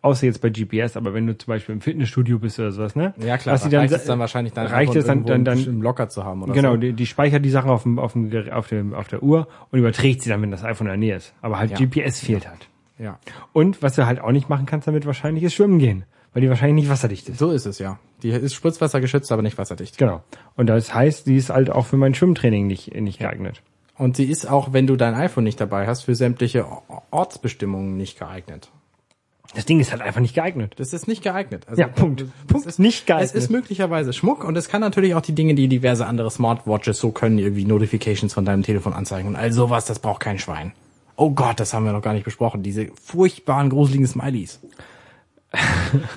außer 0.07 0.25
jetzt 0.25 0.41
bei 0.41 0.49
GPS, 0.49 0.97
aber 0.97 1.13
wenn 1.13 1.27
du 1.27 1.37
zum 1.37 1.51
Beispiel 1.51 1.73
im 1.73 1.81
Fitnessstudio 1.81 2.39
bist 2.39 2.59
oder 2.59 2.71
sowas, 2.71 2.95
ne? 2.95 3.13
Ja 3.17 3.37
klar, 3.37 3.57
dann, 3.57 3.73
reicht 3.73 3.93
es 3.93 4.05
dann 4.05 4.19
wahrscheinlich 4.19 4.53
dann 4.53 4.67
reicht 4.67 4.95
es 4.95 5.05
dann, 5.05 5.25
dann, 5.25 5.45
dann, 5.45 5.63
im 5.63 5.81
Locker 5.81 6.09
zu 6.09 6.23
haben 6.23 6.43
oder 6.43 6.53
genau, 6.53 6.71
so. 6.71 6.77
die, 6.77 6.93
die 6.93 7.05
speichert 7.05 7.43
die 7.45 7.49
Sachen 7.49 7.69
auf 7.69 7.83
dem, 7.83 7.99
auf 7.99 8.13
dem, 8.13 8.31
auf 8.51 8.67
dem, 8.67 8.93
auf 8.93 9.07
der 9.07 9.21
Uhr 9.21 9.47
und 9.71 9.79
überträgt 9.79 10.21
sie 10.21 10.29
dann, 10.29 10.41
wenn 10.41 10.51
das 10.51 10.63
iPhone 10.63 10.87
in 10.87 10.91
der 10.91 10.97
Nähe 10.97 11.15
ist. 11.15 11.33
Aber 11.41 11.59
halt 11.59 11.71
Ja. 11.71 11.77
GPS 11.77 12.19
fehlt 12.19 12.47
halt. 12.47 12.67
Ja, 12.99 13.19
Und 13.53 13.83
was 13.83 13.95
du 13.95 14.07
halt 14.07 14.19
auch 14.19 14.31
nicht 14.31 14.49
machen 14.49 14.65
kannst 14.65 14.87
damit 14.87 15.05
wahrscheinlich 15.05 15.43
ist 15.43 15.53
schwimmen 15.53 15.77
gehen, 15.77 16.05
weil 16.33 16.41
die 16.41 16.49
wahrscheinlich 16.49 16.83
nicht 16.83 16.89
wasserdicht 16.89 17.29
ist. 17.29 17.37
so 17.37 17.51
ist 17.51 17.65
es 17.67 17.77
ja. 17.77 17.99
Die 18.23 18.29
ist 18.29 18.55
spritzwassergeschützt, 18.55 19.31
aber 19.31 19.43
nicht 19.43 19.57
wasserdicht. 19.59 19.99
Genau. 19.99 20.23
Und 20.55 20.67
das 20.67 20.93
heißt, 20.93 21.27
die 21.27 21.35
ist 21.35 21.51
halt 21.51 21.69
auch 21.69 21.85
für 21.85 21.97
mein 21.97 22.15
Schwimmtraining 22.15 22.65
nicht, 22.65 22.95
nicht 22.95 23.19
geeignet. 23.19 23.61
Und 23.97 24.15
sie 24.15 24.25
ist 24.25 24.49
auch, 24.49 24.73
wenn 24.73 24.87
du 24.87 24.95
dein 24.95 25.15
iPhone 25.15 25.43
nicht 25.43 25.59
dabei 25.59 25.87
hast, 25.87 26.03
für 26.03 26.15
sämtliche 26.15 26.65
Ortsbestimmungen 27.11 27.97
nicht 27.97 28.19
geeignet. 28.19 28.71
Das 29.57 29.65
Ding 29.65 29.79
ist 29.79 29.91
halt 29.91 30.03
einfach 30.03 30.21
nicht 30.21 30.35
geeignet. 30.35 30.75
Das 30.77 30.93
ist 30.93 31.07
nicht 31.07 31.23
geeignet. 31.23 31.65
Also, 31.67 31.81
Ja, 31.81 31.87
Punkt. 31.87 32.25
Punkt. 32.45 32.67
Ist, 32.67 32.77
Nicht 32.77 33.07
geeignet. 33.07 33.29
Es 33.29 33.33
ist 33.33 33.49
möglicherweise 33.49 34.13
Schmuck 34.13 34.43
und 34.43 34.55
es 34.55 34.69
kann 34.69 34.81
natürlich 34.81 35.15
auch 35.15 35.21
die 35.21 35.33
Dinge, 35.33 35.55
die 35.55 35.67
diverse 35.67 36.05
andere 36.05 36.29
Smartwatches 36.29 36.99
so 36.99 37.09
können, 37.09 37.39
irgendwie 37.39 37.65
Notifications 37.65 38.35
von 38.35 38.45
deinem 38.45 38.61
Telefon 38.61 38.93
anzeigen 38.93 39.27
und 39.27 39.35
all 39.35 39.51
sowas, 39.51 39.85
das 39.85 39.97
braucht 39.97 40.19
kein 40.19 40.37
Schwein. 40.37 40.73
Oh 41.15 41.31
Gott, 41.31 41.59
das 41.59 41.73
haben 41.73 41.85
wir 41.85 41.91
noch 41.91 42.03
gar 42.03 42.13
nicht 42.13 42.23
besprochen. 42.23 42.61
Diese 42.61 42.89
furchtbaren, 43.03 43.71
gruseligen 43.71 44.05
Smileys. 44.05 44.59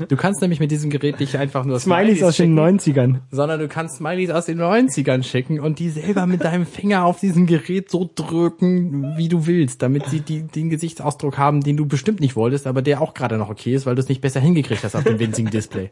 Du 0.08 0.16
kannst 0.16 0.40
nämlich 0.40 0.60
mit 0.60 0.70
diesem 0.70 0.90
Gerät 0.90 1.20
nicht 1.20 1.36
einfach 1.36 1.64
nur 1.64 1.78
Smileys 1.78 2.22
aus 2.22 2.36
den 2.36 2.56
schicken, 2.56 2.78
90ern. 2.78 3.16
sondern 3.30 3.60
du 3.60 3.68
kannst 3.68 3.96
Smileys 3.96 4.30
aus 4.30 4.46
den 4.46 4.60
90ern 4.60 5.22
schicken 5.22 5.60
und 5.60 5.78
die 5.78 5.90
selber 5.90 6.26
mit 6.26 6.44
deinem 6.44 6.66
Finger 6.66 7.04
auf 7.04 7.20
diesem 7.20 7.46
Gerät 7.46 7.90
so 7.90 8.08
drücken, 8.14 9.14
wie 9.16 9.28
du 9.28 9.46
willst, 9.46 9.82
damit 9.82 10.06
sie 10.06 10.20
die, 10.20 10.42
den 10.42 10.70
Gesichtsausdruck 10.70 11.38
haben, 11.38 11.60
den 11.60 11.76
du 11.76 11.86
bestimmt 11.86 12.20
nicht 12.20 12.36
wolltest, 12.36 12.66
aber 12.66 12.82
der 12.82 13.00
auch 13.00 13.14
gerade 13.14 13.36
noch 13.36 13.50
okay 13.50 13.74
ist, 13.74 13.86
weil 13.86 13.94
du 13.94 14.00
es 14.00 14.08
nicht 14.08 14.20
besser 14.20 14.40
hingekriegt 14.40 14.82
hast 14.84 14.96
auf 14.96 15.04
dem 15.04 15.18
winzigen 15.18 15.50
Display. 15.50 15.90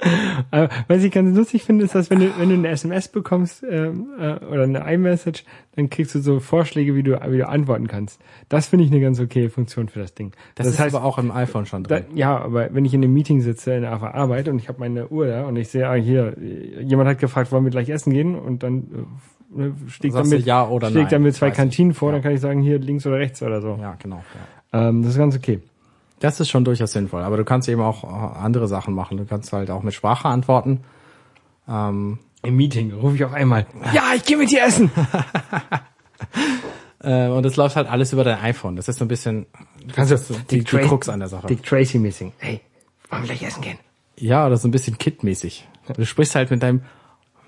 Aber 0.50 0.68
was 0.88 1.02
ich 1.04 1.12
ganz 1.12 1.36
lustig 1.36 1.64
finde, 1.64 1.84
ist, 1.84 1.94
dass 1.94 2.10
wenn 2.10 2.20
du, 2.20 2.30
wenn 2.38 2.48
du 2.48 2.54
eine 2.54 2.68
SMS 2.68 3.08
bekommst 3.08 3.64
ähm, 3.68 4.08
äh, 4.18 4.44
oder 4.44 4.64
eine 4.64 4.92
iMessage, 4.92 5.44
dann 5.76 5.90
kriegst 5.90 6.14
du 6.14 6.20
so 6.20 6.40
Vorschläge, 6.40 6.94
wie 6.94 7.02
du, 7.02 7.20
wie 7.28 7.38
du 7.38 7.48
antworten 7.48 7.86
kannst. 7.86 8.20
Das 8.48 8.66
finde 8.66 8.84
ich 8.84 8.90
eine 8.90 9.00
ganz 9.00 9.20
okay 9.20 9.48
Funktion 9.48 9.88
für 9.88 10.00
das 10.00 10.14
Ding. 10.14 10.32
Das, 10.54 10.66
ist 10.66 10.80
aber 10.80 11.04
auch 11.04 11.18
im 11.18 11.30
iPhone 11.30 11.66
schon 11.66 11.84
da, 11.84 12.00
drin. 12.00 12.16
ja, 12.16 12.36
aber 12.38 12.72
wenn 12.72 12.84
ich 12.84 12.94
in 12.94 13.02
einem 13.02 13.12
Meeting 13.12 13.40
sitze 13.40 13.74
in 13.74 13.82
der 13.82 13.92
Arbeit 13.92 14.48
und 14.48 14.58
ich 14.58 14.68
habe 14.68 14.80
meine 14.80 15.08
Uhr 15.08 15.26
da 15.26 15.44
und 15.44 15.56
ich 15.56 15.68
sehe, 15.68 15.88
ah, 15.88 15.94
hier, 15.94 16.36
jemand 16.82 17.08
hat 17.08 17.18
gefragt, 17.18 17.52
wollen 17.52 17.64
wir 17.64 17.70
gleich 17.70 17.88
essen 17.88 18.12
gehen 18.12 18.34
und 18.34 18.62
dann 18.62 18.78
äh, 18.78 19.70
Sagst 19.80 20.04
du 20.04 20.10
damit, 20.10 20.46
ja 20.46 20.68
oder 20.68 20.90
damit 20.90 21.34
zwei. 21.34 21.50
Kantinen 21.50 21.92
vor, 21.92 22.10
Ja. 22.10 22.14
dann 22.14 22.22
kann 22.22 22.32
ich 22.32 22.40
sagen, 22.40 22.62
hier 22.62 22.78
links 22.78 23.04
oder 23.06 23.16
rechts 23.16 23.42
oder 23.42 23.60
so. 23.60 23.78
Ja, 23.80 23.96
genau. 24.00 24.22
Ja. 24.72 24.88
Ähm, 24.88 25.02
das 25.02 25.12
ist 25.12 25.18
ganz 25.18 25.36
okay. 25.36 25.58
Das 26.20 26.38
ist 26.38 26.48
schon 26.50 26.64
durchaus 26.64 26.92
sinnvoll, 26.92 27.22
aber 27.22 27.36
du 27.36 27.44
kannst 27.44 27.68
eben 27.68 27.80
auch 27.80 28.04
äh, 28.04 28.38
andere 28.38 28.68
Sachen 28.68 28.94
machen. 28.94 29.16
Du 29.16 29.24
kannst 29.24 29.52
halt 29.52 29.70
auch 29.70 29.82
mit 29.82 29.94
Sprache 29.94 30.28
antworten. 30.28 30.84
Ähm, 31.68 32.18
Im 32.42 32.56
Meeting 32.56 32.92
rufe 32.92 33.16
ich 33.16 33.24
auch 33.24 33.32
einmal, 33.32 33.66
ja, 33.94 34.12
ich 34.14 34.24
gehe 34.24 34.36
mit 34.36 34.50
dir 34.50 34.62
essen. 34.62 34.90
äh, 37.02 37.26
und 37.28 37.44
es 37.46 37.56
läuft 37.56 37.76
halt 37.76 37.88
alles 37.88 38.12
über 38.12 38.24
dein 38.24 38.38
iPhone. 38.40 38.76
Das 38.76 38.88
ist 38.88 38.98
so 38.98 39.04
ein 39.04 39.08
bisschen 39.08 39.46
das 39.96 40.10
ist 40.10 40.30
die, 40.50 40.58
die 40.60 40.66
Tra- 40.66 40.86
Krux 40.86 41.08
an 41.08 41.20
der 41.20 41.28
Sache. 41.28 41.46
Dick 41.46 41.62
Tracy 41.62 41.98
missing. 41.98 42.32
Hey, 42.38 42.60
wollen 43.08 43.22
wir 43.22 43.28
gleich 43.28 43.42
essen 43.42 43.62
gehen? 43.62 43.78
Ja, 44.16 44.46
oder 44.46 44.56
so 44.58 44.68
ein 44.68 44.70
bisschen 44.70 44.98
Kit-mäßig. 44.98 45.66
Du 45.96 46.04
sprichst 46.04 46.34
halt 46.34 46.50
mit 46.50 46.62
deinem, 46.62 46.82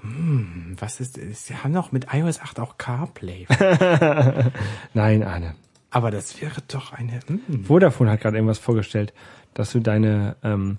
hm, 0.00 0.76
was 0.78 1.00
ist, 1.00 1.18
sie 1.34 1.54
haben 1.56 1.74
doch 1.74 1.92
mit 1.92 2.06
iOS 2.12 2.40
8 2.40 2.58
auch 2.60 2.78
CarPlay. 2.78 3.46
Nein, 4.94 5.22
Arne. 5.22 5.54
Aber 5.92 6.10
das 6.10 6.40
wäre 6.40 6.60
doch 6.68 6.92
eine, 6.92 7.20
hm. 7.26 7.64
Vodafone 7.64 8.10
hat 8.10 8.20
gerade 8.20 8.36
irgendwas 8.38 8.58
vorgestellt, 8.58 9.12
dass 9.54 9.70
du 9.72 9.80
deine 9.80 10.36
ähm, 10.42 10.78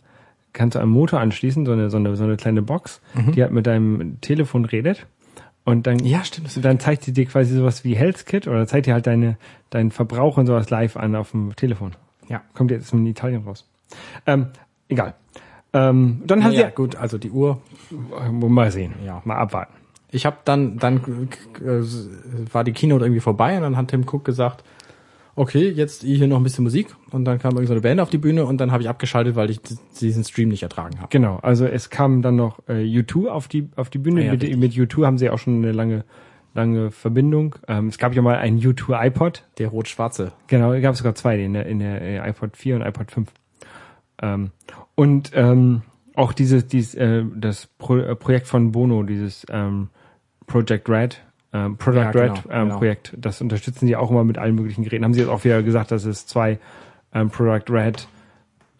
kannst 0.53 0.75
du 0.75 0.79
am 0.79 0.89
Motor 0.89 1.19
anschließen, 1.19 1.65
so 1.65 1.71
eine 1.71 1.89
so 1.89 1.97
eine 1.97 2.15
so 2.15 2.23
eine 2.23 2.35
kleine 2.35 2.61
Box, 2.61 2.99
die 3.35 3.41
halt 3.41 3.51
mit 3.51 3.65
deinem 3.67 4.19
Telefon 4.21 4.65
redet 4.65 5.05
und 5.65 5.87
dann 5.87 5.99
Ja, 5.99 6.23
stimmt, 6.23 6.49
dann 6.65 6.79
zeigt 6.79 7.03
sie 7.03 7.13
dir 7.13 7.25
quasi 7.25 7.55
sowas 7.55 7.83
wie 7.83 7.95
Health 7.95 8.25
Kit 8.25 8.47
oder 8.47 8.65
zeigt 8.67 8.87
dir 8.87 8.93
halt 8.93 9.07
deine 9.07 9.37
deinen 9.69 9.91
Verbrauch 9.91 10.37
und 10.37 10.47
sowas 10.47 10.69
live 10.69 10.97
an 10.97 11.15
auf 11.15 11.31
dem 11.31 11.55
Telefon. 11.55 11.95
Ja. 12.27 12.41
Kommt 12.53 12.71
jetzt 12.71 12.91
in 12.93 13.05
Italien 13.05 13.43
raus. 13.43 13.69
Ähm, 14.25 14.47
egal. 14.89 15.13
Ähm, 15.73 16.21
dann 16.25 16.43
hat 16.43 16.53
Ja, 16.53 16.67
sie 16.67 16.75
gut, 16.75 16.95
also 16.95 17.17
die 17.17 17.31
Uhr. 17.31 17.61
mal 18.31 18.71
sehen, 18.71 18.93
Ja. 19.05 19.21
mal 19.25 19.37
abwarten. 19.37 19.73
Ich 20.11 20.25
habe 20.27 20.37
dann, 20.45 20.77
dann 20.77 20.97
äh, 21.59 22.53
war 22.53 22.63
die 22.63 22.73
Keynote 22.73 23.05
irgendwie 23.05 23.19
vorbei 23.21 23.55
und 23.57 23.63
dann 23.63 23.75
hat 23.77 23.87
Tim 23.87 24.03
Cook 24.07 24.23
gesagt, 24.23 24.63
okay, 25.35 25.69
jetzt 25.69 26.03
hier 26.03 26.27
noch 26.27 26.37
ein 26.37 26.43
bisschen 26.43 26.63
Musik 26.63 26.95
und 27.11 27.25
dann 27.25 27.39
kam 27.39 27.53
irgend 27.53 27.67
so 27.67 27.73
eine 27.73 27.81
Band 27.81 27.99
auf 27.99 28.09
die 28.09 28.17
Bühne 28.17 28.45
und 28.45 28.57
dann 28.59 28.71
habe 28.71 28.83
ich 28.83 28.89
abgeschaltet, 28.89 29.35
weil 29.35 29.49
ich 29.49 29.59
diesen 29.99 30.23
Stream 30.23 30.49
nicht 30.49 30.63
ertragen 30.63 30.99
habe. 30.99 31.07
Genau, 31.09 31.39
also 31.41 31.65
es 31.65 31.89
kam 31.89 32.21
dann 32.21 32.35
noch 32.35 32.59
äh, 32.67 32.83
U2 32.83 33.27
auf 33.27 33.47
die 33.47 33.69
auf 33.75 33.89
die 33.89 33.97
Bühne. 33.97 34.21
Ah 34.21 34.25
ja, 34.25 34.31
mit, 34.31 34.43
richtig. 34.43 34.59
mit 34.59 34.73
U2 34.73 35.05
haben 35.05 35.17
sie 35.17 35.29
auch 35.29 35.39
schon 35.39 35.57
eine 35.57 35.71
lange 35.71 36.05
lange 36.53 36.91
Verbindung. 36.91 37.55
Ähm, 37.67 37.87
es 37.87 37.97
gab 37.97 38.13
ja 38.13 38.21
mal 38.21 38.37
einen 38.37 38.59
U2 38.59 39.07
iPod. 39.07 39.43
Der 39.57 39.69
rot-schwarze. 39.69 40.33
Genau, 40.47 40.79
gab 40.81 40.93
es 40.93 40.99
sogar 40.99 41.15
zwei, 41.15 41.39
in 41.39 41.53
der, 41.53 41.65
in 41.65 41.79
der 41.79 42.01
äh, 42.01 42.29
iPod 42.29 42.55
4 42.55 42.75
und 42.75 42.81
iPod 42.83 43.11
5. 43.11 43.31
Ähm, 44.21 44.51
und 44.95 45.31
ähm, 45.33 45.81
auch 46.15 46.33
dieses, 46.33 46.67
dieses 46.67 46.95
äh, 46.95 47.23
das 47.35 47.67
Pro 47.77 47.97
äh, 47.97 48.15
Projekt 48.15 48.47
von 48.47 48.71
Bono, 48.71 49.03
dieses 49.03 49.45
ähm, 49.49 49.89
Project 50.45 50.87
Red, 50.89 51.23
ähm, 51.53 51.77
Product 51.77 51.99
Ja, 51.99 52.11
genau, 52.11 52.23
Red 52.23 52.43
ähm, 52.49 52.67
genau. 52.67 52.77
Projekt. 52.77 53.13
Das 53.17 53.41
unterstützen 53.41 53.87
sie 53.87 53.95
auch 53.95 54.09
immer 54.09 54.23
mit 54.23 54.37
allen 54.37 54.55
möglichen 54.55 54.83
Geräten. 54.83 55.03
Haben 55.05 55.13
sie 55.13 55.21
jetzt 55.21 55.29
auch 55.29 55.43
wieder 55.43 55.61
gesagt, 55.63 55.91
dass 55.91 56.05
es 56.05 56.25
zwei 56.25 56.59
ähm, 57.13 57.29
Product 57.29 57.65
Red 57.69 58.07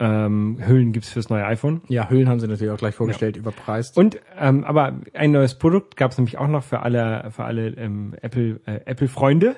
ähm, 0.00 0.58
Hüllen 0.66 0.92
gibt's 0.92 1.10
fürs 1.10 1.30
neue 1.30 1.44
iPhone. 1.46 1.82
Ja, 1.88 2.10
Hüllen 2.10 2.28
haben 2.28 2.40
sie 2.40 2.48
natürlich 2.48 2.72
auch 2.72 2.78
gleich 2.78 2.96
vorgestellt, 2.96 3.36
überpreist. 3.36 3.96
Und 3.96 4.18
ähm, 4.38 4.64
aber 4.64 4.94
ein 5.14 5.30
neues 5.30 5.54
Produkt 5.54 5.96
gab 5.96 6.10
es 6.10 6.18
nämlich 6.18 6.36
auch 6.38 6.48
noch 6.48 6.64
für 6.64 6.80
alle 6.80 7.30
für 7.30 7.44
alle 7.44 7.68
ähm, 7.68 8.14
Apple 8.20 8.60
äh, 8.66 8.80
Apple 8.86 9.08
Freunde. 9.08 9.56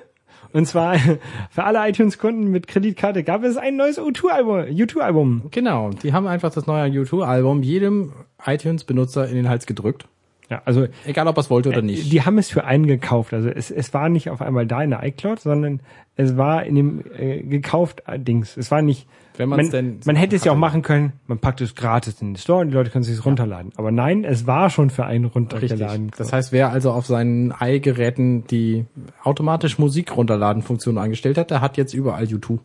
Und 0.52 0.66
zwar 0.66 0.96
für 1.50 1.64
alle 1.64 1.88
iTunes-Kunden 1.88 2.50
mit 2.50 2.66
Kreditkarte 2.66 3.24
gab 3.24 3.42
es 3.44 3.56
ein 3.56 3.76
neues 3.76 3.98
U2-Album. 3.98 4.60
U2-Album. 4.60 5.42
Genau, 5.50 5.90
die 5.90 6.12
haben 6.12 6.26
einfach 6.26 6.52
das 6.52 6.66
neue 6.66 6.90
U2-Album 6.90 7.62
jedem 7.62 8.12
iTunes-Benutzer 8.44 9.28
in 9.28 9.36
den 9.36 9.48
Hals 9.48 9.66
gedrückt. 9.66 10.06
Ja, 10.48 10.62
also 10.64 10.86
Egal, 11.04 11.26
ob 11.26 11.36
er 11.36 11.40
es 11.40 11.50
wollte 11.50 11.70
oder 11.70 11.82
nicht. 11.82 12.12
die 12.12 12.22
haben 12.22 12.38
es 12.38 12.48
für 12.50 12.64
einen 12.64 12.86
gekauft. 12.86 13.34
Also 13.34 13.48
es, 13.48 13.70
es 13.70 13.92
war 13.94 14.08
nicht 14.08 14.30
auf 14.30 14.40
einmal 14.40 14.64
da 14.66 14.80
in 14.82 14.90
der 14.90 15.02
iCloud, 15.04 15.40
sondern 15.40 15.80
es 16.14 16.36
war 16.36 16.64
in 16.64 16.76
dem 16.76 17.04
äh, 17.18 17.42
gekauft 17.42 18.02
äh, 18.06 18.18
Dings. 18.18 18.56
Es 18.56 18.70
war 18.70 18.80
nicht. 18.80 19.06
Wenn 19.38 19.48
man's 19.50 19.64
man, 19.64 19.70
denn 19.72 20.00
man 20.06 20.16
hätte 20.16 20.34
es 20.36 20.44
ja 20.44 20.52
auch 20.52 20.56
machen 20.56 20.80
können. 20.82 21.12
Man 21.26 21.38
packt 21.38 21.60
es 21.60 21.74
gratis 21.74 22.22
in 22.22 22.28
den 22.30 22.36
Store 22.36 22.60
und 22.60 22.68
die 22.68 22.74
Leute 22.74 22.90
können 22.90 23.02
es 23.02 23.08
sich 23.08 23.22
runterladen. 23.26 23.72
Aber 23.76 23.90
nein, 23.90 24.24
es 24.24 24.46
war 24.46 24.70
schon 24.70 24.88
für 24.88 25.04
einen 25.04 25.26
runtergeladen. 25.26 26.04
Richtig. 26.06 26.16
Das 26.16 26.32
heißt, 26.32 26.52
wer 26.52 26.70
also 26.70 26.92
auf 26.92 27.06
seinen 27.06 27.52
i-Geräten 27.60 28.46
die 28.46 28.86
automatisch 29.24 29.78
Musik 29.78 30.16
runterladen 30.16 30.62
Funktion 30.62 30.96
eingestellt 30.96 31.36
hat, 31.38 31.50
der 31.50 31.60
hat 31.60 31.76
jetzt 31.76 31.92
überall 31.92 32.24
U2. 32.24 32.60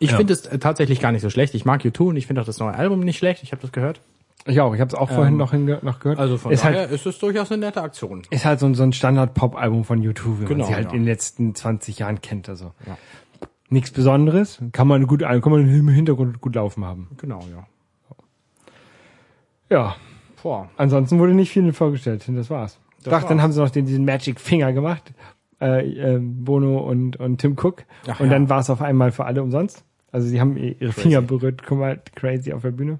Ich 0.00 0.10
Ja. 0.10 0.16
finde 0.16 0.32
es 0.32 0.46
äh, 0.46 0.58
tatsächlich 0.58 0.98
gar 0.98 1.12
nicht 1.12 1.22
so 1.22 1.30
schlecht. 1.30 1.54
Ich 1.54 1.64
mag 1.64 1.82
U2 1.82 2.00
und 2.08 2.16
ich 2.16 2.26
finde 2.26 2.40
auch 2.40 2.46
das 2.46 2.58
neue 2.58 2.74
Album 2.74 3.00
nicht 3.00 3.18
schlecht. 3.18 3.42
Ich 3.44 3.52
habe 3.52 3.62
das 3.62 3.70
gehört. 3.70 4.00
Ich 4.46 4.60
auch. 4.60 4.74
Ich 4.74 4.80
habe 4.80 4.88
es 4.88 4.94
auch 4.94 5.10
vorhin 5.10 5.36
noch, 5.38 5.52
hinge 5.52 5.78
noch 5.82 6.00
gehört. 6.00 6.18
Ähm, 6.18 6.22
Also 6.22 6.36
von 6.36 6.52
ist 6.52 6.64
daher 6.64 6.80
halt, 6.80 6.90
ist 6.90 7.06
es 7.06 7.18
durchaus 7.18 7.50
eine 7.50 7.64
nette 7.64 7.80
Aktion. 7.82 8.22
ist 8.30 8.44
halt 8.44 8.60
so 8.60 8.66
ein, 8.66 8.74
so 8.74 8.82
ein 8.82 8.92
Standard-Pop-Album 8.92 9.84
von 9.84 10.02
YouTube, 10.02 10.40
wie 10.40 10.44
Genau, 10.44 10.58
man 10.64 10.66
sie 10.68 10.74
halt 10.74 10.86
ja. 10.88 10.92
in 10.92 10.98
den 11.00 11.06
letzten 11.06 11.54
20 11.54 11.98
Jahren 12.00 12.20
kennt. 12.20 12.48
Also 12.48 12.72
Ja. 12.86 12.98
nichts 13.70 13.90
Besonderes. 13.90 14.60
Kann 14.72 14.86
man 14.86 15.06
gut, 15.06 15.20
kann 15.22 15.40
man 15.50 15.68
im 15.68 15.88
Hintergrund 15.88 16.40
gut 16.42 16.54
laufen 16.54 16.84
haben. 16.84 17.08
Genau, 17.16 17.40
ja. 17.50 17.66
Ja. 19.70 19.96
Boah. 20.42 20.68
Ansonsten 20.76 21.18
wurde 21.18 21.32
nicht 21.32 21.50
viel 21.50 21.72
vorgestellt. 21.72 22.24
Das 22.28 22.50
war's. 22.50 22.78
Das 23.02 23.22
dann 23.22 23.22
war's. 23.38 23.42
haben 23.42 23.52
sie 23.52 23.60
noch 23.60 23.70
den, 23.70 23.86
diesen 23.86 24.04
Magic 24.04 24.38
Finger 24.40 24.72
gemacht. 24.74 25.14
Äh, 25.60 25.88
äh, 26.16 26.18
Bono 26.20 26.78
und, 26.80 27.16
und 27.16 27.38
Tim 27.38 27.52
Cook. 27.58 27.84
Ach 28.06 28.20
und 28.20 28.26
ja. 28.26 28.32
dann 28.32 28.50
war 28.50 28.60
es 28.60 28.68
auf 28.68 28.82
einmal 28.82 29.10
für 29.10 29.24
alle 29.24 29.42
umsonst. 29.42 29.84
Also 30.12 30.28
sie 30.28 30.38
haben 30.40 30.56
ihre 30.56 30.92
Finger 30.92 31.22
berührt. 31.22 31.62
Guck 31.66 31.78
mal, 31.78 32.00
crazy 32.14 32.52
auf 32.52 32.60
der 32.62 32.72
Bühne. 32.72 32.98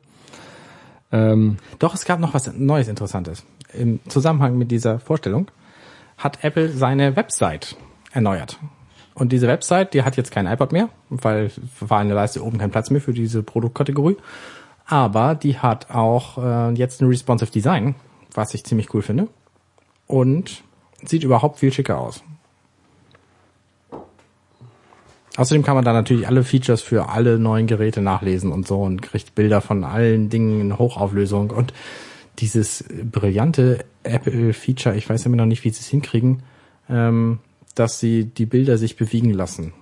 Ähm, 1.14 1.58
Doch, 1.78 1.94
es 1.94 2.04
gab 2.04 2.18
noch 2.18 2.34
was 2.34 2.52
Neues 2.52 2.88
Interessantes. 2.88 3.46
Im 3.72 4.00
Zusammenhang 4.08 4.58
mit 4.58 4.70
dieser 4.70 4.98
Vorstellung 4.98 5.48
hat 6.18 6.42
Apple 6.42 6.68
seine 6.70 7.16
Website 7.16 7.76
erneuert. 8.12 8.58
Und 9.14 9.30
diese 9.30 9.46
Website, 9.46 9.94
die 9.94 10.02
hat 10.02 10.16
jetzt 10.16 10.32
kein 10.32 10.46
iPod 10.46 10.72
mehr, 10.72 10.88
weil 11.08 11.52
war 11.78 12.02
in 12.02 12.08
der 12.08 12.16
Leiste 12.16 12.44
oben 12.44 12.58
kein 12.58 12.72
Platz 12.72 12.90
mehr 12.90 13.00
für 13.00 13.12
diese 13.12 13.44
Produktkategorie. 13.44 14.16
Aber 14.86 15.36
die 15.36 15.58
hat 15.58 15.90
auch 15.90 16.38
äh, 16.38 16.72
jetzt 16.74 17.00
ein 17.00 17.08
responsive 17.08 17.50
Design, 17.50 17.94
was 18.34 18.52
ich 18.54 18.64
ziemlich 18.64 18.92
cool 18.92 19.02
finde. 19.02 19.28
Und 20.08 20.64
sieht 21.04 21.22
überhaupt 21.22 21.60
viel 21.60 21.72
schicker 21.72 21.98
aus. 21.98 22.24
Außerdem 25.36 25.64
kann 25.64 25.74
man 25.74 25.84
da 25.84 25.92
natürlich 25.92 26.28
alle 26.28 26.44
Features 26.44 26.80
für 26.80 27.08
alle 27.08 27.38
neuen 27.38 27.66
Geräte 27.66 28.00
nachlesen 28.00 28.52
und 28.52 28.66
so 28.68 28.80
und 28.82 29.02
kriegt 29.02 29.34
Bilder 29.34 29.60
von 29.60 29.82
allen 29.82 30.28
Dingen 30.28 30.60
in 30.60 30.78
Hochauflösung 30.78 31.50
und 31.50 31.72
dieses 32.38 32.84
brillante 33.10 33.84
Apple-Feature, 34.02 34.96
ich 34.96 35.08
weiß 35.08 35.26
immer 35.26 35.36
noch 35.36 35.46
nicht, 35.46 35.64
wie 35.64 35.70
sie 35.70 35.80
es 35.80 35.88
hinkriegen, 35.88 36.42
ähm, 36.88 37.38
dass 37.74 37.98
sie 37.98 38.24
die 38.24 38.46
Bilder 38.46 38.78
sich 38.78 38.96
bewegen 38.96 39.30
lassen. 39.30 39.72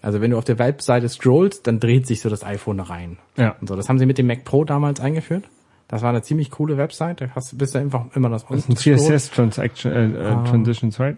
Also 0.00 0.20
wenn 0.20 0.32
du 0.32 0.38
auf 0.38 0.44
der 0.44 0.58
Webseite 0.58 1.08
scrollst, 1.08 1.66
dann 1.66 1.78
dreht 1.78 2.06
sich 2.06 2.20
so 2.20 2.28
das 2.28 2.44
iPhone 2.44 2.80
rein. 2.80 3.18
ja. 3.36 3.56
Und 3.60 3.68
so, 3.68 3.76
das 3.76 3.88
haben 3.88 3.98
sie 3.98 4.06
mit 4.06 4.18
dem 4.18 4.26
Mac 4.26 4.44
Pro 4.44 4.64
damals 4.64 5.00
eingeführt. 5.00 5.44
Das 5.88 6.02
war 6.02 6.08
eine 6.08 6.22
ziemlich 6.22 6.50
coole 6.50 6.78
Website. 6.78 7.20
Da 7.20 7.28
hast, 7.34 7.56
bist 7.58 7.74
du 7.74 7.78
einfach 7.78 8.06
immer 8.14 8.30
das 8.30 8.46
Das 8.46 8.64
sind 8.64 8.78
CSS 8.78 9.30
Transaction, 9.30 9.92
äh, 9.92 10.06
äh, 10.06 10.44
Transitions, 10.48 10.98
right? 10.98 11.16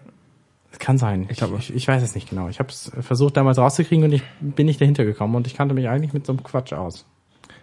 Das 0.75 0.79
kann 0.79 0.97
sein. 0.97 1.25
Ich, 1.29 1.37
glaube. 1.37 1.55
ich, 1.57 1.73
ich 1.73 1.87
weiß 1.87 2.03
es 2.03 2.15
nicht 2.15 2.29
genau. 2.29 2.49
Ich 2.49 2.59
habe 2.59 2.67
es 2.67 2.91
versucht 2.99 3.37
damals 3.37 3.57
rauszukriegen 3.57 4.03
und 4.03 4.11
ich 4.11 4.23
bin 4.41 4.65
nicht 4.65 4.81
dahinter 4.81 5.05
gekommen 5.05 5.33
und 5.35 5.47
ich 5.47 5.53
kannte 5.55 5.73
mich 5.73 5.87
eigentlich 5.87 6.11
mit 6.11 6.25
so 6.25 6.33
einem 6.33 6.43
Quatsch 6.43 6.73
aus. 6.73 7.05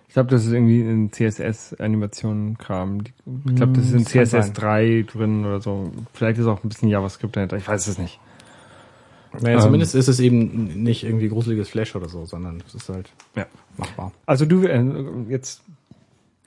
Ich 0.08 0.14
glaube, 0.14 0.30
das 0.30 0.46
ist 0.46 0.52
irgendwie 0.52 0.80
ein 0.80 1.10
CSS-Animation-Kram. 1.12 3.00
Ich 3.46 3.54
glaube, 3.54 3.72
das 3.74 3.86
ist 3.86 3.92
in 3.92 4.04
das 4.04 4.12
CSS 4.30 4.52
3 4.54 5.04
drin 5.10 5.44
oder 5.44 5.60
so. 5.60 5.90
Vielleicht 6.14 6.38
ist 6.38 6.46
auch 6.46 6.62
ein 6.64 6.68
bisschen 6.70 6.88
JavaScript 6.88 7.36
dahinter. 7.36 7.56
Ich 7.58 7.68
weiß 7.68 7.86
es 7.86 7.98
nicht. 7.98 8.18
Naja, 9.40 9.56
Ähm. 9.56 9.60
zumindest 9.62 9.94
ist 9.94 10.08
es 10.08 10.20
eben 10.20 10.82
nicht 10.82 11.04
irgendwie 11.04 11.28
gruseliges 11.28 11.68
Flash 11.68 11.94
oder 11.96 12.08
so, 12.08 12.24
sondern 12.24 12.62
es 12.66 12.74
ist 12.74 12.88
halt 12.88 13.10
Ja. 13.36 13.46
machbar. 13.76 14.12
Also 14.26 14.44
du, 14.46 14.64
äh, 14.64 14.82
jetzt 15.28 15.62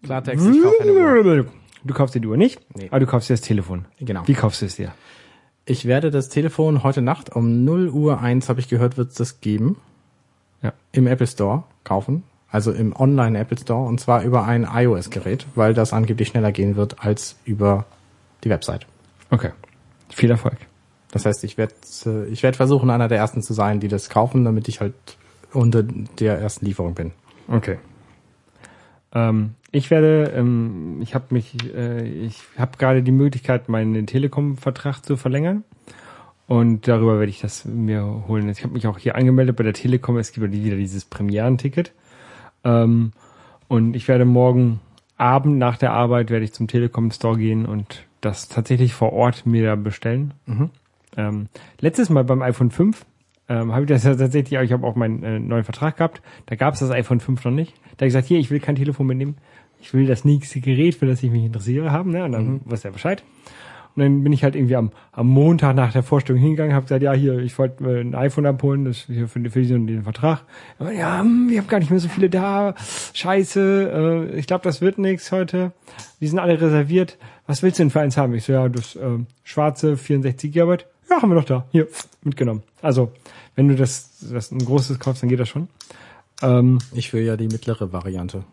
Klartext, 0.03 0.45
ich 0.47 0.61
kaufe 0.63 0.81
eine 0.81 0.93
Uhr. 0.93 1.45
Du 1.83 1.93
kaufst 1.93 2.15
dir 2.15 2.21
die 2.21 2.27
Uhr 2.27 2.37
nicht, 2.37 2.59
Nee. 2.75 2.87
aber 2.89 2.99
du 2.99 3.05
kaufst 3.05 3.29
dir 3.29 3.33
das 3.33 3.41
Telefon. 3.41 3.85
Genau. 3.99 4.27
Wie 4.27 4.33
kaufst 4.33 4.61
du 4.61 4.65
es 4.67 4.75
dir? 4.75 4.91
Ich 5.65 5.85
werde 5.85 6.11
das 6.11 6.29
Telefon 6.29 6.83
heute 6.83 7.01
Nacht 7.01 7.35
um 7.35 7.63
0 7.63 7.89
Uhr 7.89 8.21
1, 8.21 8.49
habe 8.49 8.59
ich 8.59 8.69
gehört, 8.69 8.97
wird 8.97 9.09
es 9.09 9.15
das 9.15 9.41
geben. 9.41 9.77
Ja. 10.61 10.73
Im 10.91 11.07
Apple 11.07 11.25
Store 11.27 11.63
kaufen. 11.83 12.23
Also 12.51 12.71
im 12.71 12.95
Online 12.95 13.37
Apple 13.39 13.57
Store 13.57 13.87
und 13.87 13.99
zwar 13.99 14.23
über 14.23 14.45
ein 14.45 14.67
iOS-Gerät, 14.71 15.45
weil 15.55 15.73
das 15.73 15.91
angeblich 15.91 16.29
schneller 16.29 16.51
gehen 16.51 16.75
wird 16.75 17.03
als 17.03 17.35
über 17.43 17.85
die 18.43 18.49
Website. 18.49 18.85
Okay. 19.31 19.51
Viel 20.09 20.29
Erfolg. 20.31 20.57
Das 21.11 21.25
heißt, 21.25 21.43
ich 21.43 21.57
werde 21.57 21.73
äh, 22.05 22.25
ich 22.27 22.43
werd 22.43 22.55
versuchen, 22.55 22.89
einer 22.89 23.07
der 23.07 23.17
ersten 23.17 23.41
zu 23.41 23.53
sein, 23.53 23.79
die 23.79 23.87
das 23.87 24.09
kaufen, 24.09 24.45
damit 24.45 24.67
ich 24.67 24.79
halt 24.79 24.93
unter 25.51 25.83
der 25.83 26.39
ersten 26.39 26.65
Lieferung 26.65 26.93
bin. 26.93 27.11
Okay. 27.47 27.79
Ähm, 29.15 29.55
ich 29.71 29.89
werde, 29.89 30.31
ähm, 30.35 30.99
ich 31.01 31.15
habe 31.15 31.25
mich, 31.29 31.55
äh, 31.73 32.05
ich 32.05 32.43
habe 32.57 32.77
gerade 32.77 33.01
die 33.01 33.11
Möglichkeit, 33.11 33.69
meinen 33.69 34.05
Telekom-Vertrag 34.05 35.03
zu 35.03 35.17
verlängern. 35.17 35.63
Und 36.47 36.87
darüber 36.87 37.17
werde 37.17 37.31
ich 37.31 37.41
das 37.41 37.65
mir 37.65 38.25
holen. 38.27 38.47
Ich 38.49 38.63
habe 38.63 38.73
mich 38.73 38.85
auch 38.85 38.99
hier 38.99 39.15
angemeldet 39.15 39.55
bei 39.55 39.63
der 39.63 39.73
Telekom. 39.73 40.17
Es 40.17 40.31
gibt 40.31 40.51
wieder 40.51 40.77
dieses 40.77 41.05
Premierenticket. 41.05 41.93
Ähm, 42.63 43.13
und 43.67 43.95
ich 43.95 44.07
werde 44.07 44.25
morgen 44.25 44.79
Abend 45.17 45.57
nach 45.57 45.77
der 45.77 45.93
Arbeit 45.93 46.29
werde 46.29 46.45
ich 46.45 46.53
zum 46.53 46.67
Telekom 46.67 47.09
Store 47.09 47.37
gehen 47.37 47.65
und 47.65 48.05
das 48.21 48.49
tatsächlich 48.49 48.93
vor 48.93 49.13
Ort 49.13 49.45
mir 49.45 49.65
da 49.65 49.75
bestellen. 49.75 50.33
Ähm, 51.17 51.47
letztes 51.79 52.09
Mal 52.09 52.23
beim 52.25 52.41
iPhone 52.41 52.69
5 52.69 53.05
ähm, 53.47 53.71
habe 53.71 53.83
ich 53.83 53.87
das 53.87 54.03
ja 54.03 54.15
tatsächlich, 54.15 54.59
ich 54.59 54.73
habe 54.73 54.85
auch 54.85 54.95
meinen 54.95 55.23
äh, 55.23 55.39
neuen 55.39 55.63
Vertrag 55.63 55.97
gehabt. 55.97 56.21
Da 56.47 56.55
gab 56.55 56.73
es 56.73 56.81
das 56.81 56.91
iPhone 56.91 57.19
5 57.19 57.45
noch 57.45 57.51
nicht. 57.51 57.73
Da 57.97 58.01
habe 58.01 58.07
ich 58.07 58.13
gesagt, 58.13 58.27
hier, 58.27 58.39
ich 58.39 58.51
will 58.51 58.59
kein 58.59 58.75
Telefon 58.75 59.07
mitnehmen. 59.07 59.37
Ich 59.81 59.93
will 59.93 60.05
das 60.05 60.25
nächste 60.25 60.61
Gerät, 60.61 60.95
für 60.95 61.05
das 61.05 61.21
ich 61.23 61.31
mich 61.31 61.45
interessiere, 61.45 61.91
haben. 61.91 62.11
Ne? 62.11 62.25
Und 62.25 62.31
dann 62.31 62.47
mhm. 62.47 62.61
weiß 62.65 62.85
er 62.85 62.91
Bescheid. 62.91 63.23
Und 63.95 64.03
dann 64.03 64.23
bin 64.23 64.33
ich 64.33 64.43
halt 64.43 64.55
irgendwie 64.55 64.75
am, 64.75 64.91
am 65.13 65.27
Montag 65.27 65.73
nach 65.75 65.93
der 65.93 66.03
Vorstellung 66.03 66.41
hingegangen, 66.41 66.73
habe 66.73 66.83
gesagt, 66.83 67.01
ja, 67.01 67.13
hier, 67.13 67.39
ich 67.39 67.57
wollte 67.57 67.85
äh, 67.85 68.01
ein 68.01 68.13
iPhone 68.13 68.45
abholen, 68.45 68.83
das 68.83 69.05
hier 69.07 69.29
für, 69.29 69.39
für 69.49 69.61
diesen, 69.61 69.87
den 69.87 70.03
Vertrag. 70.03 70.41
Aber, 70.79 70.91
ja, 70.91 71.19
hm, 71.19 71.49
wir 71.49 71.59
haben 71.59 71.67
gar 71.67 71.79
nicht 71.79 71.91
mehr 71.91 71.99
so 72.01 72.09
viele 72.09 72.29
da. 72.29 72.75
Scheiße, 73.13 74.29
äh, 74.33 74.37
ich 74.37 74.47
glaube, 74.47 74.63
das 74.63 74.81
wird 74.81 74.97
nichts 74.97 75.31
heute. 75.31 75.71
Die 76.19 76.27
sind 76.27 76.39
alle 76.39 76.59
reserviert. 76.59 77.17
Was 77.47 77.63
willst 77.63 77.79
du 77.79 77.83
denn 77.83 77.89
für 77.89 78.01
eins 78.01 78.17
haben? 78.17 78.33
Ich 78.33 78.43
so, 78.43 78.51
ja, 78.51 78.67
das 78.67 78.97
äh, 78.97 79.19
schwarze 79.43 79.95
64 79.95 80.51
Gigabyte. 80.51 80.87
Ja, 81.09 81.21
haben 81.21 81.29
wir 81.29 81.35
doch 81.35 81.45
da. 81.45 81.65
Hier, 81.71 81.87
mitgenommen. 82.23 82.63
Also, 82.81 83.13
wenn 83.55 83.69
du 83.69 83.75
das, 83.75 84.19
das 84.29 84.51
ein 84.51 84.59
großes 84.59 84.99
kaufst, 84.99 85.23
dann 85.23 85.29
geht 85.29 85.39
das 85.39 85.47
schon. 85.47 85.69
Ähm, 86.41 86.79
Ich 86.93 87.13
will 87.13 87.23
ja 87.23 87.37
die 87.37 87.47
mittlere 87.47 87.91
Variante. 87.93 88.43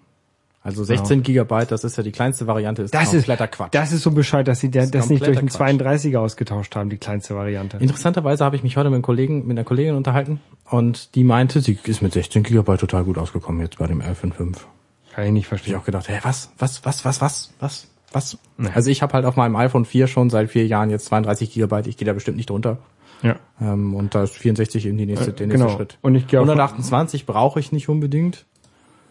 Also 0.65 0.85
16 0.85 1.25
Gigabyte, 1.25 1.73
das 1.73 1.83
ist 1.83 1.97
ja 1.97 2.05
die 2.05 2.13
kleinste 2.13 2.47
Variante, 2.47 2.83
ist 2.83 2.95
das 2.95 3.09
ist 3.13 3.27
kompletter 3.27 3.49
Quatsch. 3.49 3.75
Das 3.75 3.91
ist 3.91 4.03
so 4.03 4.13
Bescheid, 4.13 4.47
dass 4.47 4.61
sie 4.61 4.71
der, 4.71 4.87
das 4.87 5.11
nicht 5.11 5.27
durch 5.27 5.37
einen 5.37 5.49
kompletter 5.49 5.91
32er 5.91 6.19
ausgetauscht 6.19 6.77
haben, 6.77 6.89
die 6.89 6.99
kleinste 6.99 7.35
Variante. 7.35 7.79
Interessanterweise 7.79 8.45
habe 8.45 8.55
ich 8.55 8.63
mich 8.63 8.77
heute 8.77 8.89
mit 8.89 8.95
einem 8.95 9.03
Kollegen, 9.03 9.41
mit 9.49 9.59
einer 9.59 9.65
Kollegin 9.65 9.97
unterhalten 9.97 10.41
und 10.71 11.17
die 11.17 11.25
meinte, 11.25 11.61
sie 11.61 11.77
ist 11.83 12.01
mit 12.01 12.13
16 12.13 12.45
Gigabyte 12.45 12.79
total 12.79 13.03
gut 13.03 13.19
ausgekommen 13.19 13.61
jetzt 13.61 13.79
bei 13.79 13.89
dem 13.89 14.01
iPhone 14.03 14.33
5. 14.33 14.69
Kann 15.13 15.25
ich 15.27 15.33
nicht 15.33 15.43
Ich 15.43 15.49
verstehen. 15.49 15.75
auch 15.75 15.85
gedacht, 15.85 16.09
hä, 16.09 16.21
was, 16.23 16.53
was, 16.59 16.85
was, 16.85 17.05
was, 17.05 17.21
was, 17.21 17.53
was, 17.59 17.89
was? 18.13 18.39
Also 18.73 18.89
ich 18.91 19.03
habe 19.03 19.15
halt 19.15 19.25
auf 19.25 19.35
meinem 19.35 19.57
iPhone 19.57 19.85
4 19.85 20.07
schon 20.07 20.31
seit 20.31 20.49
vier 20.49 20.67
Jahren 20.69 20.91
jetzt 20.91 21.07
32 21.07 21.51
Gigabyte, 21.51 21.89
ich 21.89 21.97
gehe 21.97 22.07
da 22.07 22.13
bestimmt 22.13 22.37
nicht 22.37 22.51
drunter. 22.51 22.79
Ja. 23.23 23.37
Ähm, 23.61 23.95
und 23.95 24.15
da 24.15 24.25
ist 24.25 24.37
64 24.37 24.87
eben 24.87 24.99
die 24.99 25.07
nächste, 25.07 25.33
der 25.33 25.47
nächste 25.47 25.65
genau. 25.65 25.77
Schritt. 25.77 25.99
Und 26.03 26.15
ich 26.15 26.27
gehe 26.27 26.41
auf, 26.41 26.47
128 26.47 27.27
brauche 27.27 27.61
ich 27.61 27.73
nicht 27.73 27.89
unbedingt. 27.89 28.47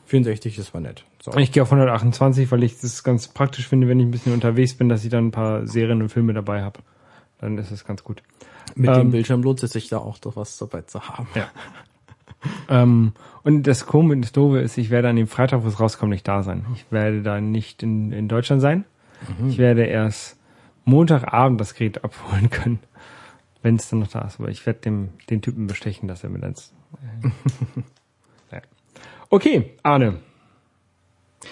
64 0.07 0.57
ist 0.57 0.73
mal 0.73 0.81
nett. 0.81 1.05
So. 1.21 1.35
ich 1.37 1.51
gehe 1.51 1.63
auf 1.63 1.71
128, 1.71 2.51
weil 2.51 2.63
ich 2.63 2.79
das 2.79 3.03
ganz 3.03 3.29
praktisch 3.29 3.67
finde, 3.67 3.87
wenn 3.87 3.99
ich 3.99 4.05
ein 4.05 4.11
bisschen 4.11 4.33
unterwegs 4.33 4.73
bin, 4.73 4.89
dass 4.89 5.03
ich 5.03 5.09
dann 5.09 5.27
ein 5.27 5.31
paar 5.31 5.67
Serien 5.67 6.01
und 6.01 6.09
Filme 6.09 6.33
dabei 6.33 6.63
habe. 6.63 6.79
Dann 7.39 7.57
ist 7.57 7.71
es 7.71 7.85
ganz 7.85 8.03
gut. 8.03 8.21
Mit 8.75 8.89
ähm, 8.89 8.95
dem 8.95 9.11
Bildschirm 9.11 9.41
lohnt 9.41 9.63
es 9.63 9.71
sich 9.71 9.87
da 9.87 9.99
auch 9.99 10.17
doch 10.17 10.35
was 10.35 10.57
dabei 10.57 10.81
zu 10.81 11.01
haben. 11.01 11.27
Ja. 11.35 11.47
Ähm, 12.69 13.13
und 13.43 13.67
das 13.67 13.85
Komische 13.85 14.15
und 14.15 14.21
das 14.23 14.31
Doofe 14.31 14.61
ist, 14.61 14.75
ich 14.79 14.89
werde 14.89 15.09
an 15.09 15.15
dem 15.15 15.27
Freitag, 15.27 15.63
wo 15.63 15.67
es 15.67 15.79
rauskommt, 15.79 16.09
nicht 16.09 16.27
da 16.27 16.41
sein. 16.41 16.65
Ich 16.73 16.91
werde 16.91 17.21
da 17.21 17.39
nicht 17.39 17.83
in, 17.83 18.11
in 18.11 18.27
Deutschland 18.27 18.63
sein. 18.63 18.83
Ich 19.47 19.59
werde 19.59 19.83
erst 19.83 20.39
Montagabend 20.85 21.61
das 21.61 21.75
Gerät 21.75 22.03
abholen 22.03 22.49
können, 22.49 22.79
wenn 23.61 23.75
es 23.75 23.89
dann 23.89 23.99
noch 23.99 24.07
da 24.07 24.21
ist. 24.21 24.39
Aber 24.39 24.49
ich 24.49 24.65
werde 24.65 24.79
dem 24.79 25.09
den 25.29 25.41
Typen 25.41 25.67
bestechen, 25.67 26.07
dass 26.07 26.23
er 26.23 26.29
mir 26.29 26.39
das. 26.39 26.73
Äh, 27.23 27.29
ja. 28.55 28.61
Okay, 29.29 29.71
Arne. 29.83 30.19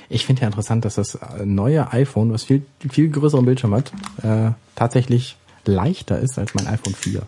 Ich 0.08 0.26
finde 0.26 0.42
ja 0.42 0.48
interessant, 0.48 0.86
dass 0.86 0.96
das 0.96 1.18
neue 1.44 1.92
iPhone, 1.92 2.32
was 2.32 2.44
viel, 2.44 2.64
viel 2.90 3.10
größeren 3.10 3.46
Bildschirm 3.46 3.74
hat, 3.74 3.92
äh, 4.22 4.52
tatsächlich 4.76 5.38
leichter 5.66 6.20
ist 6.20 6.38
als 6.38 6.54
mein 6.54 6.68
iPhone 6.68 6.94
4. 6.94 7.24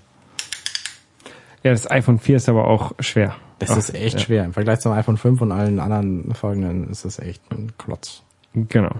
Ja, 1.64 1.72
das 1.72 1.90
iPhone 1.90 2.20
4 2.20 2.38
ist 2.38 2.49
aber 2.49 2.68
auch 2.68 2.94
schwer. 2.99 3.36
Das 3.60 3.72
Ach, 3.72 3.78
ist 3.78 3.94
echt 3.94 4.16
ja. 4.16 4.20
schwer. 4.20 4.45
Im 4.45 4.53
Vergleich 4.53 4.80
zum 4.80 4.91
iPhone 4.94 5.18
5 5.18 5.41
und 5.41 5.52
allen 5.52 5.80
anderen 5.80 6.34
folgenden 6.34 6.90
ist 6.90 7.06
das 7.06 7.20
echt 7.20 7.41
ein 7.52 7.72
Klotz. 7.78 8.24
Genau. 8.53 8.95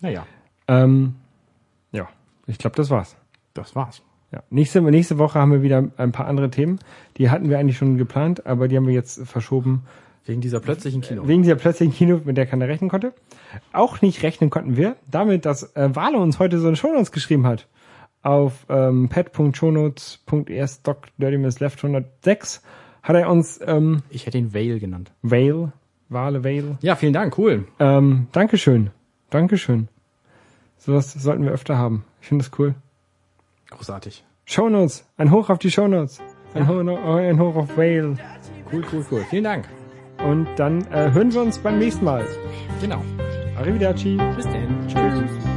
Naja, 0.00 0.26
Ähm, 0.68 1.16
ja, 1.92 2.08
ich 2.46 2.58
glaube, 2.58 2.76
das 2.76 2.90
war's. 2.90 3.16
das 3.54 3.74
war's. 3.74 4.02
Ja. 4.32 4.42
Nächste, 4.50 4.80
nächste 4.80 5.18
Woche 5.18 5.38
haben 5.38 5.52
wir 5.52 5.62
wieder 5.62 5.88
ein 5.96 6.12
paar 6.12 6.26
andere 6.26 6.50
Themen. 6.50 6.78
Die 7.16 7.30
hatten 7.30 7.50
wir 7.50 7.58
eigentlich 7.58 7.78
schon 7.78 7.96
geplant, 7.96 8.46
aber 8.46 8.68
die 8.68 8.76
haben 8.76 8.86
wir 8.86 8.94
jetzt 8.94 9.26
verschoben. 9.26 9.82
Wegen 10.24 10.40
dieser 10.40 10.60
plötzlichen 10.60 11.00
Kino. 11.00 11.26
Wegen 11.26 11.42
dieser 11.42 11.56
plötzlichen 11.56 11.94
Kino, 11.94 12.20
mit 12.24 12.36
der 12.36 12.46
keiner 12.46 12.68
rechnen 12.68 12.90
konnte. 12.90 13.12
Auch 13.72 14.02
nicht 14.02 14.22
rechnen 14.22 14.50
konnten 14.50 14.76
wir 14.76 14.96
damit, 15.10 15.46
dass 15.46 15.74
äh, 15.74 15.88
Wale 15.94 16.18
uns 16.18 16.38
heute 16.38 16.60
so 16.60 16.68
eine 16.68 16.76
Shownotes 16.76 17.10
geschrieben 17.10 17.46
hat. 17.46 17.66
Auf 18.22 18.66
ähm, 18.68 19.08
dirty 19.08 19.30
left 21.58 21.84
106 21.84 22.62
hat 23.02 23.16
er 23.16 23.30
uns 23.30 23.58
ähm, 23.66 24.02
Ich 24.10 24.26
hätte 24.26 24.38
ihn 24.38 24.52
Vale 24.52 24.78
genannt. 24.78 25.10
Whale, 25.22 25.72
Wale, 26.10 26.44
Whale. 26.44 26.76
Ja, 26.82 26.96
vielen 26.96 27.14
Dank, 27.14 27.38
cool. 27.38 27.66
Ähm, 27.78 28.26
Dankeschön. 28.32 28.90
Dankeschön. 29.30 29.88
Sowas 30.76 31.12
sollten 31.12 31.44
wir 31.44 31.52
öfter 31.52 31.78
haben. 31.78 32.04
Ich 32.20 32.28
finde 32.28 32.44
das 32.44 32.58
cool. 32.58 32.74
Großartig. 33.70 34.24
Shownotes. 34.44 35.04
Ein 35.16 35.30
Hoch 35.30 35.48
auf 35.48 35.58
die 35.58 35.70
Shownotes. 35.70 36.20
Ein, 36.54 36.68
Ho 36.68 36.80
ein 36.80 37.38
Hoch 37.38 37.54
auf 37.54 37.76
Whale. 37.76 38.16
Cool, 38.72 38.84
cool, 38.92 39.06
cool. 39.10 39.24
Vielen 39.30 39.44
Dank. 39.44 39.68
Und 40.24 40.48
dann 40.56 40.86
äh, 40.92 41.10
hören 41.12 41.32
wir 41.32 41.42
uns 41.42 41.58
beim 41.58 41.78
nächsten 41.78 42.04
Mal. 42.04 42.26
Genau. 42.80 43.02
Arrivederci. 43.56 44.18
Bis 44.36 44.44
dann. 44.44 44.86
Tschüss. 44.88 45.49